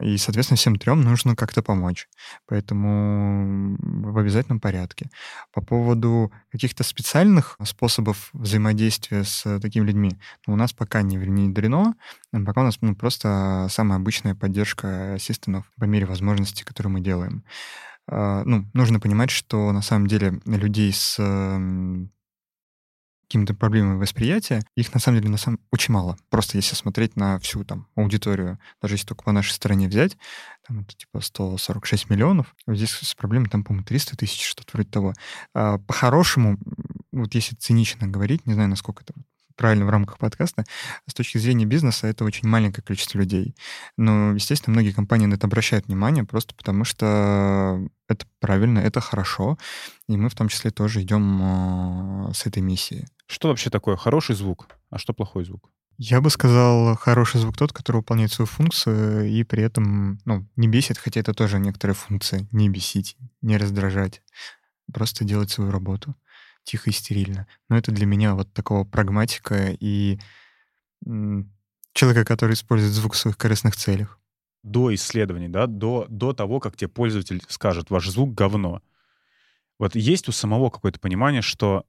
И, 0.00 0.16
соответственно, 0.16 0.56
всем 0.56 0.76
трем 0.76 1.02
нужно 1.02 1.34
как-то 1.34 1.62
помочь. 1.62 2.08
Поэтому 2.46 3.76
в 3.80 4.18
обязательном 4.18 4.60
порядке. 4.60 5.10
По 5.52 5.60
поводу 5.60 6.32
каких-то 6.52 6.84
специальных 6.84 7.56
способов 7.64 8.30
взаимодействия 8.32 9.24
с 9.24 9.58
такими 9.60 9.84
людьми, 9.86 10.18
ну, 10.46 10.54
у 10.54 10.56
нас 10.56 10.72
пока 10.72 11.02
не 11.02 11.18
внедрено, 11.18 11.94
пока 12.32 12.60
у 12.60 12.64
нас 12.64 12.78
ну, 12.80 12.94
просто 12.94 13.66
самая 13.70 13.98
обычная 13.98 14.34
поддержка 14.34 15.14
ассистентов 15.14 15.66
по 15.76 15.84
мере 15.84 16.06
возможностей, 16.06 16.64
которые 16.64 16.92
мы 16.92 17.00
делаем. 17.00 17.44
А, 18.06 18.44
ну, 18.44 18.64
нужно 18.72 19.00
понимать, 19.00 19.30
что 19.30 19.72
на 19.72 19.82
самом 19.82 20.06
деле 20.06 20.40
людей 20.46 20.92
с 20.92 21.18
какими-то 23.28 23.54
проблемами 23.54 23.98
восприятия, 23.98 24.62
их 24.74 24.92
на 24.94 25.00
самом 25.00 25.18
деле 25.20 25.30
на 25.30 25.36
самом 25.36 25.60
очень 25.70 25.92
мало. 25.92 26.16
Просто 26.30 26.56
если 26.56 26.74
смотреть 26.74 27.14
на 27.14 27.38
всю 27.38 27.62
там 27.62 27.86
аудиторию, 27.94 28.58
даже 28.80 28.94
если 28.94 29.06
только 29.06 29.24
по 29.24 29.32
нашей 29.32 29.52
стране 29.52 29.86
взять, 29.86 30.16
там 30.66 30.80
это 30.80 30.96
типа 30.96 31.20
146 31.20 32.08
миллионов, 32.08 32.54
здесь 32.66 32.90
с 32.90 33.14
проблемой 33.14 33.50
там, 33.50 33.64
по-моему, 33.64 33.84
300 33.84 34.16
тысяч, 34.16 34.44
что-то 34.46 34.70
вроде 34.72 34.88
того. 34.88 35.14
А, 35.54 35.78
по-хорошему, 35.78 36.58
вот 37.12 37.34
если 37.34 37.54
цинично 37.54 38.08
говорить, 38.08 38.46
не 38.46 38.54
знаю, 38.54 38.70
насколько 38.70 39.02
это 39.02 39.12
правильно 39.58 39.84
в 39.84 39.90
рамках 39.90 40.18
подкаста, 40.18 40.64
с 41.06 41.12
точки 41.12 41.36
зрения 41.36 41.66
бизнеса 41.66 42.06
это 42.06 42.24
очень 42.24 42.48
маленькое 42.48 42.82
количество 42.82 43.18
людей. 43.18 43.54
Но, 43.96 44.32
естественно, 44.32 44.72
многие 44.72 44.92
компании 44.92 45.26
на 45.26 45.34
это 45.34 45.48
обращают 45.48 45.88
внимание 45.88 46.24
просто 46.24 46.54
потому, 46.54 46.84
что 46.84 47.84
это 48.08 48.24
правильно, 48.40 48.78
это 48.78 49.00
хорошо, 49.00 49.58
и 50.08 50.16
мы 50.16 50.30
в 50.30 50.34
том 50.34 50.48
числе 50.48 50.70
тоже 50.70 51.02
идем 51.02 52.28
э, 52.30 52.32
с 52.32 52.46
этой 52.46 52.62
миссией. 52.62 53.06
Что 53.26 53.48
вообще 53.48 53.68
такое 53.68 53.96
хороший 53.96 54.36
звук, 54.36 54.68
а 54.90 54.98
что 54.98 55.12
плохой 55.12 55.44
звук? 55.44 55.70
Я 55.98 56.20
бы 56.20 56.30
сказал, 56.30 56.96
хороший 56.96 57.40
звук 57.40 57.56
тот, 57.56 57.72
который 57.72 57.96
выполняет 57.96 58.32
свою 58.32 58.46
функцию 58.46 59.28
и 59.28 59.42
при 59.42 59.64
этом 59.64 60.20
ну, 60.24 60.46
не 60.54 60.68
бесит, 60.68 60.96
хотя 60.96 61.18
это 61.18 61.34
тоже 61.34 61.58
некоторая 61.58 61.96
функция, 61.96 62.46
не 62.52 62.68
бесить, 62.68 63.16
не 63.42 63.56
раздражать, 63.56 64.22
просто 64.92 65.24
делать 65.24 65.50
свою 65.50 65.72
работу 65.72 66.14
тихо 66.68 66.90
и 66.90 66.92
стерильно. 66.92 67.46
Но 67.68 67.76
это 67.76 67.92
для 67.92 68.06
меня 68.06 68.34
вот 68.34 68.52
такого 68.52 68.84
прагматика 68.84 69.76
и 69.80 70.18
человека, 71.92 72.24
который 72.24 72.52
использует 72.52 72.92
звук 72.92 73.14
в 73.14 73.16
своих 73.16 73.38
корыстных 73.38 73.74
целях. 73.76 74.20
До 74.62 74.94
исследований, 74.94 75.48
да, 75.48 75.66
до, 75.66 76.06
до 76.08 76.32
того, 76.32 76.60
как 76.60 76.76
тебе 76.76 76.88
пользователь 76.88 77.42
скажет, 77.48 77.90
ваш 77.90 78.08
звук 78.08 78.34
говно. 78.34 78.82
Вот 79.78 79.94
есть 79.94 80.28
у 80.28 80.32
самого 80.32 80.70
какое-то 80.70 81.00
понимание, 81.00 81.40
что 81.40 81.86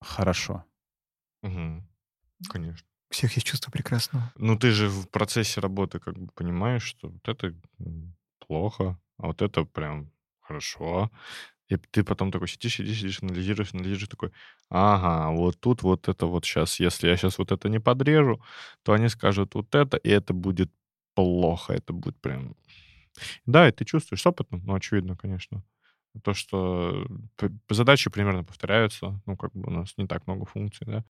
хорошо. 0.00 0.64
Угу. 1.42 1.84
Конечно. 2.48 2.86
У 3.10 3.14
всех 3.14 3.34
есть 3.34 3.46
чувство 3.46 3.70
прекрасного. 3.70 4.32
Ну, 4.36 4.56
ты 4.56 4.70
же 4.70 4.88
в 4.88 5.08
процессе 5.08 5.60
работы 5.60 5.98
как 5.98 6.16
бы 6.16 6.30
понимаешь, 6.32 6.84
что 6.84 7.08
вот 7.08 7.28
это 7.28 7.54
плохо, 8.38 8.98
а 9.18 9.26
вот 9.26 9.42
это 9.42 9.64
прям 9.64 10.10
хорошо. 10.40 11.10
И 11.68 11.76
ты 11.76 12.02
потом 12.02 12.32
такой 12.32 12.48
сидишь, 12.48 12.76
сидишь, 12.76 12.98
сидишь, 12.98 13.22
анализируешь, 13.22 13.74
анализируешь, 13.74 14.08
такой, 14.08 14.32
ага, 14.70 15.30
вот 15.36 15.60
тут 15.60 15.82
вот 15.82 16.08
это 16.08 16.26
вот 16.26 16.44
сейчас, 16.44 16.80
если 16.80 17.08
я 17.08 17.16
сейчас 17.16 17.38
вот 17.38 17.52
это 17.52 17.68
не 17.68 17.78
подрежу, 17.78 18.42
то 18.82 18.92
они 18.92 19.08
скажут 19.08 19.54
вот 19.54 19.74
это, 19.74 19.98
и 19.98 20.08
это 20.08 20.32
будет 20.32 20.70
плохо, 21.14 21.74
это 21.74 21.92
будет 21.92 22.18
прям... 22.20 22.56
Да, 23.46 23.68
и 23.68 23.72
ты 23.72 23.84
чувствуешь 23.84 24.22
с 24.22 24.26
опытом, 24.26 24.62
ну, 24.64 24.74
очевидно, 24.74 25.16
конечно. 25.16 25.62
То, 26.24 26.34
что 26.34 27.06
задачи 27.68 28.10
примерно 28.10 28.44
повторяются, 28.44 29.20
ну, 29.26 29.36
как 29.36 29.52
бы 29.52 29.68
у 29.68 29.70
нас 29.70 29.94
не 29.98 30.06
так 30.06 30.26
много 30.26 30.46
функций, 30.46 30.86
да, 30.86 31.04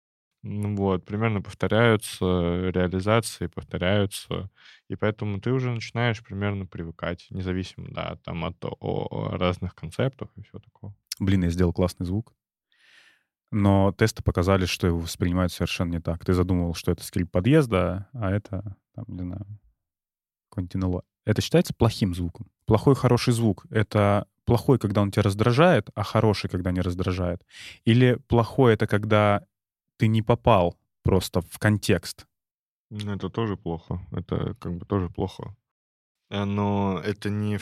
вот, 0.77 1.05
примерно 1.05 1.43
повторяются, 1.43 2.25
реализации 2.71 3.49
повторяются, 3.49 4.51
и 4.89 4.97
поэтому 4.97 5.41
ты 5.41 5.51
уже 5.51 5.71
начинаешь 5.71 6.23
примерно 6.23 6.67
привыкать, 6.67 7.27
независимо, 7.31 7.89
да, 7.91 8.19
там 8.25 8.45
от 8.45 8.57
о, 8.63 9.31
разных 9.37 9.75
концептов 9.75 10.29
и 10.37 10.43
все 10.43 10.59
такое. 10.59 10.95
Блин, 11.19 11.45
я 11.45 11.51
сделал 11.51 11.73
классный 11.73 12.07
звук. 12.07 12.35
Но 13.51 13.93
тесты 13.93 14.23
показали, 14.23 14.67
что 14.67 14.87
его 14.87 14.99
воспринимают 14.99 15.53
совершенно 15.53 15.93
не 15.93 16.01
так. 16.01 16.25
Ты 16.25 16.33
задумывал, 16.33 16.75
что 16.75 16.93
это 16.93 17.05
скрипт 17.05 17.31
подъезда, 17.31 18.09
а 18.13 18.31
это, 18.31 18.77
там, 18.95 19.05
не 19.09 19.23
знаю, 19.23 19.47
какой-нибудь 20.51 21.05
Это 21.25 21.41
считается 21.43 21.75
плохим 21.75 22.15
звуком. 22.15 22.47
Плохой 22.67 22.95
хороший 22.95 23.33
звук— 23.33 23.67
это 23.71 24.27
плохой, 24.45 24.79
когда 24.79 25.03
он 25.03 25.11
тебя 25.11 25.23
раздражает, 25.23 25.91
а 25.95 26.03
хороший, 26.03 26.51
когда 26.51 26.71
не 26.73 26.81
раздражает. 26.81 27.43
Или 27.85 28.19
плохой— 28.29 28.75
это 28.75 28.87
когда 28.87 29.45
ты 29.97 30.09
не 30.09 30.23
попал 30.23 30.77
просто 31.03 31.41
в 31.41 31.59
контекст. 31.59 32.27
Ну, 32.91 33.13
это 33.13 33.29
тоже 33.29 33.57
плохо. 33.57 34.01
Это 34.13 34.55
как 34.61 34.77
бы 34.77 34.87
тоже 34.87 35.09
плохо. 35.09 35.55
Э, 36.31 36.45
но 36.45 37.01
это 37.05 37.31
не... 37.31 37.59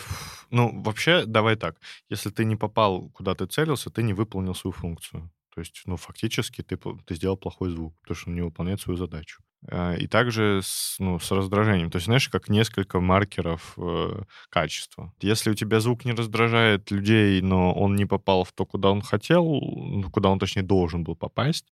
Ну, 0.50 0.82
вообще, 0.82 1.24
давай 1.26 1.56
так. 1.56 1.76
Если 2.10 2.30
ты 2.30 2.44
не 2.44 2.56
попал, 2.56 3.10
куда 3.10 3.34
ты 3.34 3.46
целился, 3.46 3.90
ты 3.90 4.02
не 4.02 4.14
выполнил 4.14 4.54
свою 4.54 4.72
функцию. 4.72 5.30
То 5.54 5.60
есть, 5.60 5.82
ну, 5.86 5.96
фактически 5.96 6.62
ты, 6.62 6.76
ты 6.76 7.14
сделал 7.14 7.36
плохой 7.36 7.70
звук, 7.70 7.94
потому 8.00 8.16
что 8.16 8.30
он 8.30 8.34
не 8.34 8.42
выполняет 8.42 8.80
свою 8.80 8.96
задачу. 8.96 9.42
Э, 9.70 9.96
и 9.98 10.06
также 10.06 10.60
с, 10.62 10.96
ну, 10.98 11.18
с 11.18 11.30
раздражением. 11.30 11.90
То 11.90 11.96
есть, 11.96 12.06
знаешь, 12.06 12.28
как 12.28 12.48
несколько 12.48 13.00
маркеров 13.00 13.74
э, 13.76 14.22
качества. 14.50 15.12
Если 15.20 15.50
у 15.50 15.54
тебя 15.54 15.80
звук 15.80 16.04
не 16.04 16.12
раздражает 16.12 16.90
людей, 16.90 17.40
но 17.40 17.72
он 17.72 17.96
не 17.96 18.06
попал 18.06 18.44
в 18.44 18.52
то, 18.52 18.66
куда 18.66 18.90
он 18.90 19.00
хотел, 19.00 19.44
ну, 19.44 20.10
куда 20.10 20.28
он, 20.28 20.38
точнее, 20.38 20.62
должен 20.62 21.04
был 21.04 21.16
попасть, 21.16 21.66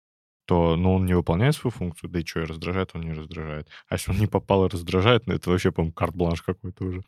то 0.51 0.75
ну, 0.75 0.95
он 0.95 1.05
не 1.05 1.13
выполняет 1.13 1.55
свою 1.55 1.71
функцию, 1.71 2.09
да 2.09 2.19
и 2.19 2.25
что, 2.25 2.41
и 2.41 2.43
раздражает, 2.43 2.89
он 2.93 3.03
не 3.03 3.13
раздражает. 3.13 3.69
А 3.87 3.93
если 3.93 4.11
он 4.11 4.17
не 4.17 4.27
попал 4.27 4.65
и 4.65 4.69
раздражает, 4.69 5.25
ну 5.25 5.33
это 5.33 5.49
вообще, 5.49 5.71
по-моему, 5.71 5.93
карт-бланш 5.93 6.41
какой-то 6.41 6.83
уже. 6.83 7.03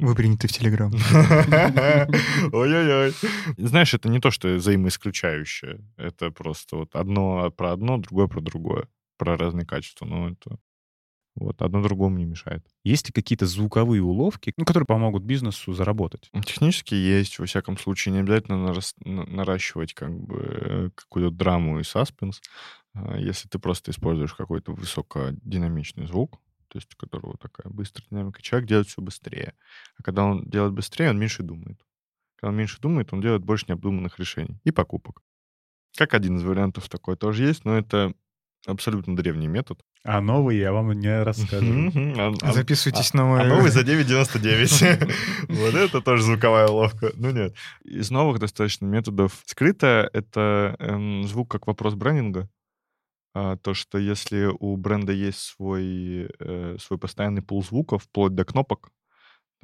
Вы 0.00 0.14
приняты 0.14 0.48
в 0.48 0.52
Телеграм. 0.52 0.92
Ой-ой-ой. 2.52 3.14
Знаешь, 3.56 3.94
это 3.94 4.10
не 4.10 4.20
то, 4.20 4.30
что 4.30 4.48
взаимоисключающее. 4.56 5.80
Это 5.96 6.30
просто 6.30 6.76
вот 6.76 6.94
одно 6.94 7.50
про 7.52 7.72
одно, 7.72 7.96
другое 7.96 8.26
про 8.26 8.42
другое. 8.42 8.86
Про 9.16 9.38
разные 9.38 9.64
качества. 9.64 10.04
Но 10.04 10.28
это 10.28 10.58
вот, 11.36 11.60
одно 11.62 11.82
другому 11.82 12.18
не 12.18 12.24
мешает. 12.24 12.64
Есть 12.84 13.08
ли 13.08 13.12
какие-то 13.12 13.46
звуковые 13.46 14.02
уловки, 14.02 14.52
ну, 14.56 14.64
которые 14.64 14.86
помогут 14.86 15.24
бизнесу 15.24 15.72
заработать? 15.72 16.30
Технически 16.44 16.94
есть, 16.94 17.38
во 17.38 17.46
всяком 17.46 17.76
случае. 17.76 18.14
Не 18.14 18.20
обязательно 18.20 18.64
нарас... 18.64 18.94
наращивать 19.04 19.94
как 19.94 20.16
бы 20.16 20.92
какую-то 20.94 21.34
драму 21.34 21.80
и 21.80 21.84
саспенс. 21.84 22.40
А, 22.94 23.18
если 23.18 23.48
ты 23.48 23.58
просто 23.58 23.90
используешь 23.90 24.34
какой-то 24.34 24.72
высокодинамичный 24.72 26.06
звук, 26.06 26.40
то 26.68 26.78
есть 26.78 26.92
у 26.94 26.96
которого 26.96 27.36
такая 27.36 27.72
быстрая 27.72 28.06
динамика, 28.10 28.42
человек 28.42 28.68
делает 28.68 28.88
все 28.88 29.02
быстрее. 29.02 29.54
А 29.98 30.02
когда 30.02 30.24
он 30.24 30.48
делает 30.48 30.72
быстрее, 30.72 31.10
он 31.10 31.18
меньше 31.18 31.42
думает. 31.42 31.80
Когда 32.36 32.50
он 32.50 32.56
меньше 32.56 32.80
думает, 32.80 33.12
он 33.12 33.20
делает 33.20 33.44
больше 33.44 33.66
необдуманных 33.68 34.18
решений 34.18 34.60
и 34.64 34.70
покупок. 34.70 35.22
Как 35.96 36.14
один 36.14 36.36
из 36.36 36.44
вариантов 36.44 36.88
такой 36.88 37.16
тоже 37.16 37.44
есть, 37.44 37.64
но 37.64 37.76
это 37.76 38.14
абсолютно 38.66 39.16
древний 39.16 39.48
метод. 39.48 39.80
А 40.06 40.20
новый 40.20 40.58
я 40.58 40.72
вам 40.72 40.92
не 40.92 41.22
расскажу. 41.22 41.90
А, 42.18 42.32
а, 42.42 42.52
Записывайтесь 42.52 43.14
а, 43.14 43.16
на 43.16 43.24
мой... 43.24 43.40
А 43.40 43.44
новый 43.44 43.70
за 43.70 43.80
9,99. 43.80 45.10
Вот 45.48 45.74
это 45.74 46.02
тоже 46.02 46.22
звуковая 46.22 46.68
уловка. 46.68 47.10
Ну 47.14 47.30
нет. 47.30 47.54
Из 47.84 48.10
новых 48.10 48.38
достаточно 48.38 48.84
методов. 48.84 49.32
Скрыто— 49.46 50.10
это 50.12 50.76
эм, 50.78 51.24
звук 51.24 51.50
как 51.50 51.66
вопрос 51.66 51.94
брендинга. 51.94 52.50
То, 53.32 53.74
что 53.74 53.98
если 53.98 54.48
у 54.60 54.76
бренда 54.76 55.12
есть 55.12 55.40
свой, 55.40 56.28
э, 56.38 56.76
свой 56.78 56.98
постоянный 57.00 57.42
пул 57.42 57.64
звуков, 57.64 58.04
вплоть 58.04 58.34
до 58.34 58.44
кнопок, 58.44 58.92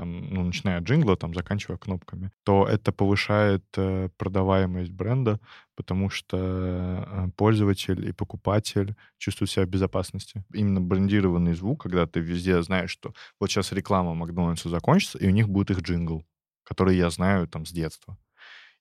ну, 0.05 0.45
начиная 0.45 0.79
от 0.79 0.85
джингла, 0.85 1.17
там, 1.17 1.35
заканчивая 1.35 1.79
кнопками, 1.79 2.31
то 2.45 2.67
это 2.67 2.93
повышает 2.93 3.65
э, 3.77 4.09
продаваемость 4.17 4.93
бренда, 4.93 5.41
потому 5.75 6.11
что 6.11 6.37
э, 6.39 7.29
пользователь 7.37 8.09
и 8.09 8.13
покупатель 8.13 8.95
чувствуют 9.19 9.51
себя 9.51 9.67
в 9.67 9.69
безопасности. 9.69 10.45
Именно 10.53 10.81
брендированный 10.81 11.55
звук, 11.55 11.83
когда 11.83 12.07
ты 12.07 12.21
везде 12.21 12.63
знаешь, 12.63 12.91
что 12.91 13.13
вот 13.39 13.51
сейчас 13.51 13.73
реклама 13.73 14.15
Макдональдса 14.15 14.69
закончится, 14.69 15.19
и 15.19 15.27
у 15.27 15.31
них 15.31 15.49
будет 15.49 15.71
их 15.71 15.81
джингл, 15.81 16.25
который 16.65 16.97
я 16.97 17.11
знаю 17.11 17.47
там 17.47 17.67
с 17.67 17.73
детства. 17.73 18.19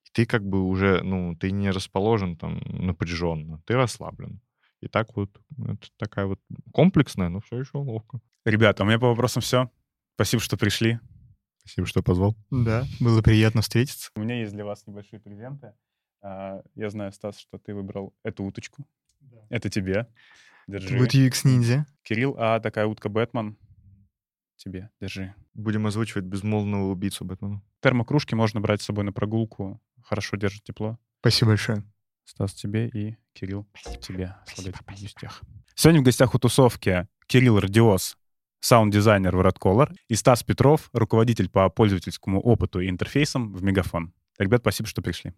И 0.06 0.10
ты 0.12 0.26
как 0.26 0.44
бы 0.44 0.64
уже, 0.64 1.02
ну, 1.04 1.36
ты 1.36 1.52
не 1.52 1.72
расположен 1.72 2.36
там 2.36 2.60
напряженно, 2.68 3.62
ты 3.66 3.76
расслаблен. 3.76 4.42
И 4.82 4.88
так 4.88 5.16
вот, 5.16 5.30
это 5.58 5.88
такая 5.98 6.26
вот 6.26 6.40
комплексная, 6.72 7.30
но 7.30 7.42
все 7.42 7.60
еще 7.60 7.78
ловко. 7.78 8.20
Ребята, 8.46 8.84
у 8.84 8.86
меня 8.86 9.00
по 9.00 9.10
вопросам 9.10 9.42
все. 9.42 9.70
Спасибо, 10.16 10.42
что 10.42 10.58
пришли. 10.58 11.00
Спасибо, 11.70 11.86
что 11.86 12.02
позвал. 12.02 12.36
Да, 12.50 12.88
было 13.00 13.22
приятно 13.22 13.62
встретиться. 13.62 14.10
У 14.16 14.22
меня 14.22 14.40
есть 14.40 14.54
для 14.54 14.66
вас 14.66 14.88
небольшие 14.88 15.20
презенты. 15.20 15.74
А, 16.20 16.64
я 16.74 16.90
знаю, 16.90 17.12
Стас, 17.14 17.38
что 17.38 17.60
ты 17.60 17.76
выбрал 17.76 18.16
эту 18.24 18.44
уточку. 18.44 18.88
Да. 19.20 19.38
Это 19.52 19.70
тебе. 19.70 20.08
Держи. 20.66 20.98
Будет 20.98 21.14
UX 21.14 21.42
ниндзя. 21.44 21.86
Кирилл, 22.02 22.36
а 22.40 22.60
такая 22.60 22.88
утка 22.88 23.08
Бэтмен. 23.08 23.56
Тебе, 24.56 24.90
держи. 25.00 25.36
Будем 25.54 25.86
озвучивать 25.86 26.26
безмолвного 26.26 26.90
убийцу 26.90 27.24
Бэтмена. 27.24 27.62
Термокружки 27.82 28.34
можно 28.34 28.60
брать 28.60 28.82
с 28.82 28.86
собой 28.86 29.04
на 29.04 29.14
прогулку. 29.14 29.80
Хорошо 30.02 30.38
держит 30.38 30.64
тепло. 30.64 30.98
Спасибо 31.20 31.52
большое. 31.52 31.84
Стас, 32.26 32.56
тебе 32.56 32.88
и 32.90 33.16
Кирилл, 33.34 33.68
Спасибо. 33.80 34.02
тебе. 34.02 34.36
Спасибо. 34.48 35.32
Сегодня 35.76 36.02
в 36.02 36.04
гостях 36.04 36.34
у 36.34 36.40
тусовки 36.40 37.08
Кирилл 37.28 37.60
Радиос, 37.60 38.18
саунд-дизайнер 38.62 39.36
в 39.36 39.42
Red 39.42 39.96
и 40.08 40.16
Стас 40.16 40.44
Петров, 40.44 40.90
руководитель 40.94 41.50
по 41.50 41.70
пользовательскому 41.70 42.42
опыту 42.42 42.80
и 42.80 42.90
интерфейсам 42.90 43.54
в 43.54 43.64
Мегафон. 43.64 44.14
Ребят, 44.38 44.62
спасибо, 44.62 44.88
что 44.88 45.02
пришли. 45.02 45.34